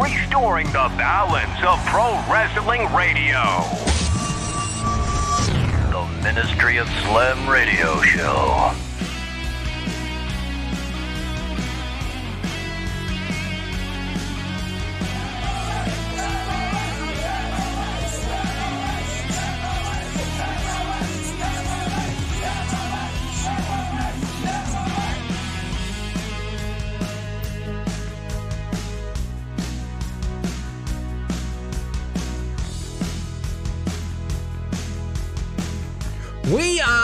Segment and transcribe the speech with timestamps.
[0.00, 3.42] restoring the balance of pro wrestling radio.
[5.90, 8.72] The Ministry of Slam Radio Show.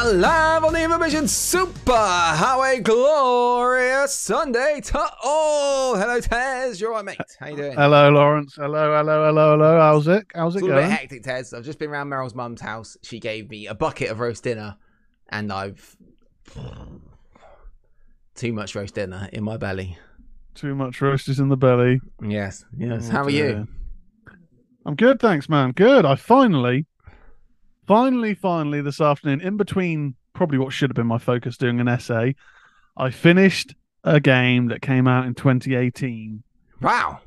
[0.04, 5.96] Live on the Information Super Highway Glorious Sunday to all.
[5.96, 6.80] Hello, Tez.
[6.80, 7.18] You're right, mate.
[7.38, 7.72] How you doing?
[7.72, 8.54] Hello, Lawrence.
[8.56, 9.78] Hello, hello, hello, hello.
[9.80, 10.26] How's it?
[10.34, 10.90] How's it It's all a bit going?
[10.90, 11.52] hectic, Tez.
[11.52, 12.96] I've just been around Meryl's mum's house.
[13.02, 14.76] She gave me a bucket of roast dinner,
[15.28, 15.96] and I've
[18.34, 19.98] too much roast dinner in my belly.
[20.54, 22.00] Too much roasties in the belly.
[22.22, 23.08] Yes, yes.
[23.08, 23.68] Oh, How are you?
[24.86, 25.72] I'm good, thanks, man.
[25.72, 26.04] Good.
[26.06, 26.86] I finally,
[27.90, 31.88] finally, finally this afternoon, in between probably what should have been my focus doing an
[31.88, 32.36] essay,
[32.96, 33.74] I finished
[34.04, 36.44] a game that came out in 2018.
[36.80, 37.18] Wow.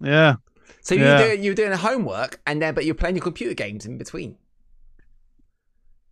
[0.00, 0.36] Yeah.
[0.82, 1.18] So you Yeah.
[1.18, 3.98] were doing you were doing homework, and then but you're playing your computer games in
[3.98, 4.36] between.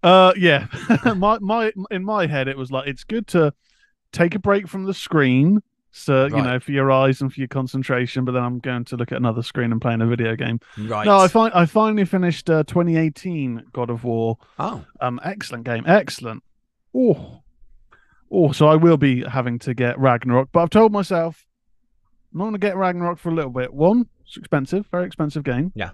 [0.03, 0.67] Uh, yeah.
[1.17, 3.55] my my in my head, it was like it's good to
[4.11, 5.62] take a break from the screen,
[5.97, 8.25] so you know, for your eyes and for your concentration.
[8.25, 10.61] But then I'm going to look at another screen and playing a video game.
[10.78, 11.06] Right.
[11.06, 14.39] No, I find I finally finished uh, 2018 God of War.
[14.58, 16.42] oh, Um, excellent game, excellent.
[16.94, 17.42] Oh,
[18.30, 18.52] oh.
[18.52, 21.47] So I will be having to get Ragnarok, but I've told myself
[22.33, 23.72] I'm not going to get Ragnarok for a little bit.
[23.72, 25.72] One, it's expensive, very expensive game.
[25.74, 25.91] Yeah.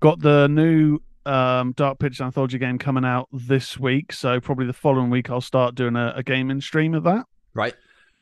[0.00, 4.72] Got the new um Dark Pictures anthology game coming out this week, so probably the
[4.72, 7.26] following week I'll start doing a, a gaming stream of that.
[7.54, 7.74] right.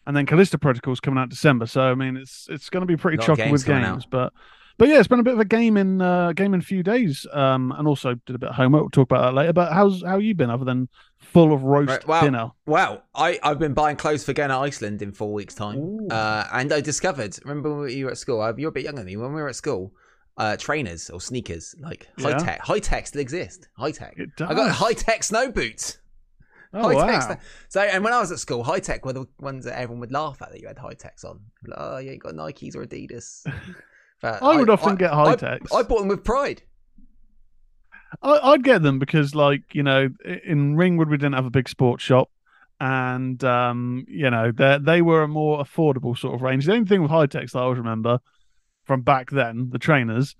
[0.08, 2.96] And then Callisto Protocol's coming out December, so I mean it's it's going to be
[2.96, 4.10] pretty chocky games with games, out.
[4.10, 4.32] but
[4.78, 6.82] but yeah, it's been a bit of a game in uh, game in a few
[6.82, 7.26] days.
[7.32, 8.82] Um, and also did a bit of homework.
[8.82, 9.52] We'll talk about that later.
[9.52, 10.88] But how's how you been other than
[11.18, 12.50] full of roast Right, well, dinner?
[12.64, 16.06] Well, I, I've been buying clothes for going to Iceland in four weeks' time.
[16.10, 18.40] Uh, and I discovered, remember when you were at school?
[18.40, 19.16] uh, You're a bit younger than me.
[19.16, 19.92] When we were at school,
[20.36, 22.38] uh, trainers or sneakers, like high Yeah.
[22.38, 23.68] tech, Hi-Tec still exist.
[23.76, 24.16] Hi-Tec.
[24.40, 25.98] I got Hi-Tec snow boots.
[26.74, 27.28] Oh high wow!
[27.28, 27.42] tech.
[27.68, 30.42] So, and when I was at school, Hi-Tec were the ones that everyone would laugh
[30.42, 31.40] at that you had Hi-Tecs on.
[31.66, 33.46] Like, oh, yeah, you got Nikes or Adidas.
[34.20, 35.72] But I would often get high I- techs.
[35.72, 36.62] I bought them with pride.
[38.20, 40.08] I, I'd get them because, like, you know,
[40.44, 42.28] in Ringwood we didn't have a big sports shop,
[42.80, 46.66] and um, you know, they they were a more affordable sort of range.
[46.66, 48.18] The only thing with Hi-Tecs that I always remember
[48.84, 50.34] from back then, the trainers,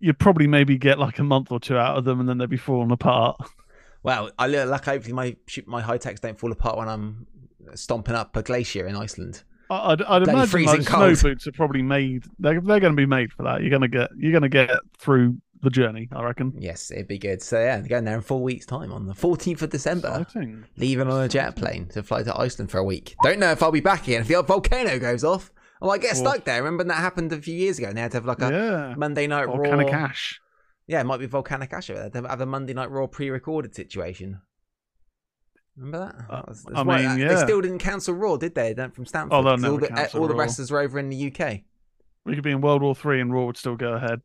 [0.00, 2.50] you'd probably maybe get like a month or two out of them, and then they'd
[2.50, 3.40] be falling apart.
[4.02, 5.36] Well, I look like hopefully my
[5.66, 7.26] my Hi-Tecs don't fall apart when I'm
[7.74, 9.42] stomping up a glacier in Iceland.
[9.70, 11.22] I- I'd, I'd Bloody imagine freezing like, snow cold.
[11.22, 12.24] boots are probably made.
[12.38, 13.60] They're they're going to be made for that.
[13.60, 16.08] You're going to get you're going to get through the journey.
[16.12, 16.54] I reckon.
[16.56, 17.42] Yes, it'd be good.
[17.42, 20.20] So yeah, going there in four weeks' time on the 14th of December.
[20.22, 20.64] Exciting.
[20.76, 23.16] Leaving on a jet plane to fly to Iceland for a week.
[23.22, 24.20] Don't know if I'll be back again.
[24.22, 25.50] If the volcano goes off,
[25.82, 26.62] oh, I might get stuck there.
[26.62, 28.94] Remember that happened a few years ago, and they had to have like a Yeah.
[28.96, 29.58] Monday Night Raw.
[29.68, 30.40] kind of cash.
[30.88, 32.08] Yeah, it might be volcanic ash over there.
[32.22, 34.40] They have a Monday Night Raw pre-recorded situation.
[35.76, 36.24] Remember that?
[36.32, 38.72] Uh, I that's why- mean, They still didn't cancel Raw, did they?
[38.72, 39.32] They from Stanford.
[39.34, 41.62] Oh, 'cause all the, all the wrestlers were over in the UK.
[42.24, 44.20] We could be in World War Three and Raw would still go ahead.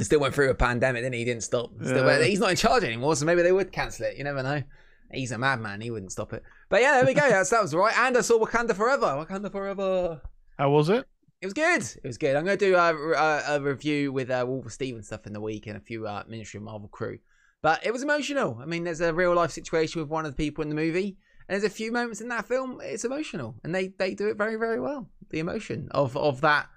[0.00, 1.20] It still went through a pandemic, didn't he?
[1.20, 1.70] He didn't stop.
[1.82, 2.22] Still, Yeah.
[2.24, 4.16] He's not in charge anymore, so maybe they would cancel it.
[4.16, 4.62] You never know.
[5.12, 5.80] He's a madman.
[5.80, 6.42] He wouldn't stop it.
[6.68, 7.28] But yeah, there we go.
[7.28, 7.96] That's, that was right.
[7.98, 9.06] And I saw Wakanda Forever.
[9.26, 10.20] Wakanda Forever.
[10.58, 11.06] How was it?
[11.40, 11.82] It was good.
[11.82, 12.34] It was good.
[12.34, 15.40] I'm going to do a, a, a review with uh, Wolver Stevens stuff in the
[15.40, 17.18] week and a few uh, Ministry of Marvel crew.
[17.62, 18.58] But it was emotional.
[18.60, 21.16] I mean, there's a real life situation with one of the people in the movie,
[21.48, 22.80] and there's a few moments in that film.
[22.82, 25.08] It's emotional, and they they do it very very well.
[25.30, 26.68] The emotion of of that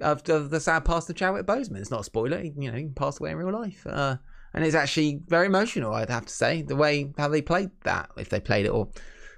[0.00, 1.78] of, of the sad passing of Chadwick Boseman.
[1.78, 2.38] It's not a spoiler.
[2.38, 4.16] He, you know, he passed away in real life, uh,
[4.54, 5.92] and it's actually very emotional.
[5.92, 8.88] I'd have to say the way how they played that, if they played it or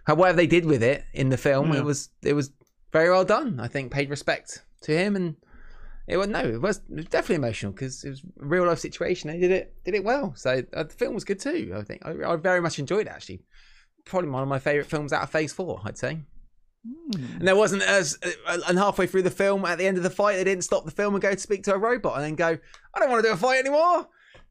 [0.05, 1.79] how whatever they did with it in the film, Yeah.
[1.79, 2.51] it was it was
[2.93, 3.61] very well done.
[3.61, 5.37] I think paid respect to him, and
[6.07, 9.31] it was no, it was, definitely emotional because it was a real life situation.
[9.31, 11.75] They did it did it well, so uh, the film was good too.
[11.77, 13.43] I think I, I very much enjoyed it actually.
[14.05, 16.21] Probably one of my favorite films out of Phase Four, I'd say.
[17.13, 20.11] And there wasn't as uh, and halfway through the film, at the end of the
[20.11, 22.35] fight, they didn't stop the film and go to speak to a robot and then
[22.35, 22.59] go,
[22.95, 24.09] "I don't want to do a fight anymore.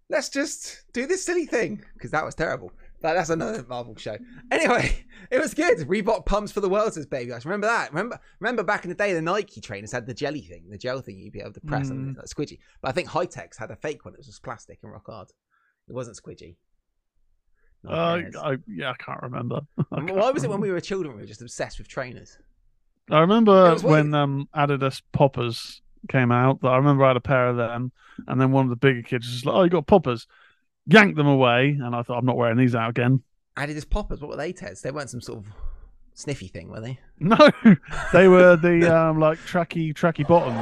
[0.10, 2.72] Let's just do this silly thing," because that was terrible.
[3.02, 4.18] But that's another Marvel show.
[4.52, 5.78] Anyway, it was good.
[5.80, 7.46] Reebok pumps for the world, says Baby Guys.
[7.46, 7.92] Remember that?
[7.92, 11.00] Remember, remember back in the day, the Nike trainers had the jelly thing, the gel
[11.02, 12.18] thing you'd be able to press Mm.
[12.18, 12.60] like squidgy.
[12.82, 14.14] But I think Hi-Tecs had a fake one.
[14.16, 15.30] It was just plastic and rock hard.
[15.88, 16.56] It wasn't squidgy.
[17.88, 18.22] Uh.
[18.42, 19.62] I, yeah, I can't remember.
[19.92, 22.38] I can't Why was it when we were children we were just obsessed with trainers?
[23.10, 26.62] I remember when um, Adidas poppers came out.
[26.62, 27.92] That I remember I had a pair of them,
[28.28, 30.28] and then one of the bigger kids was like, "Oh, you got poppers."
[30.88, 33.22] Yanked them away, and I thought, "I'm not wearing these out again."
[33.58, 34.22] Adidas poppers.
[34.22, 34.82] What were they, Tez?
[34.82, 35.48] They weren't some sort of
[36.14, 37.00] sniffy thing, were they?
[37.20, 37.38] No,
[38.14, 40.58] they were the um, like tracky tracky bottoms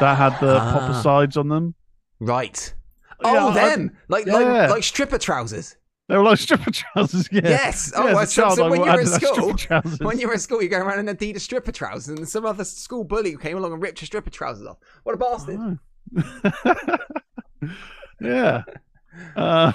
[0.00, 0.72] that had the Ah.
[0.72, 1.74] popper sides on them.
[2.18, 2.74] Right.
[3.22, 4.32] Yeah, Oh, I- them like yeah.
[4.34, 5.76] like like stripper trousers.
[6.08, 7.28] They were like stripper trousers.
[7.30, 7.42] Yeah.
[7.44, 7.92] Yes.
[7.94, 9.56] Oh, Yeah, well, so- so when you were at stripper
[9.88, 12.44] school- When you were at school, you go around in Adidas stripper trousers, and some
[12.46, 14.78] other school bully came along and ripped your stripper trousers off.
[15.04, 15.78] What a bastard!
[16.16, 16.98] Oh.
[18.20, 18.62] yeah.
[19.36, 19.72] Uh,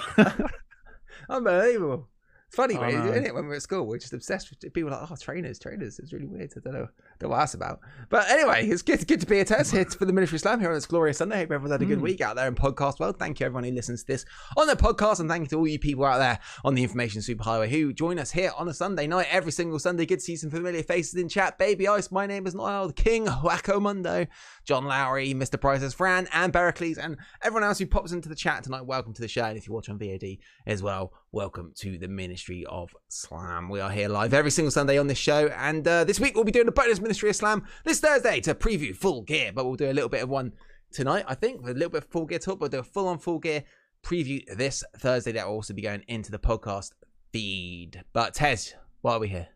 [1.28, 2.08] Unbelievable.
[2.10, 2.15] It's
[2.56, 3.34] funny, isn't it?
[3.34, 5.98] When we were at school, we're just obsessed with people like, oh, trainers, trainers.
[5.98, 6.52] It's really weird.
[6.56, 6.88] I don't know,
[7.18, 7.80] don't know what that's about.
[8.08, 10.70] But anyway, it's good, good to be a test here for the Military Slam here
[10.70, 11.36] on this glorious Sunday.
[11.36, 12.02] Hope everyone's had a good Mm.
[12.02, 13.18] week out there in podcast world.
[13.18, 14.24] Thank you, everyone who listens to this
[14.56, 17.20] on the podcast, and thank you to all you people out there on the Information
[17.20, 20.06] Superhighway who join us here on a Sunday night every single Sunday.
[20.06, 21.58] Good to see some familiar faces in chat.
[21.58, 24.26] Baby Ice, my name is Niall, King, Wacko Mundo,
[24.64, 25.60] John Lowry, Mr.
[25.60, 28.86] Prices, Fran, and Bericles, and everyone else who pops into the chat tonight.
[28.86, 32.08] Welcome to the show, and if you watch on VOD as well, welcome to the
[32.08, 33.68] Ministry of Slam.
[33.68, 36.44] We are here live every single Sunday on this show, and uh, this week we'll
[36.44, 39.74] be doing a bonus Ministry of Slam this Thursday to preview Full Gear, but we'll
[39.74, 40.54] do a little bit of one
[40.92, 42.58] tonight, I think, with a little bit of Full Gear talk.
[42.58, 43.64] We'll do a full on Full Gear
[44.02, 46.92] preview this Thursday that will also be going into the podcast
[47.34, 48.02] feed.
[48.14, 49.48] But Tez, why are we here?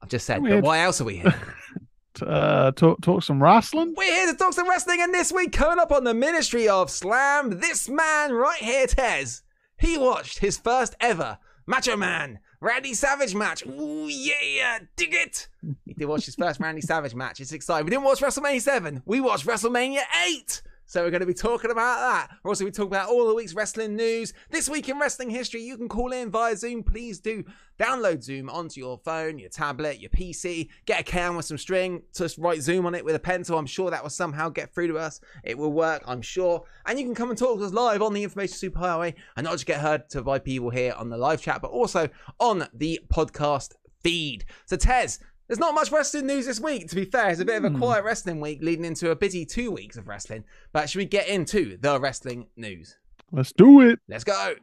[0.00, 1.34] I've just said, but why else are we here?
[2.24, 3.94] uh, talk talk some wrestling.
[3.96, 6.88] We're here to talk some wrestling, and this week, coming up on the Ministry of
[6.88, 9.42] Slam, this man right here, Tez,
[9.78, 13.64] he watched his first ever Macho Man Randy Savage match.
[13.66, 15.48] Ooh, yeah, dig it.
[15.84, 17.40] He did watch his first Randy Savage match.
[17.40, 17.84] It's exciting.
[17.84, 20.62] We didn't watch WrestleMania 7, we watched WrestleMania 8.
[20.88, 22.30] So we're going to be talking about that.
[22.42, 24.32] We're also going to be talking about all the week's wrestling news.
[24.48, 26.82] This week in wrestling history, you can call in via Zoom.
[26.82, 27.44] Please do
[27.78, 30.70] download Zoom onto your phone, your tablet, your PC.
[30.86, 32.04] Get a can with some string.
[32.16, 33.58] Just write Zoom on it with a pencil.
[33.58, 35.20] I'm sure that will somehow get through to us.
[35.44, 36.64] It will work, I'm sure.
[36.86, 39.52] And you can come and talk to us live on the Information Superhighway and not
[39.52, 42.08] just get heard to by people here on the live chat, but also
[42.40, 44.46] on the podcast feed.
[44.64, 47.30] So, Tez, there's not much wrestling news this week, to be fair.
[47.30, 47.78] It's a bit of a Hmm.
[47.78, 50.44] quiet wrestling week leading into a busy two weeks of wrestling.
[50.72, 52.96] But should we get into the wrestling news?
[53.32, 53.98] Let's do it.
[54.08, 54.54] Let's go.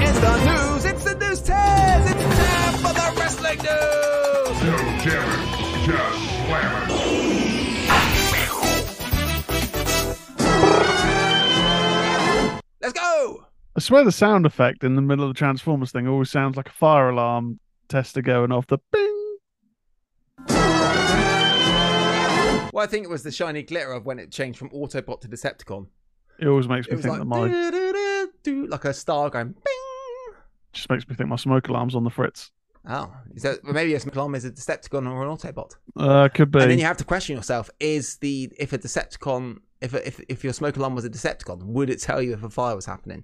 [0.00, 0.84] It's the news.
[0.84, 2.10] It's the news, Tez.
[2.10, 4.62] It's time for the wrestling news.
[4.64, 6.98] No challenge, just slam it.
[12.80, 13.47] Let's go.
[13.78, 16.68] I swear the sound effect in the middle of the Transformers thing always sounds like
[16.68, 18.66] a fire alarm tester going off.
[18.66, 19.36] The bing.
[22.72, 25.28] Well, I think it was the shiny glitter of when it changed from Autobot to
[25.28, 25.86] Decepticon.
[26.40, 30.34] It always makes me think like, that my doo-doo-doo-doo, like a star going bing.
[30.72, 32.50] just makes me think my smoke alarm's on the fritz.
[32.84, 35.76] Oh, is that maybe a Smiklom is a Decepticon or an Autobot?
[35.96, 36.58] Uh, could be.
[36.58, 40.20] And then you have to question yourself: Is the if a Decepticon, if a, if
[40.28, 42.86] if your smoke alarm was a Decepticon, would it tell you if a fire was
[42.86, 43.22] happening?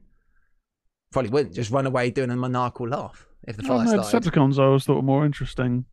[1.14, 1.54] Probably wouldn't.
[1.54, 4.30] Just run away doing a maniacal laugh if the fire don't started.
[4.30, 5.86] Decepticons I always thought were more interesting.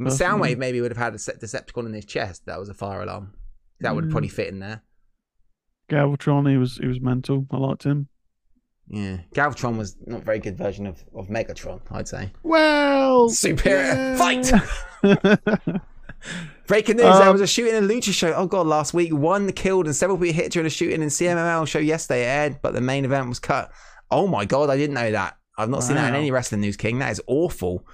[0.00, 2.46] Soundwave maybe would have had a Decepticon in his chest.
[2.46, 3.34] That was a fire alarm.
[3.80, 4.10] That would Mm.
[4.12, 4.82] probably fit in there.
[5.90, 7.46] Galvatron, he was he was mental.
[7.50, 8.08] I liked him.
[8.88, 12.32] Yeah, Galvatron was not a very good version of, of Megatron, I'd say.
[12.42, 14.16] Well, Superior yeah.
[14.16, 14.52] fight.
[16.66, 18.32] Breaking news: Um, There was a shooting in Lucha show.
[18.34, 21.66] Oh god, last week one killed and several people hit during a shooting in CMLL
[21.66, 22.24] show yesterday.
[22.24, 23.70] Aired, but the main event was cut.
[24.10, 25.36] Oh my god, I didn't know that.
[25.58, 26.98] I've not seen that in any wrestling news, King.
[26.98, 27.86] That is awful.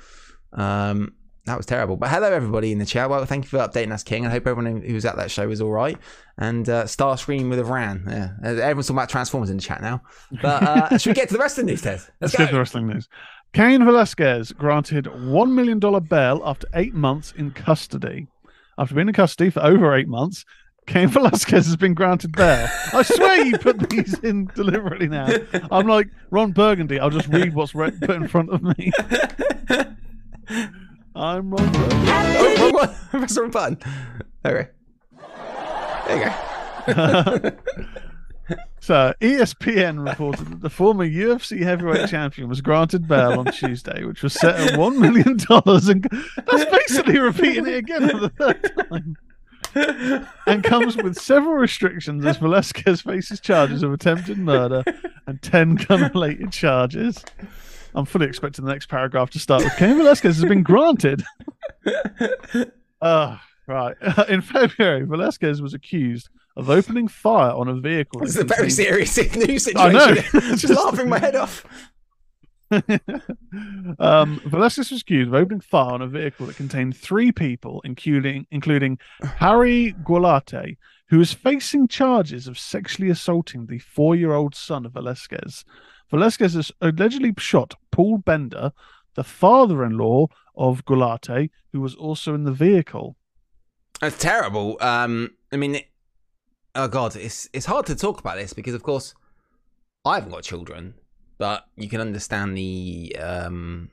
[0.52, 1.14] Um,
[1.48, 1.96] that was terrible.
[1.96, 3.08] But hello everybody in the chat.
[3.08, 4.26] Well, thank you for updating us, King.
[4.26, 5.98] I hope everyone who was at that show was all right.
[6.36, 8.04] And uh, Starscream with a Ran.
[8.06, 10.02] Yeah, everyone's talking about Transformers in the chat now.
[10.42, 12.00] But uh, should we get to the wrestling news, Ted?
[12.20, 13.08] Let's get to the wrestling news.
[13.54, 18.26] Cain Velasquez granted $1 million bail after eight months in custody.
[18.78, 20.44] After being in custody for over eight months,
[20.86, 22.68] Cain Velasquez has been granted bail.
[22.94, 25.28] I swear you put these in deliberately now.
[25.70, 26.98] I'm like Ron Burgundy.
[27.00, 28.92] I'll just read what's re- put in front of me.
[31.14, 32.06] I'm Ron Burgundy.
[32.10, 32.94] Oh, wrong one.
[33.10, 33.78] Press the wrong button.
[34.46, 34.68] Okay.
[36.06, 36.32] There
[36.86, 37.50] you go.
[38.80, 44.22] So, ESPN reported that the former UFC heavyweight champion was granted bail on Tuesday, which
[44.22, 45.36] was set at $1 million.
[45.46, 49.16] And that's basically repeating it again for the third time.
[50.46, 54.82] And comes with several restrictions as Velasquez faces charges of attempted murder
[55.26, 57.22] and 10 gun related charges.
[57.94, 61.24] I'm fully expecting the next paragraph to start with Cain Velasquez has been granted.
[63.02, 63.36] Uh,
[63.66, 63.96] right.
[64.28, 68.20] In February, Velasquez was accused of opening fire on a vehicle.
[68.20, 69.78] This is a very serious news situation.
[69.78, 70.14] I know.
[70.56, 71.64] Just laughing my head off.
[74.00, 78.46] um, Velasquez was accused of opening fire on a vehicle that contained three people, including
[78.50, 78.98] including
[79.36, 80.76] Harry Goularte,
[81.08, 85.64] who is facing charges of sexually assaulting the four-year-old son of Velasquez.
[86.10, 88.72] Velasquez has allegedly shot Paul Bender,
[89.14, 93.16] the father-in-law of Goularte, who was also in the vehicle.
[94.00, 94.76] That's terrible.
[94.80, 95.80] Um, I mean,
[96.74, 99.14] oh god, it's it's hard to talk about this because, of course,
[100.04, 100.94] I haven't got children,
[101.38, 103.90] but you can understand the um,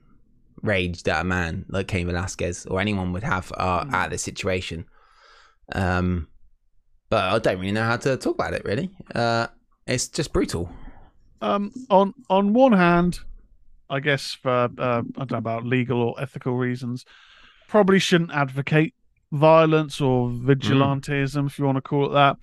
[0.62, 4.86] rage that a man like Cain Velasquez or anyone would have uh, at this situation.
[5.74, 6.28] Um,
[7.10, 8.66] but I don't really know how to talk about it.
[8.66, 9.48] Really, uh,
[9.86, 10.70] it's just brutal.
[11.42, 13.20] Um, on on one hand,
[13.90, 17.06] I guess for uh, I don't know about legal or ethical reasons,
[17.68, 18.95] probably shouldn't advocate
[19.32, 20.44] violence or mm.
[20.44, 22.38] vigilantism, if you want to call it that.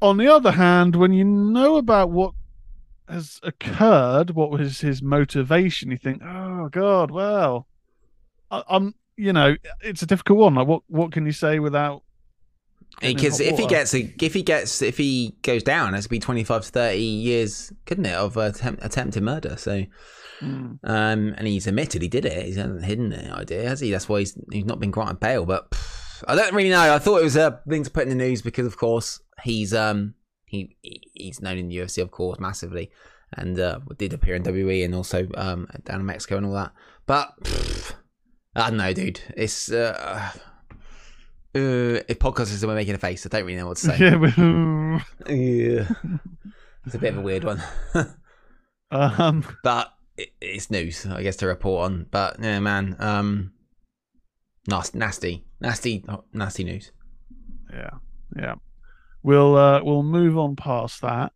[0.00, 2.32] On the other hand, when you know about what
[3.08, 7.66] has occurred, what was his motivation, you think, oh God, well,
[8.50, 10.54] I, I'm, you know, it's a difficult one.
[10.54, 12.02] Like, what what can you say without?
[13.00, 16.44] Because if he gets a, if he gets if he goes down, it's be twenty
[16.44, 19.56] five to thirty years, couldn't it, of attempt, attempted murder?
[19.56, 19.84] So,
[20.40, 20.78] Mm.
[20.84, 22.46] um, and he's admitted he did it.
[22.46, 23.90] He hasn't hidden the idea, has he?
[23.90, 25.44] That's why he's he's not been granted bail.
[25.44, 26.94] But pff, I don't really know.
[26.94, 29.74] I thought it was a thing to put in the news because, of course, he's
[29.74, 30.14] um
[30.46, 32.90] he he's known in the UFC, of course, massively,
[33.32, 36.72] and uh, did appear in WWE and also um down in Mexico and all that.
[37.06, 37.94] But pff,
[38.54, 39.20] I don't know, dude.
[39.36, 40.30] It's uh.
[41.54, 43.98] Uh, if podcast is we're making a face, I don't really know what to say.
[43.98, 45.88] yeah, Yeah.
[46.84, 47.62] It's a bit of a weird one.
[48.90, 49.92] um, but
[50.40, 52.06] it's news, I guess, to report on.
[52.10, 53.52] But yeah, man, um,
[54.66, 56.92] nasty, nasty, nasty, nasty news.
[57.72, 57.90] yeah,
[58.36, 58.54] yeah.
[59.22, 61.32] We'll uh, we'll move on past that.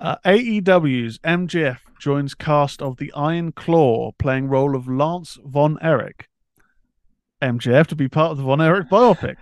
[0.00, 6.26] Uh, AEW's MJF joins cast of the Iron Claw, playing role of Lance Von Erich.
[7.40, 9.36] MJF to be part of the Von Erich biopic.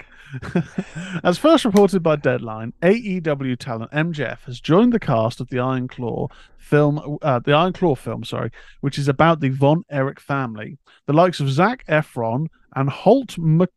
[1.24, 5.88] As first reported by Deadline, AEW talent MJF has joined the cast of the Iron
[5.88, 10.78] Claw film, uh, the Iron Claw film, sorry, which is about the Von Erich family.
[11.06, 12.46] The likes of Zac Efron
[12.76, 13.70] and Holt Mc-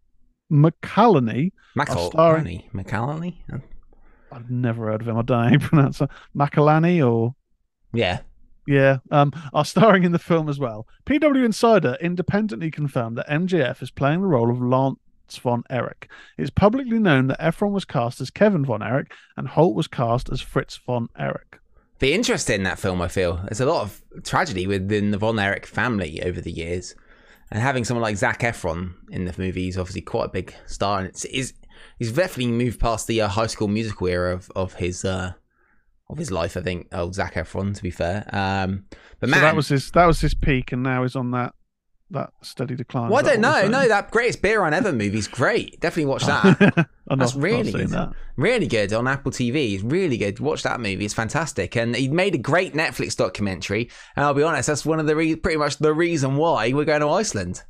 [0.51, 3.37] McCallany McCall, starring- McCallany?
[4.31, 5.17] I've never heard of him.
[5.17, 6.09] I don't know how you pronounce it.
[6.35, 7.35] Macalani or
[7.93, 8.19] Yeah.
[8.67, 10.87] yeah, um, are starring in the film as well.
[11.05, 14.97] PW Insider independently confirmed that MJF is playing the role of Lance
[15.37, 16.09] von Erich.
[16.37, 20.29] It's publicly known that Efron was cast as Kevin von Erich and Holt was cast
[20.31, 21.59] as Fritz von Erich.
[21.99, 23.37] Be interested in that film, I feel.
[23.37, 26.95] There's a lot of tragedy within the Von Erich family over the years.
[27.49, 30.99] And having someone like Zac Efron in the movie is obviously quite a big star.
[30.99, 31.53] And it's, is
[31.99, 35.33] he's definitely moved past the uh, high school musical era of, of his uh,
[36.09, 36.87] of his life, I think.
[36.93, 38.27] old Zac Efron, to be fair.
[38.33, 38.85] Um,
[39.19, 41.53] but So that was his that was his peak, and now he's on that
[42.11, 43.09] that steady decline.
[43.09, 43.67] well, I don't know.
[43.67, 45.79] No, that greatest beer on ever movie's great.
[45.79, 46.87] Definitely watch that.
[47.07, 47.89] That's really good.
[47.89, 48.11] that.
[48.35, 49.73] Really good on Apple TV.
[49.73, 50.39] It's really good.
[50.39, 51.05] Watch that movie.
[51.05, 51.75] It's fantastic.
[51.75, 53.89] And he made a great Netflix documentary.
[54.15, 56.85] And I'll be honest, that's one of the re- pretty much the reason why we're
[56.85, 57.63] going to Iceland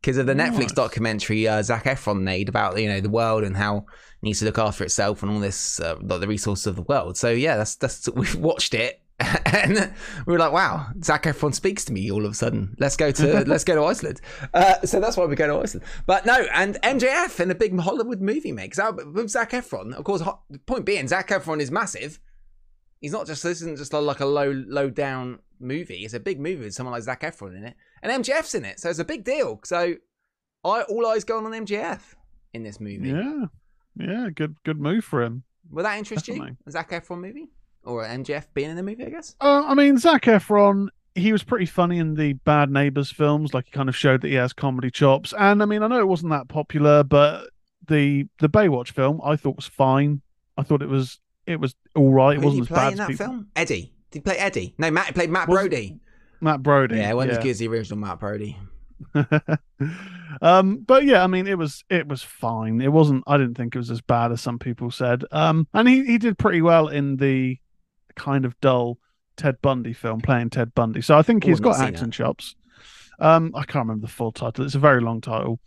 [0.00, 0.52] because of the Nice.
[0.52, 3.84] Netflix documentary uh, Zac Efron made about you know the world and how it
[4.22, 7.16] needs to look after itself and all this uh, like the resources of the world.
[7.18, 9.01] So yeah, that's that's we've watched it.
[9.52, 9.92] And
[10.26, 12.74] we were like, "Wow, Zac Efron speaks to me all of a sudden.
[12.78, 14.20] Let's go to let's go to Iceland."
[14.52, 15.86] Uh, so that's why we go to Iceland.
[16.06, 18.70] But no, and MJF in a big Hollywood movie, mate.
[18.74, 20.22] Because with Zac Efron, of course,
[20.66, 22.18] point being, Zac Efron is massive.
[23.00, 26.04] He's not just this isn't just like a low low down movie.
[26.04, 28.80] It's a big movie with someone like Zac Efron in it, and MJF's in it,
[28.80, 29.60] so it's a big deal.
[29.64, 29.94] So,
[30.64, 32.00] I all eyes going on MJF
[32.52, 33.10] in this movie.
[33.10, 33.44] Yeah,
[33.96, 35.44] yeah, good good move for him.
[35.70, 36.34] Will that interest you?
[36.34, 36.56] Definitely.
[36.66, 37.48] A Zac Efron movie
[37.84, 39.04] or MJF being in the movie?
[39.04, 39.34] I guess.
[39.40, 43.52] Uh, I mean, Zac Efron, he was pretty funny in the Bad Neighbors films.
[43.54, 45.32] Like he kind of showed that he has comedy chops.
[45.38, 47.48] And I mean, I know it wasn't that popular, but
[47.88, 50.22] the the Baywatch film I thought was fine.
[50.56, 52.36] I thought it was it was all right.
[52.36, 53.26] It Who did he wasn't as bad in that people.
[53.26, 53.48] film?
[53.56, 53.92] Eddie.
[54.10, 54.74] Did he play Eddie?
[54.78, 55.98] No, Matt he played Matt Was- Brody.
[56.40, 56.96] Matt Brody.
[56.96, 58.56] Yeah, it wasn't as good as the original Matt Brody.
[60.42, 62.80] um, but yeah, I mean, it was it was fine.
[62.80, 63.24] It wasn't.
[63.26, 65.24] I didn't think it was as bad as some people said.
[65.30, 67.58] Um, and he he did pretty well in the
[68.14, 68.98] kind of dull
[69.36, 71.00] Ted Bundy film, playing Ted Bundy.
[71.00, 72.12] So I think he's got acting that.
[72.12, 72.54] chops.
[73.18, 74.64] Um, I can't remember the full title.
[74.64, 75.60] It's a very long title.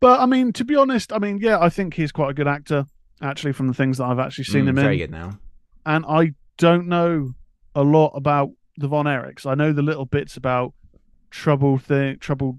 [0.00, 2.48] But I mean, to be honest, I mean, yeah, I think he's quite a good
[2.48, 2.86] actor.
[3.22, 5.38] Actually, from the things that I've actually seen Mm, him very in, good now.
[5.86, 7.32] and I don't know
[7.74, 9.46] a lot about the Von Erichs.
[9.46, 10.74] I know the little bits about
[11.30, 12.58] trouble thing, trouble.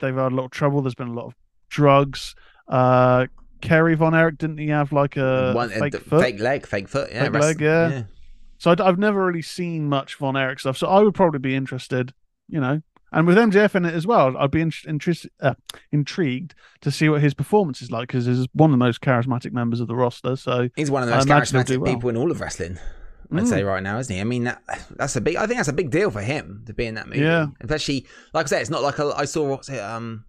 [0.00, 0.82] They've had a lot of trouble.
[0.82, 1.34] There's been a lot of
[1.68, 2.34] drugs.
[2.68, 3.26] Uh,
[3.62, 6.22] Kerry Von Erich didn't he have like a One, fake uh, foot?
[6.22, 7.10] fake leg, fake foot.
[7.10, 8.02] Yeah, Fake leg, yeah.
[8.58, 10.76] So i have never really seen much Von Erich stuff.
[10.76, 12.12] So I would probably be interested,
[12.48, 12.82] you know.
[13.10, 14.72] And with MJF in it as well, I'd be in,
[15.40, 15.54] uh,
[15.90, 19.52] intrigued to see what his performance is like because he's one of the most charismatic
[19.52, 20.36] members of the roster.
[20.36, 21.92] So he's one of the most charismatic well.
[21.92, 22.78] people in all of wrestling.
[23.30, 23.48] I'd mm.
[23.48, 24.20] say right now, isn't he?
[24.20, 25.36] I mean, that, that's a big.
[25.36, 27.20] I think that's a big deal for him to be in that movie.
[27.20, 27.46] Yeah.
[27.60, 30.24] Especially, like I said, it's not like a, I saw what's it, um,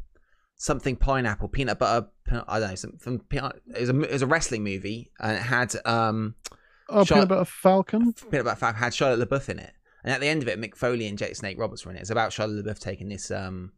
[0.55, 2.07] something pineapple, peanut butter.
[2.47, 2.75] I don't know.
[2.75, 6.35] Some, some peanut, it was a it was a wrestling movie, and it had um.
[6.89, 8.13] Oh, Charlotte, peanut butter falcon.
[8.29, 10.75] Peanut butter falcon had Shia LaBeouf in it, and at the end of it, Mick
[10.75, 12.01] Foley and Jake Snake Roberts were in it.
[12.01, 13.71] It's about Shia LaBeouf taking this um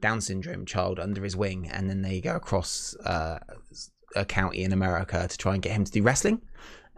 [0.00, 3.38] Down syndrome child under his wing, and then they go across uh,
[4.16, 6.40] a county in America to try and get him to do wrestling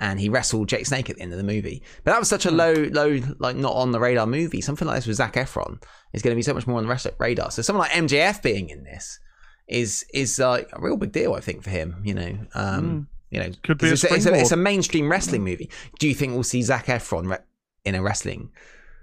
[0.01, 1.83] and he wrestled Jake Snake at the end of the movie.
[2.05, 4.63] But that was such a low, low, like not on the radar movie.
[4.63, 5.81] Something like this with Zac Efron
[6.15, 7.51] is going to be so much more on the radar.
[7.51, 9.21] So someone like MJF being in this
[9.69, 12.01] is is like a real big deal, I think, for him.
[12.03, 13.07] You know, um, mm.
[13.31, 15.71] you know, could be it's, a, it's, a, it's, a, mainstream wrestling movie.
[15.99, 17.45] Do you think we'll see Zac Efron re-
[17.85, 18.51] in a wrestling?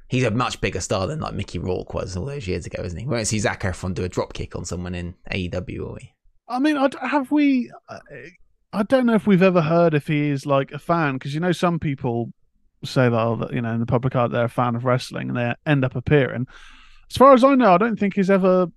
[0.10, 2.98] He's a much bigger star than like Mickey Rourke was all those years ago, isn't
[2.98, 3.06] he?
[3.06, 6.13] We won't see Zac Efron do a drop kick on someone in AEW, will we?
[6.50, 7.72] I mean, have we?
[8.74, 11.39] I don't know if we've ever heard if he is like a fan because you
[11.39, 12.31] know some people
[12.83, 15.38] say that, oh, you know in the public art they're a fan of wrestling and
[15.38, 16.47] they end up appearing.
[17.09, 18.67] As far as I know, I don't think he's ever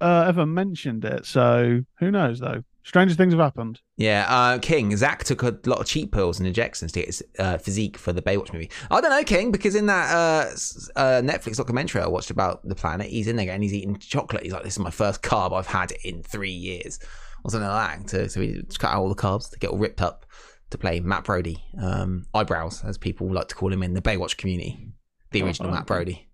[0.00, 1.26] uh, ever mentioned it.
[1.26, 2.62] So who knows though?
[2.84, 3.80] Stranger things have happened.
[3.96, 7.22] Yeah, uh, King Zach took a lot of cheap pills and injections to get his
[7.38, 8.70] uh, physique for the Baywatch movie.
[8.90, 10.50] I don't know, King, because in that uh,
[10.94, 14.42] uh, Netflix documentary I watched about the planet, he's in there and he's eating chocolate.
[14.42, 16.98] He's like, "This is my first carb I've had in three years."
[17.44, 18.08] Or something like that.
[18.08, 20.26] To, so he cut out all the carbs to get all ripped up
[20.70, 24.36] to play Matt Brody, um, eyebrows as people like to call him in the Baywatch
[24.36, 24.88] community,
[25.30, 26.28] the oh, original oh, Matt Brody.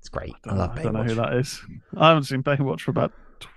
[0.00, 0.34] It's great.
[0.44, 0.78] I, I love Baywatch.
[0.78, 1.60] I don't know who that is.
[1.96, 3.12] I haven't seen Baywatch for about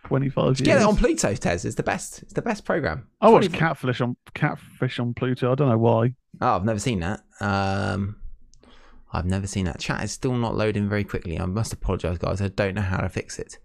[0.05, 0.62] 25 years.
[0.62, 1.65] Get it on Pluto, Tez.
[1.65, 2.21] It's the best.
[2.24, 3.07] It's the best program.
[3.19, 5.51] I watched Catfish on Catfish on Pluto.
[5.51, 6.13] I don't know why.
[6.41, 7.21] Oh, I've never seen that.
[7.39, 8.17] Um,
[9.11, 9.79] I've never seen that.
[9.79, 11.39] Chat is still not loading very quickly.
[11.39, 12.41] I must apologise, guys.
[12.41, 13.57] I don't know how to fix it.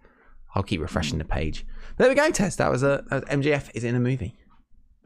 [0.55, 1.66] I'll keep refreshing the page.
[2.00, 2.56] There we go, Tez.
[2.56, 4.34] That was a, a MJF is in a movie.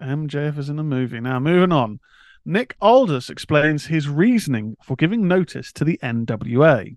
[0.00, 1.18] MJF is in a movie.
[1.18, 1.98] Now, moving on.
[2.44, 6.96] Nick Aldis explains his reasoning for giving notice to the NWA.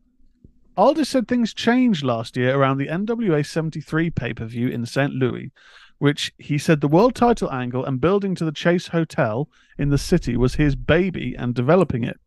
[0.77, 5.13] Aldis said things changed last year around the NWA 73 pay per view in St.
[5.13, 5.51] Louis,
[5.97, 9.97] which he said the world title angle and building to the Chase Hotel in the
[9.97, 12.19] city was his baby and developing it.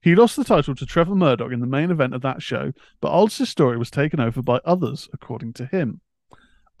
[0.00, 3.10] He lost the title to Trevor Murdoch in the main event of that show, but
[3.10, 6.00] Aldis' story was taken over by others, according to him.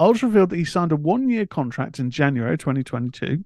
[0.00, 3.44] Aldis revealed that he signed a one year contract in January 2022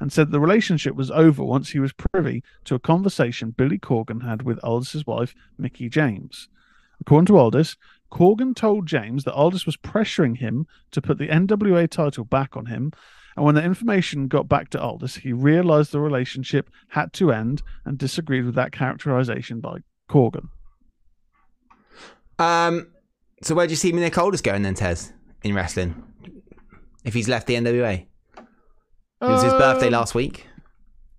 [0.00, 4.22] and said the relationship was over once he was privy to a conversation Billy Corgan
[4.22, 6.48] had with Aldis' wife, Mickie James.
[7.00, 7.76] According to Aldis,
[8.12, 12.66] Corgan told James that Aldis was pressuring him to put the NWA title back on
[12.66, 12.92] him
[13.36, 17.62] and when the information got back to Aldis, he realized the relationship had to end
[17.84, 20.48] and disagreed with that characterization by Corgan.
[22.38, 22.88] Um,
[23.42, 25.12] so where do you see me Nick Aldis going then, Tez,
[25.44, 26.02] in wrestling?
[27.04, 28.06] If he's left the NWA?
[28.36, 28.46] It
[29.20, 30.46] was his birthday um, last week.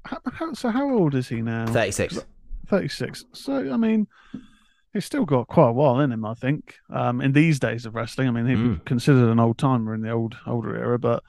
[0.03, 1.65] How, how, so how old is he now?
[1.67, 2.25] 36.
[2.67, 3.25] 36.
[3.33, 4.07] So, I mean,
[4.93, 6.75] he's still got quite a while in him, I think.
[6.91, 10.01] Um, in these days of wrestling, I mean, he'd be considered an old timer in
[10.01, 11.23] the old older era, but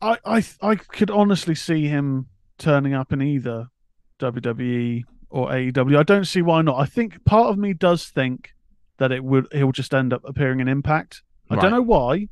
[0.00, 2.26] I, I I could honestly see him
[2.58, 3.68] turning up in either
[4.20, 5.98] WWE or AEW.
[5.98, 6.78] I don't see why not.
[6.78, 8.50] I think part of me does think
[8.98, 11.22] that it would he'll just end up appearing in Impact.
[11.54, 11.62] I right.
[11.62, 12.28] don't know why,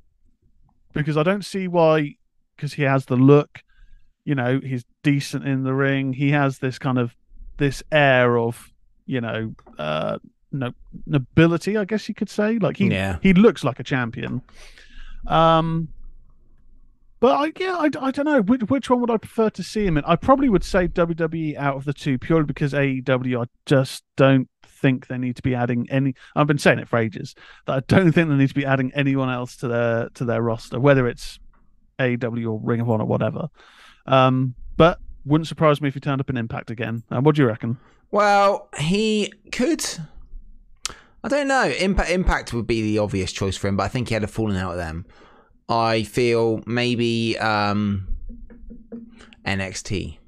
[0.93, 2.17] because I don't see why.
[2.57, 3.61] Because he has the look,
[4.25, 6.13] you know, he's decent in the ring.
[6.13, 7.17] He has this kind of
[7.57, 8.73] this air of,
[9.07, 10.19] you know, uh,
[10.53, 10.73] no
[11.07, 12.59] nobility, I guess you could say.
[12.59, 13.19] Like he yeah.
[13.23, 14.43] he looks like a champion.
[15.27, 15.89] Um,
[17.21, 19.87] but I, yeah, I, I don't know which, which one would I prefer to see
[19.87, 20.05] him in.
[20.05, 24.49] I probably would say WWE out of the two purely because AEW I just don't
[24.83, 26.15] think they need to be adding any.
[26.37, 27.35] I've been saying it for ages
[27.67, 30.43] that I don't think they need to be adding anyone else to their to their
[30.43, 31.39] roster, whether it's
[31.99, 33.49] AW or Ring of Honor, or whatever.
[34.07, 37.05] Um, but wouldn't surprise me if he turned up in Impact again.
[37.11, 37.79] Uh, what do you reckon?
[38.11, 39.85] Well, he could.
[41.25, 41.65] I don't know.
[41.65, 44.29] Impact Impact would be the obvious choice for him, but I think he had a
[44.29, 45.07] falling out with them.
[45.69, 48.09] I feel maybe um,
[49.47, 50.19] NXT.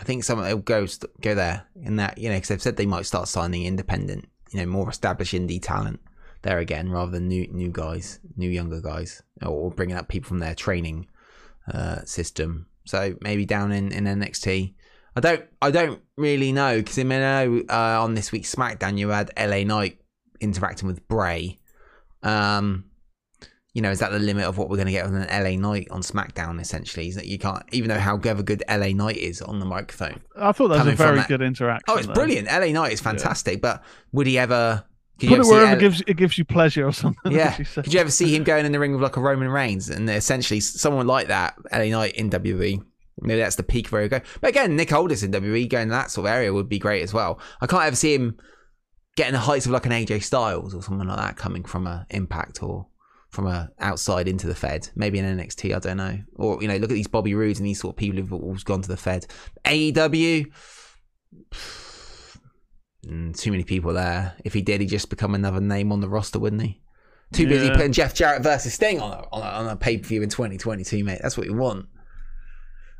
[0.00, 0.86] I think some will go
[1.20, 4.60] go there in that you know because they've said they might start signing independent, you
[4.60, 6.00] know, more established indie talent
[6.42, 10.38] there again rather than new new guys, new younger guys, or bringing up people from
[10.38, 11.06] their training
[11.72, 12.66] uh, system.
[12.86, 14.74] So maybe down in, in NXT.
[15.16, 19.08] I don't I don't really know because I know uh, on this week's SmackDown you
[19.08, 20.00] had LA Knight
[20.40, 21.58] interacting with Bray.
[22.22, 22.89] Um,
[23.74, 25.58] you know, is that the limit of what we're going to get on an LA
[25.60, 26.60] Knight on SmackDown?
[26.60, 30.20] Essentially, is that you can't, even though however good LA Knight is on the microphone.
[30.36, 31.84] I thought that was a very that- good interaction.
[31.88, 32.14] Oh, it's though.
[32.14, 32.48] brilliant.
[32.48, 34.84] LA Knight is fantastic, but would he ever?
[35.20, 37.32] Could Put you it wherever L- gives it gives you pleasure or something.
[37.32, 37.54] Yeah.
[37.58, 37.82] as you.
[37.82, 40.08] Could you ever see him going in the ring with like a Roman Reigns and
[40.08, 42.82] essentially someone like that, LA Knight in WWE?
[43.22, 44.22] Maybe that's the peak of where he go.
[44.40, 47.02] But again, Nick Aldis in WWE going to that sort of area would be great
[47.02, 47.38] as well.
[47.60, 48.38] I can't ever see him
[49.16, 52.06] getting the heights of like an AJ Styles or someone like that coming from a
[52.08, 52.86] Impact or
[53.30, 54.88] from a outside into the Fed.
[54.94, 56.18] Maybe in NXT, I don't know.
[56.36, 58.56] Or you know, look at these Bobby Roods and these sort of people who've all
[58.64, 59.26] gone to the Fed.
[59.64, 60.46] AEW.
[63.06, 64.34] Mm, too many people there.
[64.44, 66.82] If he did, he'd just become another name on the roster, wouldn't he?
[67.32, 67.76] Too busy Yeah.
[67.76, 70.28] putting Jeff Jarrett versus Sting on a, on a, on a pay per view in
[70.28, 71.20] 2022, mate.
[71.22, 71.86] That's what you want.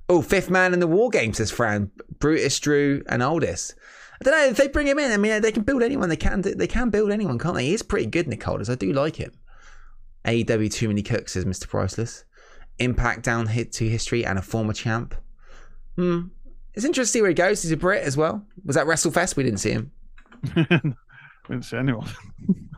[0.09, 1.91] Oh, fifth man in the war game, says Fran.
[2.19, 3.75] Brutus, Drew, and Aldis.
[4.21, 5.11] I don't know if they bring him in.
[5.13, 6.09] I mean, they can build anyone.
[6.09, 6.43] They can.
[6.43, 7.67] They can build anyone, can't they?
[7.67, 8.69] He is pretty good, Nick Aldis.
[8.71, 9.33] I do like him.
[10.25, 11.69] AEW too many cooks, says Mr.
[11.69, 12.25] Priceless.
[12.79, 15.15] Impact down hit to history and a former champ.
[15.97, 16.29] Hmm.
[16.75, 17.63] It's interesting to see where he goes.
[17.63, 18.45] He's a Brit as well.
[18.65, 19.37] Was that WrestleFest?
[19.37, 19.91] We didn't see him.
[20.57, 20.63] we
[21.49, 22.09] didn't see anyone.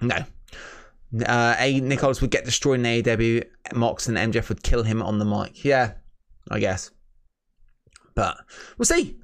[0.00, 0.16] No.
[1.24, 1.78] Uh, A.
[1.78, 3.44] Nicholas would get destroyed in AEW.
[3.72, 5.64] Mox and MJF would kill him on the mic.
[5.64, 5.92] Yeah,
[6.50, 6.90] I guess.
[8.16, 8.36] But
[8.76, 9.16] we'll see.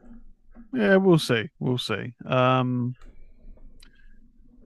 [0.73, 1.49] Yeah, we'll see.
[1.59, 2.15] We'll see.
[2.27, 2.95] Um,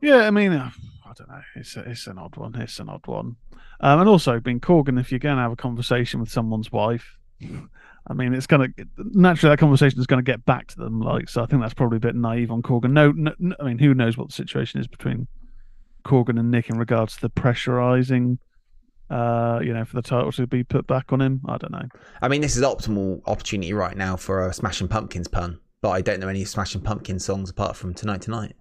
[0.03, 0.71] yeah, I mean, uh,
[1.13, 1.43] I don't know.
[1.57, 2.55] It's a, it's an odd one.
[2.55, 3.37] It's an odd one.
[3.81, 7.19] Um, and also, being Corgan, if you're going to have a conversation with someone's wife,
[8.07, 11.01] I mean, it's going to naturally that conversation is going to get back to them.
[11.01, 12.93] Like, so I think that's probably a bit naive on Corgan.
[12.93, 15.29] No, no, no- I mean, who knows what the situation is between
[16.05, 18.39] Corgan and Nick in regards to the pressurizing,
[19.11, 21.43] uh, you know, for the title to be put back on him.
[21.47, 21.89] I don't know.
[22.23, 25.61] I mean, this is optimal opportunity right now for a Smashing Pumpkins pun.
[25.83, 28.55] But I don't know any Smashing Pumpkins songs apart from Tonight Tonight.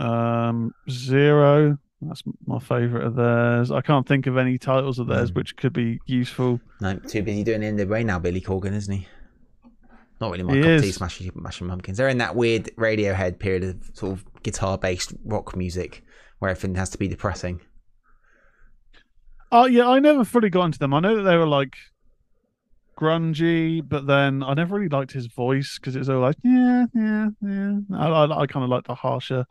[0.00, 1.78] Um, Zero.
[2.02, 3.70] That's my favorite of theirs.
[3.70, 5.34] I can't think of any titles of theirs Mm.
[5.34, 6.58] which could be useful.
[6.80, 9.06] No, too busy doing end of the way now, Billy Corgan, isn't he?
[10.18, 10.92] Not really my He cup of tea.
[10.92, 11.98] Smashing, Smashing Pumpkins.
[11.98, 16.02] They're in that weird Radiohead period of sort of guitar based rock music
[16.38, 17.60] where everything has to be depressing.
[19.52, 20.94] Oh yeah, I never fully got into them.
[20.94, 21.74] I know that they were like
[22.98, 26.86] grungy, but then I never really liked his voice because it was all like yeah,
[26.94, 27.72] yeah, yeah.
[27.94, 29.46] I I, I kind of like the harsher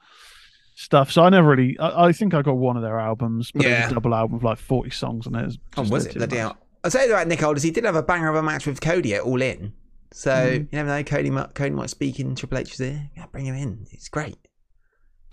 [0.80, 1.12] stuff.
[1.12, 1.78] So I never really.
[1.80, 3.84] I, I think I got one of their albums, but it Yeah.
[3.84, 5.46] was a double album with like forty songs on it.
[5.46, 6.16] was Oh, was it?
[6.16, 6.58] Bloody hell.
[6.84, 7.64] I'll tell you about Nick Aldis.
[7.64, 9.74] He did have a banger of a match with Cody at All In.
[10.12, 10.54] So Mm.
[10.62, 11.04] you never know.
[11.04, 13.10] Cody might, Cody might speak in Triple H's ear.
[13.18, 13.86] Yeah, bring him in.
[13.92, 14.38] It's great.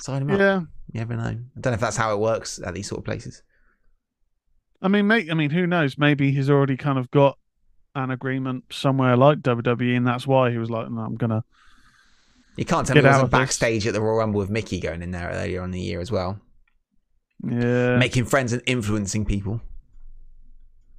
[0.01, 0.39] Sign him up.
[0.41, 0.61] Yeah,
[0.93, 1.23] You never know.
[1.23, 3.43] I don't know if that's how it works at these sort of places.
[4.83, 5.29] I mean, mate.
[5.31, 5.97] I mean, who knows?
[5.97, 7.39] Maybe he's already kind of got
[7.95, 11.45] an agreement somewhere like WWE, and that's why he was like, "No, I'm gonna."
[12.57, 13.39] You can't tell Get me he wasn't of this.
[13.39, 16.01] backstage at the Royal Rumble with Mickie going in there earlier on in the year
[16.01, 16.41] as well,
[17.45, 19.61] Yeah, making friends and influencing people.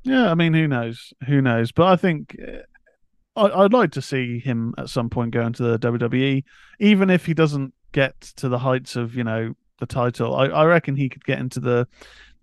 [0.04, 1.13] Yeah, I mean, who knows?
[1.28, 1.72] Who knows?
[1.72, 5.63] But I think uh, I, I'd like to see him at some point go into
[5.63, 6.43] the WWE,
[6.80, 10.36] even if he doesn't get to the heights of you know the title.
[10.36, 11.88] I, I reckon he could get into the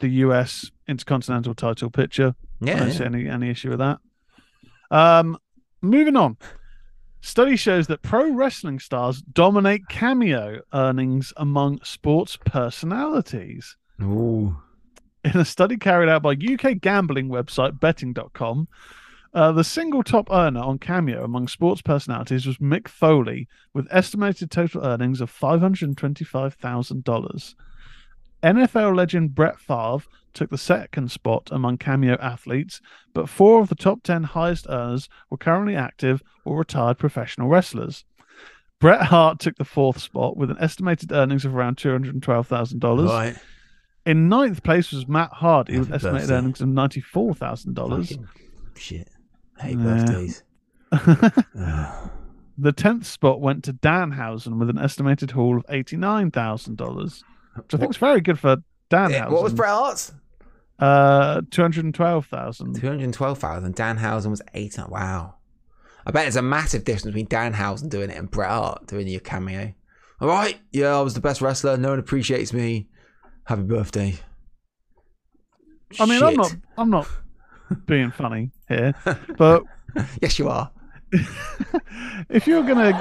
[0.00, 2.34] the US Intercontinental title picture.
[2.62, 2.94] I Yeah, don't yeah.
[2.94, 3.98] see any any issue with that.
[4.90, 5.38] Um,
[5.80, 6.36] moving on.
[7.24, 13.78] Study shows that pro wrestling stars dominate cameo earnings among sports personalities.
[14.02, 14.58] Ooh.
[15.24, 18.68] In a study carried out by UK gambling website betting.com,
[19.32, 24.50] uh, the single top earner on Cameo among sports personalities was Mick Foley, with estimated
[24.50, 27.54] total earnings of $525,000.
[28.42, 32.80] NFL legend Brett Favre took the second spot among Cameo athletes,
[33.12, 38.04] but four of the top 10 highest earners were currently active or retired professional wrestlers.
[38.80, 43.08] Bret Hart took the fourth spot with an estimated earnings of around $212,000.
[43.08, 43.36] Right.
[44.04, 46.34] In ninth place was Matt Hardy with estimated birthday.
[46.34, 48.10] earnings of ninety-four thousand dollars.
[48.10, 48.28] Fucking
[48.76, 49.08] Shit.
[49.58, 49.76] Hey, Yeah.
[49.76, 50.42] birthdays.
[52.56, 57.24] The tenth spot went to Danhausen with an estimated haul of eighty-nine thousand dollars,
[57.56, 58.58] which I think is very good for
[58.90, 59.10] Danhausen.
[59.10, 60.12] Yeah, what was Bret Hart's?
[60.78, 62.74] Uh, two hundred and twelve thousand.
[62.80, 63.76] 212,000.
[63.76, 64.78] Danhausen was 8.
[64.88, 65.34] Wow.
[66.06, 69.20] I bet there's a massive difference between Danhausen doing it and Bret Hart doing your
[69.20, 69.72] cameo.
[70.20, 70.58] All right.
[70.72, 71.76] Yeah, I was the best wrestler.
[71.76, 72.88] No one appreciates me.
[73.44, 74.18] Happy birthday.
[75.98, 77.08] I mean, I'm not, I'm not
[77.86, 78.94] being funny here,
[79.38, 79.62] but
[80.22, 80.70] Yes, you are.
[82.28, 82.92] if you're gonna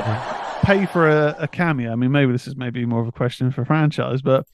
[0.63, 3.51] pay for a, a cameo, I mean, maybe this is maybe more of a question
[3.51, 4.45] for franchise, but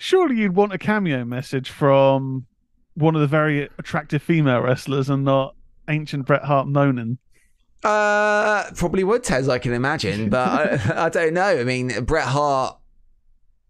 [0.00, 2.46] surely you'd want a cameo message from
[2.94, 5.54] one of the very attractive female wrestlers and not
[5.88, 7.18] ancient Bret Hart moaning.
[7.82, 11.60] Uh, probably would, Tez, I can imagine, but I, I don't know.
[11.60, 12.80] I mean, Bret Hart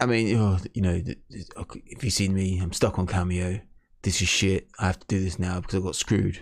[0.00, 3.60] I mean, oh, you know, if you've seen me, I'm stuck on Cameo.
[4.02, 4.68] This is shit.
[4.78, 6.40] I have to do this now because I got screwed.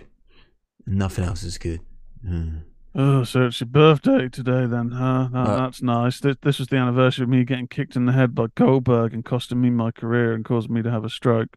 [0.87, 1.81] Nothing else is good.
[2.25, 2.63] Mm.
[2.95, 5.29] Oh, so it's your birthday today, then, huh?
[5.31, 6.19] That, Uh, that's nice.
[6.19, 9.23] This, this was the anniversary of me getting kicked in the head by Goldberg and
[9.23, 11.55] costing me my career and causing me to have a stroke.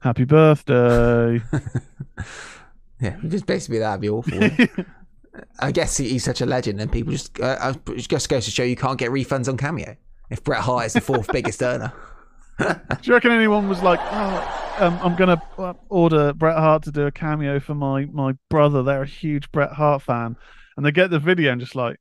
[0.00, 1.40] Happy birthday!
[3.00, 4.38] yeah, just basically that'd be awful.
[5.60, 8.44] I guess he- he's such a legend, and people just uh, uh, it just goes
[8.44, 9.96] to show you can't get refunds on Cameo.
[10.30, 11.92] If Bret Hart is the fourth biggest earner,
[12.58, 12.66] Do
[13.02, 17.06] you reckon anyone was like, "Oh, um, I'm gonna uh, order Bret Hart to do
[17.06, 18.82] a cameo for my my brother.
[18.82, 20.36] They're a huge Bret Hart fan,"
[20.76, 21.98] and they get the video and just like,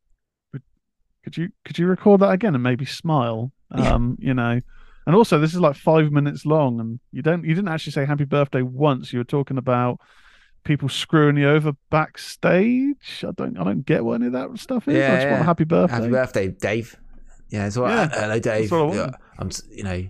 [0.52, 0.62] "Could-
[1.24, 3.94] "Could you could you record that again and maybe smile?" Yeah.
[3.94, 4.60] Um, you know.
[5.06, 8.06] And also, this is like five minutes long, and you don't you didn't actually say
[8.06, 9.12] happy birthday once.
[9.12, 10.00] You were talking about
[10.64, 13.24] people screwing you over backstage.
[13.28, 14.96] I don't I don't get what any of that stuff is.
[14.96, 15.42] I Yeah, just want yeah.
[15.42, 15.96] a happy birthday.
[15.96, 16.96] happy birthday, Dave.
[17.50, 18.10] Yeah, it's all right.
[18.12, 18.72] Yeah, Hello, Dave.
[18.72, 18.96] what I want.
[18.96, 19.10] Yeah,
[19.40, 20.08] I'm, you know,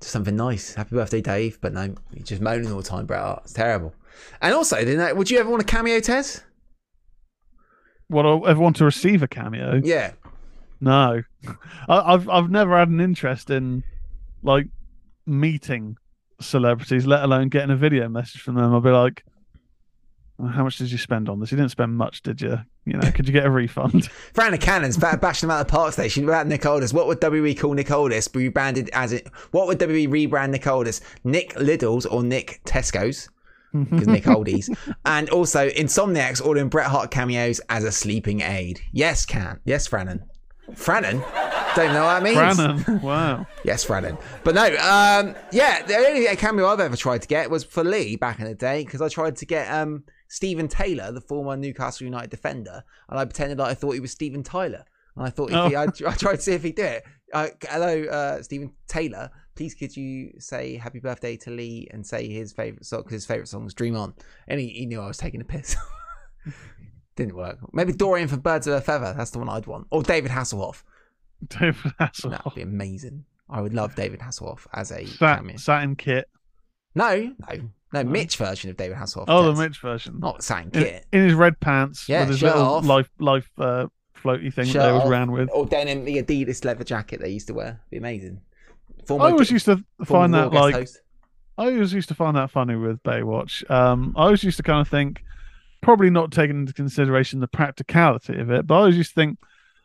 [0.00, 0.74] just something nice.
[0.74, 1.58] Happy birthday, Dave.
[1.60, 3.40] But no, he's just moaning all the time, bro.
[3.42, 3.94] It's terrible.
[4.40, 6.42] And also, didn't that, would you ever want a cameo, Tez?
[8.08, 9.80] What I ever want to receive a cameo?
[9.82, 10.12] Yeah.
[10.80, 11.22] No,
[11.88, 13.82] I, I've I've never had an interest in
[14.42, 14.66] like
[15.26, 15.96] meeting
[16.40, 18.72] celebrities, let alone getting a video message from them.
[18.74, 19.24] I'll be like,
[20.38, 21.50] "Oh, "How much did you spend on this?
[21.50, 22.58] You didn't spend much, did you?
[22.84, 25.66] You know, could you get a refund?" Fran the Cannons ba- bashing them out of
[25.66, 26.92] the park station about Nick Aldis.
[26.92, 29.26] What would WWE call Nick Aldis rebranded as it?
[29.50, 31.00] What would WWE rebrand Nick Aldis?
[31.24, 33.28] Nick Liddles or Nick Tesco's?
[33.84, 34.74] Because Nick Oldies.
[35.04, 38.80] and also Insomniacs ordering Bret Hart cameos as a sleeping aid.
[38.92, 39.60] Yes, can.
[39.64, 40.22] Yes, Frannon.
[40.74, 41.20] Frannon?
[41.76, 42.56] Don't know what that means.
[42.56, 43.46] Brannon, wow.
[43.64, 44.18] Yes, Frannon.
[44.42, 48.16] But no, um, yeah, the only cameo I've ever tried to get was for Lee
[48.16, 52.04] back in the day because I tried to get um, Steven Taylor, the former Newcastle
[52.04, 54.84] United defender, and I pretended that I thought he was Steven Tyler.
[55.16, 55.68] And I thought Oh.
[55.68, 57.04] he, I, I tried to see if he'd do it.
[57.32, 59.30] Uh, hello, uh, Steven Taylor.
[59.56, 63.00] Please, could you say happy birthday to Lee and say his favorite song?
[63.00, 64.14] Because his favorite song is "Dream On,"
[64.46, 65.74] and he, he knew I was taking a piss.
[67.16, 67.58] Didn't work.
[67.72, 69.14] Maybe Dorian from Birds of a Feather.
[69.16, 69.86] That's the one I'd want.
[69.90, 70.82] Or David Hasselhoff.
[71.48, 72.30] David Hasselhoff.
[72.30, 73.24] That would be amazing.
[73.48, 75.56] I would love David Hasselhoff as a Sat, cameo.
[75.56, 76.28] satin kit.
[76.94, 78.04] No, no, no.
[78.04, 79.24] Mitch version of David Hasselhoff.
[79.28, 80.18] Oh, the Mitch version.
[80.18, 81.06] Not Satin in, Kit.
[81.12, 82.84] in his red pants Yeah, with his little off.
[82.84, 83.86] life life uh,
[84.22, 85.48] floaty thing that Shirt they always off, ran with.
[85.52, 87.80] Or denim, the Adidas leather jacket they used to wear.
[87.90, 88.40] Be amazing.
[89.10, 91.00] I always used to find that like host.
[91.58, 93.68] I always used to find that funny with Baywatch.
[93.70, 95.22] Um, I always used to kind of think,
[95.80, 99.38] probably not taking into consideration the practicality of it, but I always used to think,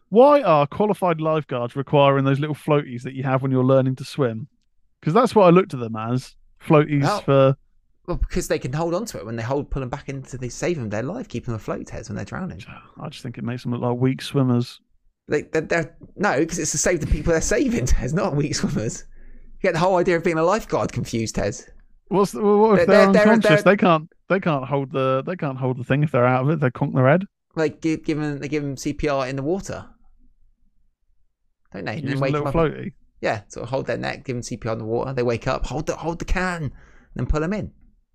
[0.10, 4.04] why are qualified lifeguards requiring those little floaties that you have when you're learning to
[4.04, 4.48] swim?
[5.00, 7.56] Because that's what I looked at them as floaties for.
[8.08, 10.38] Well, because they can hold on to it when they hold, pull them back into,
[10.38, 10.90] they save them.
[10.90, 12.62] They're alive, keep them afloat, Tez, when they're drowning.
[13.00, 14.82] I just think it makes them look like weak swimmers.
[15.28, 18.56] They, they're, they're no, because it's to save the people they're saving, Tez, not weak
[18.56, 19.06] swimmers.
[19.62, 21.70] You get the whole idea of being a lifeguard confused, Tez.
[22.08, 23.64] What's the, well, what if They're- they're, they're- unconscious?
[23.64, 24.10] they're- They can't.
[24.28, 25.24] They can't hold the.
[25.26, 26.60] They can't hold the thing if they're out of it.
[26.62, 27.26] They conk their head.
[27.56, 29.86] Like give, give them, they give them CPR in the water,
[31.74, 31.98] don't they?
[31.98, 32.94] And Use a little floaty.
[33.20, 35.14] Yeah, sort of hold their neck, give them CPR in the water.
[35.14, 36.72] They wake up, hold the hold the can,
[37.14, 37.72] then pull them in.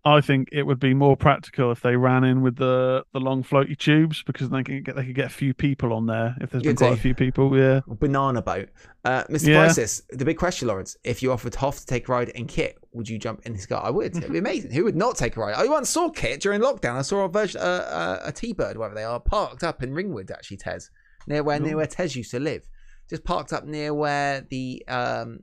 [0.07, 3.43] I think it would be more practical if they ran in with the the long
[3.43, 6.51] floaty tubes because they could get they could get a few people on there if
[6.51, 7.59] there's been quite a few people.
[7.59, 8.69] Yeah, banana boat.
[9.05, 9.49] Uh, Mr.
[9.49, 10.17] Yeah.
[10.17, 10.97] The big question, Lawrence.
[11.03, 13.67] If you offered Hoff to take a ride in Kit, would you jump in his
[13.67, 13.85] car?
[13.85, 14.17] I would.
[14.17, 14.71] It'd be amazing.
[14.71, 15.57] Who would not take a ride?
[15.57, 16.95] I once saw Kit during lockdown.
[16.95, 20.31] I saw a version, uh, uh, a T-bird, whatever they are, parked up in Ringwood,
[20.31, 20.89] actually, Tez,
[21.27, 22.63] near where near where Tez used to live.
[23.11, 25.41] Just parked up near where the um,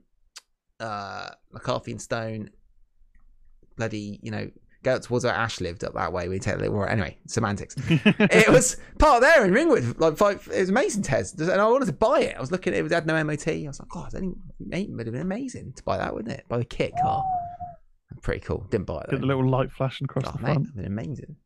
[0.80, 2.48] uh, McCarthy and Stone,
[3.76, 4.50] bloody, you know,
[4.82, 6.28] go towards where Ash lived up that way.
[6.28, 6.88] We take a little more.
[6.88, 7.74] Anyway, semantics.
[7.88, 9.98] it was part there in Ringwood.
[9.98, 11.32] Like five, it was amazing, Tez.
[11.34, 12.36] And I wanted to buy it.
[12.36, 12.84] I was looking at it.
[12.86, 13.48] It had no MOT.
[13.48, 16.44] I was like, God, that would have been amazing to buy that, wouldn't it?
[16.48, 17.24] Buy the kit car.
[18.22, 18.66] Pretty cool.
[18.70, 19.10] Didn't buy it.
[19.10, 20.76] get the little light flashing across Oh, the mate, front.
[20.76, 21.36] been amazing.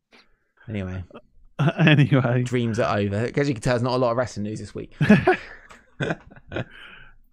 [0.69, 1.03] Anyway,
[1.79, 3.31] anyway, dreams are over.
[3.35, 4.95] As you can tell, there's not a lot of wrestling news this week.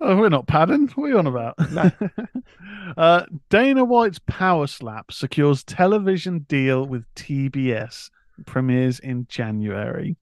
[0.00, 0.88] oh, we're not padding.
[0.88, 1.54] What are you on about?
[2.96, 8.11] uh, Dana White's Power Slap secures television deal with TBS.
[8.44, 10.16] Premieres in January.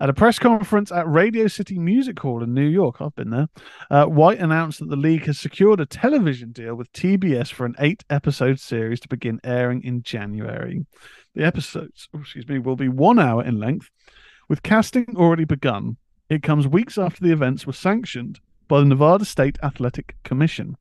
[0.00, 3.48] At a press conference at Radio City Music Hall in New York, I've been there,
[3.90, 7.74] uh, White announced that the league has secured a television deal with TBS for an
[7.78, 10.86] eight episode series to begin airing in January.
[11.34, 13.90] The episodes, oh, excuse me, will be one hour in length,
[14.48, 15.98] with casting already begun.
[16.28, 18.40] It comes weeks after the events were sanctioned
[18.72, 20.78] by the Nevada State Athletic Commission.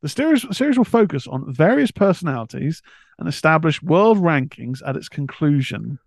[0.00, 2.82] The series, series will focus on various personalities
[3.18, 5.98] and establish world rankings at its conclusion.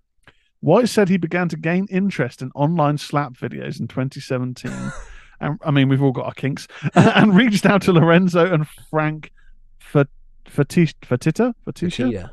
[0.62, 4.72] White said he began to gain interest in online slap videos in 2017
[5.42, 9.34] and I mean we've all got our kinks, and reached out to Lorenzo and Frank
[9.78, 10.06] for
[10.46, 12.32] Fatita Fatita Cheetah.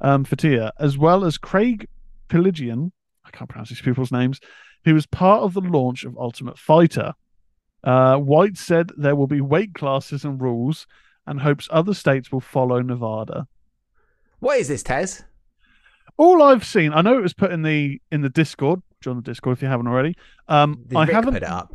[0.00, 1.88] um, Fatia, as well as Craig
[2.28, 2.92] Piligian.
[3.24, 4.38] I can't pronounce these people's names.
[4.84, 7.14] Who was part of the launch of Ultimate Fighter.
[7.84, 10.86] Uh, White said there will be weight classes and rules,
[11.26, 13.46] and hopes other states will follow Nevada.
[14.40, 15.22] What is this, Tez?
[16.16, 18.80] All I've seen, I know it was put in the in the Discord.
[19.00, 20.16] Join the Discord if you haven't already.
[20.48, 21.34] Um, Did I Rick haven't.
[21.34, 21.74] put it up?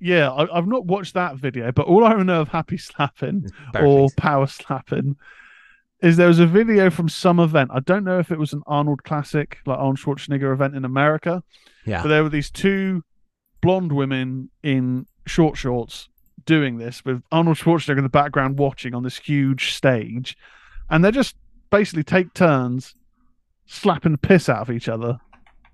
[0.00, 3.48] Yeah, I, I've not watched that video, but all I know of Happy Slapping
[3.80, 4.08] or.
[4.16, 5.16] Power Slapping
[6.02, 7.70] is there was a video from some event.
[7.72, 11.42] I don't know if it was an Arnold Classic, like Arnold Schwarzenegger event in America,
[11.86, 12.02] Yeah.
[12.02, 13.02] but there were these two
[13.62, 16.08] blonde women in short shorts
[16.44, 20.36] doing this with Arnold Schwarzenegger in the background watching on this huge stage,
[20.88, 21.34] and they just
[21.70, 22.94] basically take turns
[23.66, 25.18] slapping the piss out of each other.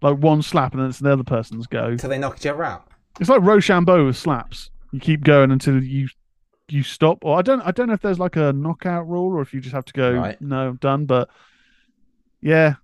[0.00, 1.86] Like one slap and then it's the other person's go.
[1.88, 2.88] Until they knock each other out.
[3.20, 4.70] It's like Rochambeau with slaps.
[4.90, 6.08] You keep going until you
[6.68, 7.18] you stop.
[7.24, 9.60] Or I don't I don't know if there's like a knockout rule or if you
[9.60, 10.40] just have to go Right.
[10.40, 11.04] no I'm done.
[11.04, 11.28] But
[12.40, 12.74] yeah,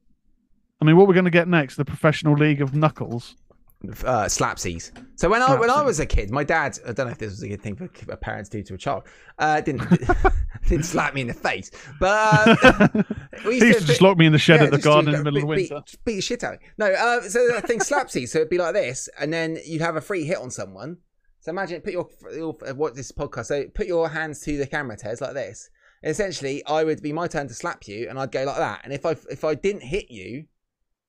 [0.81, 1.77] I mean, what we're going to get next?
[1.77, 3.35] The professional league of knuckles.
[3.85, 4.91] Uh, slapsies.
[5.17, 7.31] So when I when I was a kid, my dad I don't know if this
[7.31, 9.05] was a good thing for a parents to do to a child.
[9.39, 9.89] Uh, didn't
[10.69, 12.89] didn't slap me in the face, but uh,
[13.43, 15.25] he used to just lock me in the shed yeah, at the garden in the
[15.25, 15.75] middle of the winter.
[15.77, 16.55] Beat, beat the shit out.
[16.55, 16.67] of me.
[16.79, 18.31] No, uh, so the thing slapsies.
[18.31, 20.99] So it'd be like this, and then you'd have a free hit on someone.
[21.41, 23.47] So imagine put your, your what this podcast.
[23.47, 25.71] So put your hands to the camera, Tez, like this.
[26.03, 28.81] And essentially, I would be my turn to slap you, and I'd go like that.
[28.83, 30.47] And if I if I didn't hit you,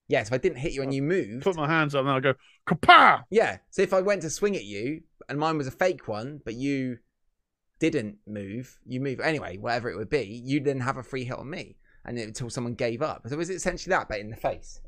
[0.09, 2.19] yes, if I didn't hit you and you moved, Put my hands up and I
[2.19, 2.33] go
[2.67, 3.21] kapow.
[3.29, 3.57] yeah.
[3.69, 6.55] So if I went to swing at you and mine was a fake one, but
[6.55, 6.97] you
[7.79, 11.37] didn't move, you move anyway, whatever it would be, you'd then have a free hit
[11.37, 11.77] on me.
[12.05, 13.21] And it, until someone gave up.
[13.27, 14.81] So it was essentially that, but in the face?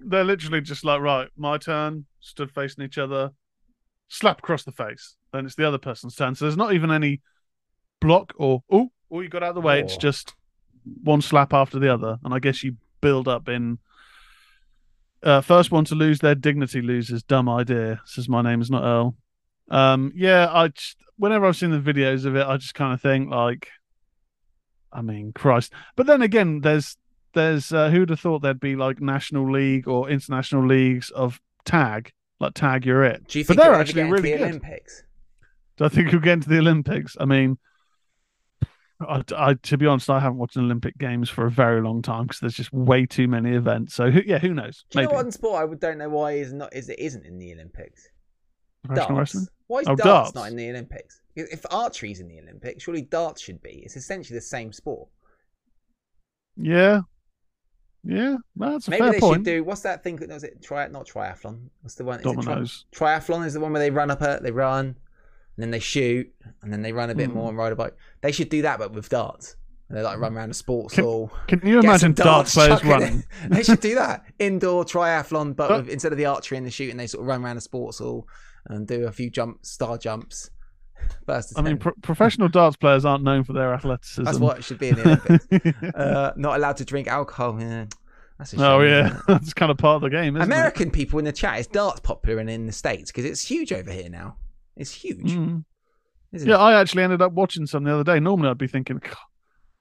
[0.00, 2.06] They're literally just like right, my turn.
[2.20, 3.30] Stood facing each other,
[4.08, 5.16] slap across the face.
[5.32, 6.34] Then it's the other person's turn.
[6.34, 7.20] So there's not even any
[8.00, 9.80] block or oh, oh, you got out of the way.
[9.80, 9.98] It's Oh.
[9.98, 10.34] just
[11.02, 13.78] one slap after the other, and I guess you build up in.
[15.22, 17.22] Uh, first one to lose their dignity loses.
[17.22, 18.00] Dumb idea.
[18.06, 19.14] Says my name is not Earl.
[19.70, 23.00] Um, yeah, I just, whenever I've seen the videos of it, I just kind of
[23.00, 23.68] think like,
[24.92, 25.72] I mean, Christ.
[25.94, 26.96] But then again, there's
[27.34, 32.12] there's uh, who'd have thought there'd be like national league or international leagues of tag,
[32.40, 33.26] like tag you're it.
[33.28, 34.48] Do you but they're actually really the good.
[34.48, 35.04] Olympics?
[35.76, 37.16] Do I think you'll get into the Olympics?
[37.18, 37.58] I mean,
[39.08, 42.02] I, I to be honest, I haven't watched an Olympic Games for a very long
[42.02, 43.94] time because there's just way too many events.
[43.94, 44.84] So who, yeah, who knows?
[44.90, 46.98] Do you Maybe know one sport I would don't know why is not is it
[46.98, 48.08] isn't in the Olympics?
[48.84, 49.34] professional darts.
[49.34, 49.46] wrestling.
[49.68, 50.34] Why is Oh, darts, darts.
[50.34, 51.20] not in the Olympics?
[51.36, 53.82] If archery's in the Olympics, surely darts should be.
[53.84, 55.08] It's essentially the same sport.
[56.56, 57.00] Yeah,
[58.04, 59.34] yeah, that's a Maybe fair they point.
[59.36, 60.18] should do what's that thing?
[60.28, 60.86] Was it tri?
[60.88, 61.68] Not triathlon.
[61.82, 62.20] What's the one?
[62.20, 62.84] Is it tri- Dominoes.
[62.92, 64.96] triathlon is the one where they run up a, they run,
[65.56, 67.34] and then they shoot, and then they run a bit Hmm.
[67.34, 67.94] more and ride a bike.
[68.20, 69.56] They should do that, but with darts.
[69.88, 71.30] And they like run around a sports Can- hall.
[71.48, 72.92] Can you imagine some darts players chuck in it.
[72.92, 73.24] running?
[73.50, 76.70] they should do that indoor triathlon, but But- with, instead of the archery and the
[76.70, 78.26] shooting, they sort of run around a sports hall
[78.68, 80.48] and do a few jump star jumps.
[81.26, 84.22] First, I mean, pro- professional darts players aren't known for their athleticism.
[84.24, 85.02] that's what it should be in the
[85.52, 85.94] Olympics.
[85.96, 87.60] uh, not allowed to drink alcohol.
[87.60, 87.86] Yeah.
[88.38, 89.22] That's oh yeah, it?
[89.28, 92.00] that's kind of part of the game, isn't American people in the chat is darts
[92.00, 94.36] popular in, in the states because it's huge over here now.
[94.76, 95.32] It's huge.
[95.32, 95.64] Mm.
[96.32, 96.58] Isn't Yeah, it?
[96.58, 98.18] I actually ended up watching some the other day.
[98.20, 99.00] Normally, I'd be thinking,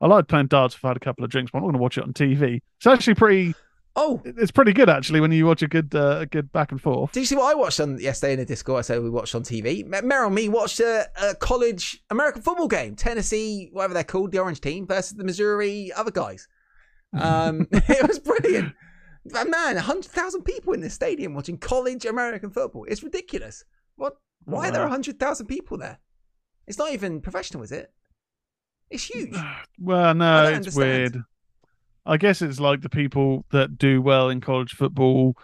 [0.01, 1.75] I like playing darts if I had a couple of drinks, but I'm not going
[1.77, 2.61] to watch it on TV.
[2.77, 3.53] It's actually pretty.
[3.93, 6.79] Oh, It's pretty good actually when you watch a good, uh, a good back and
[6.79, 7.11] forth.
[7.11, 8.79] did you see what I watched on yesterday in the Discord?
[8.79, 9.85] I said we watched on TV.
[9.85, 14.31] Me- Meryl and me watched a, a college American football game, Tennessee, whatever they're called,
[14.31, 16.47] the Orange team versus the Missouri other guys.
[17.13, 18.73] Um, it was brilliant.
[19.25, 22.85] Man, hundred thousand people in this stadium watching college American football.
[22.87, 23.65] It's ridiculous.
[23.97, 24.13] What?
[24.45, 24.89] Why are there Wow.
[24.89, 25.99] hundred thousand people there?
[26.67, 27.91] It's not even professional, is it?
[28.89, 29.35] It's huge.
[29.79, 30.75] Well, no, it's understand.
[31.15, 31.23] weird.
[32.05, 35.35] I guess it's like the people that do well in college football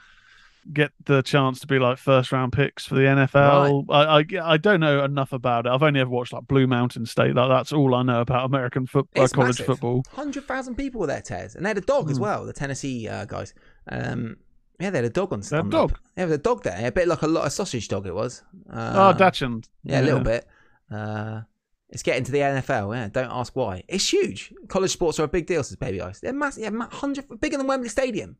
[0.73, 3.85] get the chance to be like first round picks for the NFL.
[3.89, 5.69] I, I I don't know enough about it.
[5.69, 7.35] I've only ever watched like Blue Mountain State.
[7.35, 9.65] Like that's all I know about American football, It's college massive.
[9.67, 10.03] football.
[10.11, 12.23] Hundred thousand people were there, Tez, and they had a dog as Hmm.
[12.23, 12.45] well.
[12.45, 13.53] The Tennessee uh, guys.
[13.89, 14.37] Um,
[14.79, 15.41] yeah, they had a dog on.
[15.41, 15.97] They had a dog?
[16.15, 16.87] The, yeah, a dog there.
[16.87, 18.05] A bit like a lot of sausage dog.
[18.07, 18.43] It was.
[18.71, 19.67] oh, Uh, Dachshund.
[19.83, 20.45] Yeah, a little bit.
[20.91, 21.41] Uh,
[21.89, 22.95] it's getting to the NFL.
[22.95, 23.83] Yeah, don't ask why.
[23.87, 24.53] It's huge.
[24.67, 25.63] College sports are a big deal.
[25.63, 26.19] Says Baby Ice.
[26.19, 26.63] They're massive.
[26.63, 28.37] Yeah, hundred bigger than Wembley Stadium.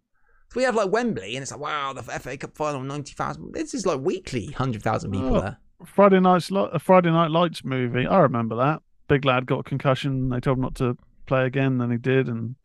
[0.52, 3.54] So we have like Wembley, and it's like wow, the FA Cup final, ninety thousand.
[3.54, 5.42] This is like weekly, hundred thousand people Oh.
[5.42, 5.58] there.
[5.86, 8.06] Friday night's Li- a Friday Night Lights movie.
[8.08, 8.82] I remember that.
[9.08, 10.30] Big lad got a concussion.
[10.30, 11.78] They told him not to play again.
[11.78, 12.56] Then he did and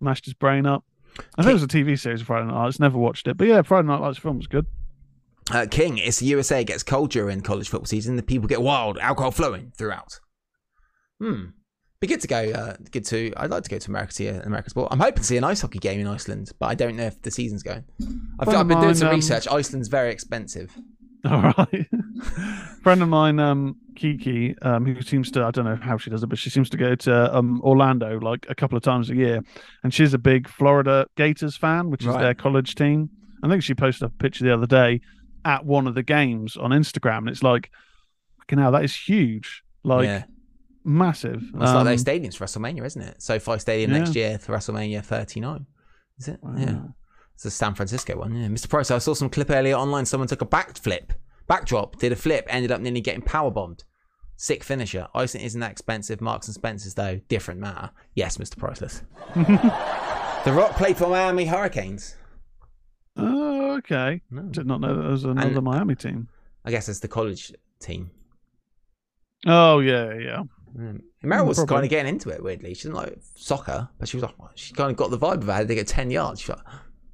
[0.00, 0.84] mashed his brain up.
[1.36, 2.80] I think it was a TV series of Friday Night Lights.
[2.80, 4.66] Never watched it, but yeah, Friday Night Lights film was good.
[5.50, 8.16] Uh, King, it's the USA gets cold during college football season.
[8.16, 10.18] The people get wild, alcohol flowing throughout.
[11.20, 11.44] Hmm.
[12.00, 12.50] Be good to go.
[12.50, 13.32] Uh, good to.
[13.36, 14.88] I'd like to go to America to see an American sport.
[14.90, 17.22] I'm hoping to see an ice hockey game in Iceland, but I don't know if
[17.22, 17.84] the season's going.
[18.38, 19.48] I've, I've been doing mine, some um, research.
[19.48, 20.76] Iceland's very expensive.
[21.30, 21.86] All right.
[22.82, 26.22] Friend of mine, um, Kiki, um, who seems to I don't know how she does
[26.22, 29.14] it, but she seems to go to um Orlando like a couple of times a
[29.16, 29.42] year,
[29.82, 33.10] and she's a big Florida Gators fan, which is their college team.
[33.42, 35.00] I think she posted a picture the other day
[35.44, 37.70] at one of the games on Instagram, and it's like,
[38.40, 40.24] fucking hell, that is huge, like yeah,
[40.84, 41.42] massive.
[41.42, 43.22] it's like Um, those stadiums for WrestleMania, isn't it?
[43.22, 43.98] SoFi Stadium yeah.
[43.98, 45.66] next year for WrestleMania 39.
[46.18, 46.40] Is it?
[46.56, 46.78] Yeah.
[47.36, 48.34] It's the San Francisco one.
[48.34, 48.68] Yeah, Mr.
[48.68, 48.90] Price.
[48.90, 50.06] I saw some clip earlier online.
[50.06, 51.10] Someone took a backflip,
[51.46, 53.84] backdrop, did a flip, ended up nearly getting power bombed.
[54.38, 55.06] Sick finisher.
[55.14, 56.20] Icing isn't that expensive.
[56.20, 57.90] Marks and Spencers though, different matter.
[58.14, 58.56] Yes, Mr.
[58.58, 59.02] Priceless.
[59.34, 62.16] the Rock played for Miami Hurricanes.
[63.18, 64.20] Oh, okay.
[64.30, 64.42] No.
[64.42, 66.28] Did not know that there was another And- Miami team.
[66.64, 68.10] I guess it's the college team.
[69.46, 70.42] Oh yeah, yeah.
[70.76, 71.00] Mm.
[71.24, 71.74] Meryl was probably.
[71.74, 72.74] kind of getting into it weirdly.
[72.74, 75.48] She didn't like soccer, but she was like, she kind of got the vibe of
[75.48, 75.68] it.
[75.68, 76.40] They get ten yards.
[76.40, 76.60] She, like,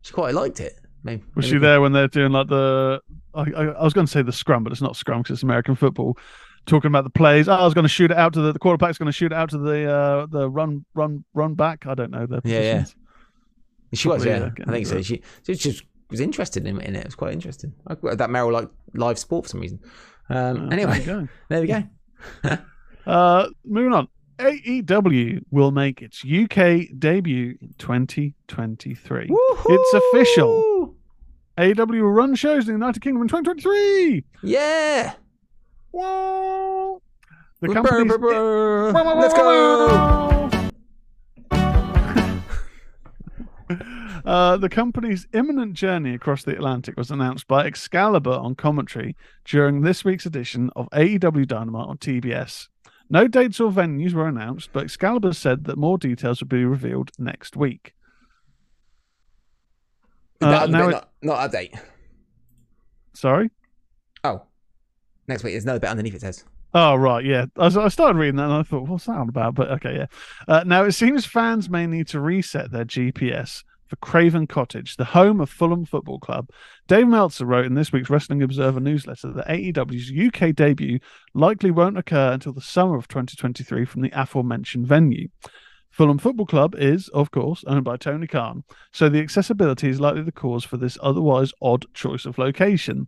[0.03, 0.79] she quite liked it.
[1.05, 3.01] Maybe, Was maybe- she there when they're doing like the?
[3.35, 5.43] I, I, I was going to say the scrum, but it's not scrum because it's
[5.43, 6.17] American football.
[6.67, 7.49] Talking about the plays.
[7.49, 9.33] Oh, I was going to shoot it out to the, the quarterback's going to shoot
[9.33, 11.87] it out to the uh, the run run run back.
[11.87, 12.85] I don't know the Yeah, yeah.
[13.95, 14.51] She was, yeah.
[14.57, 14.97] yeah, I think so.
[14.99, 17.01] into She, she just was interested in, in it.
[17.01, 17.73] It was quite interesting.
[17.89, 19.81] I, that Meryl liked live sport for some reason.
[20.31, 21.77] Um, Uh, anyway, there there we go.
[21.79, 21.87] you
[22.51, 22.59] go.
[23.07, 24.07] Uh, moving on.
[24.43, 29.29] AEW will make its UK debut in 2023.
[29.31, 30.95] It's official.
[31.59, 34.25] AEW will run shows in the United Kingdom in 2023.
[34.43, 35.15] Yeah.
[35.93, 37.03] Whoa!
[37.61, 38.93] The Brr, company's brr, brr.
[38.93, 40.49] Let's go.
[44.25, 49.81] Uh, the company's imminent journey across the Atlantic was announced by Excalibur on commentary during
[49.81, 52.69] this week's edition of AEW Dynamite on TBS.
[53.13, 57.11] No dates or venues were announced, but Excalibur said that more details would be revealed
[57.19, 57.93] next week.
[60.41, 61.79] Uh, now it- not, not update.
[63.15, 63.51] Sorry?
[64.25, 64.43] Oh.
[65.29, 66.45] Next week, there's another bit underneath it says.
[66.75, 67.45] Oh right, yeah.
[67.59, 69.55] I, was- I started reading that and I thought, what's that all about?
[69.55, 70.07] But okay, yeah.
[70.49, 75.05] Uh, now it seems fans may need to reset their GPS for Craven Cottage, the
[75.05, 76.49] home of Fulham Football Club.
[76.89, 80.99] Dave Meltzer wrote in this week's Wrestling Observer newsletter that AEW's UK debut
[81.35, 85.29] likely won't occur until the summer of 2023 from the aforementioned venue.
[85.91, 90.23] Fulham Football Club is, of course, owned by Tony Khan, so the accessibility is likely
[90.23, 93.07] the cause for this otherwise odd choice of location.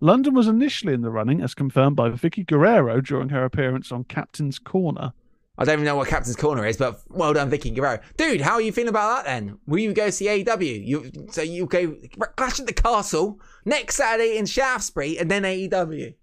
[0.00, 4.04] London was initially in the running, as confirmed by Vickie Guerrero during her appearance on
[4.04, 5.14] Captain's Corner.
[5.58, 7.98] I don't even know what Captain's Corner is, but well done, Vickie Guerrero.
[8.16, 9.58] Dude, how are you feeling about that then?
[9.66, 10.86] Will you go see AEW?
[10.86, 11.96] You, so you go
[12.36, 16.14] Clash at the Castle next Saturday in Shaftesbury and then AEW.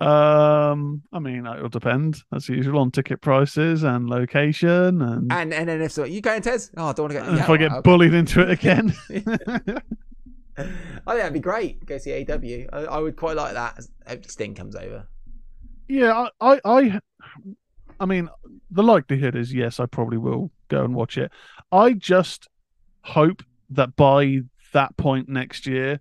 [0.00, 5.68] Um, I mean, it'll depend, as usual, on ticket prices and location, and, And and
[5.68, 6.70] then if so, you going, Tez?
[6.76, 7.24] Oh, I don't want to go.
[7.26, 7.80] and yeah, if I get okay.
[7.82, 8.94] bullied into it again.
[10.58, 11.84] I think that'd be great.
[11.84, 12.68] Go see AEW.
[12.72, 13.80] I, I would quite like that.
[14.06, 15.08] If Sting comes over.
[15.88, 17.00] Yeah, I, I,
[17.98, 18.28] I, mean,
[18.70, 21.32] the likelihood is yes, I probably will go and watch it.
[21.72, 22.48] I just
[23.02, 24.40] hope that by
[24.72, 26.00] that point next year,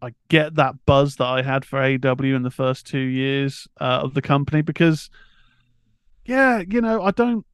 [0.00, 4.00] I get that buzz that I had for AW in the first two years uh,
[4.04, 5.10] of the company because,
[6.24, 7.44] yeah, you know, I don't.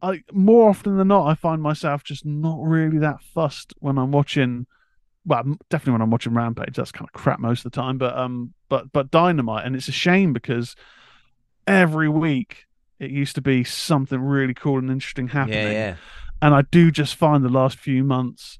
[0.00, 4.10] I more often than not, I find myself just not really that fussed when I'm
[4.10, 4.66] watching.
[5.24, 7.98] Well, definitely when I'm watching Rampage, that's kind of crap most of the time.
[7.98, 10.74] But um, but but Dynamite, and it's a shame because
[11.66, 12.64] every week
[12.98, 15.96] it used to be something really cool and interesting happening Yeah, yeah.
[16.40, 18.58] and I do just find the last few months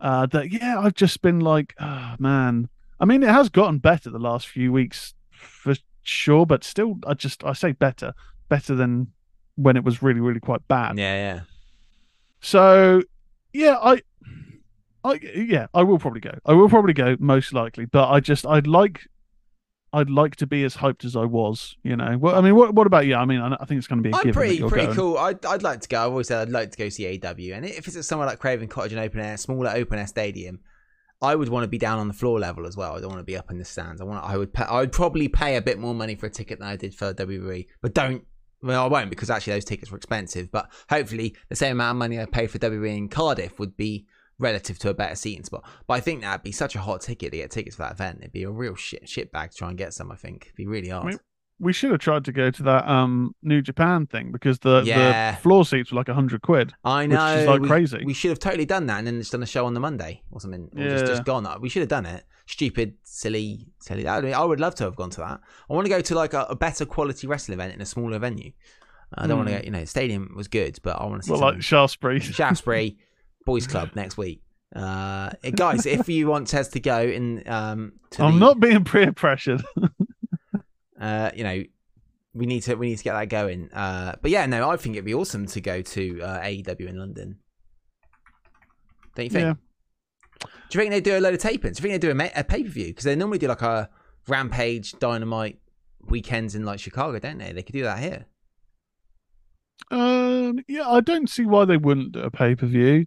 [0.00, 2.68] uh, that yeah, I've just been like, oh man.
[3.00, 7.14] I mean, it has gotten better the last few weeks for sure, but still, I
[7.14, 8.12] just I say better,
[8.48, 9.08] better than
[9.56, 10.98] when it was really, really quite bad.
[10.98, 11.40] Yeah, yeah.
[12.40, 13.02] So
[13.52, 14.02] yeah, I,
[15.04, 16.32] I yeah, I will probably go.
[16.44, 19.08] I will probably go most likely, but I just I'd like.
[19.92, 22.16] I'd like to be as hyped as I was, you know.
[22.16, 23.16] Well, I mean, what what about you?
[23.16, 24.86] I mean, I, I think it's going to be a I'm given that pretty pretty
[24.86, 24.96] going.
[24.96, 25.18] cool.
[25.18, 26.00] I'd, I'd like to go.
[26.04, 28.38] I've always said I'd like to go see AW, and if it's at somewhere like
[28.38, 30.60] Craven Cottage and open air, smaller open air stadium,
[31.20, 32.96] I would want to be down on the floor level as well.
[32.96, 34.00] I don't want to be up in the stands.
[34.00, 34.24] I want.
[34.24, 34.52] I would.
[34.54, 36.94] Pay, I would probably pay a bit more money for a ticket than I did
[36.94, 38.24] for WWE, but don't.
[38.62, 40.52] Well, I won't because actually those tickets were expensive.
[40.52, 44.06] But hopefully, the same amount of money I paid for WWE in Cardiff would be
[44.40, 45.64] relative to a better seating spot.
[45.86, 48.18] But I think that'd be such a hot ticket to get tickets for that event.
[48.20, 50.10] It'd be a real shit shit bag to try and get some.
[50.10, 51.06] I think it'd be really hard.
[51.06, 51.18] mean,
[51.62, 55.32] we should have tried to go to that um New Japan thing because the, Yeah.
[55.32, 56.72] the floor seats were like hundred quid.
[56.84, 57.34] I Which know.
[57.36, 58.00] is, like, we, crazy.
[58.04, 60.22] We should have totally done that and then just done a show on the Monday
[60.30, 60.70] or something.
[60.74, 61.10] Or just, Yeah.
[61.10, 61.46] just gone.
[61.60, 62.24] We should have done it.
[62.46, 64.08] Stupid, silly, silly.
[64.08, 65.40] I, mean, I would love to have gone to that.
[65.68, 68.18] I want to go to like a, a better quality wrestling event in a smaller
[68.18, 68.52] venue.
[69.14, 71.32] I don't want to go, you know, stadium was good, but I want to see
[71.32, 71.56] Well, something.
[71.56, 72.20] like Shaftesbury.
[72.20, 72.96] Shaftesbury
[73.50, 74.42] Boys Club next week.
[74.76, 78.84] Uh, guys, if you want Tez to go in, um, to I'm the- not being
[78.84, 79.64] peer pressured.
[81.00, 81.64] uh, you know,
[82.32, 83.68] we need to we need to get that going.
[83.72, 86.96] Uh, but yeah, no, I think it'd be awesome to go to uh, AEW in
[86.96, 87.38] London.
[89.16, 89.42] Don't you think?
[89.42, 89.54] Yeah.
[90.44, 91.74] Do you think they do a load of tapings?
[91.74, 92.86] Do you think they do a, ma- a pay per view?
[92.86, 93.90] Because they normally do like a
[94.28, 95.58] Rampage, Dynamite
[96.06, 97.50] weekends in like Chicago, don't they?
[97.50, 98.26] They could do that here.
[99.90, 103.06] Um, yeah, I don't see why they wouldn't do a pay per view.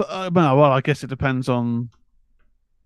[0.00, 1.90] But uh, well, I guess it depends on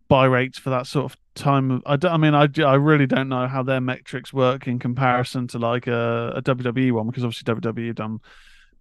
[0.09, 1.81] buy rates for that sort of time.
[1.87, 5.47] I, don't, I mean, I, I really don't know how their metrics work in comparison
[5.49, 8.19] to like a, a WWE one because obviously WWE done,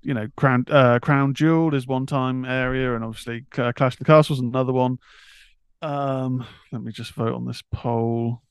[0.02, 4.00] you know, Crown uh, Crown Jewel is one time area, and obviously uh, Clash of
[4.00, 4.98] the Castles another one.
[5.84, 8.42] Um, let me just vote on this poll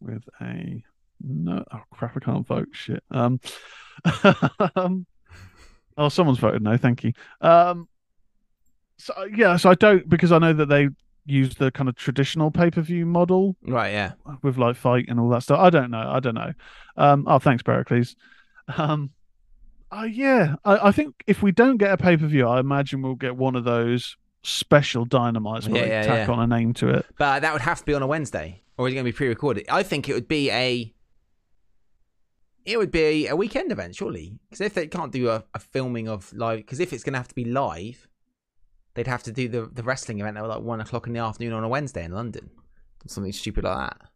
[0.00, 0.84] with a
[1.20, 1.64] no.
[1.72, 2.16] Oh crap!
[2.16, 2.68] I can't vote.
[2.70, 3.02] Shit.
[3.10, 3.40] Um.
[4.76, 5.04] um,
[5.96, 6.76] oh, someone's voted no.
[6.76, 7.12] Thank you.
[7.40, 7.88] Um,
[9.02, 10.88] so yeah, so I don't because I know that they
[11.24, 13.92] use the kind of traditional pay per view model Right?
[13.92, 14.12] Yeah.
[14.42, 15.60] with like fight and all that stuff.
[15.60, 16.08] I don't know.
[16.10, 16.52] I don't know.
[16.96, 18.16] Um, oh, thanks, Pericles.
[18.76, 19.10] Um,
[19.90, 23.02] uh, yeah, I, I think if we don't get a pay per view, I imagine
[23.02, 26.34] we'll get one of those special dynamites where Yeah, they yeah, tack yeah.
[26.34, 27.06] on a name to it.
[27.18, 29.16] But that would have to be on a Wednesday, or is it going to be
[29.16, 29.66] pre-recorded?
[29.68, 30.92] I think it would be a.
[32.64, 36.08] It would be a weekend event, surely, because if they can't do a, a filming
[36.08, 38.08] of live, because if it's going to have to be live,
[38.94, 41.52] they'd have to do the the wrestling event at like one o'clock in the afternoon
[41.52, 42.50] on a Wednesday in London,
[43.06, 44.08] something stupid like that.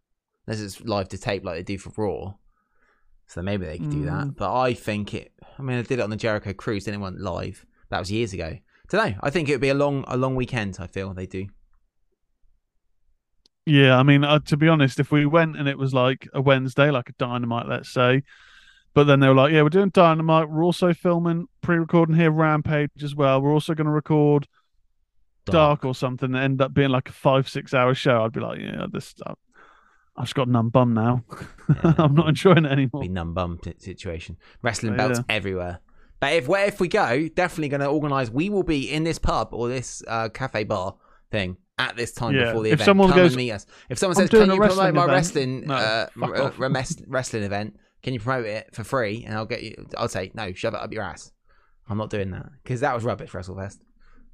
[0.46, 2.34] Unless it's live to tape like they do for Raw,
[3.26, 4.26] so maybe they could do that.
[4.26, 4.36] Mm.
[4.36, 5.32] But I think it.
[5.58, 7.66] I mean, I did it on the Jericho Cruise, didn't want live.
[7.90, 8.58] That was years ago.
[8.88, 9.16] Don't know.
[9.20, 10.76] I think it would be a long a long weekend.
[10.78, 11.46] I feel they do.
[13.64, 16.40] Yeah, I mean, uh, to be honest, if we went and it was like a
[16.40, 18.22] Wednesday, like a Dynamite, let's say,
[18.94, 20.48] but then they were like, "Yeah, we're doing Dynamite.
[20.48, 23.42] We're also filming, pre-recording here Rampage as well.
[23.42, 24.46] We're also going to record
[25.52, 28.22] Dark or something." And end up being like a five, six-hour show.
[28.24, 29.38] I'd be like, "Yeah, this stuff.
[30.16, 31.24] I've just got numb bum now.
[31.84, 31.94] Yeah.
[31.98, 34.36] I'm not enjoying it anymore." be numb bum t- situation.
[34.62, 35.34] Wrestling Oh, belts yeah.
[35.34, 35.80] everywhere.
[36.20, 38.30] But if where if we go, definitely going to organise.
[38.30, 40.96] We will be in this pub or this uh, cafe bar
[41.30, 42.46] thing at this time Yeah.
[42.46, 42.86] before the If event.
[42.86, 43.66] someone Come goes, and meet us.
[43.90, 47.04] If someone "I'm says, "Can you promote my event," wrestling no, uh, fuck r- remes-
[47.06, 47.76] wrestling event?
[48.02, 49.86] Can you promote it for free?" And I'll get you.
[49.98, 50.54] I'll say no.
[50.54, 51.32] Shove it up your ass.
[51.88, 53.30] I'm not doing that because that was rubbish.
[53.32, 53.76] WrestleFest.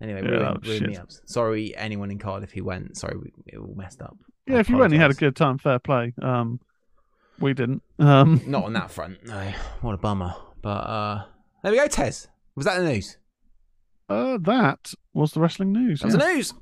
[0.03, 1.21] Anyway, Yeah, ruined, that ruined me ups.
[1.27, 2.97] Sorry, anyone in Cardiff who went.
[2.97, 4.17] Sorry, we, it all messed up.
[4.49, 5.59] I Yeah, if you went, you had a good time.
[5.59, 6.13] Fair play.
[6.21, 6.59] Um,
[7.39, 7.83] we didn't.
[8.01, 9.25] Um, Not on that front.
[9.25, 10.35] No, what a bummer.
[10.61, 11.25] But uh
[11.63, 12.29] there we go, Tez.
[12.57, 13.17] Was that the news?
[14.09, 16.01] uh, that was the wrestling news.
[16.01, 16.21] That was yeah.
[16.21, 16.53] the news.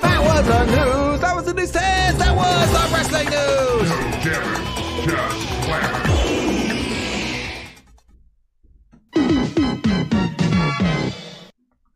[0.00, 1.20] That was the news.
[1.20, 2.18] That was the news, Tez.
[2.18, 3.90] That was the wrestling news.
[3.90, 6.11] No damage, just slam.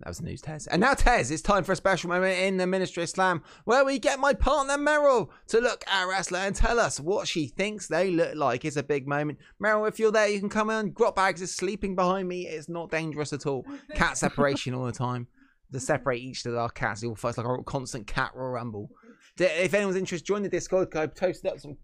[0.07, 0.69] That was the news, Tez.
[0.69, 3.85] And now, Tez, it's time for a special moment in the Ministry of Slam where
[3.85, 7.89] we get my partner Meryl to look at wrestler and tell us what she thinks
[7.89, 8.65] they look like.
[8.65, 9.41] It's a big moment.
[9.61, 10.93] Meryl, if you're there, you can come in.
[10.93, 12.47] Grot Bags is sleeping behind me.
[12.47, 13.67] It's not dangerous at all.
[13.97, 15.27] Cat separation all the time.
[15.73, 18.93] To separate each of our cats, it will fight like a constant cat royal rumble.
[19.41, 20.95] If anyone's interested, join the Discord.
[20.95, 21.79] I posted up some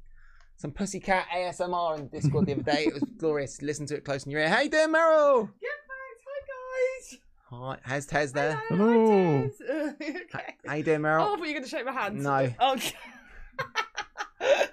[0.58, 2.84] some pussycat ASMR in Discord the other day.
[2.84, 3.60] It was glorious.
[3.62, 4.60] Listen to it close in your ear.
[4.62, 5.40] You doing, Meryl?
[5.40, 6.22] Good, thanks.
[6.24, 7.18] Hi, guys.
[7.52, 8.62] Hi, how's Tez there?
[8.68, 9.42] Hello.
[9.42, 9.60] Hi, Tez.
[9.68, 10.54] Uh, okay.
[10.66, 11.20] How you doing, Meryl?
[11.20, 11.38] Oh, I Meryl?
[11.38, 12.22] thought you were going to shake my hand.
[12.22, 12.52] No.
[12.72, 12.92] Okay.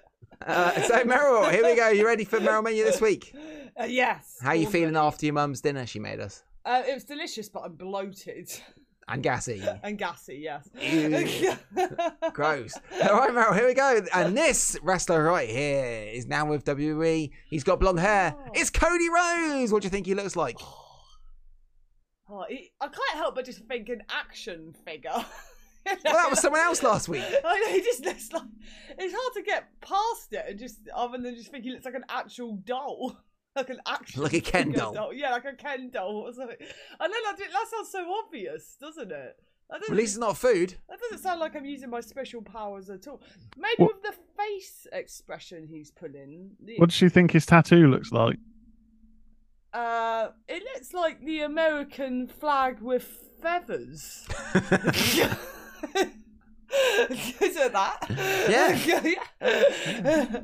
[0.48, 1.90] Uh, so Meryl, here we go.
[1.90, 3.36] You ready for Meryl menu this week?
[3.80, 4.38] Uh, yes.
[4.42, 5.06] How you all feeling ready.
[5.08, 6.44] after your mum's dinner she made us?
[6.66, 8.52] Uh, it was delicious, but I'm bloated
[9.08, 9.64] And gassy.
[9.84, 10.42] and gassy.
[10.44, 10.68] Yes.
[12.34, 12.74] Gross.
[13.04, 14.02] All right, Meryl, here we go.
[14.14, 17.30] And this wrestler right here is now with WWE.
[17.50, 18.36] He's got blonde hair.
[18.38, 18.50] Oh.
[18.54, 19.72] It's Cody Rhodes.
[19.72, 20.58] What do you think he looks like?
[22.32, 25.12] Oh, it, I can't help but just think an action figure.
[25.86, 27.24] Well, that was someone else last week.
[27.46, 28.44] I know, he just looks like
[28.98, 31.96] it's hard to get past it, and just other than just think he looks like
[31.96, 33.18] an actual doll,
[33.56, 35.14] like an actual Like a Ken figure doll.
[35.14, 36.58] Yeah, like a Ken doll or something.
[37.00, 39.38] I know that that sounds so obvious, doesn't it?
[39.74, 40.76] At least it's not food.
[40.90, 43.22] that doesn't sound like I'm using my special powers at all.
[43.58, 46.52] Maybe What- with the face expression he's pulling.
[46.64, 48.38] The, What does she think his tattoo looks like?
[49.74, 53.04] Uh, it looks like the American flag with
[53.42, 54.28] feathers.
[56.72, 57.98] Is it that?
[58.50, 58.76] Yeah.
[59.42, 60.42] yeah.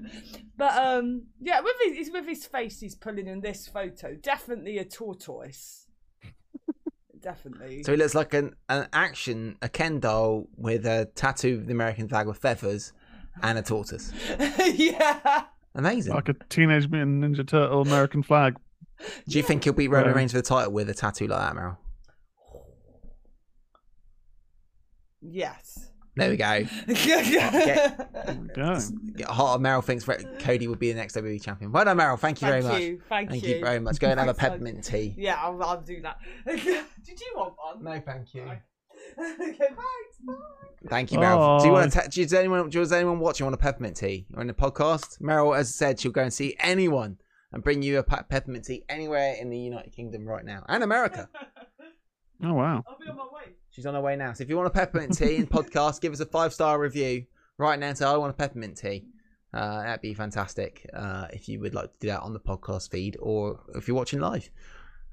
[0.58, 4.86] but um, yeah, with his with his face he's pulling in this photo, definitely a
[4.86, 5.88] tortoise.
[7.20, 7.84] definitely.
[7.84, 11.74] So he looks like an, an action, a Ken doll with a tattoo of the
[11.74, 12.94] American flag with feathers
[13.44, 14.12] and a tortoise.
[14.76, 15.44] yeah.
[15.76, 16.14] Amazing.
[16.14, 18.56] Like a Teenage Mutant Ninja Turtle American flag.
[19.28, 20.16] Do you think he'll beat Roman Yeah.
[20.16, 21.78] Reigns for the title with a tattoo like that, Meryl?
[25.22, 25.90] Yes.
[26.16, 26.64] There we go.
[26.88, 28.80] Go.
[29.18, 29.60] Get hot.
[29.60, 30.06] Meryl thinks
[30.40, 31.74] Cody would be the next WWE champion.
[31.74, 32.18] Well done, Meryl.
[32.18, 32.82] Thank you Thank very much.
[32.82, 33.02] Thank you.
[33.10, 33.56] Thank, you.
[33.56, 34.00] you very much.
[34.00, 35.14] Go and have a peppermint tea.
[35.18, 36.18] Yeah, I'll, I'll do that.
[36.46, 37.84] Did you want one?
[37.84, 38.44] No, thank you.
[39.20, 40.18] okay, thanks.
[40.26, 40.34] Bye.
[40.88, 41.60] Thank you, Meryl.
[41.60, 42.08] Do you want to?
[42.10, 42.70] does anyone?
[42.70, 44.26] Does anyone watching want a peppermint tea?
[44.36, 47.18] Or in the podcast, Meryl, as I said, she'll go and see anyone
[47.52, 50.84] and bring you a pe- peppermint tea anywhere in the United Kingdom right now and
[50.84, 51.30] America.
[52.44, 52.84] Oh wow.
[52.88, 53.54] I'll be on my way.
[53.72, 54.34] She's on her way now.
[54.34, 57.26] So if you want a peppermint tea in podcast, give us a five star review
[57.58, 57.88] right now.
[57.88, 59.06] and Say I want a peppermint tea.
[59.54, 60.86] Uh, that'd be fantastic.
[60.94, 63.96] Uh, if you would like to do that on the podcast feed or if you're
[63.96, 64.50] watching live.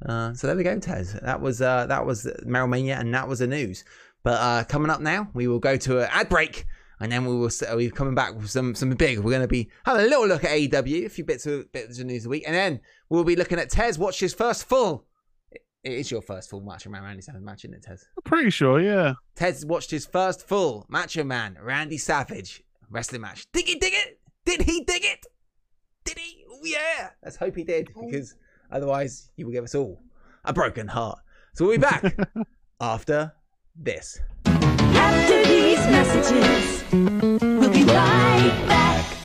[0.05, 1.13] Uh, so there we go, Tez.
[1.23, 3.85] That was uh, that was Meryl Mania, and that was the news.
[4.25, 6.67] But uh, coming up now, we will go to an ad break,
[7.03, 9.19] and then we will uh, we're coming back with some some big.
[9.19, 11.99] We're going to be having a little look at AEW, a few bits of bits
[11.99, 15.05] of news a week, and then we'll be looking at Tez watch his first full.
[15.83, 18.07] It is your first full match around Randy Savage match, isn't it, Tez?
[18.17, 19.15] I'm pretty sure, yeah.
[19.35, 23.47] Ted's watched his first full Macho Man Randy Savage wrestling match.
[23.53, 24.21] Did he dig it?
[24.45, 25.27] Did he dig it?
[26.05, 26.45] Did he?
[26.49, 27.11] Oh yeah.
[27.25, 28.07] Let's hope he did, oh.
[28.07, 28.37] because
[28.71, 30.01] otherwise he will give us all
[30.45, 31.19] a broken heart.
[31.55, 32.17] So we'll be back
[32.81, 33.33] after
[33.75, 34.21] this.
[34.47, 39.22] After these messages, we'll be right back.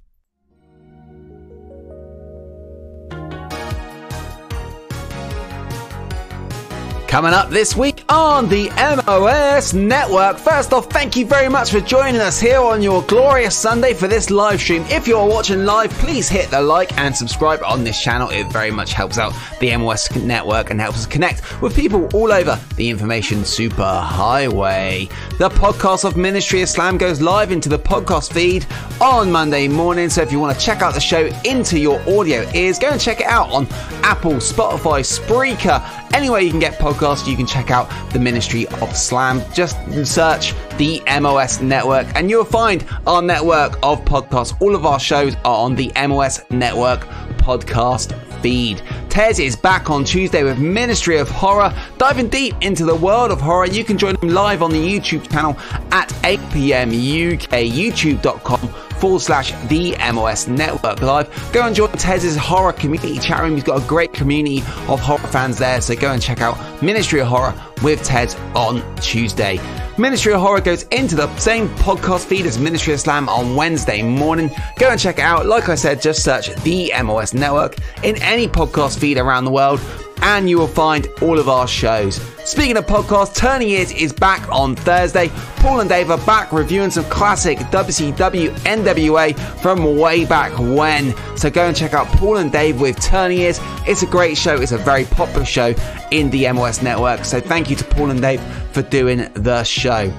[7.17, 8.69] Coming up this week on the
[9.07, 10.37] MOS Network.
[10.37, 14.07] First off, thank you very much for joining us here on your glorious Sunday for
[14.07, 14.83] this live stream.
[14.87, 18.29] If you're watching live, please hit the like and subscribe on this channel.
[18.29, 22.31] It very much helps out the MOS Network and helps us connect with people all
[22.31, 25.09] over the information superhighway.
[25.39, 28.67] The podcast of Ministry of Slam goes live into the podcast feed
[29.01, 30.11] on Monday morning.
[30.11, 33.01] So if you want to check out the show into your audio ears, go and
[33.01, 33.65] check it out on
[34.03, 35.81] Apple, Spotify, Spreaker,
[36.13, 39.41] anywhere you can get podcasts, you can check out the Ministry of Slam.
[39.53, 44.59] Just search the MOS Network and you'll find our network of podcasts.
[44.61, 47.01] All of our shows are on the MOS Network
[47.37, 48.81] podcast feed.
[49.09, 53.41] Tez is back on Tuesday with Ministry of Horror, diving deep into the world of
[53.41, 53.67] horror.
[53.67, 55.57] You can join him live on the YouTube channel
[55.91, 61.51] at 8 pm UK, youtube.com forward slash the MOS Network Live.
[61.53, 63.55] Go and join Tez's horror community chat room.
[63.55, 67.19] He's got a great community of horror fans there, so go and check out Ministry
[67.21, 69.59] of Horror with Ted on Tuesday.
[69.97, 74.03] Ministry of Horror goes into the same podcast feed as Ministry of Slam on Wednesday
[74.03, 74.51] morning.
[74.77, 75.47] Go and check it out.
[75.47, 79.79] Like I said, just search the MOS Network in any podcast feed around the world
[80.21, 82.15] and you will find all of our shows.
[82.45, 85.29] Speaking of podcasts, Turning Years is back on Thursday.
[85.57, 91.13] Paul and Dave are back reviewing some classic WCW NWA from way back when.
[91.37, 93.59] So go and check out Paul and Dave with Turning Years.
[93.87, 94.55] It's a great show.
[94.55, 95.73] It's a very popular show
[96.11, 97.25] in the MOS network.
[97.25, 98.41] So thank you to Paul and Dave
[98.71, 100.13] for doing the show.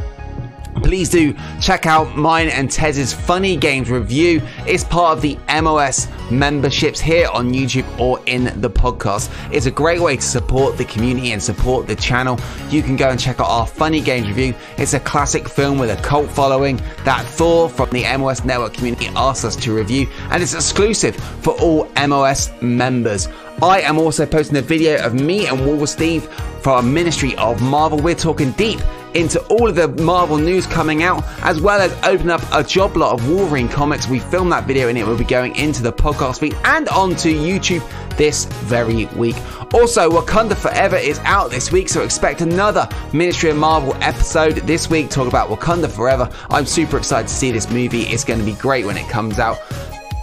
[0.83, 4.41] Please do check out mine and Tez's Funny Games review.
[4.67, 9.31] It's part of the MOS memberships here on YouTube or in the podcast.
[9.53, 12.39] It's a great way to support the community and support the channel.
[12.69, 14.55] You can go and check out our Funny Games review.
[14.77, 19.09] It's a classic film with a cult following that Thor from the MOS Network community
[19.17, 23.29] asked us to review, and it's exclusive for all MOS members.
[23.61, 26.25] I am also posting a video of me and Wolver Steve
[26.63, 27.99] for our Ministry of Marvel.
[27.99, 28.81] We're talking deep
[29.19, 32.97] into all of the Marvel news coming out, as well as open up a job
[32.97, 34.09] lot of Wolverine comics.
[34.09, 37.29] We filmed that video and it will be going into the podcast feed and onto
[37.29, 39.37] YouTube this very week.
[39.75, 44.89] Also, Wakanda Forever is out this week, so expect another Ministry of Marvel episode this
[44.89, 45.11] week.
[45.11, 46.31] Talk about Wakanda Forever.
[46.49, 48.03] I'm super excited to see this movie.
[48.03, 49.59] It's going to be great when it comes out.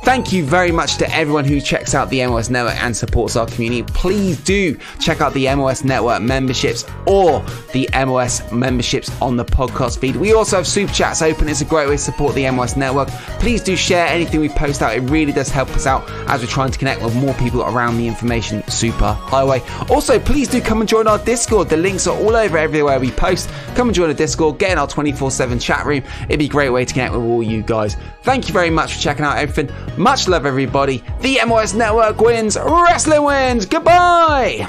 [0.05, 3.47] Thank you very much to everyone who checks out the MOS Network and supports our
[3.47, 3.81] community.
[3.91, 7.43] Please do check out the MOS Network memberships or
[7.73, 10.15] the MOS memberships on the podcast feed.
[10.15, 11.49] We also have super chats open.
[11.49, 13.07] It's a great way to support the MOS Network.
[13.39, 14.95] Please do share anything we post out.
[14.95, 17.97] It really does help us out as we're trying to connect with more people around
[17.97, 19.59] the information super highway.
[19.89, 21.67] Also, please do come and join our Discord.
[21.67, 23.49] The links are all over everywhere we post.
[23.73, 26.03] Come and join the Discord, get in our 24 7 chat room.
[26.29, 27.97] It'd be a great way to connect with all you guys.
[28.21, 29.75] Thank you very much for checking out everything.
[29.97, 31.01] Much love, everybody.
[31.21, 32.57] The MOS Network wins.
[32.57, 33.65] Wrestling wins.
[33.65, 34.67] Goodbye.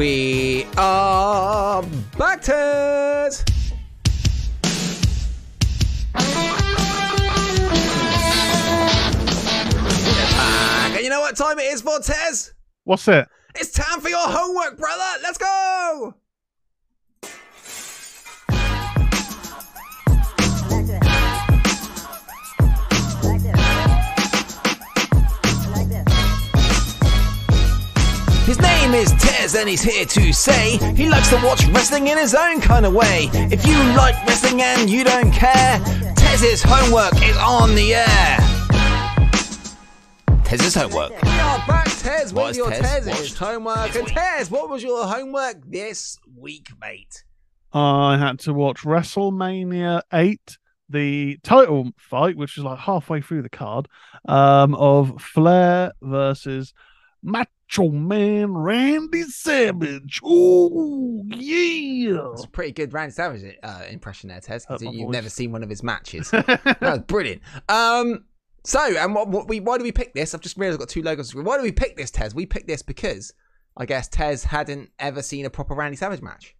[0.00, 1.82] We are
[2.16, 3.44] back Tez.
[6.14, 6.24] Back.
[10.94, 12.54] And you know what time it is for Tez?
[12.84, 13.28] What's it?
[13.56, 15.20] It's time for your homework, brother.
[15.22, 16.14] Let's go.
[28.50, 32.18] His name is Tez, and he's here to say he likes to watch wrestling in
[32.18, 33.30] his own kind of way.
[33.32, 35.78] If you like wrestling and you don't care,
[36.16, 38.38] Tez's homework is on the air.
[40.42, 41.10] Tez's homework.
[41.22, 43.04] We are back, Tez, What with is your Tez?
[43.04, 43.94] Tez's homework.
[43.94, 47.22] And Tez, what was your homework this week, mate?
[47.72, 53.48] I had to watch WrestleMania 8, the title fight, which was like halfway through the
[53.48, 53.86] card,
[54.26, 56.74] um, of Flair versus
[57.78, 60.20] Macho Man Randy Savage.
[60.24, 62.30] Oh, yeah.
[62.32, 64.66] It's a pretty good Randy Savage uh, impression there, Tez.
[64.66, 65.12] 'cause Hurt my You've voice.
[65.12, 66.30] never seen one of his matches.
[66.32, 67.42] that was brilliant.
[67.68, 68.24] Um,
[68.64, 70.34] so, and what, what we why do we pick this?
[70.34, 71.34] I've just realised I've got two logos.
[71.34, 72.34] Why do we pick this, Tez?
[72.34, 73.32] We picked this because
[73.76, 76.56] I guess Tez hadn't ever seen a proper Randy Savage match.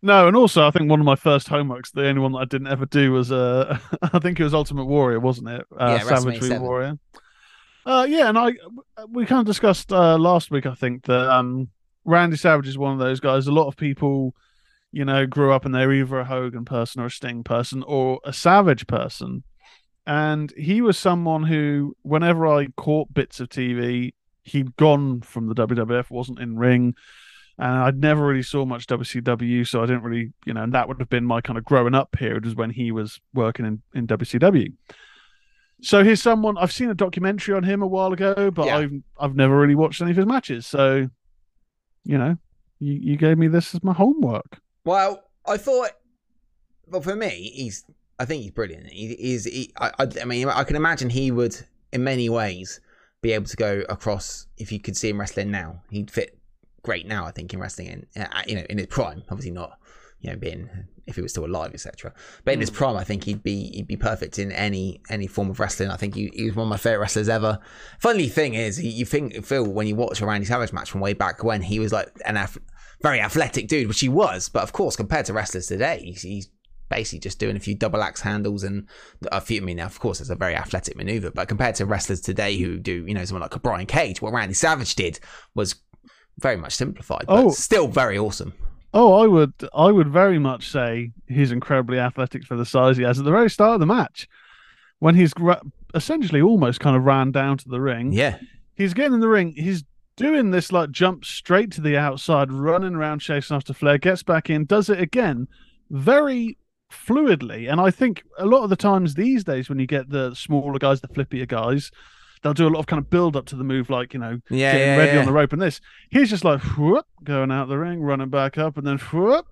[0.00, 2.44] No, and also I think one of my first homeworks, the only one that I
[2.44, 5.66] didn't ever do was uh I think it was Ultimate Warrior, wasn't it?
[5.72, 6.62] Uh, Yeah, Savage WrestleMania v 7.
[6.62, 6.98] Warrior.
[7.88, 8.52] Uh yeah, and I
[9.08, 11.70] we kind of discussed uh last week I think that um
[12.04, 13.46] Randy Savage is one of those guys.
[13.46, 14.34] A lot of people,
[14.92, 18.20] you know, grew up and they're either a Hogan person or a Sting person or
[18.24, 19.42] a Savage person.
[20.06, 24.12] And he was someone who, whenever I caught bits of TV,
[24.42, 26.94] he'd gone from the WWF, wasn't in ring
[27.58, 30.86] and I'd never really saw much WCW, so I didn't really, you know, and that
[30.86, 33.82] would have been my kind of growing up period was when he was working in,
[33.94, 34.72] in WCW.
[35.80, 38.78] So here's someone I've seen a documentary on him a while ago, but Yeah.
[38.78, 40.66] I've I've never really watched any of his matches.
[40.66, 41.08] So,
[42.04, 42.36] you know,
[42.80, 44.60] you, you gave me this as my homework.
[44.84, 45.90] Well, I thought,
[46.86, 47.84] well, for me, he's.
[48.20, 48.88] I think he's brilliant.
[48.88, 49.44] He is.
[49.44, 51.56] He, I, I, I mean, I can imagine he would,
[51.92, 52.80] in many ways,
[53.22, 54.46] be able to go across.
[54.56, 56.36] If you could see him wrestling now, he'd fit
[56.82, 57.24] great now.
[57.26, 59.22] I think in wrestling, in uh, you know, in his prime.
[59.30, 59.78] Obviously not,
[60.20, 60.68] you know, being
[61.08, 62.12] if he was still alive, etc.
[62.44, 62.76] But in his hmm.
[62.76, 65.90] prime, I think he'd be he'd be perfect in any any form of wrestling.
[65.90, 67.58] I think he, he was one of my favorite wrestlers ever.
[67.98, 71.00] Funny thing is, he, you think Phil when you watch a Randy Savage match from
[71.00, 72.58] way back when he was like an ath-
[73.02, 74.48] very athletic dude, which he was.
[74.48, 76.48] But of course, compared to wrestlers today, he's, he's
[76.90, 78.86] basically just doing a few double axe handles and
[79.32, 79.60] a few.
[79.60, 82.78] I mean, of course, it's a very athletic maneuver, but compared to wrestlers today who
[82.78, 85.20] do, you know, someone like a Brian Cage, what Randy Savage did
[85.54, 85.76] was
[86.38, 87.50] very much simplified, but Oh.
[87.50, 88.52] still very awesome.
[89.00, 93.04] Oh, I would I would very much say he's incredibly athletic for the size he
[93.04, 94.26] has at the very start of the match,
[94.98, 95.62] when he's gra-
[95.94, 98.12] essentially almost kind of ran down to the ring.
[98.12, 98.38] Yeah,
[98.74, 99.52] he's getting in the ring.
[99.52, 99.84] He's
[100.16, 104.50] doing this like jump straight to the outside, running around chasing after Flair, gets back
[104.50, 105.46] in, does it again,
[105.90, 106.58] very
[106.90, 107.70] fluidly.
[107.70, 110.76] And I think a lot of the times these days, when you get the smaller
[110.80, 111.92] guys, the flippier guys,
[112.42, 114.40] they'll do a lot of kind of build up to the move, like you know,
[114.50, 115.18] yeah, getting yeah, ready yeah.
[115.20, 115.52] on the rope.
[115.52, 115.80] And this,
[116.10, 119.46] he's just like whoop, going out the ring, running back up, and then whoop,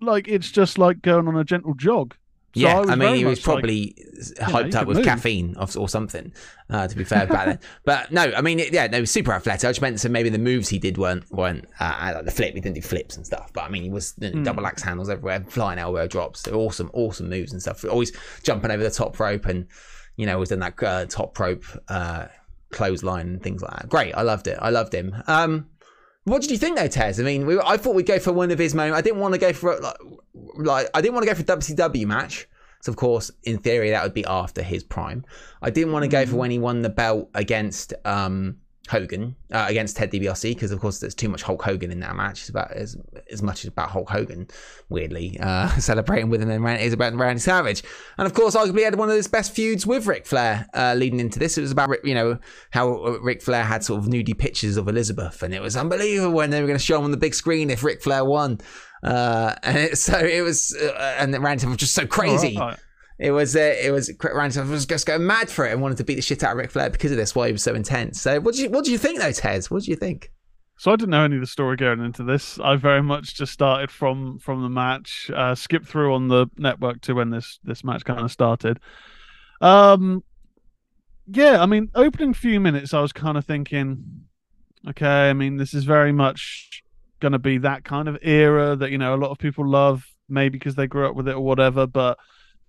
[0.00, 2.14] like it's just like going on a gentle jog.
[2.56, 3.96] So yeah, was I, mean, he was like- probably
[4.38, 5.06] know, hyped up with move.
[5.06, 6.32] caffeine or, or something.
[6.70, 7.58] Uh, to be fair, about then.
[7.84, 9.64] But no, I mean, yeah, no, super athletic.
[9.64, 12.54] I just meant so maybe the moves he did weren't weren't uh, like the flip.
[12.54, 13.52] He didn't do flips and stuff.
[13.52, 14.42] But I mean, he was you know, Hmm.
[14.44, 16.46] double axe handles everywhere, flying elbow drops.
[16.46, 17.84] Awesome, awesome moves and stuff.
[17.90, 18.12] Always
[18.44, 19.66] jumping over the top rope and
[20.16, 22.26] you know, was in that uh, top rope uh,
[22.70, 23.88] clothesline and things like that.
[23.88, 24.58] Great, I loved it.
[24.60, 25.14] I loved him.
[25.26, 25.68] Um,
[26.24, 27.20] what did you think though, Tez?
[27.20, 28.98] I mean, we, I thought we'd go for one of his moments.
[28.98, 29.96] I didn't want to go for like,
[30.56, 32.48] like I didn't want to go for a WCW match.
[32.80, 35.24] So of course, in theory, that would be after his prime.
[35.62, 38.58] I didn't want to go for when he won the belt against um,
[38.88, 42.14] Hogan, uh, against Ted DiBiase, because of course there's too much Hulk Hogan in that
[42.14, 42.40] match.
[42.40, 42.96] It's about as
[43.30, 44.46] as much as about Hulk Hogan,
[44.88, 47.82] weirdly uh, celebrating with him than Ran- is about Randy Savage.
[48.18, 51.20] And of course, arguably had one of his best feuds with Ric Flair uh, leading
[51.20, 51.56] into this.
[51.56, 52.38] It was about you know
[52.70, 56.50] how Ric Flair had sort of nudie pictures of Elizabeth, and it was unbelievable when
[56.50, 58.60] they were going to show him on the big screen if Ric Flair won.
[59.02, 62.58] Uh, and it, so it was, uh, and Randy Savage was just so crazy.
[63.18, 64.10] It was, uh, it was.
[64.22, 66.58] Randy was just going mad for it and wanted to beat the shit out of
[66.58, 67.34] Ric Flair because of this.
[67.34, 68.20] Why he was so intense.
[68.20, 69.70] So, what do you, what do you think, though, Tez?
[69.70, 70.32] What do you think?
[70.76, 72.58] So I didn't know any of the story going into this.
[72.58, 77.00] I very much just started from from the match, uh, skipped through on the network
[77.02, 78.80] to when this this match kind of started.
[79.60, 80.24] Um,
[81.26, 84.24] yeah, I mean, opening few minutes, I was kind of thinking,
[84.88, 86.82] okay, I mean, this is very much
[87.20, 90.04] going to be that kind of era that you know a lot of people love,
[90.28, 91.86] maybe because they grew up with it or whatever.
[91.86, 92.18] But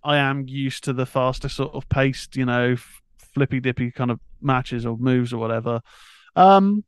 [0.06, 3.02] I am used to the faster sort of paced, you know, f-
[3.34, 5.82] flippy dippy kind of matches or moves or whatever.
[6.36, 6.84] Um,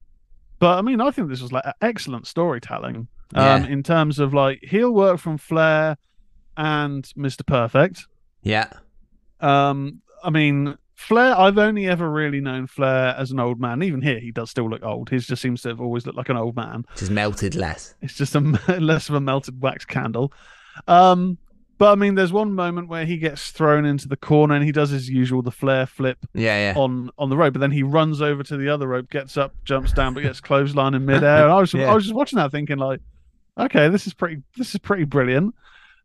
[0.60, 3.56] But I mean, I think this was like excellent storytelling Yeah.
[3.56, 5.98] um, in terms of like heel work from Flair
[6.56, 7.46] and Mr.
[7.46, 8.08] Perfect.
[8.42, 8.70] Yeah.
[9.40, 13.84] Um, I mean, Flair, I've only ever really known Flair as an old man.
[13.84, 15.10] Even here, he does still look old.
[15.12, 16.86] He just seems to have always looked like an old man.
[16.96, 17.94] Just melted less.
[18.02, 18.40] It's just a
[18.80, 20.34] less of a melted wax candle.
[20.88, 21.38] Um,
[21.78, 24.72] but I mean, there's one moment where he gets thrown into the corner and he
[24.72, 26.80] does his usual, the Flair flip Yeah, yeah.
[26.80, 29.54] on on the rope, but then he runs over to the other rope, gets up,
[29.64, 31.44] jumps down, but gets clothesline in midair.
[31.44, 31.92] And I was Yeah.
[31.92, 33.00] I was just watching that, thinking like,
[33.58, 35.54] okay, this is pretty this is pretty brilliant.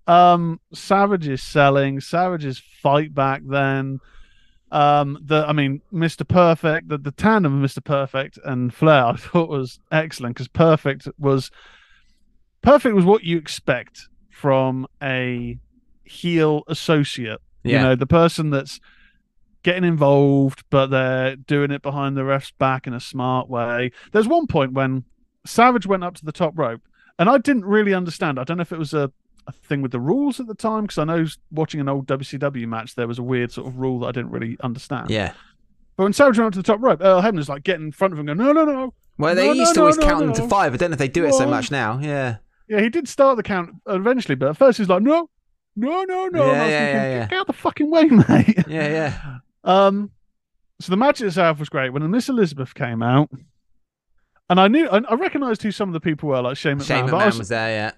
[0.06, 2.00] Um, Savage is selling.
[2.00, 4.00] Savage's fight back then.
[4.72, 6.26] Um, the I mean, Mr.
[6.26, 7.84] Perfect, the, the tandem of Mr.
[7.84, 11.50] Perfect and Flair, I thought was excellent because Perfect was
[12.62, 14.08] Perfect was what you expect
[14.42, 15.56] from a
[16.02, 17.40] heel associate.
[17.62, 18.80] You know, the person that's
[19.62, 23.92] getting involved, but they're doing it behind the ref's back in a smart way.
[24.10, 25.04] There's one point when
[25.46, 26.80] Savage went up to the top rope,
[27.20, 28.40] and I didn't really understand.
[28.40, 29.12] I don't know if it was a,
[29.46, 32.66] a thing with the rules at the time, because I know watching an old WCW
[32.66, 35.08] match, there was a weird sort of rule that I didn't really understand.
[35.10, 35.34] Yeah.
[35.96, 38.12] But when Savage went up to the top rope, Earl Hebner's like getting in front
[38.12, 40.18] of him, going, "No, no, no." Well, they No, used no, to always no, count
[40.18, 40.74] them to five.
[40.74, 42.00] I don't know if they do it so much now.
[42.02, 42.38] Yeah.
[42.68, 45.28] Yeah, he did start the count eventually, but at first he's like, "No,
[45.76, 47.26] no, no, no." Yeah, yeah, thinking, yeah, yeah.
[47.28, 48.64] Get out the fucking way, mate.
[48.68, 49.38] Yeah, yeah.
[49.64, 50.10] Um,
[50.80, 51.90] so the match itself was great.
[51.90, 53.30] When Miss Elizabeth came out,
[54.48, 56.86] and I knew I, I recognized who some of the people were, like Shane McMahon.
[56.86, 57.92] Shane but I McMahon was, was there, yeah.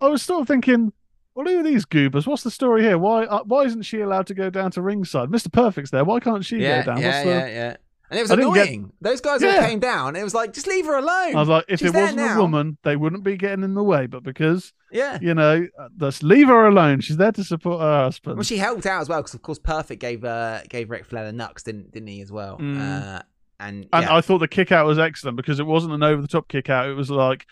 [0.00, 0.92] I was sort of thinking,
[1.34, 2.26] well, who are these goobers?
[2.26, 2.98] What's the story here?
[2.98, 5.30] Why uh, why isn't she allowed to go down to ringside?
[5.30, 6.04] Mister Perfect's there.
[6.04, 7.02] Why can't she Yeah, go down?
[7.02, 7.30] yeah, What's the...
[7.30, 7.76] yeah, yeah.
[8.10, 8.92] And it was I didn't get- annoying.
[9.00, 10.16] Those guys all came down.
[10.16, 11.36] It was like, just leave her alone.
[11.36, 12.36] I was like, if She's it wasn't now.
[12.36, 14.06] a woman, they wouldn't be getting in the way.
[14.06, 15.16] But because yeah.
[15.22, 15.66] you know,
[15.98, 17.00] let's leave her alone.
[17.00, 18.36] She's there to support her husband.
[18.36, 21.24] Well, she helped out as well because, of course, Perfect gave uh, gave Ric Flair
[21.24, 22.58] the knucks, didn't didn't he as well?
[22.58, 22.80] Mm.
[22.80, 23.22] Uh,
[23.60, 26.26] and And I thought the kick out was excellent because it wasn't an over the
[26.28, 26.88] top kick out.
[26.88, 27.46] It was like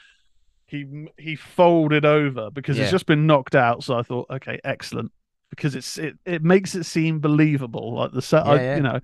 [0.66, 2.84] he he folded over because Yeah.
[2.84, 3.84] he's just been knocked out.
[3.84, 5.12] So I thought, okay, excellent.
[5.50, 7.94] Because it's it, it makes it seem believable.
[7.94, 8.76] Like the set, I, Yeah, yeah.
[8.76, 9.00] you know,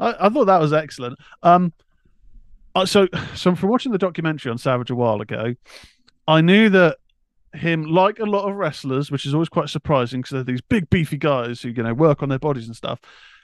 [0.00, 1.18] I, I thought that was excellent.
[1.42, 1.72] Um,
[2.74, 5.54] uh, so so from watching the documentary on Savage a while ago,
[6.26, 6.96] I knew that
[7.52, 10.88] him, like a lot of wrestlers, which is always quite surprising because they're these big
[10.90, 13.00] beefy guys who you know work on their bodies and stuff,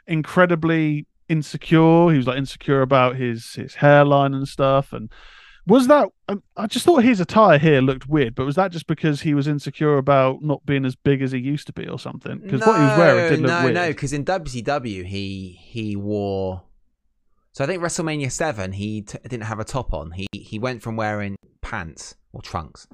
[0.06, 2.10] incredibly insecure.
[2.10, 4.92] He was like insecure about his his hairline and stuff.
[4.92, 5.10] And
[5.66, 6.08] was that?
[6.28, 9.34] um, I just thought his attire here looked weird, but was that just because he
[9.34, 12.38] was insecure about not being as big as he used to be or something?
[12.38, 13.74] Because what he was wearing did look no, weird.
[13.74, 16.62] no, because in WCW he he wore.
[17.52, 20.12] So I think WrestleMania Seven he t- didn't have a top on.
[20.12, 22.86] He he went from wearing pants or trunks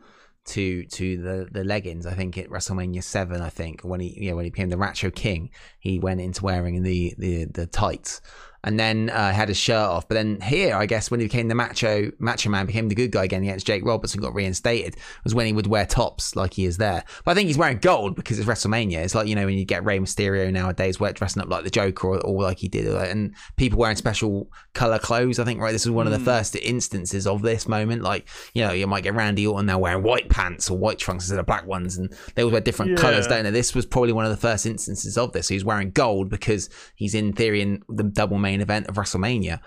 [0.45, 2.07] to to the the leggings.
[2.07, 4.77] I think at WrestleMania Seven, I think when he you know when he became the
[4.77, 8.21] Macho King, he went into wearing the the the tights.
[8.65, 11.49] And then uh, had his shirt off, but then here, I guess, when he became
[11.49, 14.95] the macho macho man, became the good guy again against Jake Roberts and got reinstated,
[15.25, 17.03] was when he would wear tops like he is there.
[17.25, 18.99] But I think he's wearing gold because it's WrestleMania.
[18.99, 21.71] It's like you know when you get Rey Mysterio nowadays, wear dressing up like the
[21.71, 25.41] Joker or, or like he did, and people wearing special color clothes.
[25.41, 28.03] I think right, this was one of the first instances of this moment.
[28.03, 31.25] Like you know, you might get Randy Orton now wearing white pants or white trunks
[31.25, 32.99] instead of black ones, and they all wear different Yeah.
[32.99, 33.51] colors, don't they?
[33.51, 35.49] This was probably one of the first instances of this.
[35.49, 39.61] He's wearing gold because he's in theory in the double main event of WrestleMania.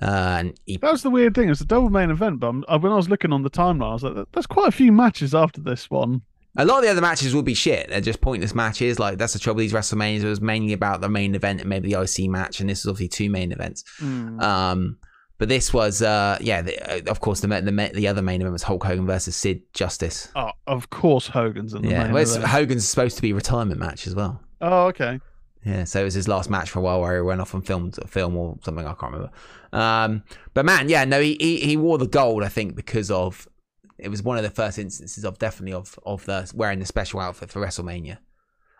[0.00, 1.50] Uh, and he That was the weird thing.
[1.50, 3.90] It's a double main event, but I'm, uh, when I was looking on the timeline,
[3.90, 6.22] I was like, "There's quite a few matches after this one."
[6.56, 7.88] A lot of the other matches will be shit.
[7.88, 8.98] They're just pointless matches.
[8.98, 9.58] Like that's the trouble.
[9.58, 12.60] with These WrestleManias it was mainly about the main event and maybe the IC match,
[12.60, 13.84] and this is obviously two main events.
[14.00, 14.98] Um,
[15.38, 18.52] but this was, uh, yeah, the, uh, of course, the, the the other main event
[18.52, 20.30] was Hulk Hogan versus Sid Justice.
[20.36, 22.44] Oh, of course, Hogan's in the yeah, main well, event.
[22.44, 24.40] Hogan's supposed to be retirement match as well.
[24.60, 25.18] Oh, okay.
[25.64, 27.64] Yeah, so it was his last match for a while where he went off and
[27.64, 28.84] filmed a film or something.
[28.84, 29.30] I can't remember.
[29.72, 32.42] Um, but man, yeah, no, he, he he wore the gold.
[32.42, 33.46] I think because of
[33.98, 37.20] it was one of the first instances of definitely of of the wearing the special
[37.20, 38.18] outfit for WrestleMania.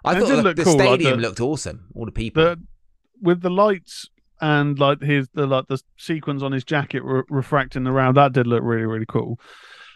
[0.05, 1.87] I And thought the, look the cool, like stadium the- looked awesome.
[1.95, 2.43] All the people.
[2.43, 2.61] The
[3.21, 4.09] with the lights
[4.41, 8.49] and like his the like the sequins on his jacket re- refracting around that did
[8.49, 9.39] look really really cool.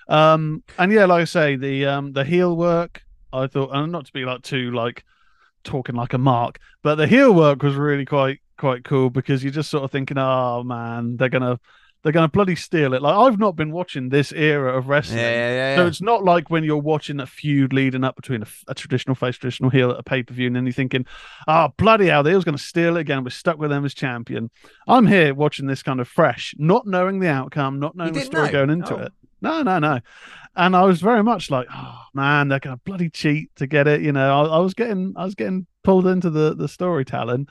[0.08, 4.06] Um, and yeah, like I say, the um the heel work I thought, and not
[4.06, 5.04] to be like too like
[5.66, 9.52] talking like a mark, but the heel work was really quite quite cool because you're
[9.52, 11.60] just sort of thinking, oh man, they're gonna
[12.02, 13.02] they're gonna bloody steal it.
[13.02, 15.18] Like I've not been watching this era of yeah, wrestling.
[15.18, 15.76] yeah, yeah.
[15.76, 19.16] So it's not like when you're watching a feud leading up between a, a traditional
[19.16, 21.04] face, traditional heel at a pay per view, and then you're thinking,
[21.48, 23.24] "Oh bloody hell, they was going to steal it again.
[23.24, 24.50] We're stuck with them as champion."
[24.86, 28.46] I'm here watching this kind of fresh, not knowing the outcome, not knowing the story
[28.46, 28.52] know?
[28.52, 29.02] going into Oh.
[29.02, 29.12] it.
[29.40, 30.00] No, no, no.
[30.54, 33.86] And I was very much like, "Oh man, they're going to bloody cheat to get
[33.86, 37.48] it." You know, I, I was getting, I was getting pulled into the the storytelling.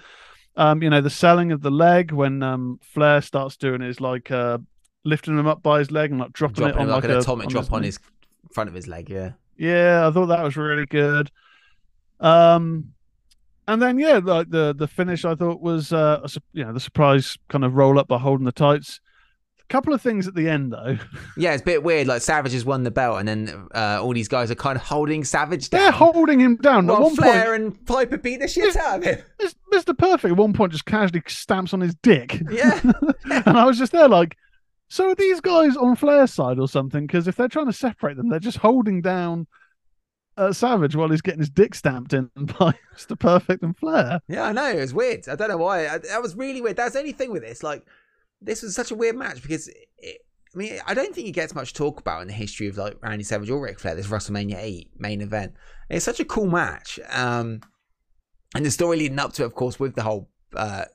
[0.57, 4.31] Um, you know, the selling of the leg when um Flair starts doing his like
[4.31, 4.57] uh
[5.03, 7.17] lifting him up by his leg and like dropping, dropping it on like, like, an
[7.17, 8.07] a, atomic drop on his his
[8.51, 9.09] front of his leg.
[9.09, 9.31] Yeah.
[9.57, 11.31] Yeah, I thought that was really good.
[12.19, 12.93] Um,
[13.67, 17.37] and then yeah, like the the finish, I thought was uh, you know the surprise
[17.49, 18.99] kind of roll up by holding the tights.
[19.67, 20.97] Couple of things at the end though.
[21.37, 22.07] Yeah, it's a bit weird.
[22.07, 24.83] Like Savage has won the belt, and then uh, all these guys are kind of
[24.83, 25.81] holding Savage down.
[25.81, 26.87] They're holding him down.
[26.87, 29.19] While at one Flair point, and Piper beat the shit out of him.
[29.73, 29.97] Mr.
[29.97, 32.41] Perfect at one point just casually stamps on his dick.
[32.49, 32.79] Yeah.
[33.45, 34.37] and I was just there like,
[34.87, 37.05] so are these guys on Flair's side or something?
[37.05, 39.47] Because if they're trying to separate them, they're just holding down
[40.37, 43.19] uh, Savage while he's getting his dick stamped in by Mr.
[43.19, 44.21] Perfect and Flair.
[44.27, 44.69] Yeah, I know.
[44.69, 45.27] It was weird.
[45.27, 45.87] I don't know why.
[45.87, 46.77] I, that was really weird.
[46.77, 47.63] That's the only thing with this.
[47.63, 47.85] Like,
[48.41, 49.67] this was such a weird match because,
[49.97, 50.21] it,
[50.53, 53.01] I mean, I don't think it gets much talk about in the history of like
[53.01, 53.95] Randy Savage or Ric Flair.
[53.95, 55.53] This WrestleMania 8 main event.
[55.89, 56.99] It's such a cool match.
[57.09, 57.61] Um,
[58.55, 60.85] and the story leading up to it, of course, with the whole uh,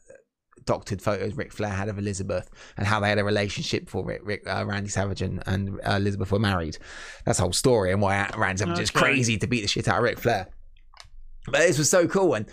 [0.65, 4.23] doctored photos Ric Flair had of Elizabeth and how they had a relationship before Rick,
[4.25, 6.79] Rick, uh, Randy Savage and, and uh, Elizabeth were married.
[7.25, 9.99] That's the whole story and why Randy Savage is crazy to beat the shit out
[9.99, 10.49] of Ric Flair.
[11.47, 12.35] But this was so cool.
[12.35, 12.47] And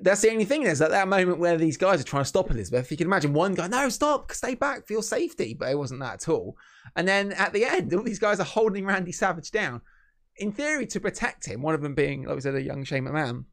[0.00, 2.50] that's the only thing is at that moment where these guys are trying to stop
[2.50, 5.54] Elizabeth, you can imagine one guy, no, stop, stay back for your safety.
[5.54, 6.56] But it wasn't that at all.
[6.96, 9.82] And then at the end, all these guys are holding Randy Savage down,
[10.36, 11.62] in theory, to protect him.
[11.62, 13.44] One of them being, like we said, a young Shane McMahon.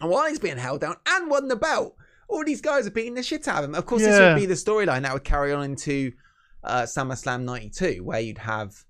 [0.00, 1.96] And while he's being held down and won the belt,
[2.28, 3.74] all these guys are beating the shit out of him.
[3.74, 6.12] Of course, this would be the storyline that would carry on into
[6.62, 8.84] uh, SummerSlam 92, where you'd have,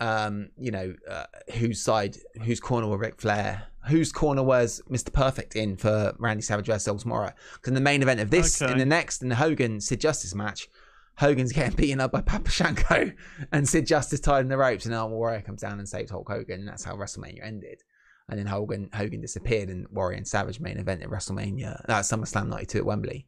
[0.00, 5.12] um, you know, uh, whose side, whose corner were Ric Flair, whose corner was Mr.
[5.12, 7.32] Perfect in for Randy Savage versus El Tomorrow.
[7.54, 8.70] Because in the main event of this, Okay.
[8.72, 10.68] in the next, in the Hogan Sid Justice match,
[11.18, 13.12] Hogan's getting beaten up by Papa Shango
[13.52, 16.28] and Sid Justice tied in the ropes, and Ultimate Warrior comes down and saves Hulk
[16.28, 17.82] Hogan, and that's how WrestleMania ended.
[18.28, 22.48] And then Hogan Hogan disappeared, and Warrior and Savage main event at WrestleMania, that's SummerSlam
[22.48, 23.26] '92 at Wembley.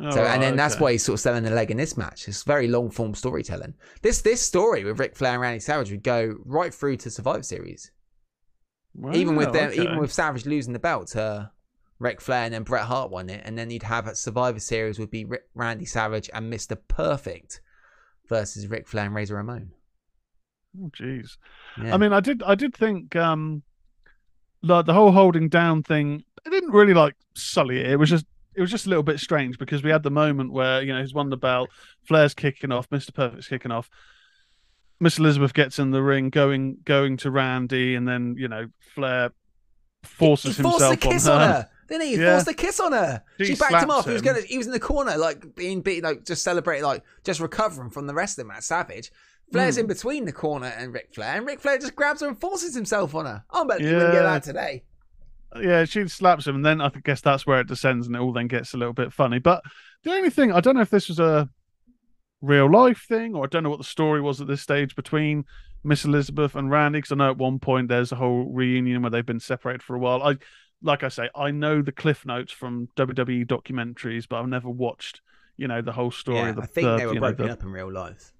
[0.00, 2.26] Oh, So, and then that's why he's sort of selling the leg in this match.
[2.26, 3.74] It's very long form storytelling.
[4.02, 7.42] This this story with Ric Flair and Randy Savage would go right through to Survivor
[7.42, 7.90] Series,
[9.12, 9.82] even with them, okay.
[9.82, 11.50] even with Savage losing the belt to
[11.98, 14.98] Ric Flair, and then Bret Hart won it, and then you'd have at Survivor Series
[14.98, 17.60] would be Rick, Randy Savage and Mister Perfect
[18.28, 19.70] versus Ric Flair and Razor Ramon.
[20.82, 21.36] Oh, jeez.
[21.80, 21.94] Yeah.
[21.94, 23.62] I mean, I did, I did think, um,
[24.62, 26.24] like the whole holding down thing.
[26.44, 27.86] It didn't really like sully it.
[27.86, 28.26] It was just,
[28.56, 31.00] it was just a little bit strange because we had the moment where you know
[31.00, 31.70] he's won the belt,
[32.06, 33.88] Flair's kicking off, Mister Perfect's kicking off.
[35.04, 39.30] Miss Elizabeth gets in the ring, going going to Randy, and then you know Flair
[40.02, 41.54] forces he forced himself the kiss on on her.
[41.54, 41.68] her.
[41.88, 42.16] Didn't he?
[42.16, 42.32] He Yeah.
[42.32, 43.22] forced the kiss on her.
[43.38, 44.06] She She, backed him off.
[44.06, 44.40] He was gonna.
[44.40, 48.06] He was in the corner, like being beaten, like just celebrating, like just recovering from
[48.06, 49.10] the rest of them at Savage.
[49.52, 49.80] Flair's Hmm.
[49.82, 52.74] in between the corner and Ric Flair, and Ric Flair just grabs her and forces
[52.74, 53.44] himself on her.
[53.50, 54.84] I bet you wouldn't get that today.
[55.60, 58.32] Yeah, she slaps him, and then I guess that's where it descends, and it all
[58.32, 59.38] then gets a little bit funny.
[59.38, 59.62] But
[60.02, 61.48] the only thing I don't know if this was a
[62.44, 65.44] real life thing, or I don't know what the story was at this stage between
[65.82, 69.10] Miss Elizabeth and Randy, because I know at one point there's a whole reunion where
[69.10, 70.22] they've been separated for a while.
[70.22, 70.36] I,
[70.82, 75.20] like I say, I know the cliff notes from WWE documentaries, but I've never watched,
[75.56, 76.38] you know, the whole story.
[76.38, 77.92] Yeah, of the, I think the- they were you know, broken the- up in real
[77.92, 78.32] life.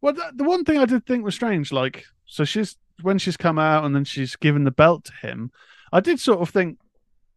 [0.00, 3.36] well, the, the one thing I did think was strange, like, so she's when she's
[3.36, 5.50] come out and then she's given the belt to him.
[5.92, 6.78] I did sort of think,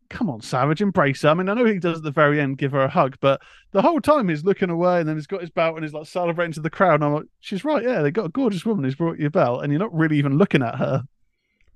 [0.10, 1.30] come on, Savage, embrace her.
[1.30, 3.42] I mean, I know he does at the very end give her a hug, but
[3.72, 6.08] the whole time he's looking away and then he's got his belt and he's like
[6.08, 6.96] celebrating to the crowd.
[6.96, 9.32] And I'm like, she's right, yeah, they got a gorgeous woman who's brought you a
[9.32, 11.04] belt, and you're not really even looking at her.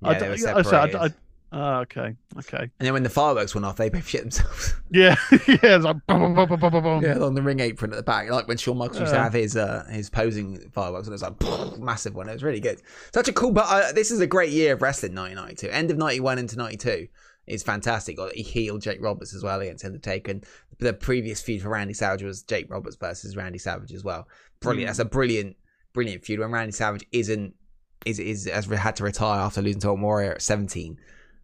[0.02, 0.96] Yeah, I they were I said, I separated.
[0.96, 1.14] I-
[1.56, 4.74] Ah, okay, okay, And then when the fireworks went off, they both shit themselves.
[4.90, 7.00] yeah, yeah, it's like boom, boom, boom, boom, boom, boom.
[7.04, 9.34] yeah, on the ring apron at the back, like when Shawn Michaels used to have
[9.34, 12.28] his uh, his posing fireworks, and it was like massive one.
[12.28, 12.82] It was really good.
[13.12, 13.52] Such a cool.
[13.52, 15.14] But uh, this is a great year of wrestling.
[15.14, 17.06] 1992, end of 91 into 92
[17.46, 18.16] is fantastic.
[18.16, 20.32] Got he healed Jake Roberts as well against Undertaker.
[20.32, 20.46] And
[20.78, 24.28] the previous feud for Randy Savage was Jake Roberts versus Randy Savage as well.
[24.60, 24.86] Brilliant.
[24.86, 24.88] Mm.
[24.88, 25.56] That's a brilliant,
[25.92, 26.40] brilliant feud.
[26.40, 27.54] When Randy Savage isn't
[28.04, 30.98] is is has had to retire after losing to Warrior at 17,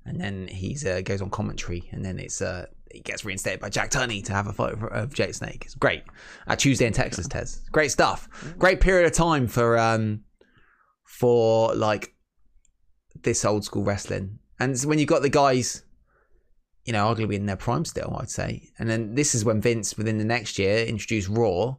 [0.04, 3.68] and then he's uh, goes on commentary, and then it's uh he gets reinstated by
[3.68, 5.62] Jack Tunney to have a fight of Jake Snake.
[5.64, 6.02] It's great.
[6.48, 7.62] Uh, Tuesday in Texas, Tez.
[7.70, 8.28] Great stuff.
[8.58, 10.24] Great period of time for um
[11.04, 12.14] for like
[13.22, 14.38] this old school wrestling.
[14.58, 15.84] And when you've got the guys,
[16.84, 18.70] you know, arguably in their prime still, I'd say.
[18.78, 21.76] And then this is when Vince, within the next year, introduced Raw,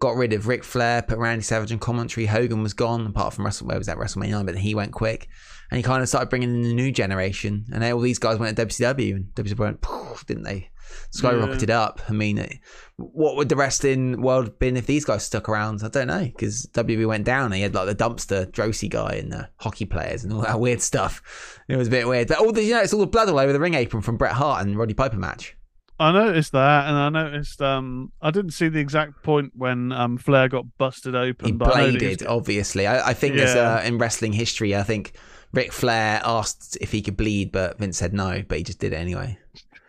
[0.00, 2.26] got rid of Ric Flair, put Randy Savage in commentary.
[2.26, 5.28] Hogan was gone, apart from Wrestle, where was that WrestleMania 9, but he went quick.
[5.70, 7.66] And he kind of started bringing in the new generation.
[7.72, 9.86] And all these guys went to WCW, and WCW went,
[10.26, 10.70] didn't they?
[11.12, 12.00] Skyrocketed up.
[12.08, 12.58] I mean, it,
[12.96, 15.82] what would the wrestling world have been if these guys stuck around?
[15.84, 17.46] I don't know, because WWE went down.
[17.46, 20.60] And he had like the dumpster Droese guy and the hockey players and all that
[20.60, 21.60] weird stuff.
[21.68, 22.28] It was a bit weird.
[22.28, 24.16] But all the, you know, it's all the blood all over the ring apron from
[24.16, 25.54] Bret Hart and Roddy Piper match.
[26.00, 30.16] I noticed that, and I noticed um I didn't see the exact point when um
[30.16, 31.46] Flair got busted open.
[31.46, 32.86] He but I bladed, was- obviously.
[32.86, 34.76] I, I think there's uh, in wrestling history.
[34.76, 35.14] I think
[35.52, 38.92] Ric Flair asked if he could bleed, but Vince said no, but he just did
[38.92, 39.38] it anyway.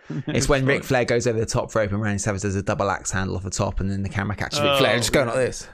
[0.28, 2.90] It's when Ric Flair goes over the top rope and Randy Savage does a double
[2.90, 5.28] axe handle off the top, and then the camera catches Ric Flair Oh, just going
[5.28, 5.68] like this,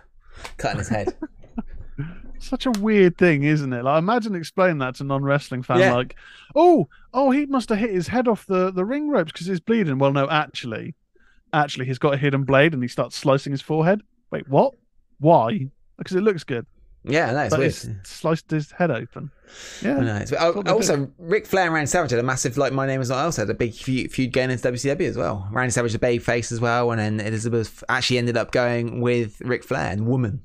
[0.58, 1.16] cutting his head.
[2.40, 3.84] Such a weird thing, isn't it?
[3.84, 5.94] Like, imagine explaining that to a non-wrestling fan, Yeah.
[5.94, 6.16] like,
[6.54, 9.60] "Oh, oh, he must have hit his head off the the ring ropes because he's
[9.62, 10.94] bleeding." Well, no, actually,
[11.54, 14.02] actually, he's got a hidden blade and he starts slicing his forehead.
[14.32, 14.74] Wait, what?
[15.20, 15.70] Why?
[15.98, 16.68] Because it looks good,
[17.08, 17.70] Yeah, no, it's but weird.
[17.72, 19.30] it's sliced his head open.
[19.84, 20.16] I Yeah, know.
[20.18, 23.10] It's, oh, also, Ric Flair and Randy Savage had a massive, like, My Name Is
[23.10, 25.48] Not Else had a big feud, feud going into WCW as well.
[25.52, 29.40] Randy Savage, the baby face as well, and then Elizabeth actually ended up going with
[29.42, 30.42] Ric Flair and Woman.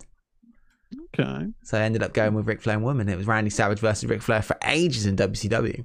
[1.19, 1.47] okay.
[1.65, 3.09] So I ended up going with Ric Flair and Woman.
[3.09, 5.85] It was Randy Savage versus Ric Flair for ages in WCW.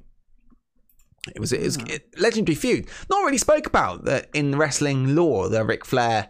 [1.34, 2.88] It was it was a legendary feud.
[3.09, 5.49] Not really spoke about that in wrestling lore.
[5.49, 6.30] The Ric Flair,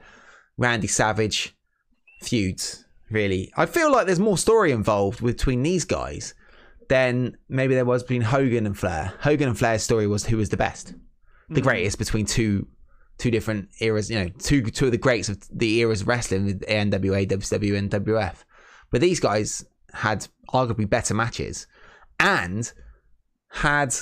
[0.57, 1.53] Randy Savage
[2.21, 2.84] feuds.
[3.09, 6.33] Really, I feel like there's more story involved between these guys
[6.89, 9.13] than maybe there was between Hogan and Flair.
[9.19, 10.93] Hogan and Flair's story was who was the best,
[11.49, 11.63] the mm.
[11.63, 12.67] greatest between two
[13.17, 14.09] two different eras.
[14.09, 17.77] You know, two two of the greats of the eras of wrestling with ANWA, WCW,
[17.77, 18.43] and WF.
[18.91, 21.67] But these guys had arguably better matches
[22.19, 22.71] and
[23.49, 23.95] had,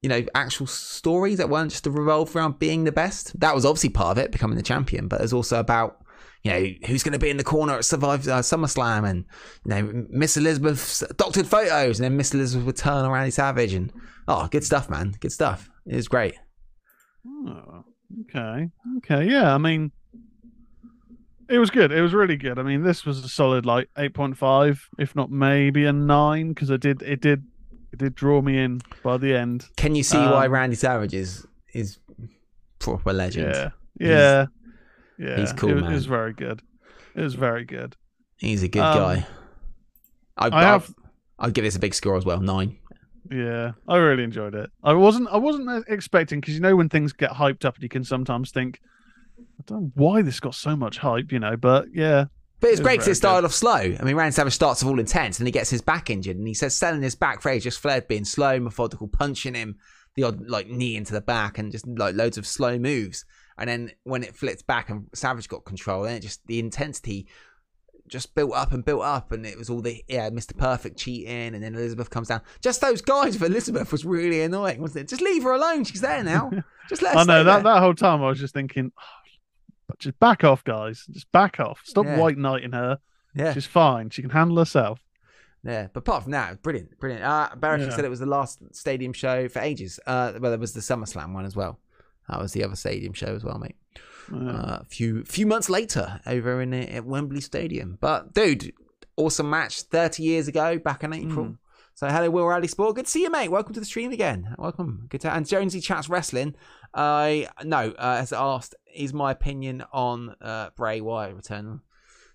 [0.00, 3.38] you know, actual stories that weren't just revolved around being the best.
[3.38, 6.01] That was obviously part of it, becoming the champion, but it's also about,
[6.42, 9.24] you know, who's going to be in the corner at Survive uh, SummerSlam and,
[9.64, 13.74] you know, Miss Elizabeth's doctored photos and then Miss Elizabeth would turn on Randy Savage
[13.74, 13.92] and,
[14.26, 15.14] oh, good stuff, man.
[15.20, 15.70] Good stuff.
[15.86, 16.34] It was great.
[17.26, 17.84] Oh,
[18.22, 18.68] okay.
[18.98, 19.30] Okay.
[19.30, 19.54] Yeah.
[19.54, 19.92] I mean,
[21.48, 21.92] it was good.
[21.92, 22.58] It was really good.
[22.58, 26.48] I mean, this was a solid like eight point five, if not maybe a nine,
[26.48, 27.44] because it did it did
[27.92, 29.68] it did draw me in by the end.
[29.76, 31.98] Can you see why Um, Randy Savage is, is
[32.78, 33.54] proper legend?
[33.54, 33.70] Yeah.
[34.00, 34.46] Yeah.
[35.22, 35.36] Yeah.
[35.36, 35.92] he's cool, it, was- man.
[35.92, 36.62] It was very good.
[37.14, 37.96] It was very good.
[38.38, 39.26] He's a good Um, guy.
[40.36, 40.92] I, I have.
[41.38, 42.78] I'd give this a big score as well, nine.
[43.30, 44.70] Yeah, I really enjoyed it.
[44.82, 45.28] I wasn't.
[45.30, 48.50] I wasn't expecting because you know when things get hyped up, and you can sometimes
[48.50, 48.80] think,
[49.38, 51.56] I don't know why this got so much hype, you know.
[51.56, 52.24] But yeah,
[52.60, 53.74] But it's It great because it started off slow.
[53.74, 56.48] I mean, Randy Savage starts off all intense, and he gets his back injured, and
[56.48, 59.76] he says selling his back phrase just Flair being slow, methodical, punching him,
[60.16, 63.24] the odd like knee into the back, and just like loads of slow moves.
[63.58, 67.26] And then when it flipped back and Savage got control, then it just the intensity
[68.08, 70.56] just built up and built up, and it was all the yeah, Mr.
[70.56, 72.42] Perfect cheating, and then Elizabeth comes down.
[72.60, 75.08] Just those guys with Elizabeth was really annoying, wasn't it?
[75.08, 75.84] Just leave her alone.
[75.84, 76.50] She's there now.
[76.88, 77.72] Just let her I know that there.
[77.74, 81.06] that whole time I was just thinking, "Oh, just back off, guys.
[81.10, 81.80] Just back off.
[81.84, 82.18] Stop Yeah.
[82.18, 82.98] white knighting her.
[83.34, 83.54] Yeah.
[83.54, 84.10] She's fine.
[84.10, 85.00] She can handle herself.
[85.64, 87.24] Yeah, but apart from that, brilliant, brilliant.
[87.24, 87.90] Uh, Barrett Yeah.
[87.90, 90.00] said it was the last stadium show for ages.
[90.06, 91.78] Uh, well, there was the SummerSlam one as well.
[92.28, 93.76] That was the other stadium show as well, mate.
[94.32, 94.50] Yeah.
[94.50, 97.98] Uh, a few few months later, over in uh, at Wembley Stadium.
[98.00, 98.72] But dude,
[99.16, 101.46] awesome match, thirty years ago, back in April.
[101.46, 101.58] Mm.
[101.94, 102.96] So hello, Will Riley Sport.
[102.96, 103.50] Good to see you, mate.
[103.50, 104.54] Welcome to the stream again.
[104.58, 105.06] Welcome.
[105.10, 106.54] Good to and Jonesy chats wrestling.
[106.94, 111.80] I no uh, has asked is my opinion on uh, Bray Wyatt return.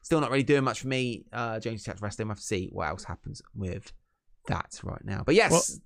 [0.02, 1.26] Still not really doing much for me.
[1.34, 2.28] Uh, Jonesy chats wrestling.
[2.28, 3.92] We'll have to see what else happens with
[4.48, 5.24] that right now.
[5.26, 5.80] But yes, Well, this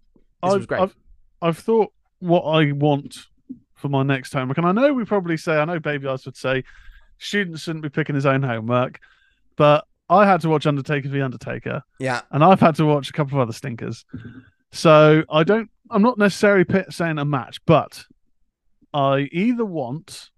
[0.44, 0.82] I've, was great.
[0.82, 0.96] I've,
[1.42, 3.18] I've thought what I want
[3.76, 6.38] for my next homework, and I know we probably say, I know Baby Eyes would
[6.38, 6.64] say,
[7.18, 9.00] students shouldn't be picking his own homework,
[9.56, 13.14] but I had to watch Undertaker v Undertaker, yeah, and I've had to watch a
[13.14, 14.06] couple of other stinkers.
[14.72, 18.06] So I don't, I'm not necessarily saying a match, but
[18.94, 20.30] I either want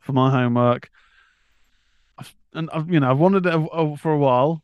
[0.00, 0.90] for my homework,
[2.52, 4.62] and I've, you know, I've wanted it for a while,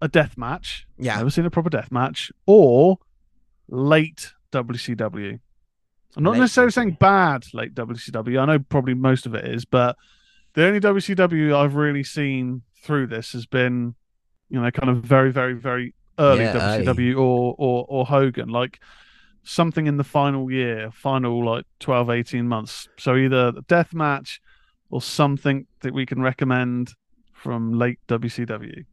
[0.00, 0.86] a death match.
[0.98, 1.16] yeah.
[1.16, 2.98] Never seen a proper death match or
[3.68, 5.40] late WCW.
[6.16, 8.40] I'm not necessarily saying bad late WCW.
[8.40, 9.96] I know probably most of it is, but
[10.54, 13.94] the only WCW I've really seen through this has been,
[14.48, 18.80] you know, kind of very, very, very early Yeah, WCW or, or or Hogan, like
[19.42, 22.88] something in the final year, final like 12, 18 months.
[22.98, 24.40] So either the death match
[24.90, 26.92] or something that we can recommend
[27.32, 28.84] from late WCW.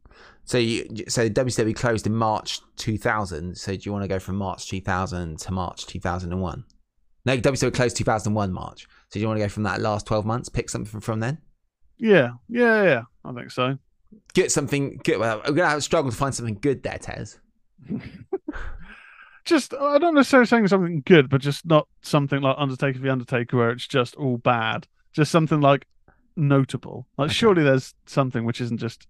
[0.44, 3.56] So you so WCW closed in March 2000.
[3.56, 6.64] So do you want to go from March 2000 to March 2001?
[7.26, 8.82] No, WCW closed 2001 March.
[9.08, 10.48] So do you want to go from that last 12 months?
[10.48, 11.38] Pick something from, then.
[11.96, 13.02] Yeah, yeah, yeah.
[13.24, 13.78] I think so.
[14.34, 15.18] Get something good.
[15.18, 17.38] Well, we're gonna have a struggle to find something good there, Tez.
[19.44, 23.10] Just uh, I don't necessarily saying something good, but just not something like Undertaker the
[23.10, 24.86] Undertaker where it's just all bad.
[25.12, 25.86] Just something like
[26.34, 27.06] notable.
[27.18, 27.34] Like Okay.
[27.34, 29.06] surely there's something which isn't just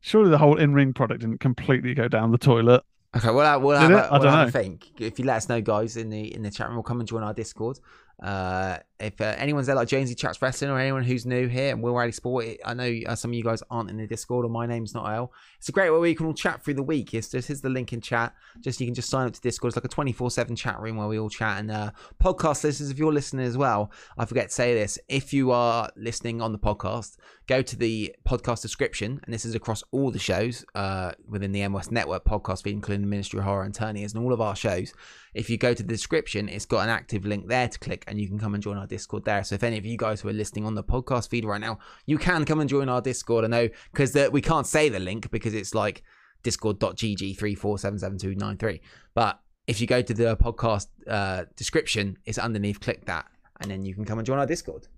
[0.00, 2.82] surely the whole in ring product didn't completely go down the toilet.
[3.16, 5.00] Okay, well, we'll have, a, I we'll don't have a think.
[5.00, 7.08] If you let us know, guys, in the in the chat room, we'll come and
[7.08, 7.80] join our Discord.
[8.22, 11.82] Uh, if uh, anyone's there like Jonesy Chats Wrestling or anyone who's new here and
[11.82, 14.48] Will Rally Sport, I know uh, some of you guys aren't in the Discord or
[14.48, 15.32] my name's not Al.
[15.58, 17.14] It's a great way where you can all chat through the week.
[17.14, 18.34] It's just here's the link in chat.
[18.60, 19.70] Just you can just sign up to Discord.
[19.70, 21.58] It's like a 24 7 chat room where we all chat.
[21.58, 21.90] And uh,
[22.22, 24.98] podcast listeners, if you're listening as well, I forget to say this.
[25.08, 27.16] If you are listening on the podcast,
[27.46, 31.66] go to the podcast description, and this is across all the shows uh, within the
[31.66, 34.54] MOS Network podcast feed, including the Ministry of Horror and Turniers and all of our
[34.54, 34.92] shows.
[35.34, 38.20] If you go to the description, it's got an active link there to click, and
[38.20, 39.42] you can come and join our Discord there.
[39.42, 41.78] So if any of you guys who are listening on the podcast feed right now,
[42.04, 43.44] you can come and join our Discord.
[43.44, 46.02] I know because we can't say the link because it's like
[46.42, 48.80] discord.gg three four seven seven two nine three.
[49.14, 52.80] But if you go to the podcast uh, description, it's underneath.
[52.80, 53.26] Click that,
[53.60, 54.88] and then you can come and join our Discord.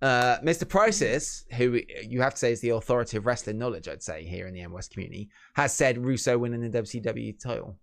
[0.00, 0.68] Uh, Mr.
[0.68, 4.46] Prices, who you have to say is the authority of wrestling knowledge, I'd say here
[4.46, 7.76] in the MWest community, has said Russo winning the WCW title.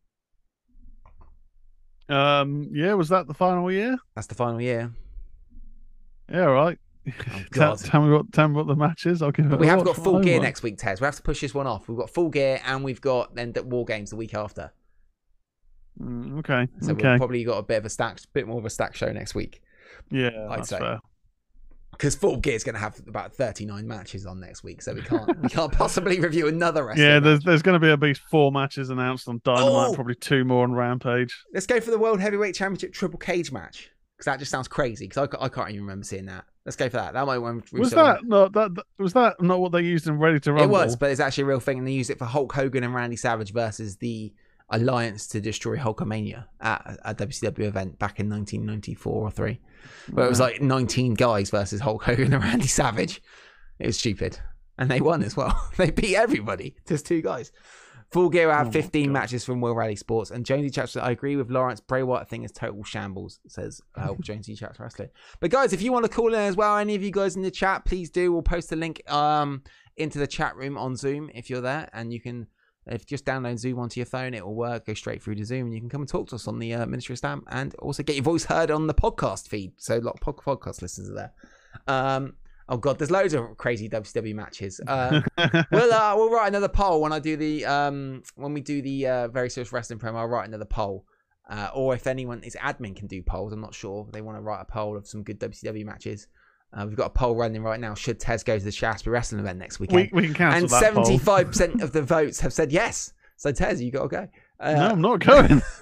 [2.07, 3.97] Um, yeah, was that the final year?
[4.15, 4.93] That's the final year.
[6.31, 6.77] Yeah, all right.
[7.07, 7.11] Oh,
[7.53, 9.21] tell, tell me what tell me what the match is.
[9.21, 9.59] I'll give it.
[9.59, 10.43] We have got full gear homework.
[10.43, 10.99] next week, Tez.
[11.01, 11.87] We have to push this one off.
[11.87, 14.71] We've got full gear and we've got then the War Games the week after.
[16.01, 16.67] Mm, okay.
[16.81, 19.11] So we've probably got a bit of a stack, bit more of a stack show
[19.11, 19.61] next week.
[20.11, 20.79] yeah, I'd that's say.
[20.79, 20.99] fair.
[21.91, 25.01] Because Full Gear is going to have about 39 matches on next week, so we
[25.03, 27.45] can't we can't possibly review another wrestling Yeah, there's match.
[27.45, 29.93] there's going to be at least four matches announced on Dynamite, Oh!
[29.93, 31.33] probably two more on Rampage.
[31.53, 35.07] Let's go for the World Heavyweight Championship Triple Cage match because that just sounds crazy.
[35.07, 36.45] Because I, I can't even remember seeing that.
[36.65, 37.13] Let's go for that.
[37.13, 40.17] That might when Was that not that that- was that not what they used in
[40.17, 40.75] Ready to Rumble?
[40.75, 42.83] It was, but it's actually a real thing, and they used it for Hulk Hogan
[42.83, 44.33] and Randy Savage versus the
[44.69, 49.59] Alliance to destroy Hulkamania at a WCW event back in 1994 or three,
[50.11, 53.21] where it was like 19 guys versus Hulk Hogan and Randy Savage.
[53.77, 54.39] It was stupid,
[54.79, 55.69] and they won as well.
[55.77, 56.75] they beat everybody.
[56.87, 57.51] Just two guys.
[58.15, 60.31] Full Gear will Oh have my 15 matches from Will Rally Sports.
[60.31, 61.81] And Jonesy Chats, I agree with Lawrence.
[61.81, 65.09] Bray Wyatt thing is total shambles, says uh, Jonesy Chats Wrestling.
[65.41, 67.41] But guys, if you want to call in as well, any of you guys in
[67.41, 68.31] the chat, please do.
[68.31, 69.63] We'll post a link um,
[69.97, 71.89] into the chat room on Zoom if you're there.
[71.91, 72.47] And you can,
[72.85, 74.85] if you just download Zoom onto your phone, it will work.
[74.85, 76.73] Go straight through to Zoom and you can come and talk to us on the
[76.73, 79.73] uh, Ministry of Slam and also get your voice heard on the podcast feed.
[79.75, 81.33] So a lot of pod- podcast listeners are there.
[81.85, 82.35] Um,
[82.69, 84.79] oh, God, there's loads of crazy WCW matches.
[84.85, 85.21] Uh,
[85.71, 89.07] we'll uh, we'll write another poll when I do the um when we do the
[89.07, 90.15] uh, very serious wrestling promo.
[90.15, 91.05] I'll write another poll,
[91.49, 93.53] uh, or if anyone is admin can do polls.
[93.53, 94.07] I'm not sure.
[94.11, 96.27] They want to write a poll of some good WCW matches.
[96.73, 97.93] Uh, we've got a poll running right now.
[97.93, 100.09] Should Tez go to the Shaftesbury Wrestling event next weekend?
[100.11, 101.05] we, we can cancel and that poll.
[101.05, 103.13] seventy five percent of the votes have said yes.
[103.37, 104.27] So Tez, you got to go.
[104.59, 105.61] Uh, no, I'm not going.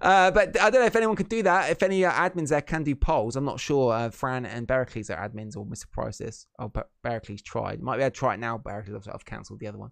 [0.00, 1.70] uh, but I don't know if anyone could do that.
[1.70, 3.92] If any uh, admins there can do polls, I'm not sure.
[3.92, 5.90] Uh, Fran and Bericles are admins, or Mr.
[5.90, 6.46] Prices.
[6.58, 7.80] Oh, but Bericles tried.
[7.82, 8.58] Might be able to try it now.
[8.58, 9.90] Bericles, I've cancelled the other one.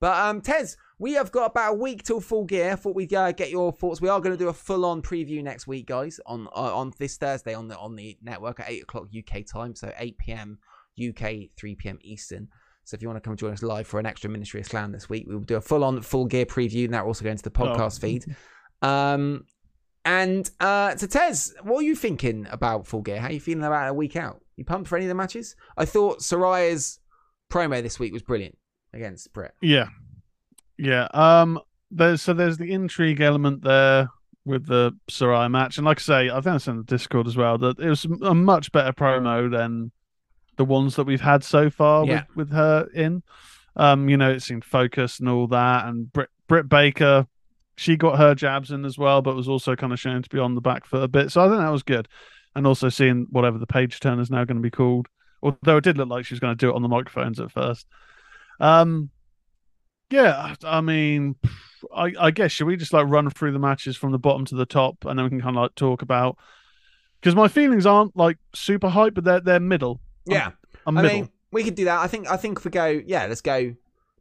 [0.00, 2.76] But um, Tez, we have got about a week till full gear.
[2.76, 4.00] Thought we'd uh, get your thoughts.
[4.00, 7.16] We are going to do a full-on preview next week, guys, on uh, on this
[7.16, 10.58] Thursday on the on the network at eight o'clock UK time, so eight PM
[10.98, 12.48] UK, three PM Eastern.
[12.88, 14.92] So if you want to come join us live for an extra Ministry of Slam
[14.92, 17.30] this week, we will do a full-on full gear preview, and that will also go
[17.30, 18.24] into the podcast feed.
[18.80, 19.44] Um,
[20.06, 23.20] and uh, so Tez, what are you thinking about Full Gear?
[23.20, 24.40] How are you feeling about a week out?
[24.56, 25.54] You pumped for any of the matches?
[25.76, 26.98] I thought Saraya's
[27.52, 28.56] promo this week was brilliant
[28.94, 29.52] against Britt.
[29.60, 29.88] Yeah,
[30.78, 31.08] yeah.
[31.12, 31.60] Um,
[31.90, 34.08] there's so there's the intrigue element there
[34.46, 37.36] with the Saraya match, and like I say, I think it's in the Discord as
[37.36, 39.92] well that it was a much better promo than
[40.58, 42.24] the ones that we've had so far Yeah.
[42.34, 43.22] with, with her in.
[43.76, 47.26] Um, you know, it seemed focused and all that, and Britt, Britt Baker,
[47.76, 50.38] she got her jabs in as well, but was also kind of shown to be
[50.40, 51.30] on the back foot a bit.
[51.30, 52.08] So I think that was good,
[52.56, 55.06] and also seeing whatever the page turn is now going to be called.
[55.42, 57.52] Although it did look like she was going to do it on the microphones at
[57.52, 57.86] first.
[58.58, 59.10] Um,
[60.10, 61.36] yeah, I mean,
[61.94, 64.56] I, I guess should we just like run through the matches from the bottom to
[64.56, 66.36] the top, and then we can kind of like talk about
[67.20, 70.00] because my feelings aren't like super hype, but they're they're middle.
[70.34, 70.50] Yeah,
[70.86, 71.16] I'm I middle.
[71.18, 71.98] mean, we could do that.
[72.00, 72.28] I think.
[72.30, 73.74] I think if we go, yeah, let's go.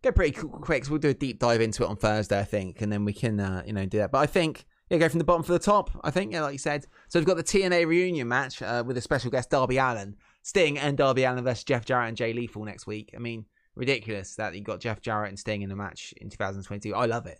[0.03, 0.85] Go pretty qu- quick.
[0.85, 3.13] So we'll do a deep dive into it on Thursday, I think, and then we
[3.13, 4.11] can, uh, you know, do that.
[4.11, 5.89] But I think, yeah, go from the bottom for the top.
[6.03, 6.85] I think, yeah, like you said.
[7.09, 10.77] So we've got the TNA reunion match uh, with a special guest, Darby Allin, Sting,
[10.77, 13.13] and Darby Allin versus Jeff Jarrett and Jay Lethal next week.
[13.15, 16.93] I mean, ridiculous that you got Jeff Jarrett and Sting in a match in 2022.
[16.93, 17.39] I love it,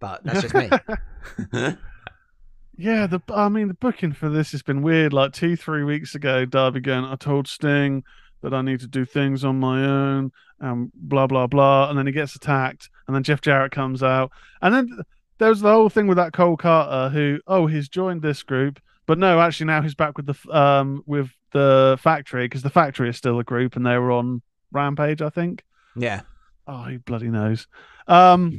[0.00, 0.68] but that's just me.
[2.76, 5.12] Yeah, the I mean the booking for this has been weird.
[5.12, 8.02] Like two, three weeks ago, Darby going, I told Sting
[8.42, 11.88] that I need to do things on my own and blah blah blah.
[11.88, 14.32] And then he gets attacked, and then Jeff Jarrett comes out.
[14.60, 14.98] And then
[15.38, 18.80] there was the whole thing with that Cole Karter who, oh, he's joined this group,
[19.06, 23.08] but no, actually now he's back with the um with the factory because the factory
[23.08, 24.42] is still a group and they were on
[24.72, 25.62] Rampage, I think.
[25.96, 26.22] yeah,
[26.66, 27.68] Oh, he bloody knows.
[28.08, 28.58] Um,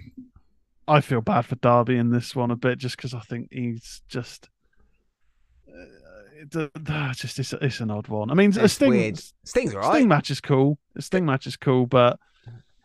[0.87, 4.01] I feel bad for Darby in this one a bit, just because I think he's
[4.07, 4.49] just
[6.53, 8.29] uh, uh, just it's, it's an odd one.
[8.29, 9.19] I mean, a Sting weird.
[9.43, 9.95] Sting's alright.
[9.95, 10.77] Sting match is cool.
[10.93, 12.19] The Sting match is cool, but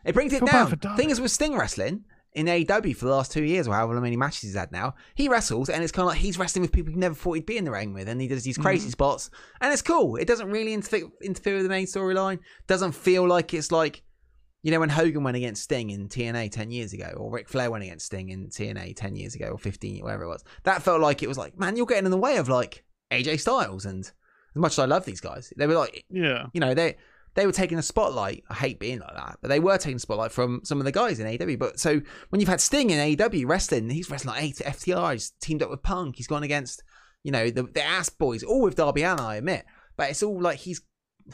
[0.05, 0.75] It brings it down.
[0.97, 4.15] Thing is with Sting wrestling in AEW for the last two years or however many
[4.15, 6.91] matches he's had now, he wrestles and it's kind of like he's wrestling with people
[6.93, 8.91] he never thought he'd be in the ring with, and he does these crazy Mm-hmm.
[8.91, 9.29] spots,
[9.59, 10.15] and it's cool.
[10.15, 12.39] It doesn't really interfere, interfere with the main storyline.
[12.67, 14.01] Doesn't feel like it's like.
[14.63, 17.71] You know when Hogan went against Sting in TNA ten years ago, or Ric Flair
[17.71, 20.43] went against Sting in TNA ten years ago, or fifteen, whatever it was.
[20.63, 23.39] That felt like it was like, man, you're getting in the way of like AJ
[23.39, 24.11] Styles, and as
[24.55, 26.95] much as I love these guys, they were like, yeah, you know, they
[27.33, 28.43] they were taking a spotlight.
[28.49, 30.91] I hate being like that, but they were taking a spotlight from some of the
[30.91, 31.57] guys in AEW.
[31.57, 35.13] But so when you've had Sting in AEW wrestling, he's wrestling like eight FTR.
[35.13, 36.17] He's teamed up with Punk.
[36.17, 36.83] He's gone against,
[37.23, 39.65] you know, the the ass boys, all with Darby Allin, I admit.
[39.97, 40.81] But it's all like he's,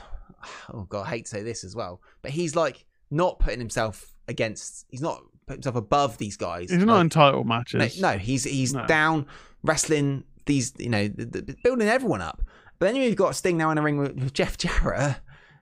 [0.74, 4.14] oh god, I hate to say this as well, but he's like not putting himself
[4.28, 4.86] against.
[4.90, 6.70] He's not putting himself above these guys.
[6.70, 8.02] he's not Like, in title no, matches.
[8.02, 8.86] no, he's he's No.
[8.86, 9.26] down
[9.64, 12.42] wrestling these, you know, the, the, building everyone up.
[12.80, 15.18] But then you've got Sting now in a ring with, with Jeff Jarrett.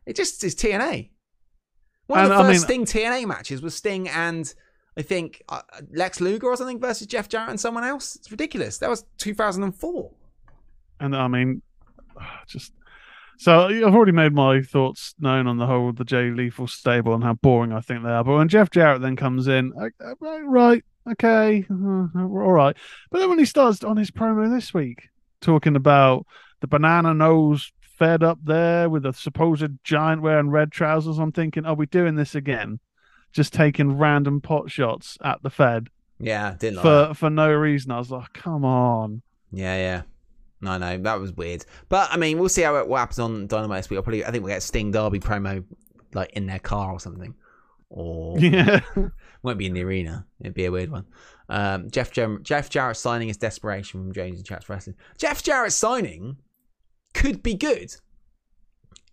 [0.06, 1.10] It just is TNA.
[2.08, 4.54] One of And, the I first mean- Sting TNA matches was Sting and
[4.98, 5.62] I think uh,
[5.92, 8.16] Lex Luger or something versus Jeff Jarrett and someone else.
[8.16, 8.78] It's ridiculous.
[8.78, 10.12] That was 2004.
[11.00, 11.62] And I mean,
[12.48, 12.74] just
[13.38, 17.24] so I've already made my thoughts known on the whole the Jay Lethal stable and
[17.24, 18.24] how boring I think they are.
[18.24, 21.76] But when Jeff Jarrett then comes in, I, I- right, right, okay, uh,
[22.16, 22.76] all right.
[23.12, 25.10] But then when he starts on his promo this week
[25.42, 26.26] talking about
[26.62, 31.66] the banana nose fed up there with a supposed giant wearing red trousers, I'm thinking,
[31.66, 32.80] are we doing this again?
[33.32, 35.90] Just taking random pot shots at the Fed
[36.20, 37.18] Yeah, didn't like for that.
[37.18, 37.92] for no reason.
[37.92, 39.22] I was like, come on.
[39.52, 40.02] Yeah, yeah.
[40.68, 43.48] I know that was weird, but I mean, we'll see how it what happens on
[43.48, 43.98] Dynamite this week.
[43.98, 45.64] I'll probably, I think we'll get Sting Darby promo
[46.14, 47.34] like in their car or something,
[47.90, 48.80] or Yeah.
[49.44, 50.26] won't be in the arena.
[50.40, 51.06] It'd be a weird one.
[51.50, 54.96] Um, Jeff Jar- Jeff Jarrett signing his desperation from Jonesy Chats Wrestling.
[55.18, 56.38] Jeff Jarrett signing
[57.14, 57.94] could be good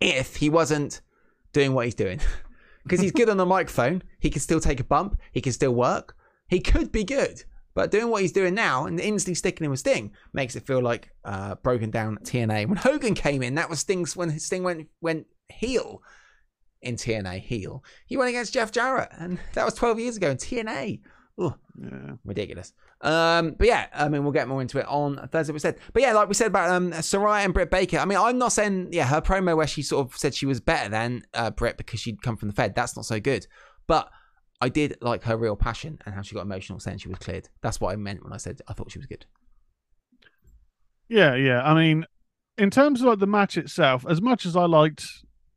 [0.01, 1.01] if he wasn't
[1.53, 2.21] doing what he's doing.
[2.85, 4.03] Because he's good on the microphone.
[4.19, 5.17] He can still take a bump.
[5.31, 6.17] He can still work.
[6.49, 7.45] He could be good.
[7.75, 10.83] But doing what he's doing now and instantly sticking him with Sting makes it feel
[10.83, 12.67] like uh, broken down TNA.
[12.69, 16.03] When Hogan came in, that was Sting's when Sting went went heel
[16.83, 17.83] in TNA heel.
[18.07, 21.01] He went against Jeff Jarrett, and that was 12 years ago in TNA.
[21.41, 22.13] Ugh, Yeah.
[22.25, 22.73] ridiculous.
[23.01, 25.53] Um, but yeah, I mean, we'll get more into it on Thursday.
[25.53, 27.99] We said, but yeah, like we said about um, Saraya and Britt Baker.
[27.99, 30.61] I mean, I'm not saying yeah, her promo where she sort of said she was
[30.61, 32.75] better than uh, Britt because she'd come from the Fed.
[32.75, 33.47] That's not so good.
[33.87, 34.09] But
[34.63, 37.49] I did like her real passion and how she got emotional saying she was cleared.
[37.63, 39.27] That's what I meant when I said I thought she was good.
[41.09, 41.63] Yeah, yeah.
[41.63, 42.07] I mean,
[42.57, 45.05] in terms of like the match itself, as much as I liked,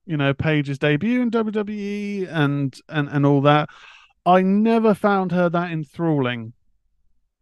[0.06, 3.70] you know, Paige's debut in WWE and and and all that,
[4.26, 6.54] I never found her that enthralling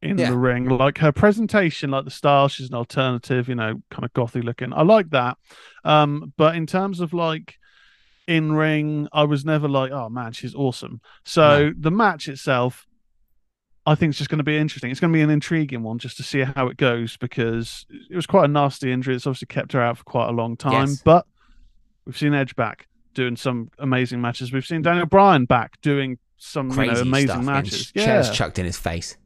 [0.01, 0.31] in Yeah.
[0.31, 0.67] the ring.
[0.67, 4.73] Like her presentation, like the style, she's an alternative, you know, kind of gothy looking.
[4.73, 5.37] I like that.
[5.85, 7.55] Um, but in terms of like
[8.27, 11.01] in ring, I was never like, oh man, she's awesome.
[11.25, 12.87] So the match itself,
[13.85, 14.91] I think it's just going to be interesting.
[14.91, 18.15] It's going to be an intriguing one just to see how it goes because it
[18.15, 19.15] was quite a nasty injury.
[19.15, 20.87] It's obviously kept her out for quite a long time.
[20.87, 21.01] Yes.
[21.03, 21.25] But
[22.05, 24.53] we've seen Edge back doing some amazing matches.
[24.53, 27.43] We've seen Daniel Bryan back doing some you Crazy know, amazing stuff.
[27.43, 27.91] matches.
[27.91, 28.33] Chairs Yeah.
[28.33, 29.17] chucked in his face.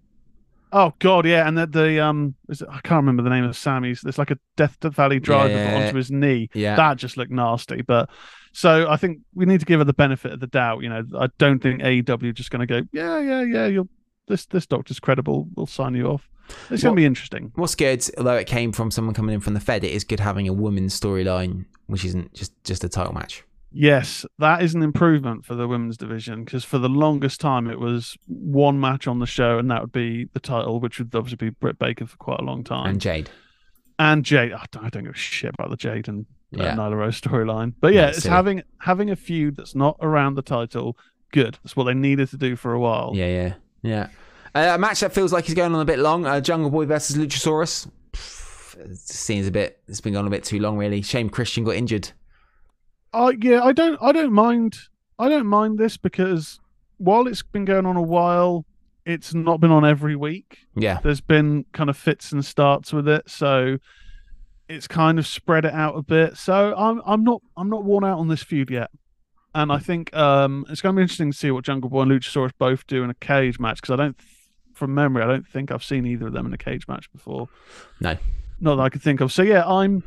[0.73, 3.55] Oh god, yeah, and the, the um, is it, I can't remember the name of
[3.55, 4.01] Sammy's.
[4.01, 5.93] There's like a Death Valley driver yeah, onto yeah.
[5.93, 6.49] his knee.
[6.53, 6.75] Yeah.
[6.75, 7.81] That just looked nasty.
[7.83, 8.09] But
[8.51, 10.81] so I think we need to give her the benefit of the doubt.
[10.83, 13.67] You know, I don't think AEW just going to go, yeah, yeah, yeah.
[13.67, 13.87] You're
[14.27, 15.47] this this doctor's credible.
[15.55, 16.27] We'll sign you off.
[16.69, 17.51] It's going to be interesting.
[17.55, 20.19] What's good, although it came from someone coming in from the Fed, it is good
[20.21, 23.43] having a women's storyline, which isn't just just a title match.
[23.69, 27.79] Yes, that is an improvement for the women's division because for the longest time it
[27.79, 31.35] was one match on the show, and that would be the title, which would obviously
[31.35, 32.87] be Britt Baker for quite a long time.
[32.91, 33.29] And Jade.
[33.99, 34.53] and Jade.
[34.53, 36.75] I don't, I don't give a shit about the Jade and Yeah.
[36.75, 38.33] Nyla Rose storyline, but yeah, it's silly.
[38.33, 40.97] having having a feud that's not around the title.
[41.31, 41.57] Good.
[41.63, 43.11] That's what they needed to do for a while.
[43.13, 44.07] Yeah, yeah, yeah.
[44.55, 46.25] Uh, a match that feels like it's going on a bit long.
[46.25, 47.89] Uh, Jungle Boy versus Luchasaurus.
[48.13, 49.81] Pff, It seems a bit.
[49.89, 51.01] It's been going a bit too long, really.
[51.01, 52.11] Shame Christian got injured.
[53.13, 54.77] I yeah, I don't I don't mind
[55.19, 56.59] I don't mind this because
[56.97, 58.65] while it's been going on a while,
[59.05, 60.59] it's not been on every week.
[60.75, 63.77] Yeah, There's been kind of fits and starts with it, so
[64.69, 66.37] it's kind of spread it out a bit.
[66.37, 68.89] So I'm I'm not I'm not worn out on this feud yet.
[69.55, 72.11] And I think um, it's going to be interesting to see what Jungle Boy and
[72.11, 74.15] Luchasaurus both do in a cage match because I don't,
[74.75, 77.49] from memory, I don't think I've seen either of them in a cage match before.
[77.99, 78.17] No.
[78.59, 79.31] not that I could think of.
[79.31, 80.03] So yeah, I'm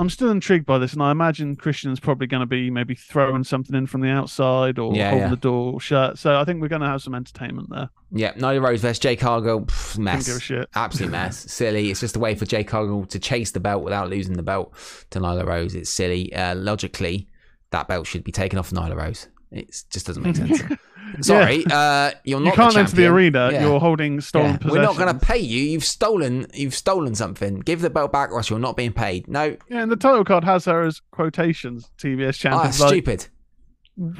[0.00, 3.42] I'm still intrigued by this, and I imagine Christian's probably going to be maybe throwing
[3.42, 5.30] something in from the outside or Yeah, holding yeah.
[5.30, 6.18] the door shut.
[6.18, 7.90] So I think we're going to have some entertainment there.
[8.12, 10.26] Yeah, Nyla Rose versus Jade Cargill, pff, Don't mess.
[10.26, 10.68] give a shit.
[10.74, 11.36] Absolute mess.
[11.52, 11.90] silly.
[11.90, 14.72] It's just a way for Jade Cargill to chase the belt without losing the belt
[15.10, 15.74] to Nyla Rose.
[15.74, 16.32] It's silly.
[16.32, 17.28] Uh, logically,
[17.70, 19.26] that belt should be taken off Nyla Rose.
[19.50, 20.62] It just doesn't make sense.
[21.22, 22.50] Sorry, uh, you're not.
[22.50, 23.50] you can't the enter the arena.
[23.50, 23.62] Yeah.
[23.62, 24.56] You're holding stolen Yeah.
[24.58, 24.78] possession.
[24.78, 25.62] We're not going to pay you.
[25.62, 26.46] You've stolen.
[26.52, 27.60] You've stolen something.
[27.60, 29.26] Give the belt back, or else you're not being paid.
[29.26, 32.62] No, Yeah, and the title card has her as quotations TBS ah, champion.
[32.64, 33.26] Like, stupid.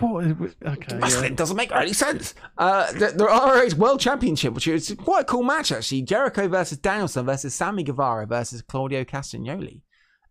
[0.00, 0.56] what is it?
[0.66, 0.86] Okay.
[0.90, 0.98] yeah.
[0.98, 2.34] Wrestling doesn't make any sense.
[2.56, 6.02] Uh, the, the ROH World Championship, which is quite a cool match actually.
[6.02, 9.82] Jericho versus Danielson versus Sammy Guevara versus Claudio Castagnoli.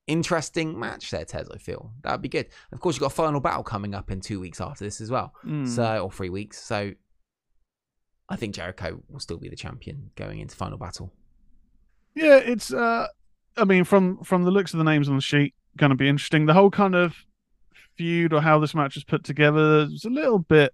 [0.08, 1.50] Interesting match there, Tez.
[1.54, 2.48] I feel that would be good.
[2.72, 5.34] Of course, you've got final battle coming up in two weeks after this as well.
[5.46, 5.68] Mm.
[5.68, 6.64] So or three weeks.
[6.64, 6.94] So
[8.30, 11.14] I think Jericho will still be the champion going into final battle.
[12.16, 12.72] Yeah, it's.
[12.74, 13.08] uh
[13.58, 16.08] I mean, from from the looks of the names on the sheet, going to be
[16.08, 16.46] interesting.
[16.46, 17.16] The whole kind of
[17.98, 20.74] feud or how this match is put together is a little bit.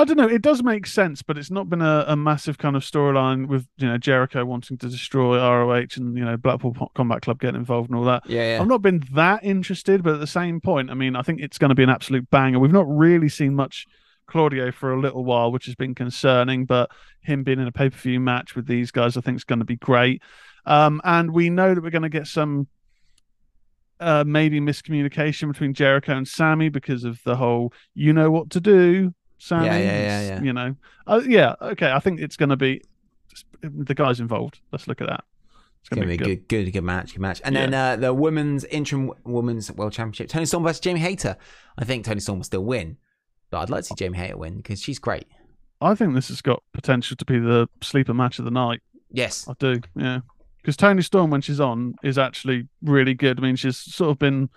[0.00, 0.28] I don't know.
[0.28, 3.66] It does make sense, but it's not been a, a massive kind of storyline with
[3.76, 7.90] you know Jericho wanting to destroy ROH and you know Blackpool Combat Club getting involved
[7.90, 8.22] and all that.
[8.24, 8.62] Yeah, yeah.
[8.62, 11.58] I've not been that interested, but at the same point, I mean, I think it's
[11.58, 12.58] going to be an absolute banger.
[12.58, 13.86] We've not really seen much
[14.26, 16.90] Claudio for a little while, which has been concerning, but
[17.20, 19.58] him being in a pay per view match with these guys, I think is going
[19.58, 20.22] to be great.
[20.64, 22.68] Um, and we know that we're going to get some
[24.00, 28.60] uh, maybe miscommunication between Jericho and Sammy because of the whole "you know what to
[28.60, 30.42] do." Sammy, Yeah, yeah, yeah, yeah.
[30.42, 30.76] You know,
[31.06, 31.90] uh, yeah, okay.
[31.90, 32.82] I think it's going to be
[33.62, 34.60] the guys involved.
[34.70, 35.24] Let's look at that.
[35.80, 36.46] It's It's gonna be a good.
[36.46, 37.40] good, good, good match, good match.
[37.42, 37.60] And Yeah.
[37.66, 41.36] then uh, the women's interim women's world championship, Toni Storm versus Jamie Hayter.
[41.78, 42.98] I think Toni Storm will still win,
[43.50, 45.26] but I'd like to see Jamie Hayter win because she's great.
[45.80, 48.82] I think this has got potential to be the sleeper match of the night.
[49.10, 50.20] Yes, I do, yeah.
[50.58, 53.38] Because Toni Storm, when she's on, is actually really good.
[53.38, 54.50] I mean, she's sort of been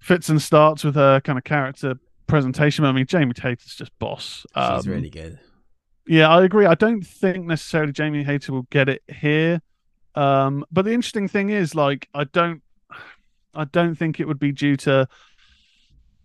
[0.00, 1.94] fits and starts with her kind of character
[2.30, 2.84] presentation.
[2.84, 4.46] I mean, Jamie Hayter's just boss.
[4.46, 5.38] she's Um, really good.
[6.06, 6.66] Yeah, I agree.
[6.66, 9.60] I don't think necessarily Jamie Hayter will get it here.
[10.14, 12.62] Um, but the interesting thing is, like, I don't,
[13.54, 15.06] I don't think it would be due to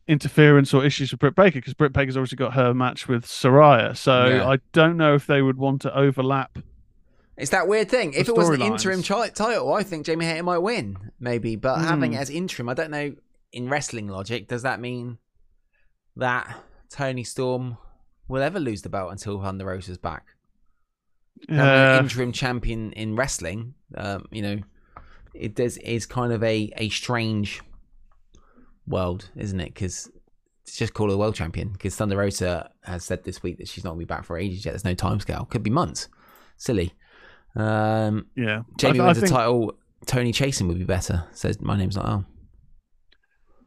[0.07, 3.98] interference or issues with Britt Baker because Britt Baker's obviously got her match with Saraya.
[3.98, 4.48] So Yeah.
[4.49, 6.57] I don't know if they would want to overlap.
[7.38, 8.14] It's that weird thing.
[8.14, 11.56] If it was an interim title, I think Jamie Hayter might win, maybe.
[11.56, 12.18] But having Hmm.
[12.18, 13.14] it as interim, I don't know.
[13.52, 15.18] In wrestling logic, does that mean
[16.18, 16.56] that
[16.90, 17.78] Toni Storm
[18.28, 20.26] will ever lose the belt until Thunder Rosa's back?
[21.52, 24.58] Uh, interim champion in wrestling, um, you know,
[25.34, 27.62] it does is kind of a a strange
[28.88, 29.74] world, isn't it?
[29.74, 30.10] Because
[30.64, 31.70] it's just call her the world champion.
[31.70, 34.38] Because Thunder Rosa has said this week that she's not going to be back for
[34.38, 34.72] ages yet.
[34.72, 35.46] There's no time scale.
[35.46, 36.08] Could be months.
[36.58, 36.94] Silly.
[37.56, 39.74] Um, yeah, Jamie I, I wins the think title.
[40.06, 41.26] Toni chasing would be better.
[41.34, 42.26] Says my name's not Al.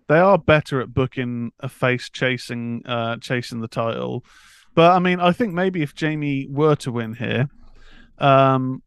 [0.08, 4.24] They are better at booking a face chasing, uh, chasing the title.
[4.74, 7.48] But I mean, I think maybe if Jamie were to win here,
[8.18, 8.82] um,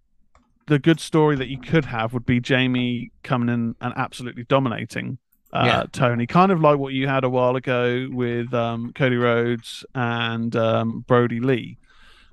[0.68, 5.18] the good story that you could have would be Jamie coming in and absolutely dominating
[5.54, 5.84] uh, Yeah.
[5.92, 10.56] Toni, kind of like what you had a while ago with um, Cody Rhodes and
[10.56, 11.78] um, Brodie Lee,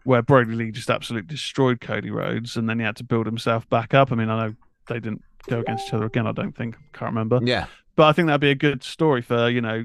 [0.04, 3.68] where Brodie Lee just absolutely destroyed Cody Rhodes, and then he had to build himself
[3.68, 4.12] back up.
[4.12, 4.54] I mean, I know
[4.86, 6.26] they didn't go against each other again.
[6.26, 7.66] I don't think, can't remember Yeah,
[7.98, 9.82] but I think that'd be a good story for you know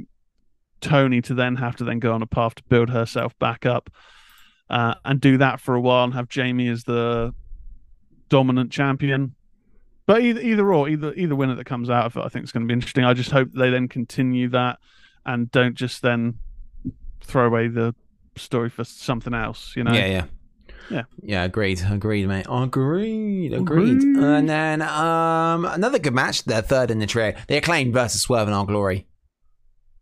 [0.81, 3.89] Toni to then have to then go on a path to build herself back up
[4.69, 7.33] uh, and do that for a while and have Jamie as the
[8.29, 9.33] dominant champion.
[10.05, 12.51] But either either or either either winner that comes out of it, I think is
[12.51, 13.03] going to be interesting.
[13.03, 14.77] I just hope they then continue that
[15.25, 16.35] and don't just then
[17.21, 17.95] throw away the
[18.35, 19.73] story for something else.
[19.75, 19.93] You know?
[19.93, 20.25] yeah, yeah.
[20.89, 21.03] Yeah.
[21.21, 21.81] Yeah, agreed.
[21.89, 22.45] Agreed, mate.
[22.49, 23.53] Agreed.
[23.53, 23.97] Agreed.
[23.97, 24.17] Agreed.
[24.17, 27.33] And then um another good match, the third in the trio.
[27.47, 29.07] The acclaimed versus Swerve In Our Glory.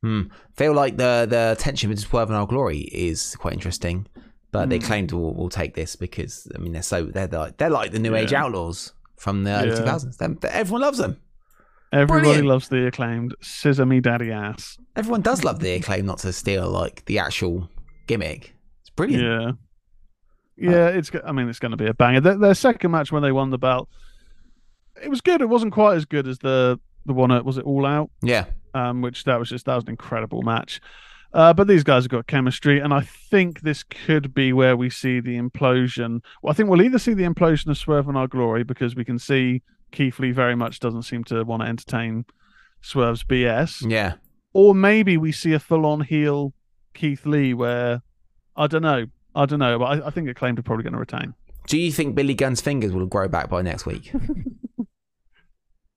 [0.02, 0.24] Hmm.
[0.56, 4.08] Feel like the the tension between Swerve In Our Glory is quite interesting.
[4.52, 4.84] But the Hmm.
[4.84, 8.00] acclaimed will, will take this because I mean they're so they're like they're like the
[8.00, 9.76] new age outlaws from the early Yeah.
[9.76, 10.18] two thousands.
[10.44, 11.18] Everyone loves them.
[11.94, 12.48] Everybody Brilliant.
[12.48, 14.78] loves the acclaimed scissor me daddy ass.
[14.96, 17.70] Everyone does love the acclaimed, not to steal like the actual
[18.08, 18.56] gimmick.
[18.82, 19.24] It's brilliant.
[19.24, 19.52] Yeah.
[20.58, 21.10] Yeah, it's.
[21.26, 22.22] I mean, it's going to be a banger.
[22.22, 23.90] Their, their second match when they won the belt,
[25.02, 25.42] it was good.
[25.42, 28.46] It wasn't quite as good as the the one at was it All Out, Yeah.
[28.76, 30.80] um, which that was just that was an incredible match.
[31.34, 34.90] Uh, but these guys have got chemistry, and I think this could be where we
[34.90, 36.22] see the implosion.
[36.44, 39.06] Well, I think we'll either see the implosion of Swerve In Our Glory because we
[39.06, 39.62] can see
[39.94, 42.26] Keith Lee very much doesn't seem to want to entertain
[42.82, 44.16] Swerve's BS, Yeah.
[44.54, 46.54] or maybe we see a full on heel
[46.94, 48.02] Keith Lee where
[48.58, 49.06] I don't know.
[49.36, 51.34] I don't know, but I, I think Acclaimed are probably going to retain.
[51.68, 54.12] Do you think Billy Gunn's fingers will grow back by next week?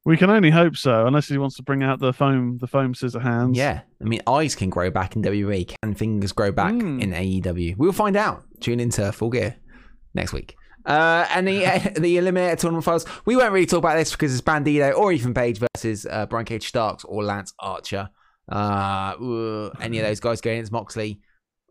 [0.07, 2.95] We can only hope so, unless he wants to bring out the foam, the foam
[2.95, 3.57] scissor hands.
[3.57, 5.75] Yeah, I mean, eyes can grow back in WWE.
[5.83, 7.01] Can fingers grow back Mm.
[7.01, 7.79] in AEW?
[7.79, 8.45] We'll find out.
[8.61, 9.57] Tune into Full Gear
[10.13, 10.57] next week.
[10.85, 11.61] Uh, and the
[11.99, 13.07] the Eliminator tournament finals.
[13.25, 16.45] We won't really talk about this because it's Bandido or Ethan Page versus uh, Brian
[16.45, 18.11] Cage Starks or Lance Archer.
[18.47, 21.23] Uh, any of those guys going against Moxley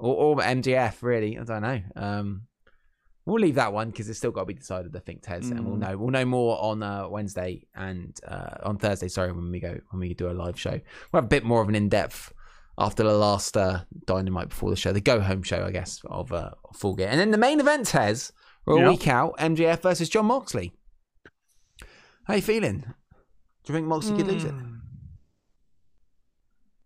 [0.04, 1.02] or, or MJF?
[1.02, 1.82] Really, I don't know.
[1.96, 2.42] Um,
[3.26, 4.96] we'll leave that one because it's still got to be decided.
[4.96, 5.80] I think Tez, and we'll Mm.
[5.80, 9.08] know we'll know more on uh, Wednesday and uh, on Thursday.
[9.08, 11.62] Sorry, when we go when we do a live show, we'll have a bit more
[11.62, 12.34] of an in depth
[12.78, 16.32] after the last uh, Dynamite before the show, the go home show, I guess, of
[16.34, 18.32] uh, Full Gear, and then the main event Tez.
[18.66, 18.90] We're a Yep.
[18.90, 19.38] week out.
[19.40, 20.72] MJF versus Jon Moxley.
[22.26, 22.80] How you feeling?
[23.66, 24.54] Do you think Moxley could lose it?
[24.54, 24.80] Mm.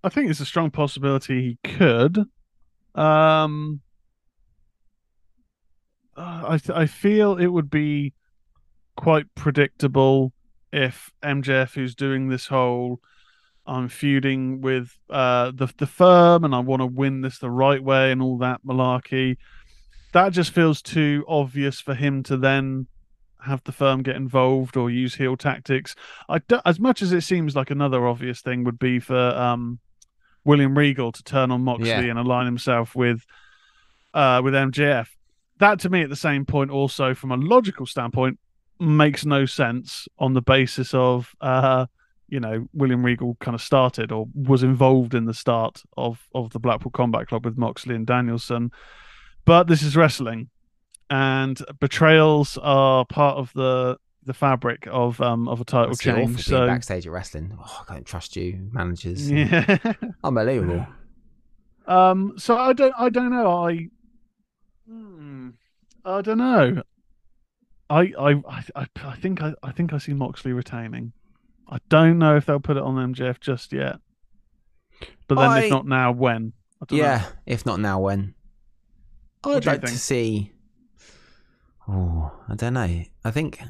[0.04, 2.26] I think it's a strong possibility he could.
[2.98, 3.82] Um,
[6.16, 8.14] uh, I I feel it would be
[8.96, 10.34] quite predictable
[10.74, 13.00] if MJF, who's doing this whole
[13.68, 17.84] I'm feuding with uh, the the firm and I want to win this the right
[17.84, 19.38] way and all that malarkey.
[20.14, 22.88] That just feels too obvious for him to then
[23.42, 25.96] have the firm get involved or use heel tactics.
[26.30, 29.80] I as much as it seems like another obvious thing would be for um,
[30.48, 32.00] William Regal to turn on Moxley Yeah.
[32.00, 33.24] and align himself with
[34.14, 35.08] uh, with MJF.
[35.60, 38.40] That to me, at the same point, also from a logical standpoint,
[38.80, 41.86] makes no sense on the basis of uh,
[42.30, 46.52] you know William Regal kind of started or was involved in the start of of
[46.52, 48.72] the Blackpool Combat Club with Moxley and Danielson.
[49.46, 50.50] But this is wrestling,
[51.10, 53.98] and betrayals are part of the
[54.28, 56.36] the fabric of um of a title Must be awful change.
[56.36, 57.58] being So backstage at wrestling.
[57.60, 59.32] Oh, I can't trust you, managers.
[59.32, 59.78] yeah.
[60.24, 60.86] Unbelievable.
[61.88, 63.50] Um, so I don't, I don't know.
[63.68, 63.88] I,
[64.88, 65.50] hmm,
[66.04, 66.84] I don't know.
[67.90, 71.14] I, I, I, I- I think I, I think I see Moxley retaining.
[71.70, 73.96] I don't know if they'll put it on MJF just yet.
[75.30, 76.52] But then, I- if not now, when?
[76.82, 77.06] I don't know.
[77.06, 78.34] Yeah, if not now, when?
[79.46, 80.52] I'd like to see.
[81.88, 83.04] Oh, I don't know.
[83.24, 83.62] I think.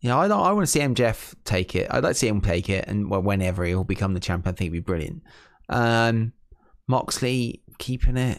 [0.00, 1.86] Yeah, I I want to see MJF take it.
[1.90, 4.56] I'd like to see him take it, and well, whenever he'll become the champion, I
[4.56, 5.22] think it'd be brilliant.
[5.68, 6.32] Um,
[6.86, 8.38] Moxley keeping it.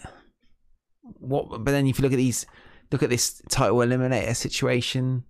[1.02, 1.50] What?
[1.50, 2.46] But then if you look at these,
[2.92, 5.24] look at this title eliminator situation.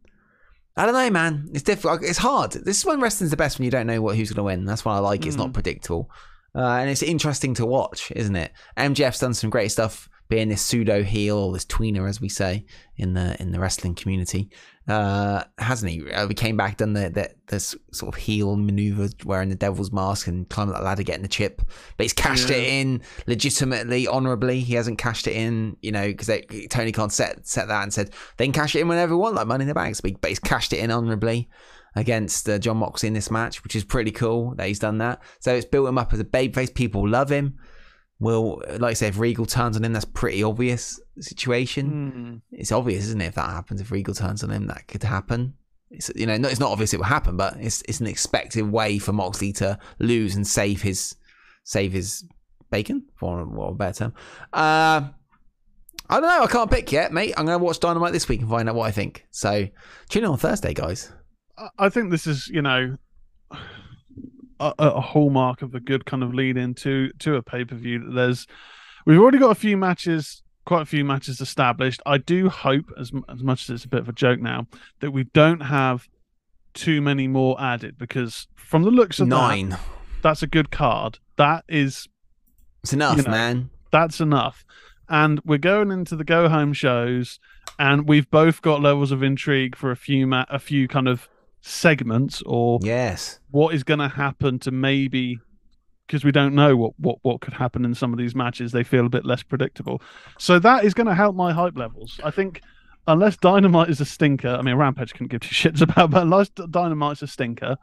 [0.76, 1.50] I don't know, man.
[1.54, 2.04] It's difficult.
[2.04, 2.52] It's hard.
[2.52, 4.66] This is when wrestling's the best when you don't know what who's going to win.
[4.66, 5.28] That's why I like it.
[5.30, 5.54] It's not Mm.
[5.54, 6.12] predictable,
[6.56, 8.52] uh, and it's interesting to watch, isn't it?
[8.78, 12.66] MJF's done some great stuff, being this pseudo heel or this tweener, as we say
[12.98, 14.52] in the in the wrestling community,
[14.88, 16.10] uh, hasn't he?
[16.12, 19.92] Uh, he came back, done the, the this sort of heel maneuver, wearing the devil's
[19.92, 21.62] mask and climbing that ladder, getting the chip.
[21.98, 24.62] But he's cashed it in legitimately, honorably.
[24.62, 26.30] He hasn't cashed it in, you know, because
[26.70, 29.36] Tony Khan set set that and said they can cash it in whenever they want,
[29.36, 29.98] like Money in the Bank.
[30.02, 31.50] But but he's cashed it in honorably
[31.96, 35.22] against uh, Jon Moxley in this match, which is pretty cool that he's done that.
[35.40, 36.74] So it's built him up as a babyface.
[36.74, 37.58] People love him.
[38.20, 42.42] Will, like I say, if Regal turns on him, that's pretty obvious situation.
[42.52, 42.58] Hmm.
[42.58, 43.28] It's obvious, isn't it?
[43.28, 45.54] If that happens, if Regal turns on him, that could happen.
[45.92, 48.64] It's you know, no, it's not obvious it will happen, but it's it's an expected
[48.64, 51.16] way for Moxley to lose and save his
[51.64, 52.26] save his
[52.72, 54.14] bacon, for what a better term.
[54.52, 55.10] Uh,
[56.10, 56.44] I don't know.
[56.44, 57.34] I can't pick yet, mate.
[57.38, 59.26] I'm going to watch Dynamite this week and find out what I think.
[59.32, 59.68] So
[60.10, 61.12] tune in on Thursday, guys.
[61.78, 62.98] I think this is, you know,
[64.60, 68.00] a, a hallmark of a good kind of lead into to a pay per view.
[68.06, 68.48] That there's,
[69.06, 72.02] we've already got a few matches, quite a few matches established.
[72.06, 74.68] I do hope, as as much as it's a bit of a joke now,
[75.00, 76.08] that we don't have
[76.74, 79.78] too many more added because from the looks of that, Nine.
[80.22, 81.18] that's a good card.
[81.38, 82.08] That is
[82.84, 83.70] It's enough, you know, man.
[83.92, 84.64] that's enough.
[85.10, 87.40] And we're going into the go home shows,
[87.80, 91.30] and we've both got levels of intrigue for a few ma- a few kind of
[91.68, 93.40] segments or Yes.
[93.52, 95.40] what is going to happen to maybe
[96.08, 98.84] because we don't know what, what what could happen in some of these matches they
[98.84, 100.02] feel a bit less predictable
[100.40, 102.62] so that is going to help my hype levels i think
[103.08, 106.48] unless dynamite is a stinker i mean rampage can give two shits about but unless
[106.50, 107.76] dynamite's a stinker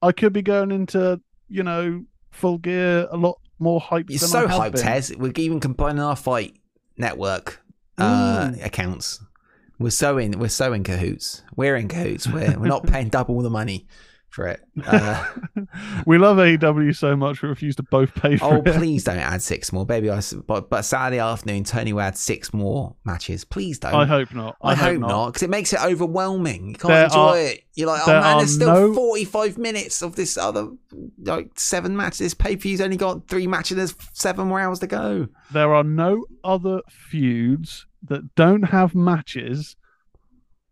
[0.00, 4.48] i could be going into you know full gear a lot more hype You're so
[4.48, 4.82] hyped.
[4.82, 5.14] Tez.
[5.16, 6.56] We're even combining our fight
[6.96, 7.60] network
[7.98, 8.64] uh, Mm.
[8.66, 9.20] accounts.
[9.78, 10.38] We're so in.
[10.38, 11.42] We're so in cahoots.
[11.56, 12.26] We're in cahoots.
[12.28, 13.86] We're we're not paying double the money
[14.34, 14.60] for it.
[14.84, 15.24] Uh,
[16.06, 18.74] we love AEW so much we refuse to both pay for oh, it.
[18.74, 20.10] please don't add six more, baby.
[20.10, 23.44] I, but but Saturday afternoon, Tony will add six more matches.
[23.44, 23.94] Please don't.
[23.94, 24.56] I hope not.
[24.60, 26.70] I, hope not, because it makes it overwhelming.
[26.70, 27.64] You can't There enjoy are- it.
[27.74, 30.68] You're like, oh man, there's still no- 45 minutes of this other
[31.22, 32.18] like seven matches.
[32.18, 33.76] This pay per view's only got three matches.
[33.76, 35.28] There's seven more hours to go.
[35.52, 39.76] there are no other feuds that don't have matches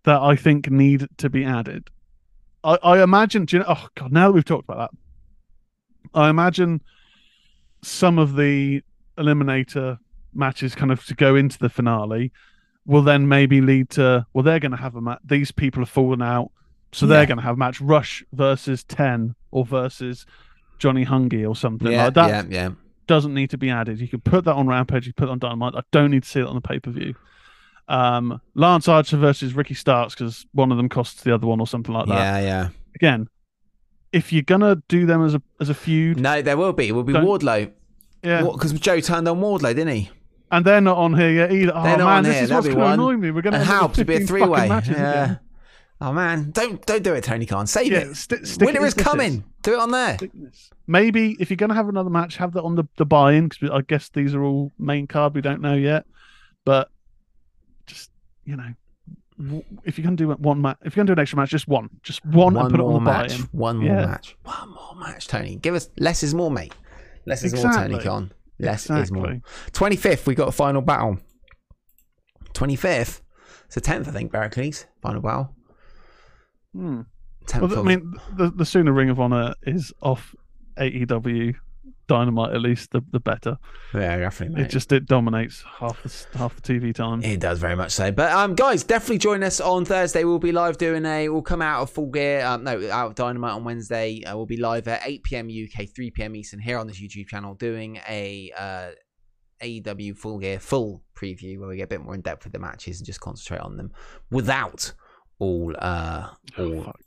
[0.04, 1.88] that I think need to be added.
[2.64, 3.44] I, I imagine.
[3.44, 4.12] Do you know, oh god!
[4.12, 6.80] Now that we've talked about that, I imagine
[7.82, 8.82] some of the
[9.18, 9.98] eliminator
[10.34, 12.32] matches, kind of to go into the finale,
[12.86, 14.26] will then maybe lead to.
[14.32, 15.20] Well, they're going to have a match.
[15.24, 16.50] These people have fallen out,
[16.92, 17.10] so Yeah.
[17.16, 17.80] they're going to have a match.
[17.80, 20.26] Rush versus Ten or versus
[20.78, 22.28] Johnny Hungy or something Yeah, like that.
[22.28, 22.70] yeah, yeah.
[23.06, 24.00] Doesn't need to be added.
[24.00, 25.06] You can put that on Rampage.
[25.06, 25.74] You can put it on Dynamite.
[25.76, 27.14] I don't need to see it on the pay per view.
[27.88, 31.66] Um, Lance Archer versus Ricky Starks because one of them costs the other one or
[31.66, 32.68] something like that Yeah, yeah.
[32.94, 33.28] again,
[34.12, 36.88] if you're gonna do them as a as a feud, No, there will be.
[36.88, 37.72] It will be Wardlow.
[38.22, 40.10] yeah, Because Joe turned on Wardlow, didn't he?
[40.52, 41.72] and they're not on here yet either.
[41.74, 42.44] Oh They're not man, on this here.
[42.44, 43.30] is what's That'll be going to annoy me.
[43.30, 44.66] We're going to have to be a 15 three way.
[44.68, 44.78] Yeah.
[44.78, 45.38] again.
[46.04, 47.64] Oh man, don't don't do it, Tony Khan.
[47.68, 48.16] Save Yeah, it.
[48.16, 49.44] sti- stick Winter it is coming.
[49.62, 50.18] Do it on there.
[50.88, 53.70] Maybe if you're going to have another match, have that on the, the buy-in because
[53.70, 55.32] I guess these are all main card.
[55.36, 56.04] We don't know yet,
[56.64, 56.90] but
[57.86, 58.10] just
[58.44, 61.22] you know, if you're going to do one match, if you're going to do an
[61.22, 63.28] extra match, just one, just one, and put it more on the match.
[63.28, 63.42] buy-in.
[63.52, 64.06] One more Yeah.
[64.06, 64.36] match.
[64.42, 65.54] One more match, Tony.
[65.54, 66.74] Give us less is more, mate.
[67.26, 68.32] Less is more, Tony Khan.
[68.58, 69.40] Less is more.
[69.70, 71.18] Twenty fifth, we got a final battle.
[72.54, 73.22] Twenty fifth.
[73.66, 74.32] It's the tenth, I think.
[74.32, 75.54] Barracles final battle.
[76.74, 77.02] Hmm.
[77.60, 80.34] Well, I mean, the the sooner Ring of Honor is off
[80.76, 81.54] AEW
[82.08, 83.58] Dynamite, at least the the better.
[83.94, 84.56] yeah, definitely.
[84.56, 84.66] Mate.
[84.66, 87.22] It just it dominates half the half the TV time.
[87.22, 88.12] It does very much so.
[88.12, 90.24] But um, guys, definitely join us on Thursday.
[90.24, 91.28] We'll be live doing a.
[91.28, 92.44] We'll come out of Full Gear.
[92.44, 94.22] Um, no, out of Dynamite on Wednesday.
[94.24, 95.48] Uh, we'll be live at 8 p.m.
[95.48, 96.36] UK, 3 p.m.
[96.36, 98.90] Eastern here on this YouTube channel, doing a uh,
[99.62, 102.58] AEW Full Gear full preview where we get a bit more in depth with the
[102.58, 103.92] matches and just concentrate on them
[104.30, 104.92] without
[105.38, 106.28] all uh
[106.58, 106.82] all.
[106.84, 107.00] Fuck.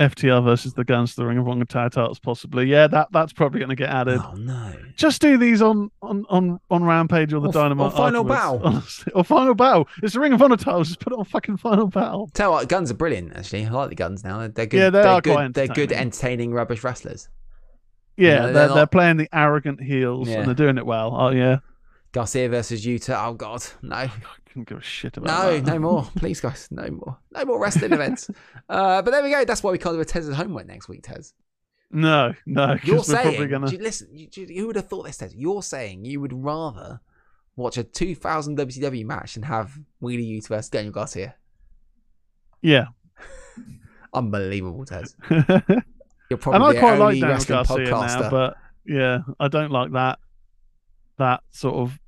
[0.00, 2.64] FTR versus the Guns, the Ring of Honor tag titles, possibly.
[2.64, 4.18] Yeah, that that's probably going to get added.
[4.24, 4.72] Oh no!
[4.96, 8.64] Just do these on on on, on Rampage or the Or Dynamite or Final afterwards,
[8.64, 9.12] honestly.
[9.12, 9.88] or Final Battle.
[10.02, 10.88] It's the Ring of Honor titles.
[10.88, 12.30] Just put it on fucking Final Battle.
[12.32, 13.36] Tell you what, guns are brilliant.
[13.36, 14.48] Actually, I like the guns now.
[14.48, 14.78] They're, good.
[14.78, 15.34] Yeah, they are good.
[15.34, 16.54] quite They're good, entertaining.
[16.54, 17.28] rubbish wrestlers.
[18.16, 20.36] Yeah, know, they're they're they're, playing the arrogant heels Yeah.
[20.38, 21.14] and they're doing it well.
[21.14, 21.58] Oh yeah,
[22.12, 23.22] Garcia versus Yuta.
[23.28, 24.08] Oh god, no.
[24.50, 25.64] Couldn't give a shit about No, that.
[25.72, 26.02] no more.
[26.16, 26.68] Please, guys.
[26.70, 27.18] No more.
[27.32, 28.30] No more wrestling events.
[28.68, 29.44] Uh, but there we go.
[29.44, 31.34] That's why we can't do a Tez's homework next week, Tez.
[31.90, 32.76] No, no.
[32.84, 33.68] You're saying, gonna.
[33.68, 35.34] you- listen, you, who would have thought this, Tez?
[35.34, 37.00] You're saying you would rather
[37.56, 41.34] watch a 2000 WCW match than have Wheeler Yuta versus Daniel Garcia.
[42.62, 42.86] Yeah.
[44.14, 45.16] Unbelievable, Tez.
[45.28, 48.20] You're probably and I quite like Daniel wrestling Garcia podcaster.
[48.20, 48.56] now, but
[48.86, 50.18] yeah, I don't like that
[51.18, 51.98] that sort of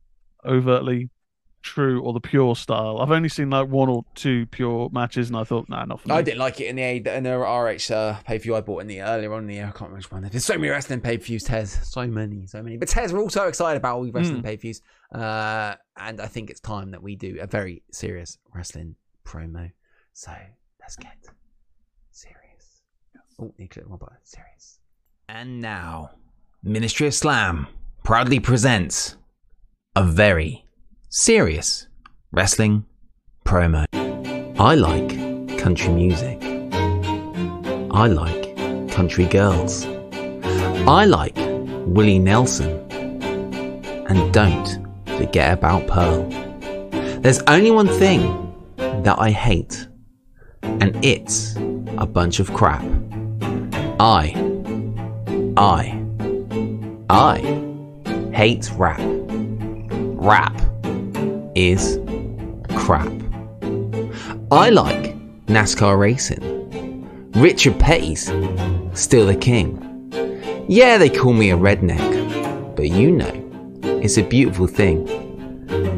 [0.46, 1.10] overtly
[1.62, 2.98] true or the pure style.
[2.98, 6.08] I've only seen like one or two pure matches, and I thought, nah, not for
[6.08, 6.14] me.
[6.14, 8.60] I didn't like it in the A- in the RH uh, pay per view I
[8.60, 9.64] bought in the earlier on in the year.
[9.64, 10.22] I can't remember which one.
[10.30, 11.78] There's so many wrestling pay per views, Tez.
[11.84, 12.76] So many, so many.
[12.76, 14.44] But Tez, we're all so excited about all the wrestling Mm.
[14.44, 14.80] pay per views,
[15.14, 19.70] uh, and I think it's time that we do a very serious wrestling promo.
[20.12, 20.32] So
[20.80, 21.16] let's get
[22.10, 22.82] serious.
[23.38, 24.16] Oh, need to click one button.
[24.24, 24.78] Serious.
[25.28, 26.10] And now,
[26.62, 27.66] Ministry of Slam
[28.04, 29.16] proudly presents
[29.96, 30.64] a very
[31.14, 31.88] serious
[32.32, 32.86] wrestling
[33.44, 33.84] promo.
[34.58, 36.42] I like country music.
[37.90, 38.56] I like
[38.90, 39.84] country girls.
[40.88, 41.36] I like
[41.84, 42.70] Willie Nelson.
[44.08, 44.86] And don't
[45.18, 46.22] forget about Pearl.
[47.20, 48.22] There's only one thing
[48.78, 49.86] that I hate,
[50.62, 51.56] and it's
[51.98, 52.82] a bunch of crap.
[54.00, 54.32] I,
[55.58, 56.02] I,
[57.10, 57.38] I
[58.32, 58.98] hate rap.
[59.02, 60.71] Rap
[61.54, 61.98] is
[62.76, 63.12] crap.
[64.50, 65.16] I like
[65.46, 67.30] NASCAR racing.
[67.32, 68.30] Richard Petty's
[68.94, 69.78] still the king.
[70.68, 73.30] Yeah, they call me a redneck, but you know,
[74.02, 75.06] it's a beautiful thing.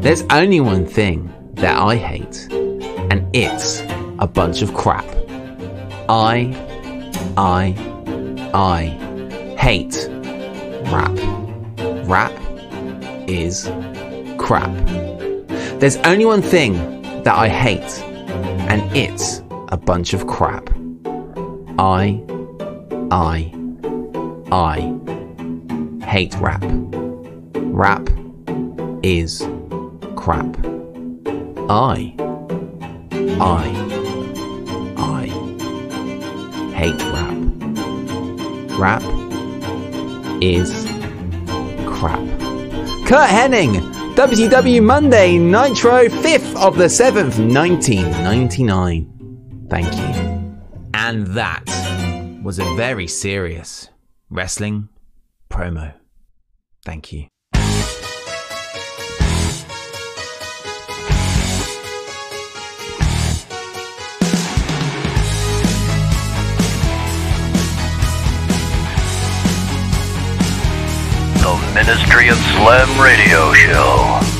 [0.01, 3.81] There's only one thing that I hate, and it's
[4.19, 5.05] a bunch of crap.
[6.07, 6.53] I,
[7.37, 7.75] I,
[8.53, 10.07] I hate
[10.91, 11.17] rap.
[12.07, 12.31] Rap
[13.27, 13.69] is
[14.37, 15.14] crap.
[15.79, 16.73] There's only one thing
[17.23, 18.01] that I hate,
[18.69, 20.69] and it's a bunch of crap.
[21.77, 22.23] I,
[23.11, 23.53] I,
[24.51, 26.63] I hate rap.
[27.55, 28.09] Rap
[29.03, 29.45] is
[30.15, 30.55] crap.
[31.69, 32.15] I,
[33.41, 33.65] I,
[34.97, 35.25] I
[36.73, 37.37] hate rap.
[38.79, 39.03] Rap
[40.41, 40.85] is
[41.85, 42.19] crap.
[43.05, 49.67] Curt Hennig, WCW Monday Nitro, 5th of the 7th, 1999.
[49.69, 50.01] Thank you.
[50.93, 51.65] And that
[52.41, 53.89] was a very serious
[54.29, 54.87] wrestling
[55.49, 55.93] promo.
[56.85, 57.27] Thank you.
[71.75, 74.34] Ministry of Slam radio show.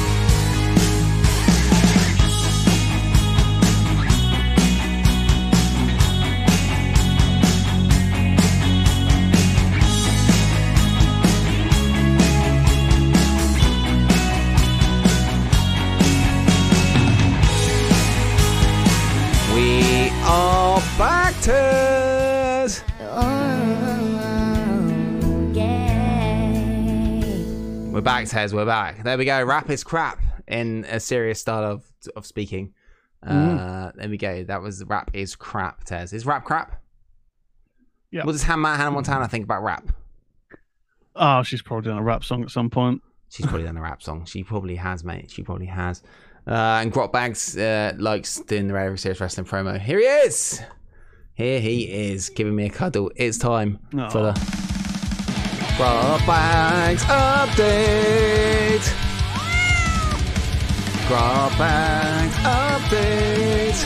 [28.05, 28.53] Back, Tez.
[28.53, 29.03] We're back.
[29.03, 29.43] There we go.
[29.43, 31.83] Rap is crap in a serious style of
[32.15, 32.73] of speaking.
[33.25, 34.43] Uh, There we go.
[34.43, 36.13] That was rap is crap, Tez.
[36.13, 36.81] Is rap crap?
[38.11, 38.23] Yeah.
[38.23, 39.89] What does Hannah, Hannah Montana think about rap?
[41.15, 43.01] Oh, she's probably done a rap song at some point.
[43.29, 44.25] She's probably done a rap song.
[44.25, 45.31] She probably has, mate.
[45.31, 46.03] She probably has.
[46.47, 49.79] Uh, and Grot Bags uh, likes doing the Very Serious Wrestling promo.
[49.79, 50.61] Here he is.
[51.33, 53.11] Here he is, giving me a cuddle.
[53.15, 54.09] It's time Aw.
[54.09, 54.64] for the
[55.77, 58.85] Grot Bags update.
[61.05, 63.85] Grot Bags update.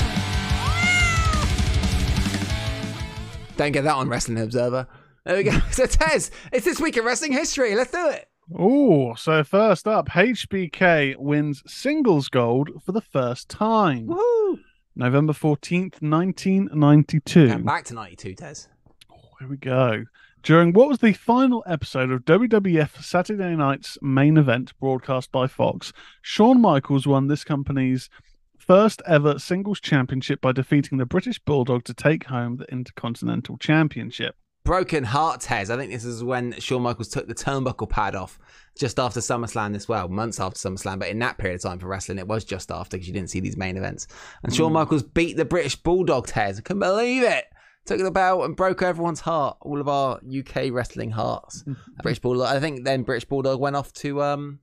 [3.57, 4.87] Don't get that on Wrestling Observer.
[5.25, 5.57] There we go.
[5.71, 7.73] So Tez, it's this week in wrestling history.
[7.73, 8.27] Let's do it.
[8.55, 14.05] Oh, so first up, HBK wins singles gold for the first time.
[14.05, 14.59] Woo!
[14.95, 17.49] November 14th, 1992.
[17.49, 18.67] And back to 92, Tez.
[19.11, 20.03] Oh, here we go.
[20.41, 25.91] During what was the final episode of WWF Saturday Night's main event broadcast by Fox,
[26.21, 28.09] Shawn Michaels won this company's
[28.57, 34.35] first ever singles championship by defeating the British Bulldog to take home the Intercontinental Championship.
[34.63, 35.69] Broken Heart Tez.
[35.69, 38.39] I think this is when Shawn Michaels took the turnbuckle pad off
[38.77, 40.99] just after SummerSlam as well, months after SummerSlam.
[40.99, 43.29] But in that period of time for wrestling, it was just after because you didn't
[43.29, 44.07] see these main events.
[44.43, 44.75] And Shawn hmm.
[44.75, 46.59] Michaels beat the British Bulldog Tez.
[46.59, 47.45] I couldn't believe it.
[47.89, 51.63] Took the belt and broke everyone's heart, all of our UK wrestling hearts.
[52.03, 52.47] British Bulldog.
[52.47, 54.59] I think then British Bulldog went off to um,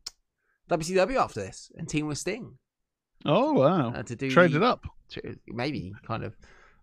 [0.71, 2.57] WCW after this and team with Sting
[3.25, 3.91] Oh, wow.
[3.93, 4.87] uh, to do Traded the- up.
[5.49, 6.37] maybe kind of.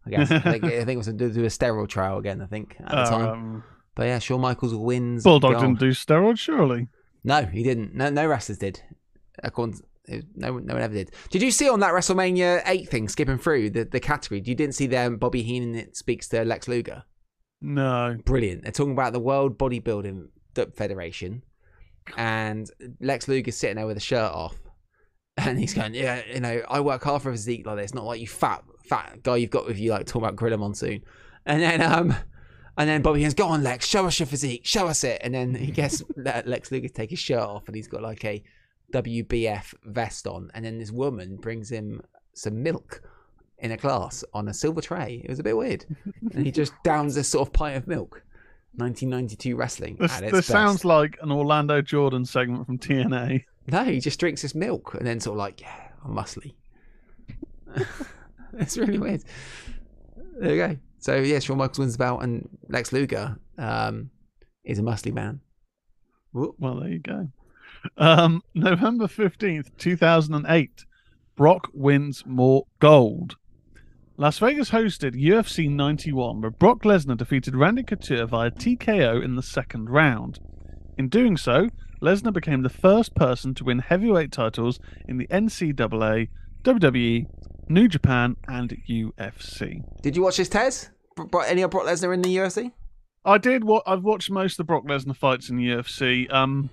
[0.05, 2.41] I guess I think, I think it was to do do a steroid trial again.
[2.41, 3.29] I think at the Uh, time.
[3.29, 3.63] um,
[3.95, 5.23] But yeah, Shawn Michaels wins.
[5.23, 6.89] Bulldog didn't do steroids, surely.
[7.23, 7.95] No, he didn't.
[7.95, 8.81] No, no wrestlers did.
[9.41, 9.83] According to-
[10.35, 11.11] no, one- no one ever did.
[11.29, 14.41] Did you see on that WrestleMania eight thing skipping through the, the category?
[14.45, 15.17] You didn't see them.
[15.17, 17.03] Bobby Heenan it speaks to Lex Luger.
[17.61, 18.17] No.
[18.25, 18.63] Brilliant.
[18.63, 20.27] They're talking about the World Bodybuilding
[20.75, 21.43] Federation,
[22.17, 22.69] and
[22.99, 24.55] Lex Luger's sitting there with a shirt off,
[25.37, 28.05] and he's going, "Yeah, you know, I work hard for a physique like this, not
[28.05, 31.01] like you fat fat guy you've got with you, like talking about Gorilla Monsoon."
[31.45, 32.13] And then um,
[32.77, 35.33] and then Bobby goes, "Go on, Lex, show us your physique, show us it." And
[35.33, 38.23] then he gets Le- Lex Luger to take his shirt off, and he's got like
[38.25, 38.43] a
[38.93, 42.01] WBF vest on, and then this woman brings him
[42.33, 43.01] some milk
[43.59, 45.21] in a glass on a silver tray.
[45.23, 45.85] It was a bit weird,
[46.33, 48.23] and he just downs this sort of pint of milk.
[48.75, 53.43] 1992 wrestling This, at its this sounds like an Orlando Jordan segment from TNA.
[53.67, 56.55] No, he just drinks this milk and then sort of like, yeah, I'm muscly.
[58.57, 59.23] it's really weird.
[60.39, 60.77] There you go.
[60.99, 64.09] So yeah, Shawn Michaels wins the belt, and Lex Luger um,
[64.63, 65.41] is a muscly man.
[66.33, 67.27] Well, there you go.
[67.97, 70.85] Um, November 15th, 2008.
[71.35, 73.35] Brock wins more gold.
[74.17, 79.41] Las Vegas hosted UFC 91, where Brock Lesnar defeated Randy Couture via TKO in the
[79.41, 80.39] second round.
[80.97, 81.69] In doing so,
[82.01, 86.29] Lesnar became the first person to win heavyweight titles in the NCAA,
[86.63, 87.25] WWE,
[87.69, 89.81] New Japan, and UFC.
[90.01, 90.89] Did you watch this, Tez?
[91.15, 92.71] Bro- Any of Brock Lesnar in the UFC?
[93.25, 93.63] I did.
[93.63, 96.31] What I've watched most of the Brock Lesnar fights in the UFC.
[96.33, 96.69] Um,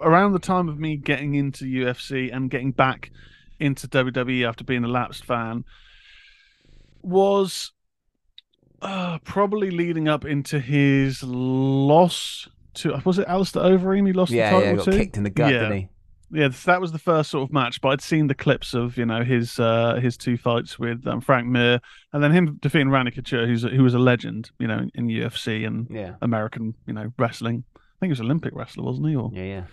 [0.00, 3.10] around the time of me getting into UFC and getting back
[3.60, 5.64] into WWE after being a lapsed fan,
[7.02, 7.72] was
[8.82, 14.06] uh, probably leading up into his loss to was it Alistair Overeem?
[14.06, 14.98] He lost Yeah, the yeah, title got to.
[14.98, 15.60] kicked in the gut, Yeah.
[15.60, 15.88] didn't he?
[16.30, 17.80] Yeah, that was the first sort of match.
[17.80, 21.20] But I'd seen the clips of you know his uh, his two fights with um,
[21.20, 21.80] Frank Mir,
[22.12, 25.66] and then him defeating Randy Couture, who's who was a legend, you know, in UFC
[25.66, 27.64] and Yeah, American, you know, wrestling.
[27.76, 29.16] I think he was Olympic wrestler, wasn't he?
[29.16, 29.64] Or yeah, yeah.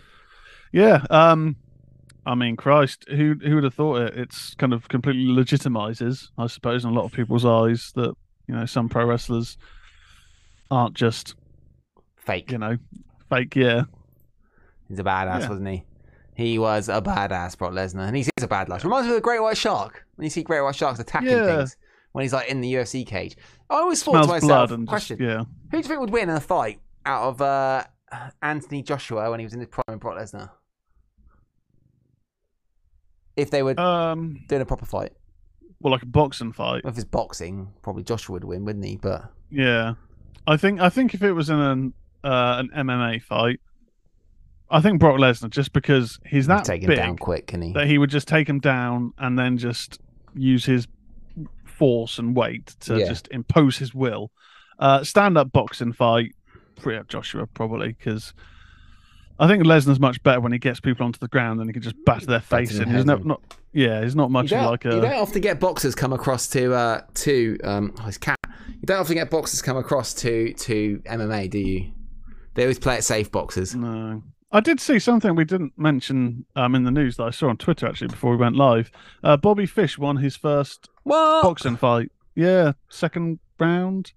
[0.72, 1.06] yeah.
[1.10, 1.58] Um,
[2.26, 4.18] I mean, Christ, who who would have thought it?
[4.18, 8.14] It's kind of completely legitimizes, I suppose, in a lot of people's eyes that
[8.48, 9.58] you know some pro wrestlers
[10.72, 11.36] aren't just
[12.18, 12.52] Fake.
[12.52, 12.78] you know
[13.30, 13.56] fake.
[13.56, 13.84] Yeah,
[14.88, 15.50] He's a badass, Yeah.
[15.50, 15.84] wasn't he?
[16.36, 18.84] He was a badass, Brock Lesnar, and he's a bad luck.
[18.84, 20.06] Reminds me of the Great White Shark.
[20.16, 21.46] When you see Great White Sharks attacking Yeah.
[21.58, 21.78] things
[22.12, 23.36] when he's like in the UFC cage.
[23.70, 25.38] I always thought smells to myself, blood and just, question: yeah.
[25.40, 27.84] Who do you think would win in a fight out of uh,
[28.42, 30.50] Anthony Joshua when he was in his prime and Brock Lesnar?
[33.36, 35.12] If they were Um, doing a proper fight,
[35.82, 36.82] well, like a boxing fight.
[36.86, 38.96] if it's boxing, probably Joshua would win, wouldn't he?
[38.96, 39.96] But Yeah,
[40.48, 41.94] I think I think if it was in an
[42.24, 43.60] uh, an MMA fight,
[44.70, 47.74] I think Brock Lesnar just because he's that Take him big down quick, can he?
[47.74, 50.00] that he would just take him down and then just
[50.34, 50.88] use his
[51.66, 53.08] force and weight to Yeah.
[53.08, 54.32] just impose his will.
[54.80, 56.36] Uh, stand up boxing fight,
[56.80, 58.34] free up Joshua probably because
[59.38, 61.82] I think Lesnar's much better when he gets people onto the ground and he can
[61.82, 62.90] just batter their face in.
[62.90, 63.22] He's not,
[63.74, 67.02] yeah, he's not much of don't, you don't often get boxers come across to uh
[67.16, 68.40] to um oh, his cat.
[68.70, 71.92] You don't often get boxers come across to to MMA, do you?
[72.54, 73.76] They always play it safe, boxers.
[73.76, 74.24] no.
[74.56, 77.58] I did see something we didn't mention um, in the news that I saw on
[77.58, 78.90] Twitter actually before we went live.
[79.22, 81.44] Uh, Bobby Fish won his first What?
[81.44, 82.10] boxing fight.
[82.36, 84.14] Yeah, second round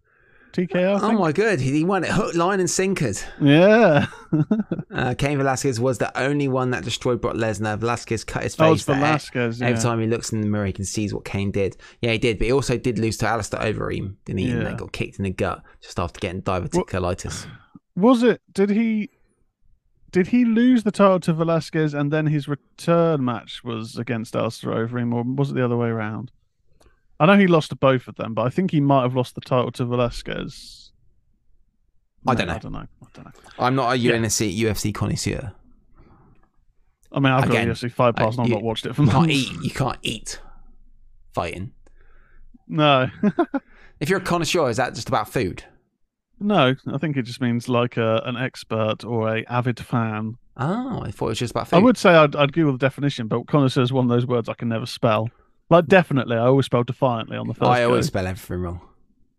[0.52, 1.01] TKO.
[1.02, 3.23] Oh my god, he won it hook, line, and sinkered.
[3.40, 4.06] Yeah.
[4.90, 7.78] Uh, Cain Velasquez was the only one that destroyed Brock Lesnar.
[7.78, 8.66] Velasquez cut his face.
[8.66, 8.85] Oh, it's.
[8.85, 9.60] Velasquez.
[9.60, 9.69] Yeah.
[9.69, 11.77] Every time he looks in the mirror, he can see what Kane did.
[12.02, 14.51] Yeah, he did, but he also did lose to Alistair Overeem, didn't he?
[14.51, 17.47] And then got kicked in the gut just after getting diverticulitis.
[17.94, 18.40] Was it?
[18.52, 19.10] Did he?
[20.10, 24.70] Did he lose the title to Velasquez and then his return match was against Alistair
[24.72, 26.30] Overeem, or was it the other way around?
[27.20, 29.35] I know he lost to both of them, but I think he might have lost
[29.35, 30.93] the title to Velasquez.
[32.26, 32.55] I don't know.
[32.55, 32.78] I don't know.
[32.78, 33.32] I don't know.
[33.59, 34.12] I'm not a Yeah.
[34.12, 35.52] UFC connoisseur.
[37.10, 39.02] I mean, I've Again, got UFC Fight Pass, and uh, I've not watched it for
[39.05, 39.35] can't months.
[39.35, 39.62] eat.
[39.62, 40.40] You can't eat
[41.35, 41.72] fighting.
[42.66, 43.09] No,
[44.01, 45.64] If you're a connoisseur, is that just about food?
[46.40, 46.74] No.
[46.86, 50.36] I think it just means like a, an expert or a avid fan.
[50.56, 51.77] Oh, I thought it was just about food.
[51.77, 54.48] I would say I'd, I'd Google the definition, but connoisseur is one of those words
[54.48, 55.28] I can never spell.
[55.70, 57.69] Like definitely, I always spell defiantly on the first.
[57.69, 58.09] I always go.
[58.09, 58.81] spell everything wrong.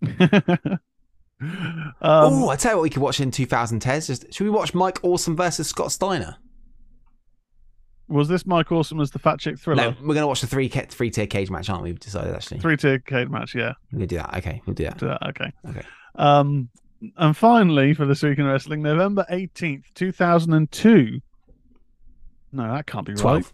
[1.41, 4.01] um, oh, I tell you what, we could watch in 2010.
[4.01, 6.37] Just should we watch Mike Awesome versus Scott Steiner?
[8.09, 9.91] was this Mike Awesome as the fat chick thriller?
[9.91, 11.91] No, we're gonna watch the three three tier cage match, aren't we?
[11.91, 12.59] We've decided actually.
[12.59, 13.73] Three tier cage match, yeah.
[13.91, 14.37] We're gonna do that.
[14.37, 14.97] Okay, we'll do that.
[14.97, 15.51] Do that, okay.
[15.69, 15.83] Okay.
[16.15, 16.69] Um,
[17.17, 21.21] and finally, for this week in wrestling, November eighteenth, two thousand and two.
[22.51, 23.21] No, that can't be right.
[23.21, 23.53] Twelve.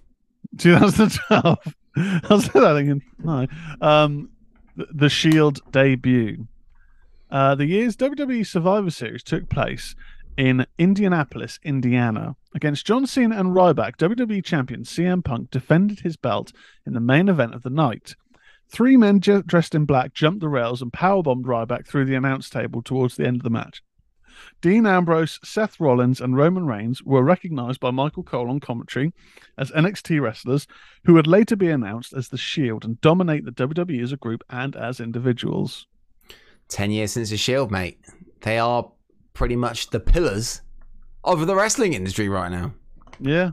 [0.57, 1.75] 2012.
[1.97, 3.47] I was thinking, no.
[3.81, 4.29] Um,
[4.75, 6.47] the, the Shield debut.
[7.31, 9.95] Uh, the year's WWE Survivor Series took place
[10.37, 12.35] in Indianapolis, Indiana.
[12.53, 16.51] Against John Cena and Ryback, WWE champion CM Punk defended his belt
[16.85, 18.15] in the main event of the night.
[18.69, 22.49] Three men ju- dressed in black jumped the rails and powerbombed Ryback through the announce
[22.49, 23.81] table towards the end of the match.
[24.59, 29.13] Dean Ambrose, Seth Rollins, and Roman Reigns were recognized by Michael Cole on commentary
[29.57, 30.67] as NXT wrestlers
[31.05, 34.43] who would later be announced as the Shield and dominate the WWE as a group
[34.49, 35.87] and as individuals.
[36.67, 37.97] Ten years since the Shield, mate.
[38.41, 38.91] They are
[39.33, 40.61] pretty much the pillars
[41.23, 42.73] of the wrestling industry right now.
[43.21, 43.51] Yeah.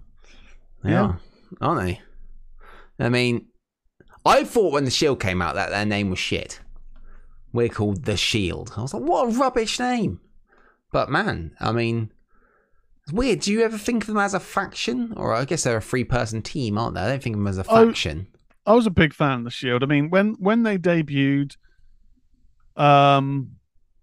[0.83, 1.03] They Yeah.
[1.03, 1.21] are,
[1.61, 2.01] aren't they?
[2.99, 3.47] I mean,
[4.25, 6.61] I thought when the Shield came out that their name was shit.
[7.53, 8.73] We're called the Shield.
[8.77, 10.21] I was like, what a rubbish name.
[10.93, 12.13] But man, I mean,
[13.03, 13.41] it's weird.
[13.41, 15.13] Do you ever think of them as a faction?
[15.17, 17.01] Or I guess they're a three person team, aren't they?
[17.01, 18.29] I don't think of them as a faction.
[18.65, 19.83] I was a big fan of the Shield.
[19.83, 21.57] I mean, when when they debuted,
[22.77, 23.57] um,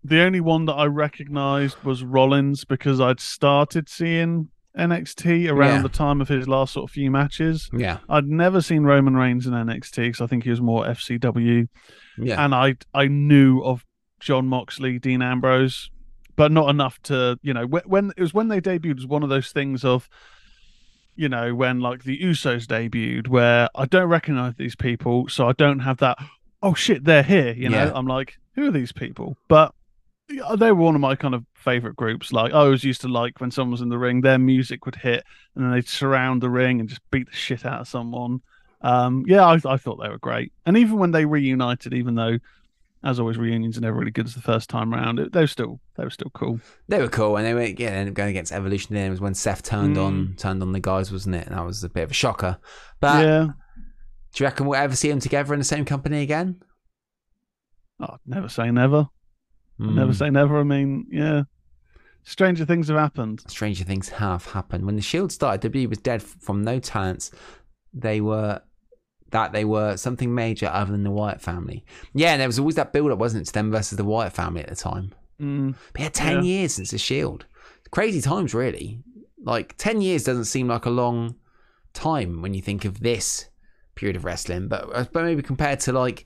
[0.03, 4.49] the only one that I recognized was Rollins because I'd started seeing
[4.79, 5.81] NXT around Yeah.
[5.83, 7.69] the time of his last sort of few matches.
[7.73, 7.97] Yeah.
[8.09, 11.67] I'd never seen Roman Reigns in NXT because I think he was more FCW,
[12.17, 12.43] Yeah.
[12.43, 13.85] and I I knew of
[14.19, 15.89] Jon Moxley, Dean Ambrose,
[16.35, 19.07] but not enough to you know when, when it was when they debuted it was
[19.07, 20.09] one of those things of
[21.15, 25.53] you know when like the Usos debuted where I don't recognize these people, so I
[25.53, 26.17] don't have that
[26.63, 27.53] oh shit they're here.
[27.53, 27.91] You know Yeah.
[27.93, 29.37] I'm like who are these people?
[29.47, 29.73] But
[30.57, 32.31] they were one of my kind of favorite groups.
[32.31, 34.95] Like I always used to like when someone was in the ring, their music would
[34.95, 35.23] hit,
[35.55, 38.41] and then they'd surround the ring and just beat the shit out of someone.
[38.81, 40.53] Um, yeah, I, I thought they were great.
[40.65, 42.37] And even when they reunited, even though,
[43.03, 45.47] as always, reunions are never really good as the first time round, it, they were
[45.47, 46.59] still they were still cool.
[46.87, 48.95] They were cool, and they were yeah, they ended up going against Evolution.
[48.95, 50.05] Then it was when Seth turned Mm.
[50.05, 51.47] on turned on the guys, wasn't it?
[51.47, 52.57] And that was a bit of a shocker.
[52.99, 53.47] But yeah,
[54.33, 56.61] do you reckon we'll ever see them together in the same company again?
[58.01, 59.07] oh, never say never.
[59.79, 59.95] Hmm.
[59.95, 60.59] Never say never.
[60.59, 61.43] I mean, yeah,
[62.23, 63.41] stranger things have happened.
[63.47, 64.85] Stranger things have happened.
[64.85, 67.31] When the Shield started, WWE was dead from no talents.
[67.93, 68.61] They were
[69.31, 71.85] that they were something major other than the Wyatt family.
[72.13, 74.33] Yeah, and there was always that build up, wasn't it, to them versus the Wyatt
[74.33, 75.13] family at the time.
[75.39, 76.41] Mm, But yeah, ten Yeah.
[76.41, 77.45] years since the Shield.
[77.91, 79.01] Crazy times, really.
[79.41, 81.35] Like ten years doesn't seem like a long
[81.93, 83.49] time when you think of this
[83.95, 86.25] period of wrestling, but uh, but maybe compared to like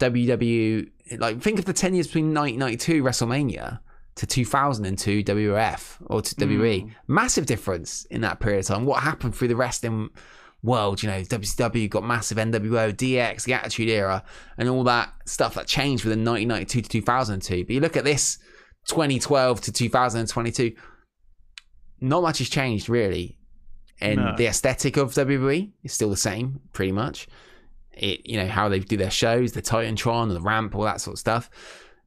[0.00, 3.80] WW, like think of the ten years between 1992 WrestleMania
[4.16, 6.82] to 2002 WWF or to WWE.
[6.82, 6.88] Hmm.
[7.06, 8.84] Massive difference in that period of time.
[8.84, 10.10] What happened through the wrestling
[10.62, 11.02] world?
[11.02, 14.22] You know, WCW got massive NWO, DX, the Attitude Era,
[14.56, 17.64] and all that stuff that changed within 1992 to 2002.
[17.64, 18.38] But you look at this
[18.88, 20.72] 2012 to 2022
[22.00, 23.38] not much has changed really.
[24.00, 24.34] And No.
[24.36, 27.26] the aesthetic of WWE is still the same, pretty much.
[27.96, 31.14] It, you know, how they do their shows, the Titantron, the ramp, all that sort
[31.14, 31.48] of stuff.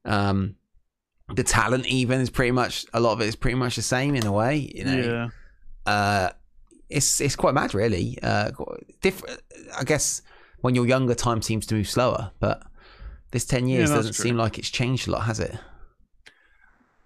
[0.04, 0.56] Um,
[1.34, 4.14] the talent, even, is pretty much a lot of it is pretty much the same
[4.14, 4.70] in a way.
[4.74, 5.30] You know,
[5.86, 5.92] yeah.
[5.92, 6.30] uh,
[6.88, 8.18] it's it's quite mad, really.
[8.22, 8.50] Uh,
[9.00, 9.40] different,
[9.78, 10.22] I guess.
[10.60, 12.62] When you're younger, time seems to move slower, but
[13.30, 14.24] this ten years Yeah, doesn't true.
[14.24, 15.56] seem like it's changed a lot, has it?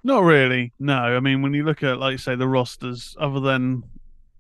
[0.03, 0.73] Not really.
[0.79, 3.83] No, I mean when you look at like say the rosters, other than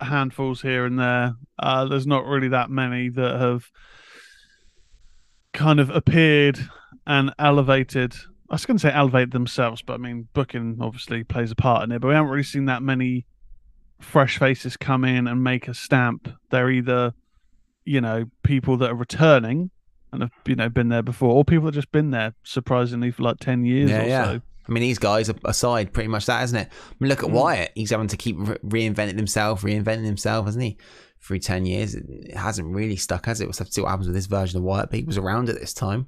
[0.01, 3.70] handfuls here and there, uh, there's not really that many that have
[5.52, 6.58] kind of appeared
[7.06, 8.14] and elevated.
[8.50, 11.84] I was going to say elevate themselves, but I mean booking obviously plays a part
[11.84, 12.00] in it.
[12.00, 13.24] But we haven't really seen that many
[14.00, 16.28] fresh faces come in and make a stamp.
[16.50, 17.14] They're either,
[17.84, 19.70] you know, people that are returning
[20.12, 23.10] and have you know been there before, or people that have just been there surprisingly
[23.10, 24.24] for like ten years Yeah, or yeah.
[24.24, 24.40] so.
[24.68, 26.68] I mean, these guys are aside, pretty much that, isn't it?
[26.70, 27.32] I mean, look at Mm.
[27.32, 27.72] Wyatt.
[27.74, 30.76] He's having to keep re- reinventing himself, reinventing himself, hasn't he?
[31.24, 31.94] Through 10 years.
[31.94, 33.44] It hasn't really stuck, has it?
[33.44, 34.90] We'll have to see what happens with this version of Wyatt.
[34.90, 36.06] But he was around at this time.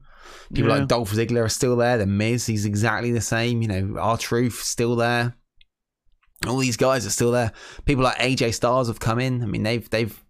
[0.53, 0.79] People Yeah.
[0.79, 1.99] like Dolph Ziggler are still there.
[1.99, 3.63] The Miz, he's exactly the same.
[3.63, 5.35] You know, R-Truth still there.
[6.49, 7.53] All these guys are still there.
[7.85, 9.43] People like AJ Styles have come in.
[9.43, 10.21] I mean, they've they've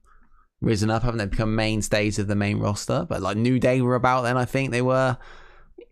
[0.61, 1.27] risen up, haven't they?
[1.27, 3.07] Become mainstays of the main roster.
[3.09, 5.17] But like New Day were about then, I think they were.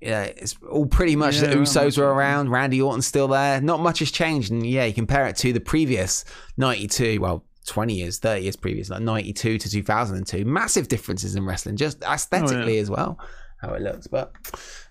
[0.01, 2.51] Yeah, it's all pretty much the Yeah, around Usos were around.
[2.51, 3.61] Randy Orton's still there.
[3.61, 4.51] Not much has changed.
[4.51, 6.25] And yeah, you compare it to the previous
[6.57, 10.45] 92, well, 20 years, 30 years previous, like 92 to 2002.
[10.45, 13.19] Massive differences in wrestling, just oh, aesthetically as well,
[13.61, 14.07] how it looks.
[14.07, 14.33] But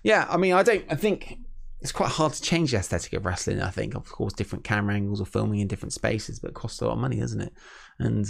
[0.02, 1.38] yeah, I mean, I don't, I think
[1.80, 3.60] it's quite hard to change the aesthetic of wrestling.
[3.60, 6.80] I think, of course, different camera angles or filming in different spaces, but it costs
[6.80, 7.52] a lot of money, doesn't it?
[7.98, 8.26] And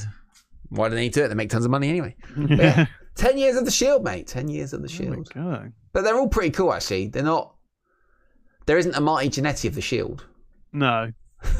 [0.71, 1.29] why do they need to do it?
[1.29, 2.17] They make tons of money anyway.
[2.37, 2.87] Yeah,
[3.17, 4.27] 10 years of the Shield, mate.
[4.27, 5.35] 10 years of the oh we Shield.
[5.35, 5.71] go.
[5.93, 7.09] But they're all pretty cool, actually.
[7.09, 7.55] They're not.
[8.67, 10.27] There isn't a Marty Jannetty of the Shield.
[10.73, 11.13] No,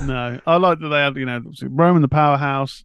[0.03, 0.41] no.
[0.47, 2.85] I like that they have, you know, obviously Roman the powerhouse,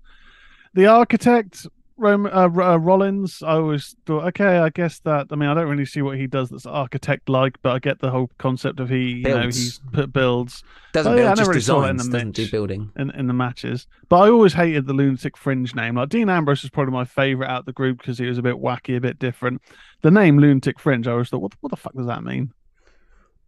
[0.73, 1.67] the architect,
[1.97, 3.41] Roman uh, uh, Rollins.
[3.41, 5.27] I always thought, okay, I guess that.
[5.31, 7.99] I mean, I don't really see what he does that's architect like, but I get
[7.99, 9.57] the whole concept of he, you know, Builds.
[9.57, 10.63] he's put builds
[10.93, 12.13] Doesn't build, yeah, just really saw it in designs.
[12.13, 12.91] Doesn't do building.
[12.97, 13.87] in in the matches.
[14.09, 15.95] But I always hated the lunatic fringe name.
[15.95, 18.43] Like Dean Ambrose is probably my favorite out of the group because he was a
[18.43, 19.61] bit wacky, a bit different.
[20.03, 22.53] The name lunatic fringe, I always thought, what what the fuck does that mean?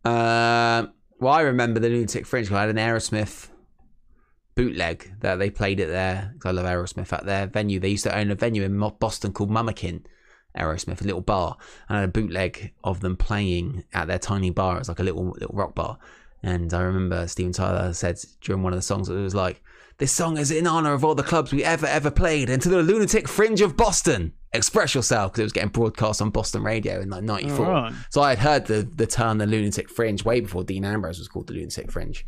[0.06, 2.52] Um, well, I remember the Lunatic Fringe.
[2.52, 3.50] I had an Aerosmith
[4.56, 6.36] bootleg that they played it there.
[6.44, 7.80] I love Aerosmith at their venue.
[7.80, 10.06] They used to own a venue in Boston called Mama Kin.
[10.58, 14.50] Aerosmith, a little bar, and I had a bootleg of them playing at their tiny
[14.50, 14.76] bar.
[14.76, 16.00] It was like a little little rock bar,
[16.42, 19.62] and I remember Steven Tyler said during one of the songs, it was like,
[20.00, 22.70] "This song is in honor of all the clubs we ever ever played, and to
[22.70, 24.34] the Lunatic Fringe of Boston.
[24.52, 27.66] Express yourself," because it was getting broadcast on Boston radio in like '94.
[27.66, 27.94] Alright.
[28.10, 31.28] So I had heard the the term the lunatic fringe way before Dean Ambrose was
[31.28, 32.26] called the lunatic fringe.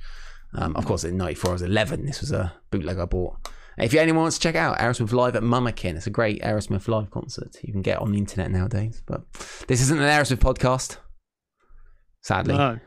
[0.53, 2.05] Um, of course, in '94 I was 11.
[2.05, 3.37] This was a bootleg I bought.
[3.77, 6.87] If anyone wants to check out Aerosmith live at Mama Kin, it's a great Aerosmith
[6.87, 9.01] live concert you can get on the internet nowadays.
[9.05, 9.23] But
[9.67, 10.97] this isn't an Aerosmith podcast,
[12.21, 12.55] sadly.
[12.55, 12.79] No.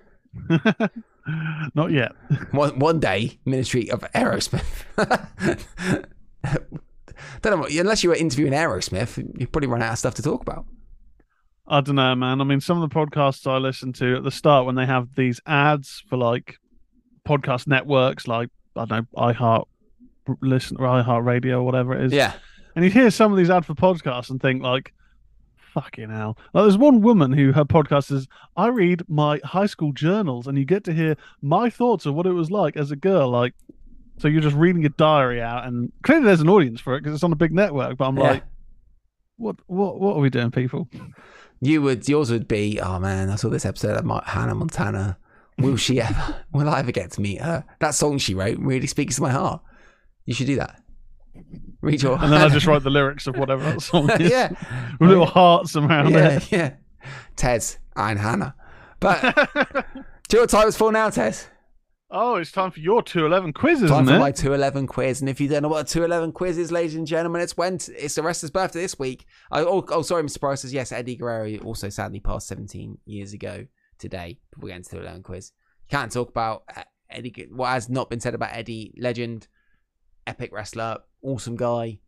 [1.75, 2.13] Not yet.
[2.51, 4.85] One, one day, Ministry of Aerosmith.
[7.43, 10.43] Don't know unless you were interviewing Aerosmith, you'd probably run out of stuff to talk
[10.43, 10.67] about.
[11.67, 12.41] I don't know, man.
[12.41, 15.15] I mean, some of the podcasts I listen to at the start when they have
[15.15, 16.59] these ads for like
[17.27, 19.65] podcast networks, like I don't know, iHeart
[20.41, 22.13] listen or iHeart Radio or whatever it is.
[22.13, 22.35] Yeah.
[22.77, 24.93] And you hear some of these ads for podcasts and think like,
[25.75, 26.39] fucking hell.
[26.55, 28.27] Like there's one woman who her podcast is
[28.57, 32.27] I read my high school journals and you get to hear my thoughts of what
[32.27, 33.29] it was like as a girl.
[33.29, 33.55] Like
[34.19, 37.15] so you're just reading your diary out and clearly there's an audience for it because
[37.15, 38.23] it's on a big network, but I'm Yeah.
[38.23, 38.45] like,
[39.37, 40.89] what what what are we doing, people?
[41.61, 45.19] You would yours would be, oh man, I saw this episode of my, Hannah Montana.
[45.59, 46.37] Will she ever?
[46.53, 47.65] Will I ever get to meet her?
[47.81, 49.61] That song she wrote really speaks to my heart.
[50.27, 50.81] You should do that.
[51.81, 54.31] Read your And then I just write the lyrics of whatever that song is.
[54.31, 54.49] yeah,
[55.01, 56.53] With little hearts around yeah, it.
[56.53, 56.75] yeah.
[57.37, 58.55] Tez and Hannah.
[59.01, 59.83] But do
[60.33, 61.49] you know what time it's for now, Tez?
[62.17, 64.19] oh, it's time for your 211 quiz, isn't Time for it?
[64.21, 65.21] my 211 quiz.
[65.21, 67.75] And if you don't know what a 211 quiz is, ladies and gentlemen, it's when
[67.89, 69.27] it's the wrestler's birthday this week.
[69.51, 70.39] I, oh, oh, sorry, Mr.
[70.39, 70.93] Price says yes.
[70.93, 73.67] Eddie Guerrero also sadly passed 17 years ago
[73.99, 74.39] today.
[74.57, 75.53] We're getting to the 211 quiz.
[75.91, 78.95] Can't talk about uh, Eddie, what has not been said about Eddie.
[78.97, 79.49] Legend,
[80.25, 81.99] epic wrestler, awesome guy.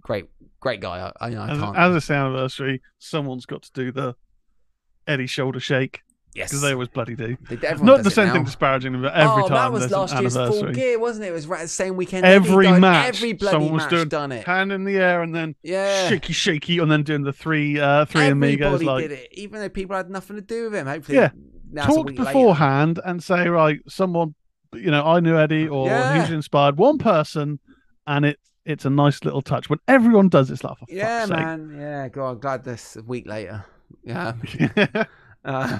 [0.00, 0.26] Great,
[0.60, 1.12] great guy.
[1.20, 1.76] I, I, I As, can't.
[1.76, 4.14] as a sound anniversary, someone's got to do the
[5.06, 6.00] Eddie shoulder shake
[6.34, 6.48] yes.
[6.48, 7.36] because they always bloody do.
[7.50, 8.34] Everyone Not the same now.
[8.34, 11.28] thing disparaging, them, but every oh, time that was last year's full gear, wasn't it?
[11.28, 12.24] It was right the same weekend.
[12.24, 12.80] Every Eddie died.
[12.80, 14.46] match, every bloody someone was match doing done it.
[14.46, 18.04] Hand in the air and then Yeah, shaky, shaky, and then doing the three, uh,
[18.04, 18.74] three amigos.
[18.74, 20.86] Everybody Like did it, even though people had nothing to do with him.
[20.86, 21.30] Hopefully, Yeah.
[21.84, 22.24] talk week later.
[22.32, 24.34] beforehand and say, right, someone
[24.72, 26.14] you know, I knew Eddie or Yeah.
[26.14, 26.78] he was inspired.
[26.78, 27.58] One person,
[28.10, 29.70] and it it's a nice little touch.
[29.70, 31.74] When everyone does, it's like, for Yeah, man.
[31.78, 33.64] Yeah, God, I'm glad this a week later.
[34.04, 34.34] Yeah.
[35.42, 35.78] Uh,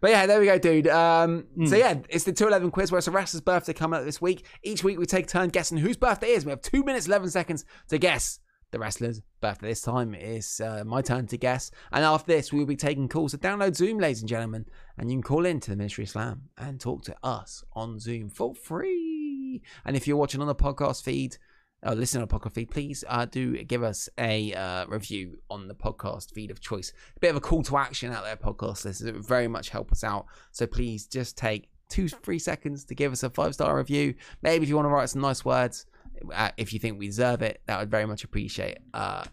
[0.00, 0.88] but yeah, there we go, dude.
[0.88, 1.78] Um, So Mm.
[1.78, 4.46] yeah, it's the 211 quiz where it's a wrestler's birthday coming up this week.
[4.62, 6.46] Each week we take a turn guessing whose birthday it is.
[6.46, 8.40] We have two minutes, 11 seconds to guess
[8.70, 9.68] the wrestler's birthday.
[9.68, 11.70] This time it's uh, my turn to guess.
[11.92, 13.32] And after this, we will be taking calls.
[13.32, 14.64] So download Zoom, ladies and gentlemen,
[14.96, 17.98] and you can call in to the Ministry of Slam and talk to us on
[18.00, 19.60] Zoom for free.
[19.84, 21.36] And if you're watching on the podcast feed,
[21.84, 26.32] uh, listen podcast feed, please uh, do give us a uh, review on the podcast
[26.32, 26.92] feed of choice.
[27.16, 29.02] A bit of a call to action out there, podcast listeners.
[29.02, 30.26] It would very much help us out.
[30.52, 34.14] So please just take two, three seconds to give us a five star review.
[34.42, 35.86] Maybe if you want to write some nice words,
[36.32, 38.78] uh, if you think we deserve it, that would very much appreciate.
[38.94, 39.24] Uh,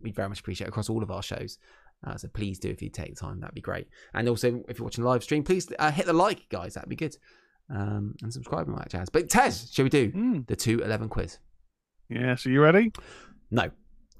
[0.00, 1.58] we'd very much appreciate it across all of our shows.
[2.06, 3.86] Uh, so please do if you take the time, that'd be great.
[4.12, 6.74] And also, if you're watching the live stream, please uh, hit the like, guys.
[6.74, 7.16] That'd be good.
[7.70, 9.08] Um, and subscribe and all that jazz.
[9.08, 10.46] But Tez, shall we do Mm.
[10.46, 11.38] the two eleven quiz?
[12.08, 12.92] Yeah, so you ready?
[13.50, 13.70] No,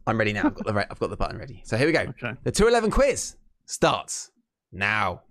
[0.07, 0.45] I'm ready now.
[0.45, 1.63] I've got the re- I've got the button ready.
[1.65, 2.01] So here we go.
[2.01, 2.33] Okay.
[2.45, 3.37] The 211 quiz
[3.67, 4.31] starts
[4.73, 5.23] now.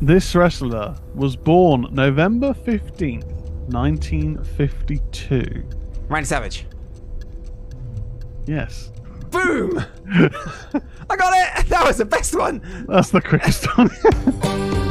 [0.00, 3.24] This wrestler was born November 15th,
[3.72, 5.64] 1952.
[6.08, 6.66] Randy Savage.
[8.46, 8.90] Yes.
[9.30, 9.78] Boom!
[10.12, 11.68] I got it.
[11.74, 12.84] That was the best one.
[12.88, 13.90] That's the quickest one.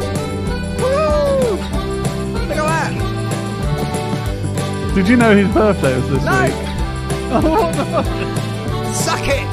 [4.96, 6.44] Did you know his birthday was this No.
[6.44, 6.54] week?
[7.36, 8.92] Oh, no.
[8.94, 9.50] Suck it.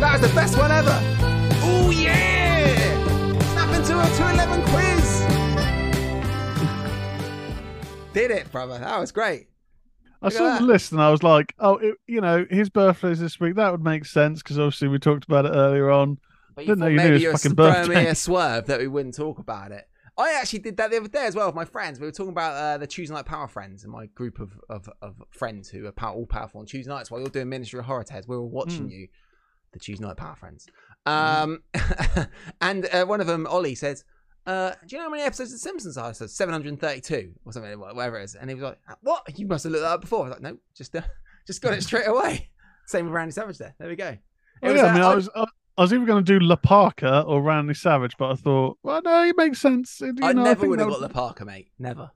[0.00, 0.98] That was the best one ever.
[1.62, 3.38] Oh yeah!
[3.52, 5.20] Snap into a 211 quiz.
[8.14, 8.78] Did it, brother.
[8.78, 9.48] That was great.
[10.22, 13.08] I Look saw the list and I was like, oh, it, you know, his birthday
[13.08, 13.54] birthday's this week.
[13.56, 16.18] That would make sense because obviously we talked about it earlier on.
[16.66, 18.06] But Didn't know you knew maybe his you were fucking throwing me birthday.
[18.10, 19.86] a swerve that we wouldn't talk about it.
[20.18, 21.98] I actually did that the other day as well with my friends.
[21.98, 24.88] We were talking about uh, the Tuesday Night Power Friends and my group of, of,
[25.00, 27.86] of friends who are power, all powerful on Tuesday nights while you're doing Ministry of
[27.86, 28.28] Horror Tales.
[28.28, 28.92] We were watching Mm.
[28.92, 29.08] you,
[29.72, 30.66] the Tuesday Night Power Friends.
[31.06, 31.62] Um,
[32.60, 34.04] and uh, one of them, Ollie, says,
[34.46, 36.08] uh, Do you know how many episodes of The Simpsons are?
[36.10, 38.34] I said, 732 or something, whatever it is.
[38.34, 39.38] And he was like, What?
[39.38, 40.20] You must have looked that up before.
[40.26, 41.00] I was like, No, just, uh,
[41.46, 42.50] just got it straight away.
[42.86, 43.74] Same with Randy Savage there.
[43.78, 44.08] There we go.
[44.08, 44.18] It
[44.62, 45.44] Oh, was, yeah, I uh, mean, I I- was, I,
[45.78, 49.00] I was either going to do La Parker or Randy Savage, but I thought, well,
[49.02, 50.00] no, it makes sense.
[50.00, 51.70] You I know, never would have got the Parker, mate.
[51.78, 52.10] Never.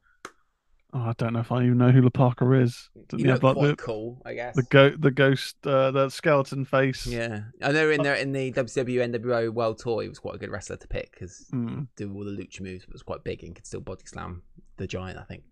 [0.97, 2.89] Oh, I don't know if I even know who La Parker is.
[2.95, 4.55] You he look quite the, cool, I guess.
[4.55, 7.05] the, go- the ghost, uh, the skeleton face?
[7.07, 10.39] Yeah, I know in there in the WCW NWO World Tour, he was quite a
[10.39, 11.89] good wrestler to pick because Mm.
[11.97, 14.43] do all the lucha moves, but was quite big and could still body slam
[14.77, 15.19] the giant.
[15.19, 15.43] I think.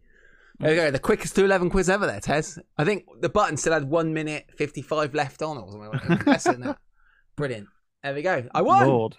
[0.60, 2.06] There we go, the quickest to eleven quiz ever.
[2.06, 2.60] There, Tez.
[2.78, 6.24] I think the button still had one minute fifty five left on, or something like
[6.24, 6.26] that.
[6.26, 6.78] less than that.
[7.34, 7.66] Brilliant.
[8.02, 8.44] There we go.
[8.54, 8.86] I won.
[8.88, 9.16] Lord.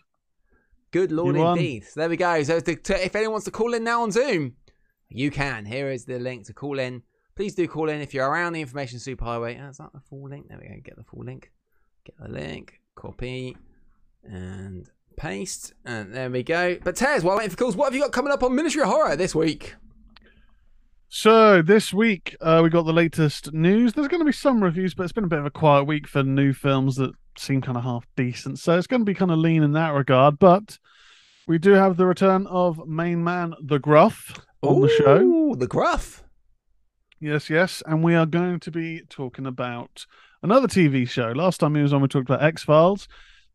[0.92, 1.86] Good lord, You indeed.
[1.86, 2.44] So there we go.
[2.44, 4.54] So to, to- if anyone wants to call in now on Zoom,
[5.10, 5.66] you can.
[5.66, 7.02] Here is the link to call in.
[7.36, 9.60] Please do call in if you're around the information superhighway.
[9.64, 10.50] Oh, is that the full link?
[10.50, 10.76] There we go.
[10.84, 11.52] Get the full link.
[12.06, 12.80] Get the link.
[12.96, 13.58] Copy
[14.24, 14.88] and
[15.18, 15.74] paste.
[15.84, 16.78] And there we go.
[16.84, 18.90] But Tez, while waiting for calls, what have you got coming up on Ministry of
[18.90, 19.74] Horror this week?
[21.16, 23.94] So this week uh, we got the latest news.
[23.94, 26.08] There's going to be some reviews, but it's been a bit of a quiet week
[26.08, 28.58] for new films that seem kind of half decent.
[28.58, 30.40] So it's going to be kind of lean in that regard.
[30.40, 30.80] But
[31.48, 35.54] we do have the return of main man the Gruff on the show.
[35.54, 36.24] The Gruff.
[37.20, 40.08] Yes, yes, and we are going to be talking about
[40.42, 41.32] another TV show.
[41.32, 43.08] Last time he was on, we talked about X Files.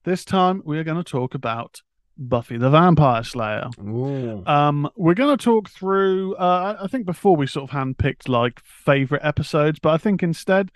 [0.04, 1.82] This time we are going to talk about
[2.18, 3.68] Buffy the Vampire Slayer.
[3.80, 4.42] Ooh.
[4.44, 6.34] Um, we're going to talk through.
[6.34, 10.70] Uh, I think before we sort of handpicked like favorite episodes, but I think instead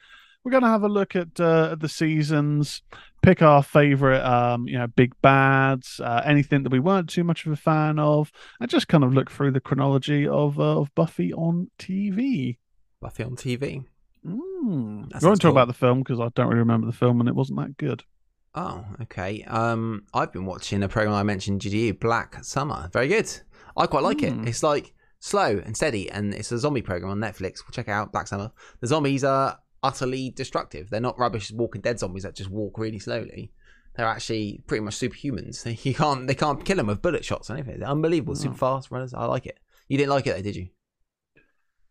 [0.45, 2.83] we're going to have a look at uh, at the seasons,
[3.23, 7.47] pick our favorite, um, you know, big bads, uh, anything that we weren't too much
[7.47, 10.95] of a fan of, and just kind of look through the chronology of uh, of
[10.95, 12.59] Buffy on TV.
[13.01, 13.85] Buffy on TV.
[14.25, 14.33] Mm.
[14.65, 15.51] We won't sounds talk cool.
[15.51, 18.05] about the film because I don't really remember the film and it wasn't that good.
[18.55, 19.43] Oh, okay.
[19.45, 22.91] Um, I've been watching a program I mentioned to you, Black Summer.
[22.93, 23.31] Very good.
[23.77, 24.43] I quite like Hmm.
[24.45, 24.49] it.
[24.49, 27.61] It's like slow and steady, and it's a zombie program on Netflix.
[27.65, 28.53] We'll Check it out Black Summer.
[28.81, 30.91] The zombies are utterly destructive.
[30.91, 33.53] They're not rubbish Walking Dead zombies that just walk really slowly.
[33.97, 35.65] They're actually pretty much superhumans.
[35.85, 37.79] You can't they can't kill them with bullet shots or anything.
[37.81, 39.13] They're unbelievable, super fast runners.
[39.15, 39.59] I like it.
[39.89, 40.69] You didn't like it though, did you?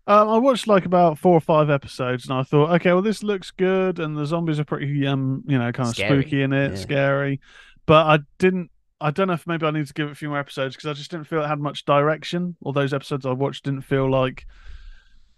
[0.08, 3.22] Um, I watched like about four or five episodes, and I thought, okay, well, this
[3.24, 6.22] looks good, and the zombies are pretty, um, you know, kind of Scary.
[6.22, 6.78] spooky in it, Yeah.
[6.78, 7.40] scary.
[7.86, 8.72] But I didn't.
[9.00, 10.90] I don't know if maybe I need to give it a few more episodes because
[10.90, 12.56] I just didn't feel it had much direction.
[12.64, 14.46] All those episodes I watched didn't feel like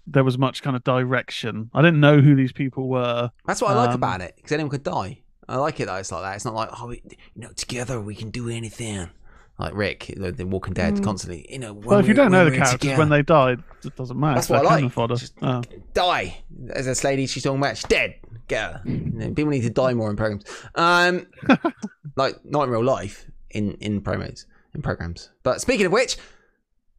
[0.06, 1.70] there was much kind of direction.
[1.74, 3.32] I didn't know who these people were.
[3.46, 5.20] That's what I like Um, about it because anyone could die.
[5.48, 6.36] I like it that it's like that.
[6.36, 7.02] It's not like oh, we,
[7.36, 9.10] you know, together we can do anything.
[9.60, 11.46] Like Rick, the, the Walking Dead, constantly.
[11.50, 12.98] You know, Well, if you don't know the characters together.
[12.98, 14.36] when they died, it doesn't matter.
[14.36, 14.92] That's They're what I like.
[14.92, 15.16] Fodder.
[15.16, 15.62] Just Oh.
[15.94, 16.44] die.
[16.72, 18.16] As this lady she's talking about, she's dead.
[18.48, 18.82] Get her.
[18.86, 20.44] You know, people need to die more in programs.
[20.76, 21.28] Um,
[22.16, 25.30] like not in real life, in in promos, in programs.
[25.44, 26.18] But speaking of which,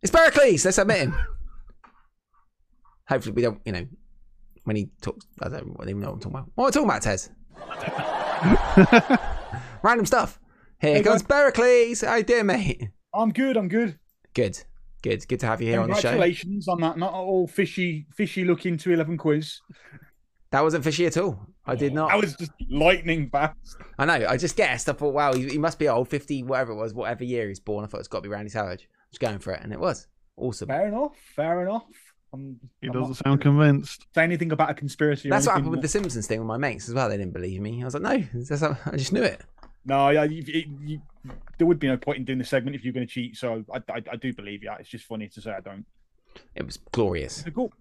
[0.00, 0.64] it's Pericles.
[0.64, 1.14] Let's admit him.
[3.08, 3.60] Hopefully, we don't.
[3.66, 3.86] You know,
[4.62, 6.50] when he talks, I don't even know what I'm talking about.
[6.54, 7.30] What am I talking about, Tez?
[9.82, 10.38] Random stuff.
[10.84, 11.54] Here Hey, comes guys.
[11.54, 12.02] Pericles.
[12.02, 12.90] How you doing, mate?
[13.14, 13.56] I'm good.
[13.56, 13.98] I'm good.
[14.34, 14.62] Good,
[15.02, 16.10] good, good to have you here on the show.
[16.10, 19.60] Congratulations on that not all fishy, fishy looking to eleven quiz.
[20.50, 21.40] That wasn't fishy at all.
[21.64, 22.08] I did oh, not.
[22.10, 23.76] That was just lightning fast.
[23.98, 24.26] I know.
[24.28, 24.88] I just guessed.
[24.90, 27.60] I thought, wow, he, he must be old, fifty, whatever it was, whatever year he's
[27.60, 27.82] born.
[27.82, 28.82] I thought it's got to be Randy Savage.
[28.82, 30.06] I was going for it, and it was
[30.36, 30.68] awesome.
[30.68, 31.16] Fair enough.
[31.34, 31.84] Fair enough.
[32.34, 34.06] I'm, He I'm doesn't sound convinced.
[34.14, 35.28] say anything about a conspiracy.
[35.28, 37.08] or That's what happened with the Simpsons thing with my mates as well.
[37.08, 37.80] They didn't believe me.
[37.80, 39.40] I was like, no, that's I just knew it.
[39.86, 41.00] No, yeah, you, you, you,
[41.58, 43.36] there would be no point in doing the segment if you're going to cheat.
[43.36, 44.70] So I, I, I do believe you.
[44.78, 45.84] It's just funny to say I don't.
[46.54, 47.44] It was glorious.
[47.44, 47.72] So cool.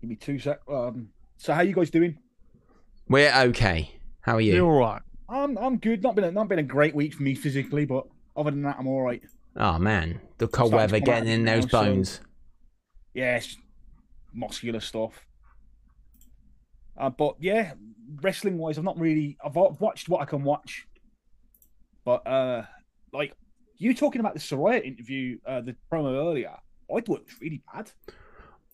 [0.00, 0.60] Give me two sec.
[0.68, 2.18] Um, so how you guys doing?
[3.08, 3.90] We're okay.
[4.20, 5.02] How are You're all right.
[5.28, 6.02] I'm I'm good.
[6.02, 8.06] Not been a, not been a great week for me physically, but
[8.36, 9.22] other than that, I'm all right.
[9.56, 12.20] Oh man, the cold Starting weather to come out getting in now, those so- bones.
[13.14, 13.56] Yeah, it's
[14.32, 15.26] muscular stuff.
[16.96, 17.72] Uh, but yeah,
[18.20, 19.36] wrestling wise, I've not really.
[19.44, 20.86] I've watched what I can watch,
[22.04, 22.64] but uh,
[23.12, 23.34] like
[23.78, 26.50] you talking about the Saraya interview, uh, the promo earlier,
[26.94, 27.90] I thought it was really bad.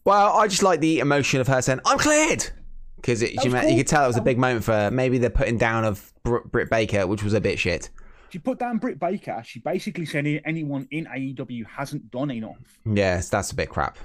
[0.04, 2.48] Well, I just like the emotion of her saying, "I'm cleared,"
[2.96, 4.90] because you, was you could tell it was a big moment for her.
[4.90, 7.90] Maybe the putting down of Br- Britt Baker, which was a bit shit.
[8.30, 9.42] She put down Britt Baker.
[9.44, 13.96] She basically said anyone in AEW hasn't done enough, Yes, that's a bit crap.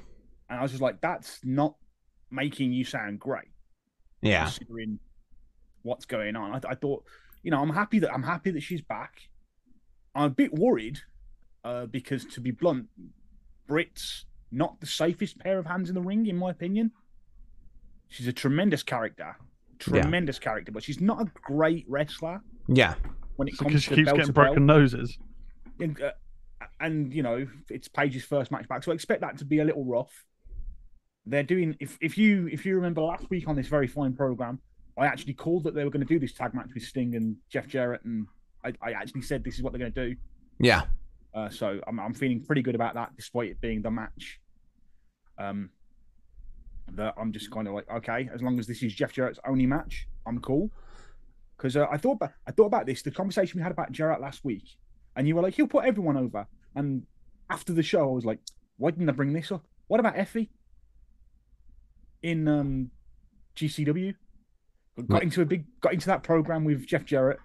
[0.49, 1.75] and I was just like, that's not
[2.31, 3.49] making you sound great.
[4.21, 4.99] Yeah, considering
[5.83, 6.53] what's going on.
[6.55, 7.03] I, I thought,
[7.43, 9.21] you know, I'm happy that I'm happy that she's back.
[10.15, 10.99] I'm a bit worried
[11.63, 12.87] uh, because, to be blunt,
[13.67, 16.91] Brit's not the safest pair of hands in the ring, in my opinion.
[18.09, 19.35] She's a tremendous character,
[19.91, 20.01] Yeah.
[20.01, 22.93] tremendous character, but she's not a great wrestler yeah,
[23.37, 24.45] when it Because comes she keeps bell getting to bell.
[24.45, 25.17] broken noses.
[25.79, 26.11] And, uh,
[26.79, 29.65] and you know, it's Paige's first match back, so I expect that to be a
[29.65, 30.25] little rough.
[31.25, 34.59] They're doing if if you if you remember last week on this very fine program,
[34.97, 37.35] I actually called that they were going to do this tag match with Sting and
[37.49, 38.27] Jeff Jarrett, and
[38.63, 40.15] I, I actually said this is what they're going to do.
[40.59, 40.83] yeah.
[41.33, 44.39] Uh, so I'm I'm feeling pretty good about that, despite it being the match.
[45.39, 45.71] Um,
[46.91, 49.65] that I'm just kind of like okay, as long as this is Jeff Jarrett's only
[49.65, 50.69] match, I'm cool.
[51.57, 54.21] Because uh, I thought about I thought about this, the conversation we had about Jarrett
[54.21, 54.77] last week,
[55.15, 56.45] and you were like, he'll put everyone over.
[56.75, 57.03] And
[57.49, 58.39] after the show, I was like,
[58.77, 59.65] why didn't I bring this up?
[59.87, 60.49] What about Effy
[62.21, 62.91] in um,
[63.55, 64.15] GCW?
[65.07, 67.39] Got into a big, got into that program with Jeff Jarrett.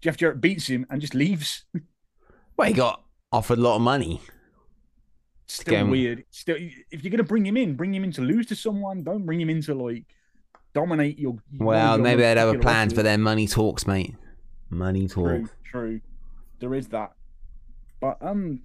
[0.00, 1.64] Jeff Jarrett beats him and just leaves.
[2.56, 4.20] Well, he got offered a lot of money.
[5.46, 5.90] Still Game.
[5.90, 6.24] weird.
[6.30, 6.56] Still,
[6.90, 9.04] if you're gonna bring him in, bring him in to lose to someone.
[9.04, 10.04] Don't bring him in to like
[10.74, 11.36] dominate your.
[11.56, 14.14] Well, your maybe they'd have a plan for their money talks, mate.
[14.70, 15.24] Money talk.
[15.24, 16.00] True, true.
[16.58, 17.12] There is that.
[18.00, 18.60] But um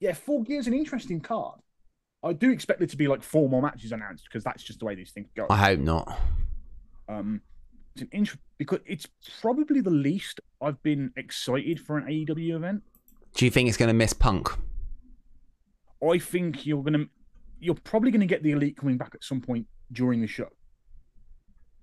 [0.00, 1.60] yeah, Full Gear's an interesting card.
[2.22, 4.84] I do expect there to be like four more matches announced because that's just the
[4.84, 5.46] way these things go.
[5.48, 6.18] I hope not.
[7.08, 7.40] Um
[7.94, 9.06] it's an int- because it's
[9.40, 12.82] probably the least I've been excited for an AEW event.
[13.34, 14.48] Do you think it's going to miss Punk?
[16.06, 17.06] I think you're gonna
[17.58, 20.48] you're probably gonna get the elite coming back at some point during the show.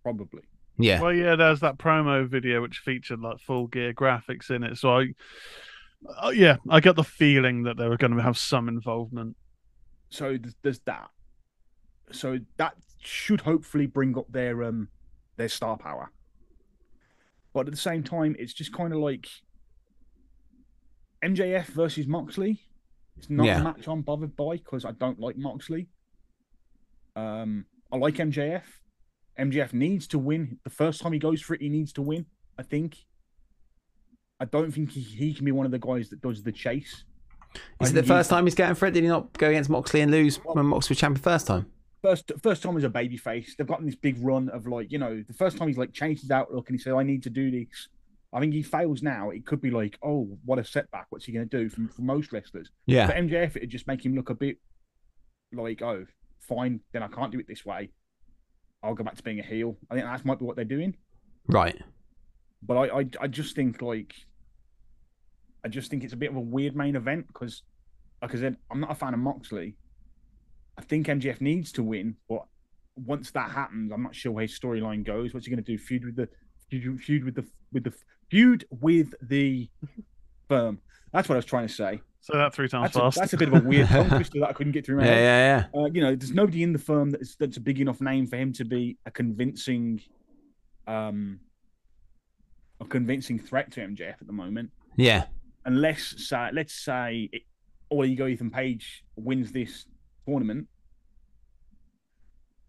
[0.03, 0.43] Probably.
[0.77, 1.01] Yeah.
[1.01, 4.77] Well, yeah, there's that promo video which featured like full gear graphics in it.
[4.77, 5.07] So I,
[6.21, 9.35] uh, yeah, I get the feeling that they were going to have some involvement.
[10.09, 11.09] So th- there's that.
[12.11, 14.89] So that should hopefully bring up their um
[15.37, 16.11] their star power.
[17.53, 19.27] But at the same time, it's just kind of like
[21.23, 22.61] MJF versus Moxley.
[23.17, 23.61] It's not Yeah.
[23.61, 25.87] a match I'm bothered by because I don't like Moxley.
[27.15, 28.63] Um, I like MJF.
[29.37, 30.59] MJF needs to win.
[30.63, 32.25] The first time he goes for it, he needs to win.
[32.57, 32.97] I think.
[34.39, 37.03] I don't think he, he can be one of the guys that does the chase.
[37.81, 38.91] Is it the he- first time he's going for it?
[38.91, 41.67] Did he not go against Moxley and lose when Moxley was champion first time?
[42.03, 43.55] First first time as a baby face.
[43.57, 46.21] They've gotten this big run of like, you know, the first time he's like changed
[46.21, 47.87] his outlook and he said, I need to do this.
[48.33, 49.29] I think he fails now.
[49.29, 51.05] It could be like, oh, what a setback.
[51.09, 52.69] What's he going to do for, for most wrestlers?
[52.87, 53.07] Yeah.
[53.07, 54.57] For MJF, it'd just make him look a bit
[55.53, 56.05] like, oh,
[56.39, 57.91] fine, then I can't do it this way.
[58.81, 59.77] I'll go back to being a heel.
[59.89, 60.95] I think that might be what they're doing.
[61.47, 61.79] Right.
[62.63, 64.13] But I, I, I just think like,
[65.63, 67.61] I just think it's a bit of a weird main event because,
[68.21, 69.75] like I said, I'm not a fan of Moxley.
[70.77, 72.43] I think MJF needs to win, but
[72.95, 75.33] once that happens, I'm not sure where his storyline goes.
[75.33, 75.77] What's he going to do?
[75.77, 76.29] Feud with the
[76.69, 77.93] feud, feud with the with the
[78.29, 79.69] feud with the
[80.47, 80.79] firm.
[81.11, 82.01] That's what I was trying to say.
[82.21, 83.17] Say that three times That's a, fast.
[83.19, 85.11] that's a bit of a weird tongue twister that I couldn't get through my Yeah,
[85.11, 85.21] head.
[85.21, 85.81] yeah, yeah.
[85.81, 88.37] Uh, you know, there's nobody in the firm that's that's a big enough name for
[88.37, 90.01] him to be a convincing,
[90.87, 91.39] um,
[92.79, 94.71] a convincing threat to MJF at the moment.
[94.95, 95.25] Yeah.
[95.65, 97.43] Unless, say, let's say, it,
[97.89, 99.85] All go, Ethan Page wins this
[100.27, 100.67] tournament,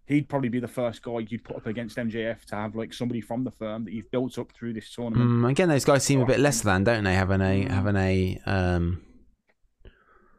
[0.07, 3.21] he'd probably be the first guy you'd put up against MJF to have like somebody
[3.21, 5.31] from the firm that you've built up through this tournament.
[5.31, 7.15] Mm, again, those guys seem a bit less than, don't they?
[7.15, 9.03] Having a having a um.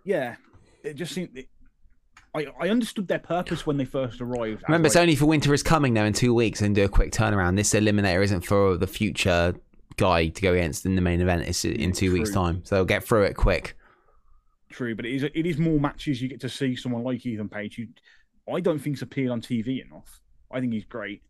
[0.03, 0.35] Yeah,
[0.83, 1.35] it just seemed.
[1.35, 1.47] It,
[2.35, 4.63] I, I understood their purpose when they first arrived.
[4.67, 6.89] Remember, it's like, only for Winter is coming now in two weeks and do a
[6.89, 7.55] quick turnaround.
[7.55, 9.55] This eliminator isn't for the future
[9.95, 11.43] guy to go against in the main event.
[11.43, 13.74] It's in two weeks' time, so they'll get through it quick.
[14.69, 17.49] True, but it is it is more matches you get to see someone like Ethan
[17.49, 17.77] Page.
[17.77, 17.87] You,
[18.51, 20.21] I don't think he's appeared on TV enough.
[20.51, 21.21] I think he's great.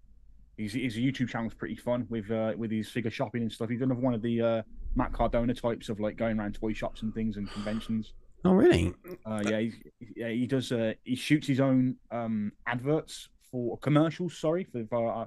[0.57, 3.69] His, his YouTube channel's pretty fun with uh, with his figure shopping and stuff.
[3.69, 4.61] He's another one of the uh,
[4.95, 8.13] Matt Cardona types of like going around toy shops and things and conventions.
[8.45, 8.93] Oh, really?
[9.25, 9.73] Uh, yeah, he,
[10.15, 10.71] yeah, he does.
[10.71, 14.37] Uh, he shoots his own um, adverts for commercials.
[14.37, 15.25] Sorry for, uh,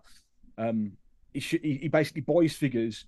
[0.56, 0.92] um,
[1.34, 3.04] he, sh- he he basically buys figures,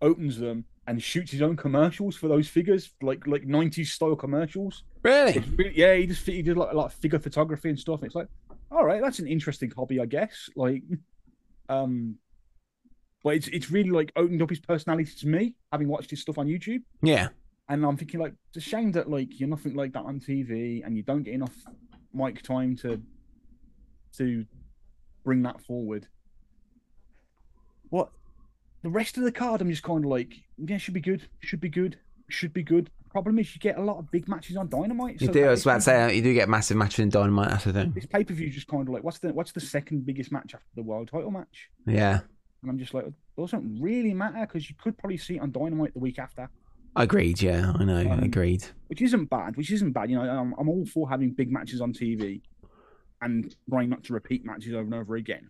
[0.00, 4.82] opens them, and shoots his own commercials for those figures, like like nineties style commercials.
[5.02, 5.38] Really?
[5.56, 8.00] Really, yeah, he just he did like a lot of figure photography and stuff.
[8.00, 8.28] And it's like,
[8.70, 10.48] all right, that's an interesting hobby, I guess.
[10.56, 10.82] Like,
[11.68, 12.16] um,
[13.22, 16.38] but it's it's really like opened up his personality to me, having watched his stuff
[16.38, 16.82] on YouTube.
[17.02, 17.28] Yeah.
[17.68, 20.84] And I'm thinking like, it's a shame that like you're nothing like that on TV,
[20.84, 21.54] and you don't get enough
[22.12, 23.00] mic time to
[24.16, 24.44] to
[25.24, 26.08] bring that forward.
[27.90, 28.10] What
[28.82, 31.60] the rest of the card, I'm just kind of like, yeah, should be good, should
[31.60, 31.98] be good,
[32.28, 32.90] should be good.
[33.10, 35.20] Problem is, you get a lot of big matches on Dynamite.
[35.20, 35.44] You so do.
[35.44, 37.50] I was about to say uh, you do get massive matches in Dynamite.
[37.50, 37.92] That's the thing.
[37.92, 40.54] this pay per view just kind of like what's the what's the second biggest match
[40.54, 41.68] after the world title match?
[41.86, 42.20] Yeah.
[42.62, 45.50] And I'm just like, it doesn't really matter because you could probably see it on
[45.50, 46.48] Dynamite the week after,
[46.94, 47.40] Agreed.
[47.40, 48.00] Yeah, I know.
[48.00, 48.64] Um, Agreed.
[48.88, 49.56] which isn't bad.
[49.56, 50.10] Which isn't bad.
[50.10, 52.42] You know, I'm, I'm all for having big matches on TV
[53.22, 55.48] and trying not to repeat matches over and over again.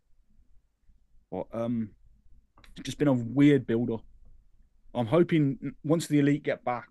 [1.31, 1.91] But um,
[2.77, 4.03] it's just been a weird build up.
[4.94, 6.89] I'm hoping once the elite get back,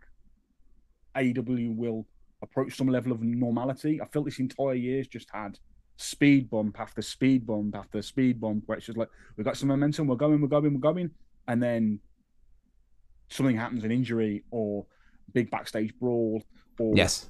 [1.15, 2.07] AEW will
[2.41, 4.01] approach some level of normality.
[4.01, 5.59] I felt this entire year's just had
[5.97, 9.69] speed bump after speed bump after speed bump, where it's just like we've got some
[9.69, 11.11] momentum, we're going, we're going, we're going,
[11.47, 11.99] and then
[13.29, 14.85] something happens, an injury or
[15.33, 16.43] big backstage brawl,
[16.79, 17.29] or Yes.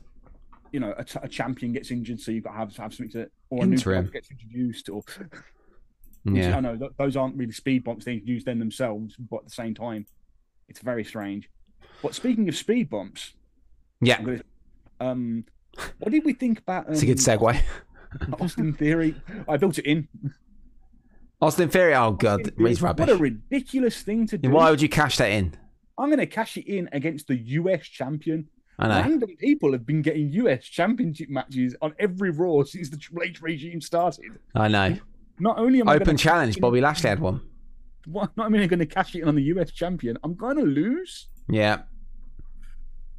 [0.72, 3.12] you know, a, t- a champion gets injured, so you've got to have, have something
[3.12, 3.78] to, or a new
[4.12, 5.04] gets introduced, or
[6.24, 6.58] which Yeah.
[6.58, 9.52] I know th- those aren't really speed bumps they introduce them themselves, but at the
[9.52, 10.06] same time,
[10.70, 11.50] it's very strange.
[12.02, 13.34] But speaking of speed bumps,
[14.02, 14.22] Yeah.
[14.22, 14.42] Gonna,
[15.00, 15.46] um,
[16.00, 16.88] what did we think about?
[16.88, 17.62] Um, It's a good segue.
[18.40, 19.16] Austin Theory.
[19.48, 20.08] I built it in.
[21.42, 21.94] Austin Theory.
[21.96, 23.08] Oh god, Austin he's rubbish.
[23.08, 24.50] What a ridiculous thing to do.
[24.50, 25.56] Why would you cash that in?
[25.98, 28.48] I'm going to cash it in against the US champion.
[28.80, 28.96] I know.
[29.10, 33.42] Random people have been getting US championship matches on every Raw since the Triple H
[33.42, 34.40] regime started.
[34.56, 34.98] I know.
[35.40, 36.60] Not only am I Open challenge.
[36.60, 37.42] Bobby Lashley had one.
[38.06, 40.36] What- Not only am I going to cash it in on the US champion, I'm
[40.36, 41.28] going to lose.
[41.50, 41.84] Yeah.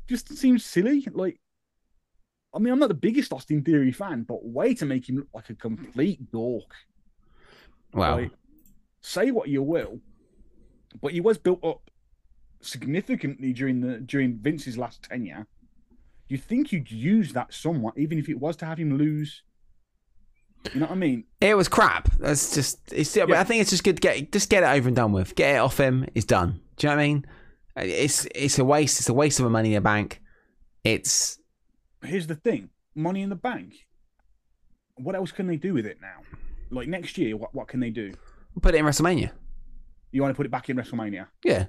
[0.08, 1.06] Just seems silly.
[1.12, 1.40] Like,
[2.54, 5.28] I mean, I'm not the biggest Austin Theory fan, but way to make him look
[5.34, 6.70] like a complete dork.
[7.94, 8.16] Well.
[8.16, 8.30] Like,
[9.00, 10.00] say what you will,
[11.00, 11.90] but he was built up
[12.60, 15.46] significantly during the during Vince's last tenure.
[16.28, 19.42] You think you'd use that somewhat, even if it was to have him lose.
[20.72, 21.24] You know what I mean?
[21.40, 22.10] It was crap.
[22.18, 22.92] That's just.
[22.92, 23.14] It's.
[23.16, 23.24] Yeah.
[23.28, 23.96] I think it's just good.
[23.96, 25.34] To get just get it over and done with.
[25.34, 26.06] Get it off him.
[26.14, 26.60] It's done.
[26.76, 27.26] Do you know what I mean?
[27.76, 29.00] It's it's a waste.
[29.00, 30.20] It's a waste of money in the bank.
[30.84, 31.38] It's
[32.02, 33.74] Here's the thing: Money in the Bank.
[34.96, 36.22] What else can they do with it now?
[36.70, 38.14] Like next year, what what can they do?
[38.60, 39.30] put it in WrestleMania.
[40.10, 41.26] You want to put it back in WrestleMania?
[41.42, 41.66] Yeah.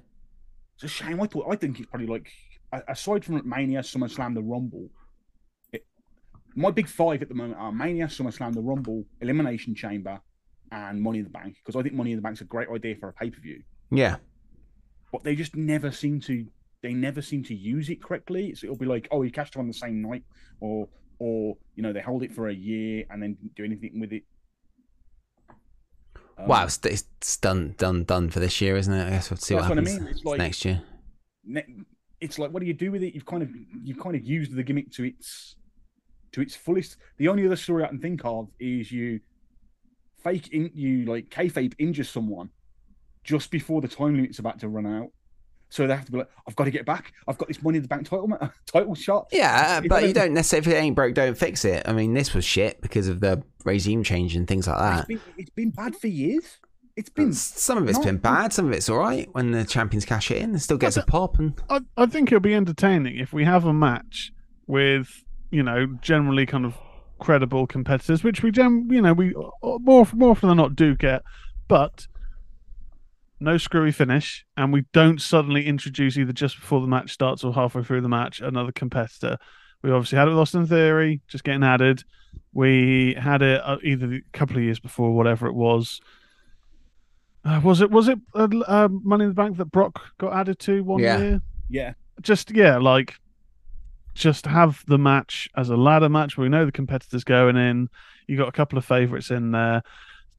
[0.75, 1.21] It's a shame.
[1.21, 2.29] I thought I think it's probably like
[2.71, 4.89] a- aside from Mania, SummerSlam, the Rumble.
[6.55, 10.19] My big five at the moment are Mania, SummerSlam, the Rumble, Elimination Chamber,
[10.71, 12.95] and Money in the Bank because I think Money in the Bank's a great idea
[12.95, 13.61] for a pay per view.
[13.91, 14.17] Yeah.
[15.11, 16.45] But they just never seem to.
[16.81, 18.53] They never seem to use it correctly.
[18.55, 20.23] So it'll be like, oh, you cashed it on the same night,
[20.59, 20.89] or
[21.19, 24.23] or you know they hold it for a year and then do anything with it.
[26.37, 26.65] Um, Wow.
[26.65, 27.75] It's, it's done.
[27.77, 28.03] Done.
[28.03, 29.05] Done for this year, isn't it?
[29.07, 30.23] I guess we'll see what That's what I happens mean.
[30.25, 30.81] Like- next year.
[31.45, 31.65] ne-
[32.19, 33.13] it's like what do you do with it?
[33.13, 33.49] You've kind of
[33.83, 35.55] you've kind of used the gimmick to its
[36.33, 36.97] to its fullest.
[37.17, 39.19] The only other story I can think of is you
[40.23, 42.49] fake in you like kayfabe injure someone
[43.23, 45.09] just before the time limit's about to run out.
[45.69, 47.13] So they have to be like, I've got to get back.
[47.27, 48.29] I've got this money in the bank title
[48.71, 49.27] title shot.
[49.31, 50.71] Yeah, uh, If but you don't- don't necessarily.
[50.71, 51.87] If it ain't broke, don't fix it.
[51.87, 55.07] I mean, this was shit because of the regime change and things like It's that.
[55.07, 56.59] been, it's been bad for years.
[56.95, 59.27] it's been Some of it's not- been bad, some of it's all right.
[59.33, 61.39] When the champions cash it in, it still gets a pop.
[61.39, 64.31] And I, I think it'll be entertaining if we have a match
[64.67, 65.23] with
[65.53, 66.75] you know generally kind of
[67.19, 70.95] credible competitors, which we gen you know we uh, more more often than not do
[70.95, 71.21] get,
[71.67, 72.07] but
[73.39, 77.53] no screwy finish, and we don't suddenly introduce either just before the match starts or
[77.53, 79.37] halfway through the match another competitor.
[79.81, 82.03] We obviously had it with Austin Theory, just getting added.
[82.53, 85.99] We had it uh, either a couple of years before, whatever it was.
[87.45, 90.57] Uh, was it was it uh, uh, Money in the Bank that Brock got added
[90.59, 91.17] to one Yeah.
[91.17, 91.41] year?
[91.69, 91.93] yeah.
[92.21, 93.15] just yeah, like
[94.13, 96.37] just have the match as a ladder match.
[96.37, 97.89] where We know the competitors going in.
[98.27, 99.83] You got a couple of favorites in there,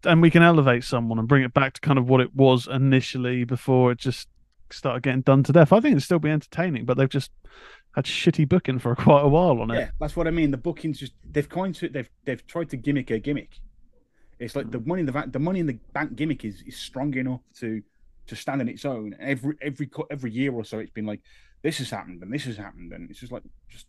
[0.05, 2.66] and we can elevate someone and bring it back to kind of what it was
[2.66, 4.28] initially before it just
[4.70, 5.72] started getting done to death.
[5.72, 7.30] I think it'd still be entertaining, but they've just
[7.94, 9.78] had shitty booking for quite a while on it.
[9.78, 10.51] Yeah, that's what I mean.
[10.51, 13.51] The bookings just they've kind of they've they've tried to gimmick a gimmick.
[14.38, 14.86] It's like the mm.
[14.86, 17.82] money in the bank, the money in the bank gimmick is, is strong enough to
[18.26, 19.14] to stand on its own.
[19.20, 21.20] Every every every year or so, it's been like
[21.65, 23.86] this has happened and this has happened, and it's just like just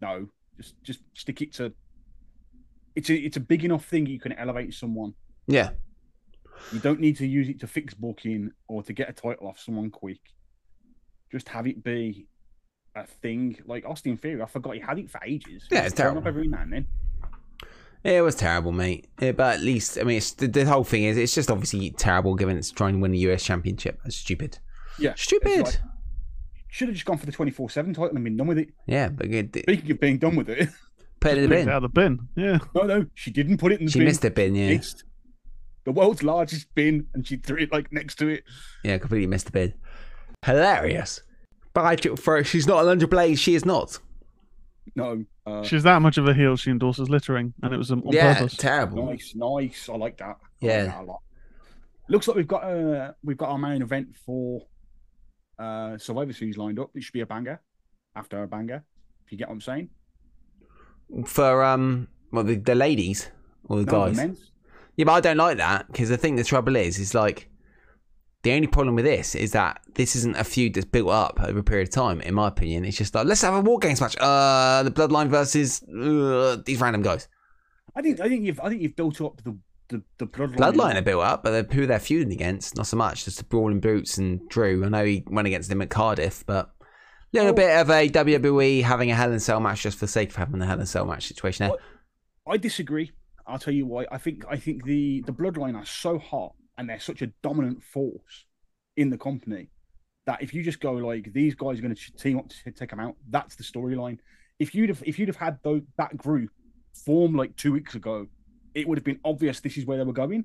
[0.00, 1.72] no, just just stick it to.
[2.96, 5.12] It's a it's a big enough thing you can elevate someone.
[5.46, 5.70] yeah,
[6.72, 9.58] You don't need to use it to fix booking or to get a title off
[9.58, 10.20] someone quick.
[11.30, 12.28] Just have it be
[12.94, 14.40] a thing like Austin Theory.
[14.40, 15.66] I forgot he had it for ages.
[15.70, 16.22] Yeah, it's terrible.
[16.26, 16.86] Every now and then.
[18.04, 19.08] it was terrible, mate.
[19.20, 21.90] Yeah, but at least, I mean, it's, the, the whole thing is it's just obviously
[21.90, 23.98] terrible given it's trying to win the US championship.
[24.04, 24.58] It's stupid.
[25.00, 25.78] Yeah, Stupid.
[26.74, 28.58] Like- should have just gone for the twenty four seven title and been done with
[28.58, 28.70] it.
[28.86, 30.68] yeah, but it, it, Speaking of being done with it,
[31.20, 31.68] put it in the Picked it bin.
[31.68, 32.28] out of the bin.
[32.36, 32.58] Yeah.
[32.74, 34.06] no, no, she didn't put it in the She bin.
[34.08, 34.70] missed the bin, yeah.
[34.76, 35.04] Missed.
[35.84, 38.44] The world's largest bin, and she threw it like next to it.
[38.82, 39.74] Yeah, completely missed the bin.
[40.44, 41.22] Hilarious.
[41.74, 43.38] But I for she's not Alundra Blayze.
[43.38, 43.98] She is not.
[44.96, 46.56] No, uh, She's that much of a heel.
[46.56, 48.56] She endorses littering, and it was um, on yeah, purpose.
[48.56, 49.06] terrible.
[49.06, 49.88] nice, nice.
[49.88, 50.24] I like that.
[50.26, 50.84] I like Yeah.
[50.84, 51.20] that a lot.
[52.08, 54.62] Looks like we've got uh we've got our main event for
[55.58, 56.90] uh Survivor Series lined up.
[56.94, 57.60] It should be a banger
[58.16, 58.84] after a banger.
[59.24, 59.88] If you get what I'm saying.
[61.26, 63.30] For um, well, the, the ladies
[63.64, 64.16] or the No, guys.
[64.16, 64.50] men's.
[64.96, 67.50] Yeah, but I don't like that because I think the trouble is, is like
[68.42, 71.58] the only problem with this is that this isn't a feud that's built up over
[71.60, 72.20] a period of time.
[72.20, 74.16] In my opinion, it's just like let's have a war games match.
[74.20, 77.28] Uh, the Bloodline versus uh, these random guys.
[77.96, 79.56] I think I think you've I think you've built up the
[79.88, 80.56] the, the bloodline.
[80.56, 83.24] Bloodline are built up, but who they're feuding against, not so much.
[83.24, 84.84] Just the Brawling Brutes and Drew.
[84.84, 86.84] I know he went against them at Cardiff, but a
[87.32, 90.10] little Well- bit of a WWE having a Hell in Cell match just for the
[90.12, 91.68] sake of having a Hell in Cell match situation eh?
[91.68, 91.76] there.
[92.44, 92.54] What?
[92.54, 93.12] I disagree.
[93.46, 94.06] I'll tell you why.
[94.10, 97.82] I think I think the the bloodline are so hot and they're such a dominant
[97.82, 98.46] force
[98.96, 99.68] in the company
[100.26, 102.90] that if you just go like these guys are going to team up to take
[102.90, 104.18] them out, that's the storyline.
[104.58, 106.50] If you'd have if you'd have had those, that group
[107.04, 108.26] form like two weeks ago,
[108.74, 110.44] it would have been obvious this is where they were going.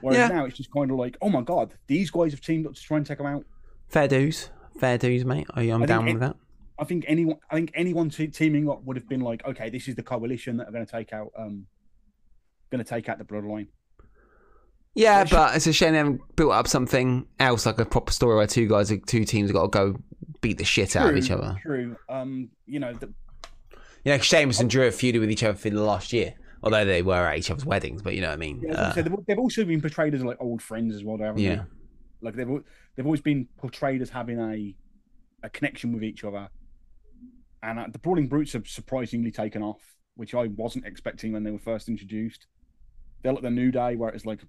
[0.00, 0.36] Whereas Yeah.
[0.36, 2.80] now it's just kind of like, oh my god, these guys have teamed up to
[2.82, 3.44] try and take them out.
[3.88, 5.46] Fair dues, fair dues, mate.
[5.54, 6.36] I, I'm I down think with that.
[6.80, 9.88] I think anyone, I think anyone te- teaming up would have been like, okay, this
[9.88, 11.66] is the coalition that are going to take out, um,
[12.70, 13.68] going to take out the bloodline.
[14.94, 18.12] Yeah, Which- but it's a shame they haven't built up something else like a proper
[18.12, 19.96] story where two guys, two teams got to go
[20.40, 21.56] beat the shit out of each other.
[21.62, 21.96] True.
[22.08, 23.12] Um, you know, the,
[24.04, 26.84] You know, Sheamus and Drew have feuded with each other for the last year, although
[26.84, 28.02] they were at each other's weddings.
[28.02, 28.62] But you know what I mean?
[28.66, 31.18] yeah, Uh, they've, they've also been portrayed as like old friends as well.
[31.18, 31.62] Haven't yeah, They?
[32.20, 32.48] Like they've
[32.96, 34.74] they've always been portrayed as having a
[35.42, 36.48] a connection with each other.
[37.62, 39.80] And uh, the Brawling Brutes have surprisingly taken off,
[40.16, 42.46] which I wasn't expecting when they were first introduced.
[43.22, 44.40] They're like the New Day, where it's like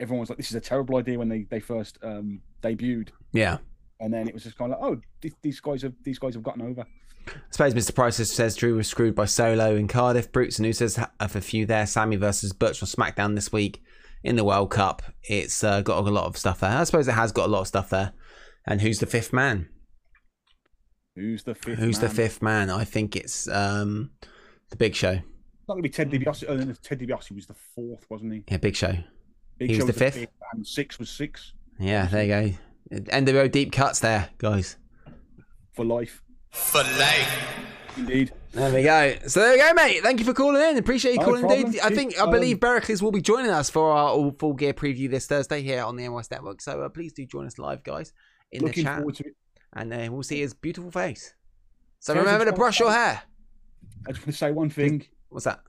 [0.00, 3.58] everyone was like, "This is a terrible idea" when they they first um, debuted, yeah.
[4.00, 6.34] and then it was just kind of like, "Oh, th- these guys have these guys
[6.34, 6.84] have gotten over."
[7.34, 7.94] I suppose Mr.
[7.94, 10.30] Price says Drew was screwed by Solo in Cardiff.
[10.32, 11.86] Brutes and Usos have a few there.
[11.86, 13.82] Sami versus Butch on SmackDown this week
[14.24, 15.02] in the World Cup.
[15.24, 16.70] It's uh, got a lot of stuff there.
[16.70, 18.12] I suppose it has got a lot of stuff there.
[18.66, 19.68] And who's the fifth man?
[21.16, 21.78] Who's the fifth?
[21.78, 22.14] Who's the man?
[22.16, 22.70] fifth man?
[22.70, 24.10] I think it's um,
[24.70, 25.10] the Big Show.
[25.12, 26.44] It's not gonna be Ted DiBiase.
[26.48, 28.44] Oh, no, Ted DiBiase was the fourth, wasn't he?
[28.48, 28.94] Yeah, Big Show.
[29.58, 30.26] Big He was Show the fifth?
[30.52, 32.56] and six was six Yeah, there you
[32.92, 33.00] go.
[33.10, 34.76] NWO deep cuts there, guys.
[35.74, 36.22] for life.
[36.50, 37.56] For life.
[37.96, 38.32] Indeed.
[38.52, 39.14] There we go.
[39.26, 40.02] So there we go, mate.
[40.02, 40.78] Thank you for calling in.
[40.78, 41.66] Appreciate you No calling problem.
[41.66, 41.80] indeed.
[41.82, 44.72] I think I Um, believe Bericles will be joining us for our all full gear
[44.72, 46.60] preview this Thursday here on the MOS Network.
[46.60, 48.12] So uh, please do join us live, guys,
[48.52, 49.36] in the chat, forward to it.
[49.74, 51.34] and uh, we'll see his beautiful face.
[52.00, 53.22] So Sounds remember to brush your hair.
[54.06, 55.04] I just want to say one thing.
[55.28, 55.60] What's that?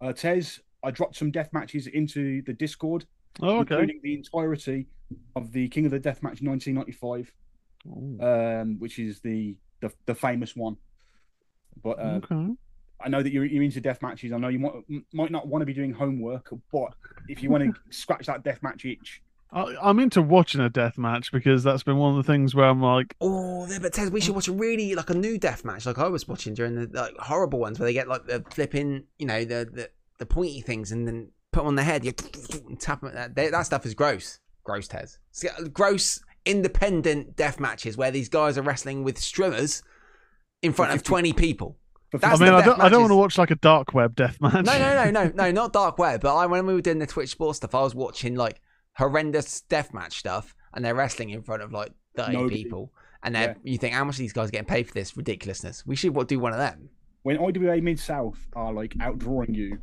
[0.00, 3.06] Uh, Tez, I dropped some death matches into the Discord,
[3.40, 3.74] Oh, okay.
[3.76, 4.88] including the entirety
[5.36, 7.32] of the King of the Death Match 1995,
[8.20, 10.78] um, which is the, the the famous one.
[11.82, 12.54] But uh, okay.
[13.04, 14.32] I know that you're, you're into death matches.
[14.32, 14.72] I know you might,
[15.12, 16.94] might not want to be doing homework, but
[17.28, 19.22] if you want to scratch that death match itch,
[19.52, 22.66] I, I'm into watching a death match because that's been one of the things where
[22.66, 25.64] I'm like, Oh, yeah, but Ted, we should watch a really like a new death
[25.64, 28.44] match, like I was watching during the like horrible ones where they get like the
[28.50, 32.04] flipping, you know, the the, the pointy things and then put them on the head,
[32.04, 32.12] you
[32.68, 33.12] and tap them.
[33.14, 35.10] That that stuff is gross, gross, Ted.
[35.32, 39.82] See, Gross independent death matches where these guys are wrestling with strimmers
[40.62, 41.78] in front of twenty people.
[42.12, 44.38] That's I mean, I don't, I don't want to watch like a dark web death
[44.40, 44.66] match.
[44.66, 46.20] No, no, no, no, no, not dark web.
[46.20, 48.60] But I, when we were doing the Twitch sports stuff, I was watching like
[48.96, 52.64] horrendous death match stuff, and they're wrestling in front of like thirty Nobody.
[52.64, 52.92] people,
[53.22, 55.86] and they're you think how much are these guys getting paid for this ridiculousness?
[55.86, 56.90] We should what, do one of them.
[57.22, 59.78] When IWA Mid South are like outdrawing you,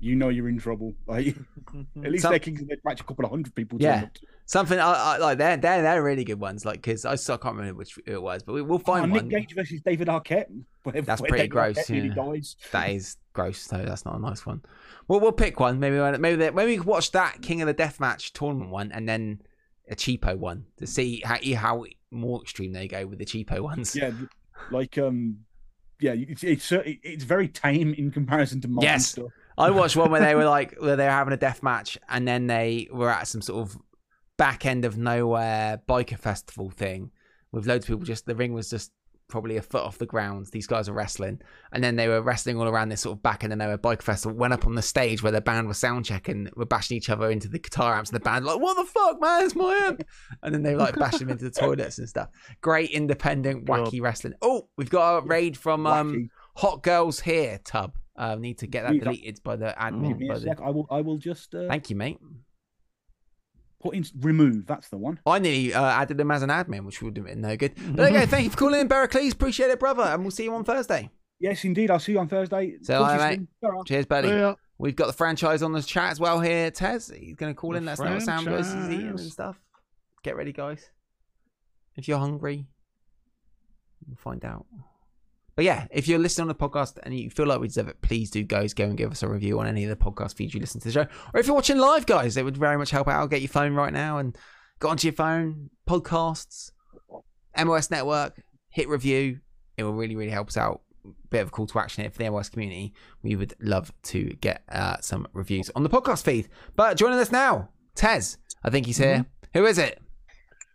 [0.00, 0.92] you know you're in trouble.
[1.06, 1.28] Like
[2.04, 3.78] at least Some- they can match a couple of hundred people.
[3.80, 4.02] Yeah.
[4.12, 5.38] to- Something I, I like.
[5.38, 6.64] They're they're they're really good ones.
[6.64, 9.22] Like because I, still can't remember which it was, but we, we'll Oh, find Nick
[9.22, 9.28] one.
[9.28, 10.46] Gage versus David Arquette.
[10.82, 12.14] Where- That's where pretty David gross, Arquette nearly yeah.
[12.14, 12.56] dies.
[12.72, 13.58] That is gross.
[13.58, 14.62] So that's not a nice one.
[15.06, 15.78] Well, we'll pick one.
[15.78, 18.70] Maybe when- maybe they- maybe we could watch that King of the Death match tournament
[18.70, 19.40] one, and then
[19.88, 23.94] a cheapo one to see how how more extreme they go with the cheapo ones.
[23.94, 24.10] Yeah,
[24.72, 25.38] like um,
[26.00, 29.10] yeah, it's it's it's very tame in comparison to modern Yes.
[29.10, 29.30] stuff.
[29.60, 32.26] I watched one where they were like where they were having a death match and
[32.26, 33.78] then they were at some sort of
[34.36, 37.10] back end of nowhere biker festival thing
[37.52, 38.92] with loads of people just the ring was just
[39.28, 40.48] probably a foot off the ground.
[40.50, 41.40] These guys are wrestling.
[41.72, 44.02] And then they were wrestling all around this sort of back end of nowhere biker
[44.02, 47.08] festival, went up on the stage where the band was sound checking, were bashing each
[47.08, 49.72] other into the guitar amps and the band like, What the fuck, man, it's my
[49.86, 50.02] amp
[50.42, 52.28] and then they like bashed them into the toilets and stuff.
[52.60, 53.86] Great independent God.
[53.86, 54.34] wacky wrestling.
[54.42, 56.30] Oh, we've got a raid from um.
[56.56, 57.94] Hot Girls Here, Tub.
[58.16, 60.18] Uh, need to get that We've got- deleted by the Give admin.
[60.18, 60.60] me by a the- sec.
[60.60, 62.18] I will I will just uh, Thank you, mate.
[63.80, 64.66] put in remove.
[64.66, 65.20] That's the one.
[65.24, 67.72] I nearly uh, added him as an admin, which would have been no good.
[67.76, 68.26] But there you go.
[68.26, 69.32] Thank you for calling in, Barracles.
[69.32, 70.02] Appreciate it, brother.
[70.02, 71.08] And we'll see you on Thursday.
[71.38, 71.90] Yes, indeed.
[71.90, 72.74] I'll see you on Thursday.
[72.82, 73.48] So, hi, mate.
[73.64, 73.84] soon.
[73.86, 74.28] Cheers, buddy.
[74.28, 74.54] Yeah.
[74.76, 76.70] We've got the franchise on the chat as well here.
[76.70, 77.84] Tez, he's going to call The in.
[77.86, 79.58] Let us know what Sam Bliss is eating and stuff.
[80.22, 80.90] Get ready, guys.
[81.96, 82.66] If you're hungry,
[84.06, 84.66] we'll find out.
[85.60, 88.00] But yeah, if you're listening on the podcast and you feel like we deserve it,
[88.00, 90.54] please do, guys, go and give us a review on any of the podcast feeds
[90.54, 91.06] you listen to the show.
[91.34, 93.28] Or if you're watching live, guys, it would very much help out.
[93.28, 94.38] Get your phone right now and
[94.78, 96.70] go onto your phone, podcasts,
[97.62, 99.40] MOS Network, hit review.
[99.76, 100.80] It will really, really help us out.
[101.28, 102.94] Bit of a call to action here for the MOS community.
[103.22, 106.48] We would love to get uh, some reviews on the podcast feed.
[106.74, 108.38] But joining us now, Tez.
[108.64, 109.26] I think he's here.
[109.52, 110.00] Who is it?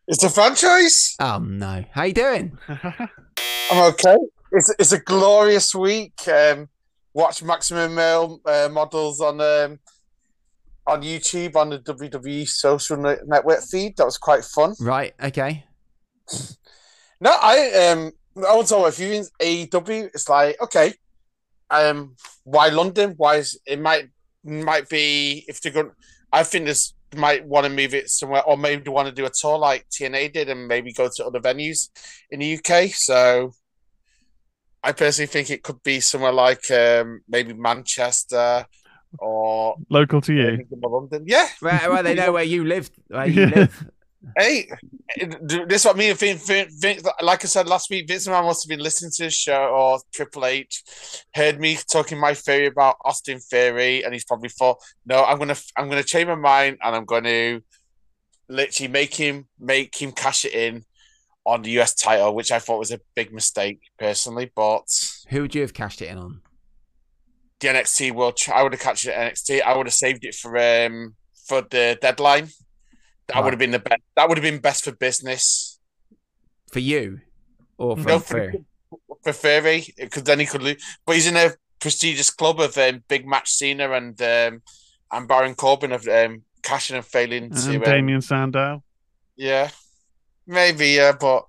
[0.08, 1.16] It's a franchise.
[1.20, 1.86] Oh no.
[1.92, 2.60] How you doing?
[2.68, 4.18] I'm okay.
[4.56, 6.14] It's it's a glorious week.
[6.28, 6.70] Um,
[7.14, 9.80] watch Maximum Male uh, models on um,
[10.88, 13.98] on YouTube on the WWE social ne- network feed.
[13.98, 14.74] That was quite fun.
[14.80, 15.14] Right.
[15.22, 15.66] Okay.
[17.20, 20.06] No, I um I was always viewing AEW.
[20.14, 20.94] It's like okay,
[21.70, 23.14] um, why London?
[23.18, 24.10] Why is it might
[24.44, 25.92] might be if they're going.
[26.32, 29.32] I think this might want to move it somewhere, or maybe want to do a
[29.34, 31.90] tour like TNA did, and maybe go to other venues
[32.30, 32.90] in the UK.
[32.94, 33.54] So,
[34.86, 38.66] I personally think it could be somewhere like um, maybe Manchester
[39.18, 40.66] or Local to you.
[40.72, 41.24] London.
[41.26, 42.90] Yeah, Well, well, they know where you live.
[43.08, 43.56] Where you Yeah.
[43.56, 43.86] live.
[44.38, 44.68] Hey,
[45.42, 48.46] this is what me and Vin, Vin, Vin, like I said last week, Vince McMahon
[48.46, 50.84] must have been listening to the show or Triple H,
[51.34, 55.56] heard me talking my theory about Austin Theory, and he's probably thought, no, I'm gonna,
[55.78, 57.62] I'm gonna change my mind, and I'm going to
[58.50, 60.84] literally make him, make him cash it in
[61.46, 64.84] on the US title, which I thought was a big mistake personally, but
[65.30, 66.42] Who would you have cashed it in on?
[67.60, 69.62] the NXT World, I would have cashed it at NXT.
[69.62, 71.16] I would have saved it for um
[71.48, 72.50] for the deadline.
[73.28, 74.02] That would have been the best.
[74.16, 75.80] That would have been best for business.
[76.72, 77.22] For you,
[77.78, 78.52] or for, No, for
[78.90, 80.84] for, for Fury, because then he could lose.
[81.06, 84.62] But he's in a prestigious club of um, Big Match Cena and um,
[85.12, 87.84] and Baron Corbin of um, cashing and failing to.
[87.84, 88.84] And um, Sandow.
[89.36, 89.70] yeah,
[90.48, 91.46] maybe yeah, but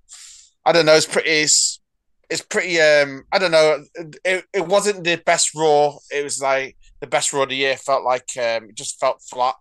[0.65, 0.95] I don't know.
[0.95, 1.31] It's pretty.
[1.31, 1.81] It's,
[2.29, 2.81] it's pretty.
[2.81, 3.85] Um, I don't know.
[4.25, 5.97] It, it wasn't the best Raw.
[6.11, 7.77] It was like the best Raw of the year.
[7.77, 9.55] Felt like um, it just felt flat.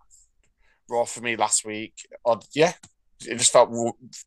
[0.88, 1.94] Raw for me last week.
[2.24, 2.72] Or yeah,
[3.24, 3.70] it just felt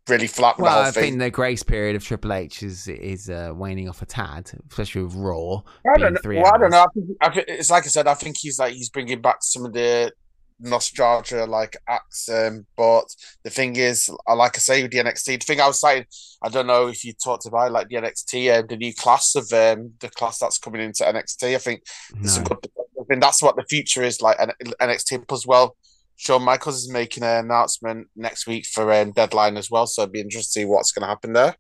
[0.08, 0.58] really flat.
[0.58, 1.04] Well, the I thing.
[1.04, 5.04] think the grace period of Triple H is is uh, waning off a tad, especially
[5.04, 5.58] with Raw.
[5.58, 5.62] I
[5.96, 6.20] being don't know.
[6.24, 6.82] three Well, I don't know.
[6.82, 8.08] I think, I think it's like I said.
[8.08, 10.12] I think he's like he's bringing back some of the
[10.60, 12.30] nostalgia like acts.
[12.30, 13.06] Um, but
[13.44, 15.26] the thing is, I like I say with the NXT.
[15.26, 16.06] The thing I was saying,
[16.42, 19.52] I don't know if you talked about like the NXT, uh, the new class of
[19.54, 21.56] um, the class that's coming into NXT.
[21.56, 21.84] I think
[22.14, 22.60] there's some good.
[23.00, 24.38] I think that's what the future is like.
[24.38, 25.76] NXT as well.
[26.16, 30.12] Shawn Michaels is making an announcement next week for um, Deadline as well, so it'd
[30.12, 31.56] be interesting to see what's going to happen there.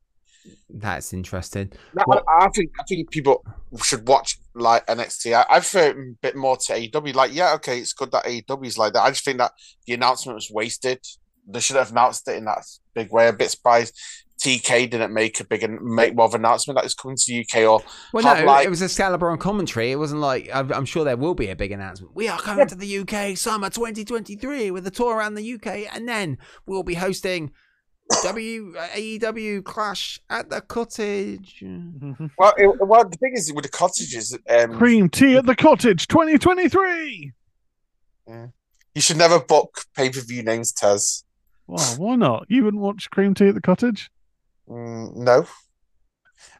[0.69, 1.71] That's interesting.
[1.93, 3.43] No, Well- I, I think I think people
[3.83, 5.33] should watch like NXT.
[5.33, 7.13] I, I prefer a bit more to AEW.
[7.15, 9.03] Like, yeah, okay, it's good that AEW is like that.
[9.03, 9.51] I just think that
[9.85, 10.99] the announcement was wasted.
[11.47, 12.63] They should have announced it in that
[12.93, 13.27] big way.
[13.27, 13.97] A bit surprised
[14.39, 17.23] TK didn't make a big and make more of an announcement that it's coming to
[17.27, 17.83] the UK or
[18.13, 19.91] Well, no, like- it was Excalibur on commentary.
[19.91, 22.15] It wasn't like I'm, I'm sure there will be a big announcement.
[22.15, 26.07] We are coming to the UK summer 2023 with a tour around the UK, and
[26.07, 27.51] then we'll be hosting
[28.23, 31.63] W AEW Clash at the Cottage.
[32.37, 36.07] well, it, well, the thing is with the cottages, um, Cream tea at the cottage
[36.07, 37.31] 2023.
[38.95, 41.23] you should never book pay per view names, Tez.
[41.67, 42.45] Wow, why not?
[42.49, 44.09] You wouldn't watch cream tea at the cottage?
[44.67, 45.45] Mm, no,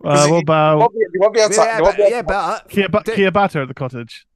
[0.03, 1.55] Uh, what about be, you won't be able to.
[1.55, 4.27] Yeah, you won't but, be able yeah, but Kia, ba- Kia batter at the cottage?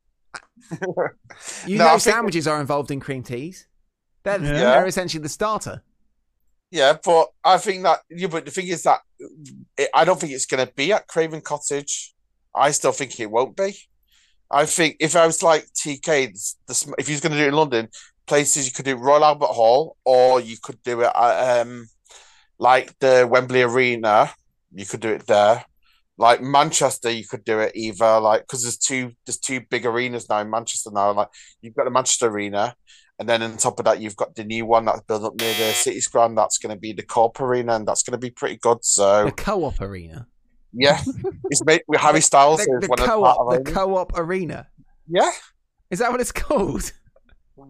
[0.72, 0.77] you
[1.77, 3.68] No, I know think- sandwiches are involved in cream teas.
[4.23, 4.53] They're, Yeah.
[4.53, 5.84] they're essentially the starter.
[6.73, 9.01] Yeah, but I think that yeah, but the thing is that
[9.77, 12.15] it, I don't think it's going to be at Craven Cottage.
[12.55, 13.77] I still think it won't be.
[14.49, 16.33] I think if I was like TK,
[16.65, 17.89] the, if he's going to do it in London,
[18.25, 21.85] places you could do Royal Albert Hall, or you could do it at um,
[22.57, 24.31] like the Wembley Arena.
[24.73, 25.63] You could do it there.
[26.17, 30.27] Like Manchester, you could do it either like because there's two there's two big arenas
[30.27, 31.13] now in Manchester now.
[31.13, 31.29] Like
[31.61, 32.73] you've got the Manchester Arena,
[33.19, 35.53] and then on top of that, you've got the new one that's built up near
[35.53, 36.38] the City's Ground.
[36.38, 38.84] That's going to be the Co-op Arena, and that's going to be pretty good.
[38.84, 40.27] So The co-op arena.
[40.73, 40.99] yeah,
[41.49, 42.60] it's made with Harry Styles.
[42.60, 43.64] The, the the co-op.
[43.64, 44.68] The of co-op arena.
[45.07, 45.31] yeah,
[45.91, 46.91] Is that what it's called?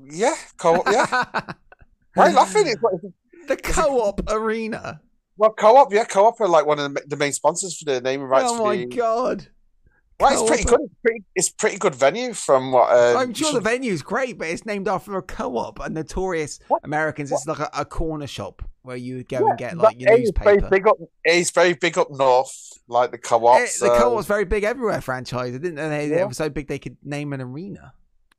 [0.09, 0.87] yeah, co-op.
[0.89, 1.05] Yeah,
[2.13, 2.67] why are you laughing?
[2.67, 3.13] It's, like-
[3.47, 5.01] the co-op arena.
[5.35, 5.91] well, co-op.
[5.91, 8.47] Yeah, co-op are like one of the, the main sponsors for the naming rights.
[8.49, 9.47] oh for my the, god!
[10.19, 10.79] Well, it's pretty good.
[10.81, 12.89] It's pretty, it's pretty good venue from what.
[12.95, 15.79] Um, I'm sure you the should- venue's great, but it's named after a co-op.
[15.79, 16.81] A notorious What?
[16.83, 17.31] Americans.
[17.31, 20.09] It's like a, a corner shop where you would go Yeah, and get like your
[20.09, 20.69] A very newspaper.
[20.69, 20.97] big up.
[21.27, 22.53] A is very big up north,
[22.87, 23.59] like the co-op.
[23.61, 25.01] Eh, so- the co-op's very big everywhere.
[25.01, 26.07] Franchise, didn't they?
[26.09, 26.25] They Yeah.
[26.25, 27.93] were so big they could name an arena.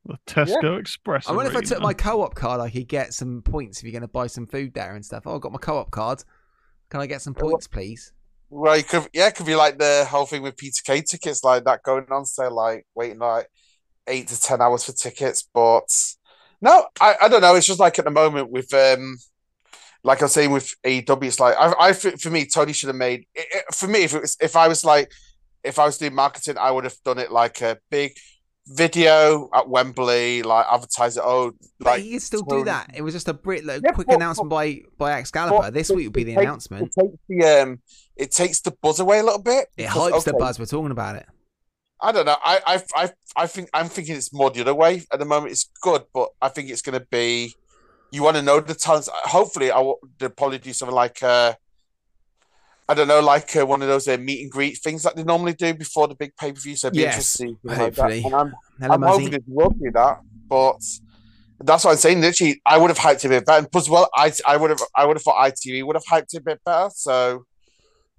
[0.06, 1.26] The Tesco Express.
[1.28, 3.92] I wonder if I took my co-op card, I could get some points if you're
[3.92, 5.22] going to buy some food there and stuff.
[5.26, 6.22] Oh, I got my co-op card.
[6.90, 8.12] Can I get some points, please?
[8.56, 11.42] Well, you could, yeah, it could be like the whole thing with Peter Kay tickets,
[11.42, 13.48] like that going on sale, like waiting like
[14.06, 15.48] eight to ten hours for tickets.
[15.52, 15.88] But
[16.60, 17.56] no, I, I don't know.
[17.56, 19.16] It's just like at the moment with um,
[20.04, 22.88] like I was saying with AEW, it's like I, I think for me, Tony should
[22.88, 25.10] have made it, it- for me if it was if I was like
[25.64, 28.12] if I was doing marketing, I would have done it like a big
[28.66, 31.22] video at Wembley, like advertise it.
[31.24, 32.90] Oh, But like he could still do that.
[32.94, 35.58] It was just a Brit, like, Yeah, quick but- announcement by by Excalibur.
[35.58, 36.86] but this week would be the announcement.
[36.96, 37.80] It takes the um,
[38.16, 39.68] it takes the buzz away a little bit.
[39.76, 40.58] It because, hypes the buzz.
[40.58, 41.26] We're talking about it.
[42.00, 42.36] I don't know.
[42.44, 45.52] I, I, I, I think I'm thinking it's more the other way at the moment.
[45.52, 47.54] It's good, but I think it's going to be.
[48.10, 49.08] You want to know the talents.
[49.12, 49.98] Hopefully, I will.
[50.18, 51.22] They'll probably do something like.
[51.22, 51.54] Uh,
[52.86, 55.24] I don't know, like uh, one of those uh, meet and greet things that they
[55.24, 56.76] normally do before the big pay per view.
[56.76, 57.46] So it'd be Yes, interesting.
[57.46, 58.22] to see something like hopefully.
[58.24, 60.82] And I'm, Hello, I'm hoping they will do that, but
[61.60, 62.20] that's what I'm saying.
[62.20, 63.66] Literally, I would have hyped it a bit better.
[63.66, 66.38] Plus, well, I, I would have, I would have thought ITV would have hyped it
[66.38, 66.90] a bit better.
[66.94, 67.46] So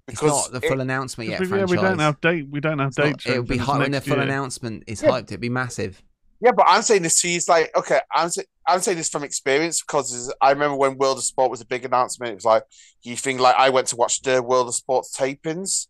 [0.08, 1.40] It's because not the it- full announcement yet.
[1.40, 2.46] We- yeah, we don't have date.
[2.48, 4.22] We don't have It's not- It'll be anything hyped when the full year.
[4.22, 5.10] announcement is Yeah.
[5.10, 5.24] hyped.
[5.24, 6.02] It'd be massive.
[6.40, 7.38] Yeah, but I'm saying this to you.
[7.38, 11.16] It's like, okay, I'm, say, I'm saying this from experience because I remember when World
[11.18, 12.32] of Sport was a big announcement.
[12.32, 12.62] It was like,
[13.02, 15.86] you think like I went to watch the World of Sports tapings,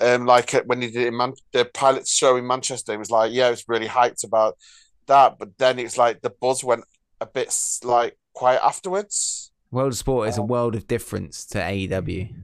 [0.00, 2.92] um, like uh, when they did it in Man- the pilot show in Manchester.
[2.92, 4.56] It was like, yeah, it was really hyped about
[5.08, 5.36] that.
[5.38, 6.84] But then it's like the buzz went
[7.20, 9.50] a bit like quiet afterwards.
[9.72, 10.44] World of Sport is a Oh.
[10.44, 12.34] world of difference to AEW.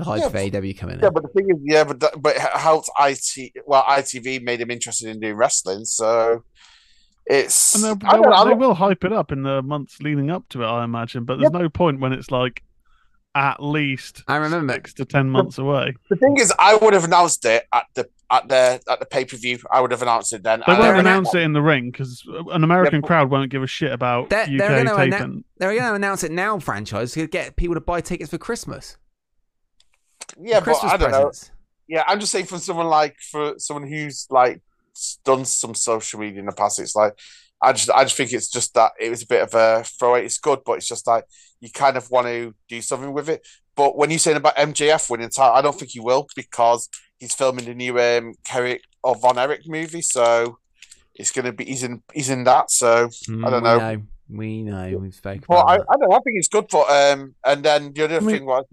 [0.00, 1.02] The hype Yeah, of AEW coming in.
[1.02, 3.52] Yeah, but the thing is, yeah, but that, but it helped IT.
[3.66, 6.42] Well, ITV made him interested in doing wrestling, so
[7.26, 7.74] it's.
[7.74, 10.00] And they'll, I don't they'll, I'm they not- will hype it up in the months
[10.00, 11.24] leading up to it, I imagine.
[11.24, 12.62] But there's no point when it's like
[13.34, 14.72] at least I remember.
[14.74, 15.94] six to ten months away.
[16.08, 19.24] The thing is, I would have announced it at the at the at the pay
[19.24, 19.58] per view.
[19.70, 20.62] I would have announced it then.
[20.66, 23.66] They won't announce it in the ring because an American but- crowd won't give a
[23.68, 25.44] shit about They're- UK they're gonna annou- taping.
[25.58, 28.96] They're going to announce it now, franchise, to get people to buy tickets for Christmas.
[30.40, 31.30] Yeah, but I don't know.
[31.88, 34.60] Yeah, I'm just saying for someone like for someone who's like
[35.24, 37.18] done some social media in the past, it's like
[37.62, 40.24] I just I just think it's just that it was a bit of a throwaway.
[40.24, 41.24] It's good, but it's just like
[41.60, 43.46] you kind of want to do something with it.
[43.76, 47.34] But when you're saying about MJF winning title, I don't think he will because he's
[47.34, 50.58] filming the new um Kerrick or Von Erich movie, so
[51.14, 52.70] it's gonna be he's in he's in that.
[52.70, 53.78] So Mm, I don't know.
[53.78, 54.02] know.
[54.32, 54.96] We know.
[54.98, 55.86] We've spoken Well, about I, that.
[55.90, 56.12] I don't.
[56.12, 58.64] I think it's good for um, and then the other I mean- thing was,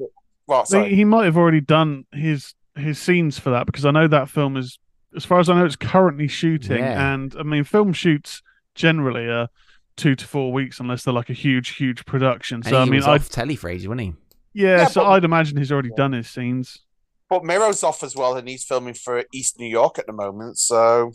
[0.48, 4.08] well, He- He might have already done his his scenes for that because I know
[4.08, 4.78] that film is,
[5.16, 6.78] as far as I know, it's currently shooting.
[6.78, 7.14] Yeah.
[7.14, 8.42] And I mean, film shoots
[8.76, 9.48] generally are
[9.96, 12.58] two to four weeks unless they're like a huge, huge production.
[12.58, 14.14] And So I mean, was I off telly for ages, wasn't he?
[14.54, 16.84] yeah, Yeah, so but- I'd imagine he's already done his scenes.
[17.30, 20.60] but Miro's off as well, and he's filming for East New York at the moment.
[20.60, 21.14] So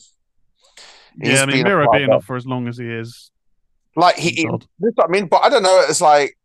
[1.17, 3.31] Yeah, I mean, Miro being off for as long as he is.
[3.95, 4.67] like he, he God.
[4.81, 5.85] That's what I mean, but I don't know.
[5.89, 6.37] It's like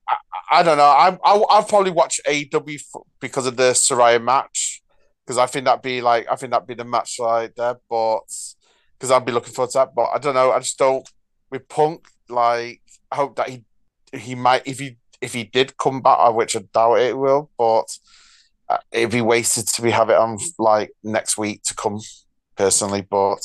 [0.49, 0.93] I, I don't know.
[0.97, 2.81] I'm I, I'll probably watch AEW
[3.19, 4.81] because of the Saraya match
[5.25, 8.21] because I think that'd be like I think that'd be the match like there, but
[8.97, 9.95] because I'd be looking forward to that.
[9.95, 10.51] But I don't know.
[10.51, 11.07] I just don't
[11.51, 12.07] with Punk.
[12.29, 13.63] Like I hope that he
[14.13, 17.85] he might if he if he did come back, which I doubt it will, but
[18.69, 21.99] uh, it'd be wasted to be have it on like next week to come
[22.55, 23.39] personally, but.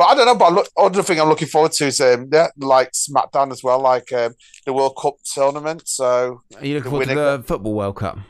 [0.00, 0.34] But I don't know.
[0.34, 3.82] But look, other thing I'm looking forward to is um, yeah, like SmackDown as well,
[3.82, 5.86] like um, the World Cup tournament.
[5.86, 8.16] So, Are you looking forward to the football World Cup?
[8.16, 8.24] um,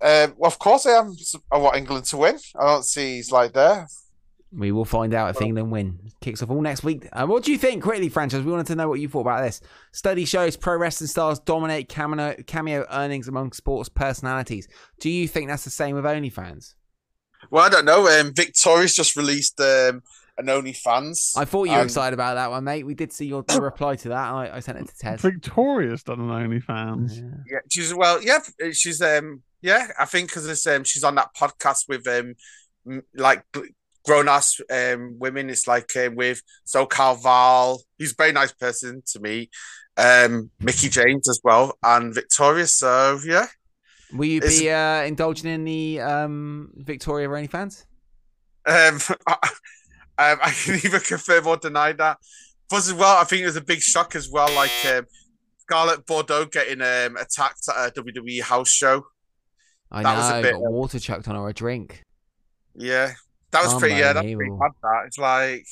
[0.00, 1.16] well, of course, I am.
[1.50, 2.38] I want England to win.
[2.56, 3.88] I don't see he's like there.
[4.52, 5.98] We will find out if England win.
[6.20, 7.04] Kicks off all next week.
[7.12, 8.44] Uh, what do you think, quickly, franchise?
[8.44, 9.60] We wanted to know what you thought about this.
[9.90, 14.68] Study shows pro wrestling stars dominate cameo, cameo earnings among sports personalities.
[15.00, 16.74] Do you think that's the same with OnlyFans?
[17.50, 18.06] Well, I don't know.
[18.06, 20.02] Um, Victoria's just released um,
[20.40, 21.36] an OnlyFans.
[21.36, 22.84] I thought you were Um, excited about that one, mate.
[22.84, 24.30] We did see your reply to that.
[24.32, 25.20] I, I sent it to Ted.
[25.20, 27.16] Victoria's done an OnlyFans.
[27.16, 27.22] Yeah.
[27.50, 28.22] Yeah, she's well.
[28.22, 28.38] Yeah,
[28.72, 29.42] she's um.
[29.62, 30.84] Yeah, I think because it's um.
[30.84, 32.34] She's on that podcast with um,
[33.14, 33.44] like
[34.04, 35.50] grown ass um women.
[35.50, 37.82] It's like um, with SoCal Val.
[37.98, 39.50] He's a very nice person to me.
[39.96, 42.66] Um, Mickie James as well, and Victoria.
[42.66, 43.46] So yeah.
[44.12, 47.84] Will you It's- be uh, indulging in the um, Victoria OnlyFans?
[48.66, 49.50] Um, I,
[50.20, 52.18] um, I can either confirm or deny that.
[52.68, 54.52] Plus, as well, I think it was a big shock as well.
[54.54, 55.06] Like um,
[55.58, 59.06] Scarlett Bordeaux getting um, attacked at a WWE house show.
[59.90, 60.42] I That was a know.
[60.42, 62.04] bit, got water chucked on her a drink.
[62.76, 63.12] Yeah,
[63.50, 63.96] that was pretty.
[63.96, 64.70] Yeah, that's pretty bad.
[64.82, 65.66] That it's like,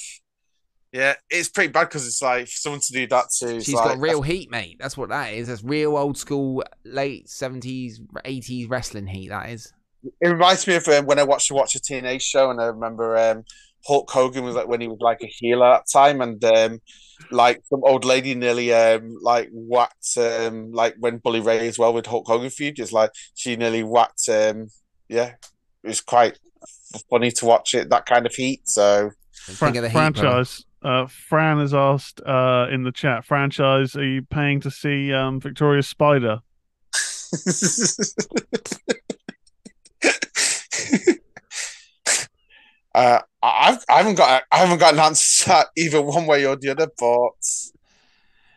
[0.93, 3.61] yeah, it's pretty bad because it's like for someone to do that to.
[3.61, 4.79] She's like, got real heat, mate.
[4.81, 5.47] That's what that is.
[5.47, 9.29] That's real old school, late seventies, eighties wrestling heat.
[9.29, 9.73] That is.
[10.21, 12.67] It reminds me of um, when I watched the Watch a TNA show, and I
[12.67, 13.45] remember um,
[13.89, 16.81] Hulk Hogan was like when he was like a healer at that time, and um,
[17.31, 21.95] like some old lady nearly um, like whacked um, like when Bully Ray as well
[21.95, 24.29] with Hulk Hogan feud, just like she nearly whacked.
[24.29, 24.69] Um,
[25.09, 25.33] yeah,
[25.83, 26.39] it was quite
[27.09, 28.69] funny to watch it that kind of heat.
[28.69, 30.13] So Think of the heat, brother.
[30.13, 30.65] franchise.
[30.81, 35.41] Uh, Fran has asked uh, in the chat, franchise, are you paying to see um,
[35.41, 36.39] Victoria's Spider?
[42.99, 46.45] uh, I've I haven't got I haven't got an answer to that either one way
[46.47, 47.33] or the other, but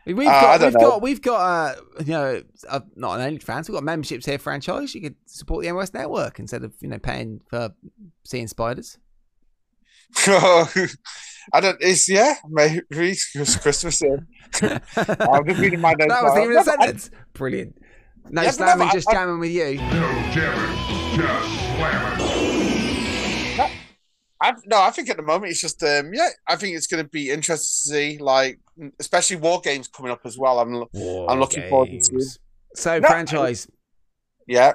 [0.04, 0.90] We've Uh, I got, don't we've know.
[0.90, 3.70] got, we've got, uh, you know, uh, not an OnlyFans.
[3.70, 4.96] We've got memberships here, franchise.
[4.96, 7.70] You could support the MOS network instead of, you know, paying for
[8.24, 8.98] seeing spiders.
[10.28, 10.68] I
[11.62, 11.78] don't.
[11.82, 14.02] It's yeah, maybe it's Christmas.
[14.02, 14.18] Yeah.
[15.20, 16.10] I'm just reading my notes.
[16.14, 16.42] that was now.
[16.42, 17.12] even Yeah, a but I- sentence.
[17.34, 17.78] Brilliant.
[18.30, 19.76] No, Yeah, slamming, no, but just I- jamming with you.
[19.76, 22.71] No jamming, just slamming.
[24.42, 27.04] I, no, I think at the moment it's just um yeah, I think it's going
[27.04, 28.60] to be interesting to see like
[29.00, 30.60] especially war games coming up as well.
[30.60, 30.86] I'm
[31.30, 32.38] I'm looking forward to it.
[32.76, 33.68] So, No, franchise,
[34.48, 34.74] yeah.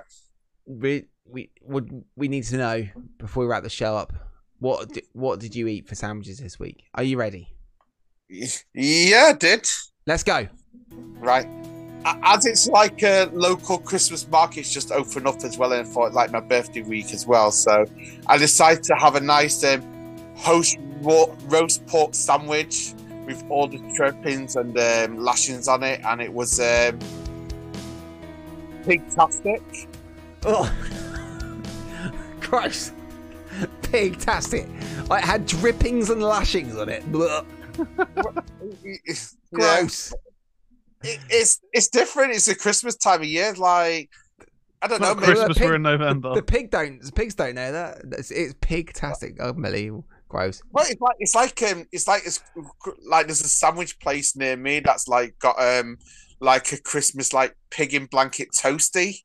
[0.66, 2.86] we we would we need to know
[3.18, 4.12] before we wrap the show up.
[4.58, 6.84] What di- what did you eat for sandwiches this week?
[6.94, 7.48] Are you ready?
[8.74, 9.66] Yeah, I did.
[10.06, 10.46] Let's go.
[10.90, 11.46] Right.
[12.06, 16.30] As it's like a local Christmas market's just open up as well, and for like
[16.30, 17.50] my birthday week as well.
[17.50, 17.84] So
[18.28, 19.82] I decided to have a nice um,
[20.36, 22.94] host ro- roast pork sandwich
[23.26, 27.00] with all the trappings and um, lashings on it, and it was um,
[28.84, 29.88] pig-tastic.
[30.44, 30.72] Oh,
[32.40, 32.94] Christ.
[33.82, 34.68] Pig-tastic.
[35.10, 37.02] I had drippings and lashings on it.
[39.52, 40.14] Gross.
[41.02, 42.34] It, it's it's different.
[42.34, 43.52] It's a Christmas time of year.
[43.54, 44.10] Like
[44.82, 45.08] I don't know.
[45.08, 46.34] Not Maybe, Christmas, pig- we're in November.
[46.34, 47.02] The pig don't.
[47.02, 48.02] The pigs don't know that.
[48.12, 49.40] It's, it's pig-tastic.
[49.40, 50.06] Unbelievable.
[50.28, 50.60] Gross.
[50.72, 52.42] well, it's like it's like um, it's like it's
[53.08, 55.98] like there's a sandwich place near me that's like got um
[56.40, 59.18] like a Christmas like pig in blanket toasty,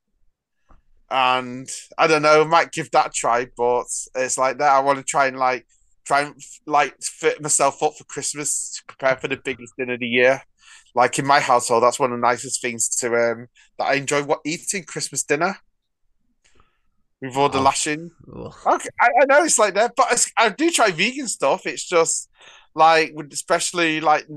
[1.09, 1.67] and
[1.97, 2.41] I don't know.
[2.41, 3.85] I might give that a try, but
[4.15, 4.71] it's like that.
[4.71, 5.65] I want to try and like
[6.05, 6.35] try and
[6.67, 10.43] like fit myself up for Christmas to prepare for the biggest dinner of the year.
[10.95, 13.47] Like in my household, that's one of the nicest things to um
[13.77, 15.57] that I enjoy what eating Christmas dinner
[17.21, 17.61] with all the Oh.
[17.61, 18.11] lashing.
[18.35, 18.53] Ugh.
[18.65, 21.65] Okay, I, I know it's like that, but it's, I do try vegan stuff.
[21.65, 22.29] It's just
[22.75, 24.27] like, especially like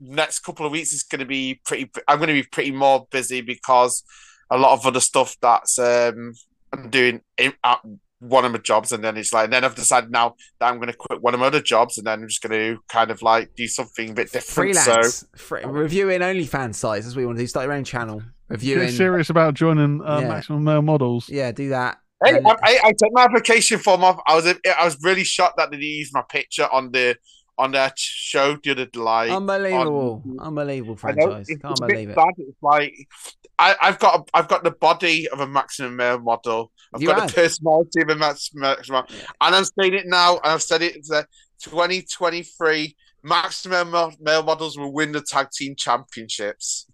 [0.00, 1.90] next couple of weeks, it's going to be pretty.
[2.08, 4.02] I'm going to be pretty more busy because
[4.50, 6.32] a lot of other stuff that's um
[6.72, 7.80] I'm doing in, at
[8.20, 10.76] one of my jobs, and then it's like, and then I've decided now that I'm
[10.76, 13.10] going to quit one of my other jobs, and then I'm just going to kind
[13.10, 14.76] of like do something a bit different.
[14.76, 15.24] So Freelance.
[15.36, 17.04] Fr- reviewing OnlyFans sites.
[17.06, 17.46] That's what we want to do.
[17.48, 18.18] Start your own channel.
[18.50, 18.80] If Reviewing.
[18.82, 20.28] you're serious about joining uh, Yeah.
[20.28, 21.98] Maximum Male Models, Yeah, do that.
[22.24, 24.20] Hey, And- I, I, I took my application form off.
[24.26, 27.16] I was I was really shocked that they didn't my picture on the
[27.60, 29.30] on that show the other like.
[29.30, 31.46] Unbelievable, on- unbelievable franchise.
[31.48, 32.16] it's, Can't it's a believe it.
[32.16, 32.34] bad.
[32.38, 32.94] It's like
[33.58, 36.72] I, I've got a, I've got the body of a maximum male model.
[36.94, 37.28] I've You got have.
[37.30, 39.04] the personality of a maximum, maximum
[39.40, 40.36] and I'm saying it now.
[40.38, 40.96] And I've said it.
[41.10, 41.24] Uh, a
[41.62, 43.90] 2023 maximum
[44.20, 46.86] male models will win the tag team championships.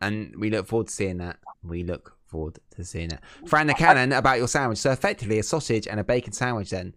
[0.00, 1.36] and we look forward to seeing that.
[1.62, 3.20] We look forward to seeing it.
[3.46, 4.78] Fran the Cannon about your sandwich.
[4.78, 6.70] So effectively, a sausage and a bacon sandwich.
[6.70, 6.94] Then,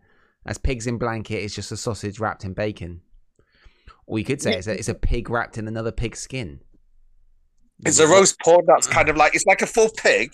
[0.50, 3.02] as pigs in blanket is just a sausage wrapped in bacon.
[4.08, 6.60] Or you could say it's a, it's a pig wrapped in another pig's skin.
[7.86, 10.34] It's a roast pork that's kind of like it's like a full pig.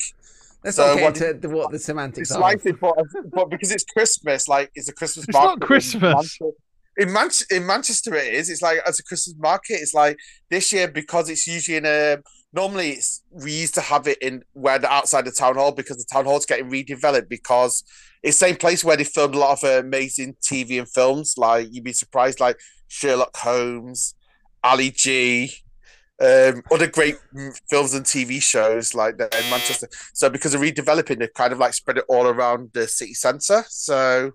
[0.63, 2.39] Let's So not what- get into the, what the semantics It's are.
[2.39, 2.95] like it, but,
[3.33, 5.59] but because it's Christmas, like it's a Christmas It's market.
[5.59, 6.39] not Christmas.
[6.97, 8.49] In, Man- in Manchester, it is.
[8.49, 9.73] It's like as a Christmas market.
[9.81, 10.17] It's like
[10.49, 12.17] this year because it's usually in a.
[12.55, 15.97] Normally, it's we used to have it in where the outside the town hall because
[15.97, 17.83] the town hall's getting redeveloped because
[18.23, 21.35] it's the same place where they filmed a lot of amazing TV and films.
[21.37, 24.15] Like you'd be surprised, like Sherlock Holmes,
[24.63, 25.51] Ali G,
[26.21, 27.17] um, other great
[27.69, 29.89] films and TV shows like that in Manchester.
[30.13, 33.65] So because of redeveloping, they've kind of like spread it all around the city centre.
[33.67, 34.31] So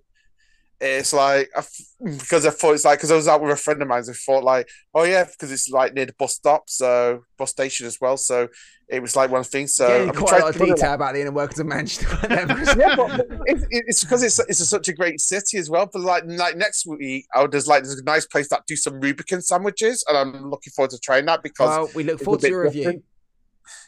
[0.81, 3.57] it's like I f- because I thought it's like because I was out with a
[3.57, 6.70] friend of mine, I thought like, oh yeah, because it's like near the bus stop,
[6.70, 8.17] so bus station as well.
[8.17, 8.49] So
[8.89, 9.67] it was like one thing.
[9.67, 12.07] So Getting I've quite a lot of detail about the inner workings of Manchester.
[12.78, 15.89] yeah, but it's, it's because it's it's a, such a great city as well.
[15.92, 19.00] But like like next week, oh, there's like there's a nice place that do some
[19.00, 22.49] Rubicon sandwiches, and I'm looking forward to trying that because well, we look forward to
[22.49, 23.02] your review.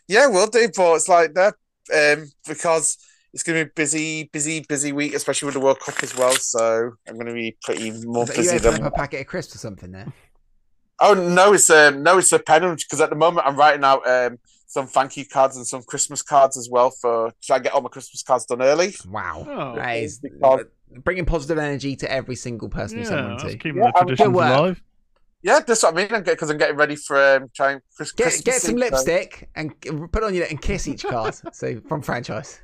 [0.09, 0.69] yeah, we'll do.
[0.77, 1.55] But it's like that
[1.95, 2.99] um, because
[3.33, 6.17] it's going to be a busy, busy, busy week, especially with the World Cup as
[6.17, 6.33] well.
[6.35, 8.83] So I'm going to be pretty more So busy open than.
[8.85, 10.13] up a packet of crisps or something there.
[11.01, 14.09] Oh no, it's um no, it's a pen because at the moment I'm writing out
[14.09, 14.39] um
[14.69, 17.81] some thank you cards and some Christmas cards as well for try and get all
[17.83, 18.95] my Christmas cards done early.
[19.09, 19.75] Wow, Oh.
[19.77, 20.65] that is Because-
[21.05, 23.59] bringing positive energy to every single person you send Yeah, one that's to.
[23.59, 24.83] keeping Yeah, the traditions alive.
[25.43, 26.23] Yeah, that's what I mean.
[26.25, 28.43] Because I'm getting ready for um trying Chris- Get Christmas.
[28.45, 31.35] get some Eve, so- lipstick and put on your and kiss each card.
[31.53, 32.61] so from franchise.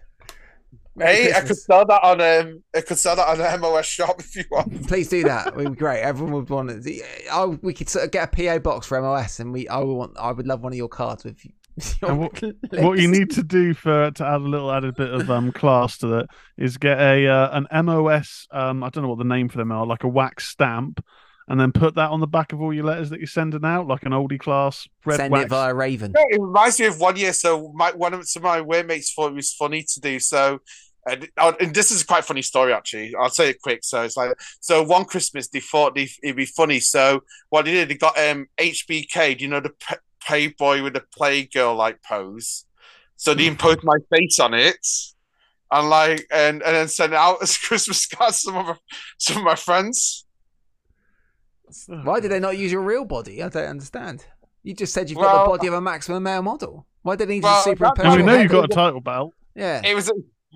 [0.99, 3.87] Merry Hey, I could sell that on um I could sell that on the MOS
[3.87, 4.87] shop if you want.
[4.89, 5.49] Please do that.
[5.49, 6.01] It would be great.
[6.03, 7.03] Everyone would want it.
[7.33, 9.69] Oh, we could sort of get a PO box for MOS, and we.
[9.69, 10.17] I would want.
[10.19, 11.39] I would love one of your cards with.
[12.03, 15.13] Your And what- What you need to do for to add a little added bit
[15.15, 19.09] of um class to that is get a uh, an MOS um I don't know
[19.11, 21.05] what the name for them are like a wax stamp,
[21.47, 23.87] and then put that on the back of all your letters that you're sending out
[23.87, 25.45] like an oldie class red send wax.
[25.45, 26.11] it via Raven.
[26.11, 27.33] No, it reminds me of one year.
[27.33, 30.19] So my one of some of my workmates thought it was funny to do.
[30.19, 30.59] So,
[31.09, 31.29] and,
[31.61, 33.15] and this is a quite a funny story actually.
[33.15, 33.81] I'll say it quick.
[33.83, 36.81] So it's like so one Christmas they thought they, it'd be funny.
[36.81, 39.39] So what they did, they got um HBK.
[39.39, 42.65] Do you know the p- Playboy with the Playgirl like pose?
[43.17, 44.87] So they imposed my face on it.
[45.71, 48.77] And like and and then sent it out as Christmas cards to some of my,
[49.19, 50.25] some of my friends.
[51.87, 53.43] Why did they not use your real body?
[53.43, 54.25] I don't understand.
[54.63, 56.87] You just said you've got the body of a maximum male model.
[57.03, 58.05] Why did they need Well, to superimpose?
[58.07, 59.35] And we know you've got a title belt.
[59.55, 59.83] Yeah.
[59.85, 60.11] It was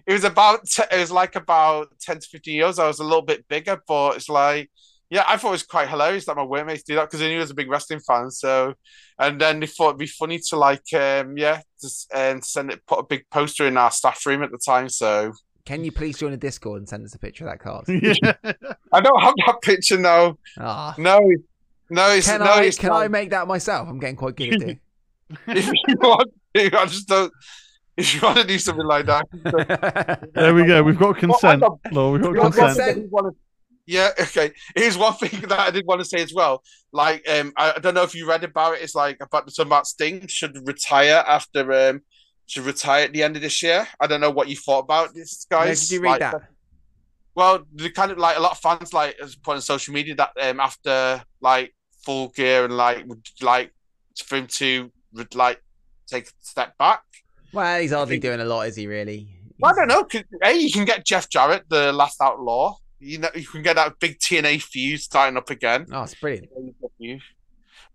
[0.07, 2.79] it was about t- it was like about ten to fifteen years.
[2.79, 4.71] I was a little bit bigger, but it's like
[5.11, 7.37] yeah, I thought it was quite hilarious that my workmates do that because I knew
[7.37, 8.31] I was a big wrestling fan.
[8.31, 8.73] So
[9.19, 12.87] and then they thought it'd be funny to like um yeah just and send it
[12.87, 14.89] put a big poster in our staff room at the time.
[14.89, 15.33] So
[15.67, 17.85] Can you please join a Discord and send us a picture of that card?
[17.89, 18.53] yeah.
[18.91, 20.39] I don't have that picture now.
[20.59, 20.95] Ah.
[20.97, 21.21] No,
[21.91, 23.03] no, it's Can no, I it's can not.
[23.03, 23.89] I make that myself?
[23.91, 24.81] I'm getting quite good at doing.
[25.49, 27.31] if you want to, I just don't.
[27.97, 29.27] If you want to do something like that,
[30.35, 30.83] There we go.
[30.83, 31.61] We've got consent.
[31.61, 32.77] Well, Law, we've got One consent.
[32.77, 33.31] thing I did wanna-
[33.87, 34.53] Yeah, okay.
[34.75, 36.62] Here's one thing that I did want to say as well.
[36.93, 38.83] Like, um, I, I don't know if you read about it.
[38.83, 42.01] It's like about something about Sting should retire after um
[42.47, 43.87] should retire at the end of this year.
[44.01, 45.81] I don't know what you thought about this, Where guys.
[45.89, 46.43] did you read Like, that?
[47.35, 50.15] Well, the kind of like a lot of fans like has put on social media
[50.17, 51.75] that um after like
[52.07, 53.73] full gear and like would like
[54.27, 54.91] for him to
[55.35, 55.62] like
[56.07, 57.03] take a step back.
[57.53, 58.87] Well, he's hardly doing a lot, is he?
[58.87, 59.29] Really?
[59.59, 60.05] Well, I don't know.
[60.05, 62.77] 'cause, Hey, you can get Jeff Jarrett, the last outlaw.
[62.99, 65.87] You know, you can get that big TNA feud starting up again.
[65.93, 66.51] Oh, it's brilliant.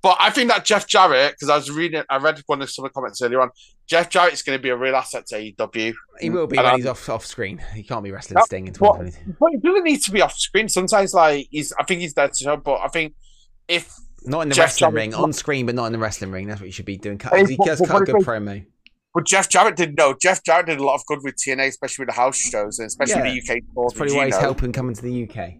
[0.01, 2.85] But I think that Jeff Jarrett, because I was reading, I read one of some
[2.85, 3.49] of the comments earlier on.
[3.87, 5.93] Jeff Jarrett's going to be a real asset to AEW.
[6.19, 7.57] He will be And when I- he's off off screen.
[7.73, 9.35] He can't be wrestling No, Sting in but- 2020.
[9.39, 10.69] But he doesn't need to be off screen.
[10.69, 12.57] Sometimes, like he's, I think he's there to show.
[12.57, 13.15] But I think
[13.67, 13.91] if
[14.23, 16.47] Not in the Jeff wrestling Jarrett's ring, on screen, but not in the wrestling ring.
[16.47, 17.17] That's what you should be doing.
[17.17, 18.65] Cut, he but- does but cut a good promo.
[19.17, 20.13] But Jeff Jarrett did no.
[20.21, 22.85] Jeff Jarrett did a lot of good with TNA, especially with the house shows and
[22.85, 23.23] especially Yeah.
[23.23, 23.85] the UK tour.
[23.87, 25.55] That's probably why he's helping coming to the UK.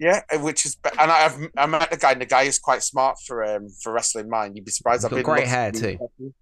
[0.00, 3.18] Yeah, which is, and I've I met the guy, and the guy is quite smart
[3.24, 4.56] for um for wrestling mind.
[4.56, 5.02] You'd be surprised.
[5.02, 6.34] He's I've got been great hair looking-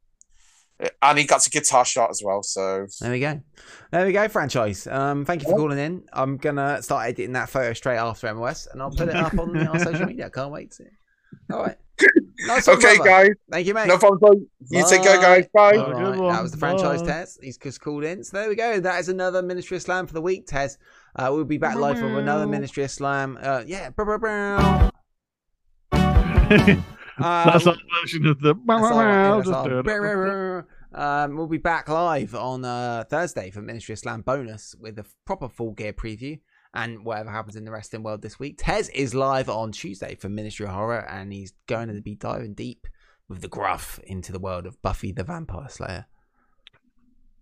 [1.03, 2.43] and he got a guitar shot as well.
[2.43, 3.43] So There we go.
[3.93, 4.87] There we go, franchise.
[4.87, 6.05] Um, thank you for calling in.
[6.15, 9.55] I'm gonna start editing that photo straight after MOS, and I'll put it up on
[9.69, 10.31] our social media.
[10.31, 10.85] Can't wait to.
[11.53, 11.77] All right.
[12.47, 13.09] Nice one, okay, brother.
[13.09, 13.87] guys, Thank you, mate.
[13.87, 14.19] no problem.
[14.19, 14.33] bro.
[14.69, 15.47] You take care, guys.
[15.55, 15.77] Bye.
[15.77, 16.35] Have Alright.
[16.35, 17.09] That was the franchise Bye.
[17.09, 17.39] Tez.
[17.41, 18.23] He's just called in.
[18.23, 18.81] So there we go.
[18.81, 20.77] That is another Ministry of Slam for the week, Tez.
[21.17, 23.39] Uh, we'll be back live with another Ministry of Slam.
[23.41, 23.91] Uh, yeah.
[23.97, 24.91] Uh,
[27.19, 28.55] That's our version of the.
[28.67, 30.67] That's yeah, that's.
[30.95, 35.05] Um, we'll be back live on uh, Thursday for Ministry of Slam bonus with a
[35.25, 36.41] proper full gear preview
[36.75, 38.57] and whatever happens in the wrestling world this week.
[38.59, 42.55] Tez is live on Tuesday for Ministry of Horror and he's going to be diving
[42.55, 42.87] deep
[43.29, 46.07] with the gruff into the world of Buffy the Vampire Slayer.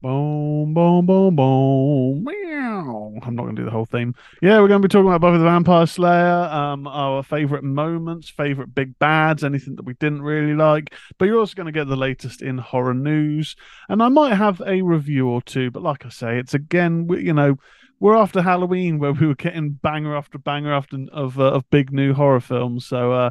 [0.03, 2.25] Boom, boom, boom, boom.
[2.25, 3.15] Meow.
[3.23, 4.17] I'm not going to do the whole theme.
[4.43, 8.29] Yeah, we're going to be talking about Buffy the Vampire Slayer, um, our favorite moments,
[8.29, 10.93] favorite big bads, anything that we didn't really like.
[11.19, 13.55] But you're also going to get the latest in horror news,
[13.89, 15.71] and I might have a review or two.
[15.71, 17.59] But like I say, it's again, you know,
[18.03, 21.93] we're after Halloween where we were getting banger after banger after of uh, of big
[21.93, 22.85] new horror films.
[22.85, 23.13] So.
[23.13, 23.31] uh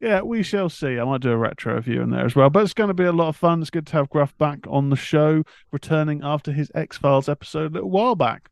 [0.00, 0.98] yeah, we shall see.
[0.98, 2.50] I might do a retro review in there as well.
[2.50, 3.62] But it's going to be a lot of fun.
[3.62, 7.70] It's good to have Gruff back on the show, returning after his X Files episode
[7.70, 8.50] a little while back.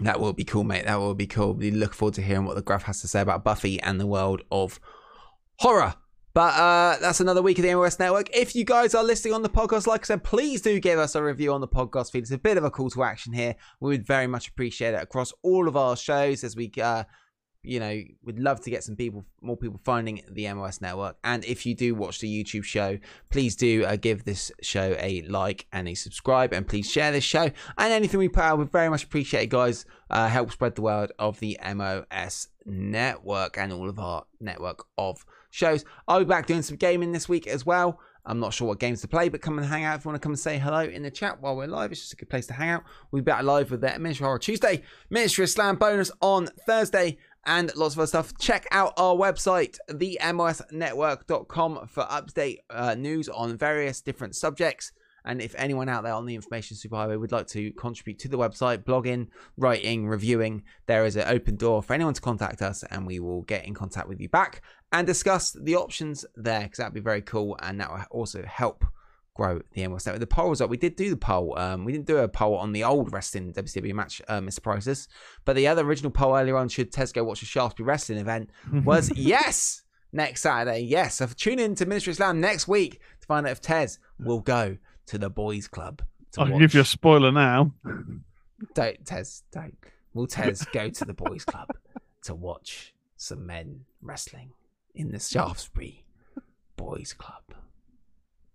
[0.00, 0.84] That will be cool, mate.
[0.84, 1.54] That will be cool.
[1.54, 4.06] We look forward to hearing what the graph has to say about Buffy and the
[4.06, 4.80] world of
[5.60, 5.94] horror.
[6.34, 8.34] But uh, that's another week of the MOS Network.
[8.34, 11.14] If you guys are listening on the podcast, like I said, please do give us
[11.14, 12.20] a review on the podcast feed.
[12.20, 13.54] It's a bit of a call to action here.
[13.80, 17.04] We would very much appreciate it across all of our shows as we, uh,
[17.62, 21.18] you know, we'd love to get some people, more people finding the MOS Network.
[21.22, 25.20] And if you do watch the YouTube show, please do uh, give this show a
[25.28, 28.58] like and a subscribe, and please share this show and anything we put out.
[28.58, 29.84] We very much appreciate it, guys.
[30.08, 35.26] Uh, help spread the word of the MOS Network and all of our network of
[35.52, 35.84] shows.
[36.08, 38.00] I'll be back doing some gaming this week as well.
[38.24, 40.20] I'm not sure what games to play, but come and hang out if you want
[40.20, 41.90] to come and say hello in the chat while we're live.
[41.90, 42.84] It's just a good place to hang out.
[43.10, 47.18] We'll be back live with the Ministry Horror Tuesday, Ministry of Slam bonus on Thursday,
[47.44, 48.38] and lots of other stuff.
[48.38, 54.92] Check out our website, themosnetwork.com, for up-to-date uh, news on various different subjects.
[55.24, 58.38] And if anyone out there on the Information Superhighway would like to contribute to the
[58.38, 63.06] website, blogging, writing, reviewing, there is an open door for anyone to contact us, and
[63.06, 66.94] we will get in contact with you back and discuss the options there because that'd
[66.94, 68.84] be very cool, and that will also help
[69.34, 70.20] grow the MOS network.
[70.20, 70.68] The poll was up.
[70.68, 71.58] We did do the poll.
[71.58, 74.62] Um, we didn't do a poll on the old wrestling WCW match, uh, Mr.
[74.62, 75.08] Prices,
[75.44, 78.50] but the other original poll earlier on, should Tez go watch a Shaftesbury wrestling event,
[78.84, 80.80] was yes next Saturday.
[80.80, 84.40] Yes, so tune in to Ministry Slam next week to find out if Tez will
[84.40, 86.02] go to the boys' club.
[86.32, 86.60] To I can watch.
[86.60, 87.72] give you a spoiler now.
[88.74, 89.76] Don't Tez, don't.
[90.14, 91.68] Will Tez go to the boys' club
[92.24, 94.52] to watch some men wrestling
[94.94, 96.04] in the Shaftesbury
[96.76, 97.42] Boys Club?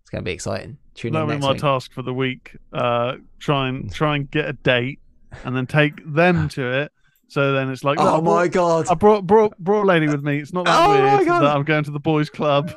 [0.00, 0.78] It's going to be exciting.
[0.94, 1.60] Tune That'll in be my week.
[1.60, 2.56] task for the week.
[2.72, 5.00] Uh, try and try and get a date,
[5.44, 6.92] and then take them to it.
[7.28, 8.86] So then it's like, Oh I my brought- god!
[8.88, 10.38] I brought brought brought a lady with me.
[10.38, 11.40] It's not that Oh my weird God.
[11.42, 12.72] that I'm going to the boys' club.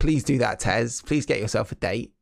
[0.00, 1.00] Please do that, Tez.
[1.02, 2.12] Please get yourself a date.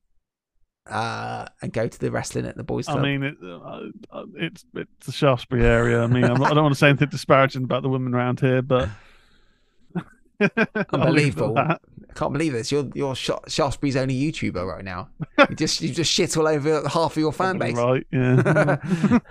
[0.87, 2.99] Uh, and go to the wrestling at the boys' club.
[2.99, 3.81] I mean, it, uh,
[4.11, 6.03] uh, it's it's the Shaftesbury area.
[6.03, 8.41] I mean, I'm not, I don't want to say anything disparaging about the women around
[8.41, 8.91] here, but
[10.41, 11.59] I'll leave it at Unbelievable.
[11.59, 11.79] I
[12.15, 12.71] can't believe this.
[12.71, 15.09] You're you're Shaftesbury's only YouTuber right now.
[15.49, 17.77] You just you just shit all over half of your fan base.
[17.77, 18.07] right?
[18.13, 18.79] Yeah.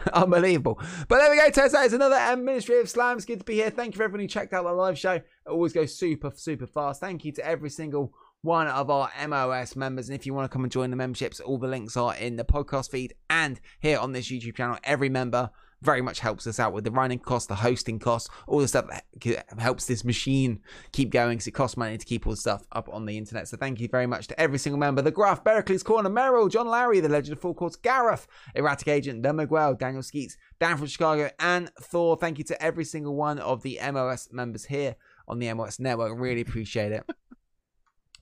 [0.13, 0.81] Unbelievable.
[1.07, 1.71] But there we go, Tez.
[1.71, 3.17] That is another um, Ministry of Slam.
[3.17, 3.69] It's good to be here.
[3.69, 5.13] Thank you for everyone who checked out the live show.
[5.13, 6.99] It always goes super, super fast.
[6.99, 10.09] Thank you to every single one of our MOS members.
[10.09, 12.35] And if you want to come and join the memberships, all the links are in
[12.35, 14.77] the podcast feed and here on this YouTube channel.
[14.83, 15.49] Every member
[15.81, 18.85] very much helps us out with the running costs, the hosting costs, all the stuff
[18.87, 20.59] that helps this machine
[20.91, 23.47] keep going because it costs money to keep all the stuff up on the internet.
[23.47, 25.01] So thank you very much to every single member.
[25.01, 29.23] The Graph, Berkeley's Corner, Merrill, John Larry, The Legend of Full Courts, Gareth, Erratic Agent,
[29.23, 32.17] The Miguel, Daniel Skeets, Dan from Chicago, and Thor.
[32.17, 34.97] Thank you to every single one of the MOS members here
[35.29, 36.19] on the MOS network.
[36.19, 37.09] Really appreciate it.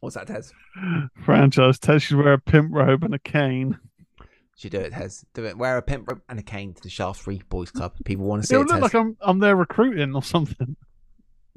[0.01, 0.51] What's that, Tez?
[1.23, 1.79] Franchise.
[1.79, 3.79] Tez should wear a pimp robe and a cane.
[4.57, 5.23] Should do it, Tez.
[5.33, 5.57] Do it.
[5.57, 7.93] Wear a pimp robe and a cane to the Shaftesbury Boys Club.
[8.03, 8.93] People want to see It it, would look Tez.
[8.93, 10.75] like I'm I'm there recruiting or something.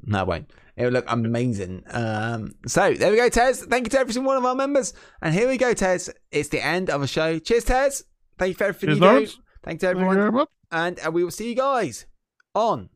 [0.03, 0.51] No, it won't.
[0.77, 1.83] It will look amazing.
[1.89, 3.63] Um, so there we go, Tez.
[3.65, 4.93] Thank you to every single one of our members.
[5.21, 6.11] And here we go, Tez.
[6.31, 7.39] It's the end of a show.
[7.39, 8.03] Cheers, Tez.
[8.37, 9.07] Thank you for everything Cheers, you do.
[9.07, 9.37] Lawrence.
[9.63, 10.31] Thank you to Thank you everyone.
[10.33, 10.45] very.
[10.71, 12.05] And uh, we will see you guys
[12.53, 12.89] on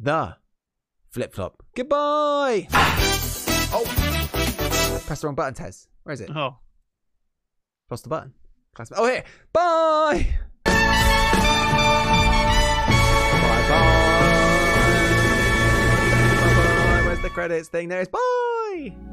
[0.00, 0.36] the
[1.10, 1.62] flip flop.
[1.76, 2.66] Goodbye.
[2.72, 3.99] oh,
[5.10, 5.88] press the wrong button, Tez.
[6.04, 6.30] Where is it?
[6.36, 6.56] Oh.
[7.88, 8.32] Press the button.
[8.76, 9.24] Press Oh, here.
[9.52, 10.36] Bye.
[10.64, 10.72] Bye
[13.68, 13.80] bye.
[16.40, 17.02] Bye bye.
[17.06, 17.88] Where's the credits thing?
[17.88, 18.08] There it is.
[18.08, 19.09] Bye.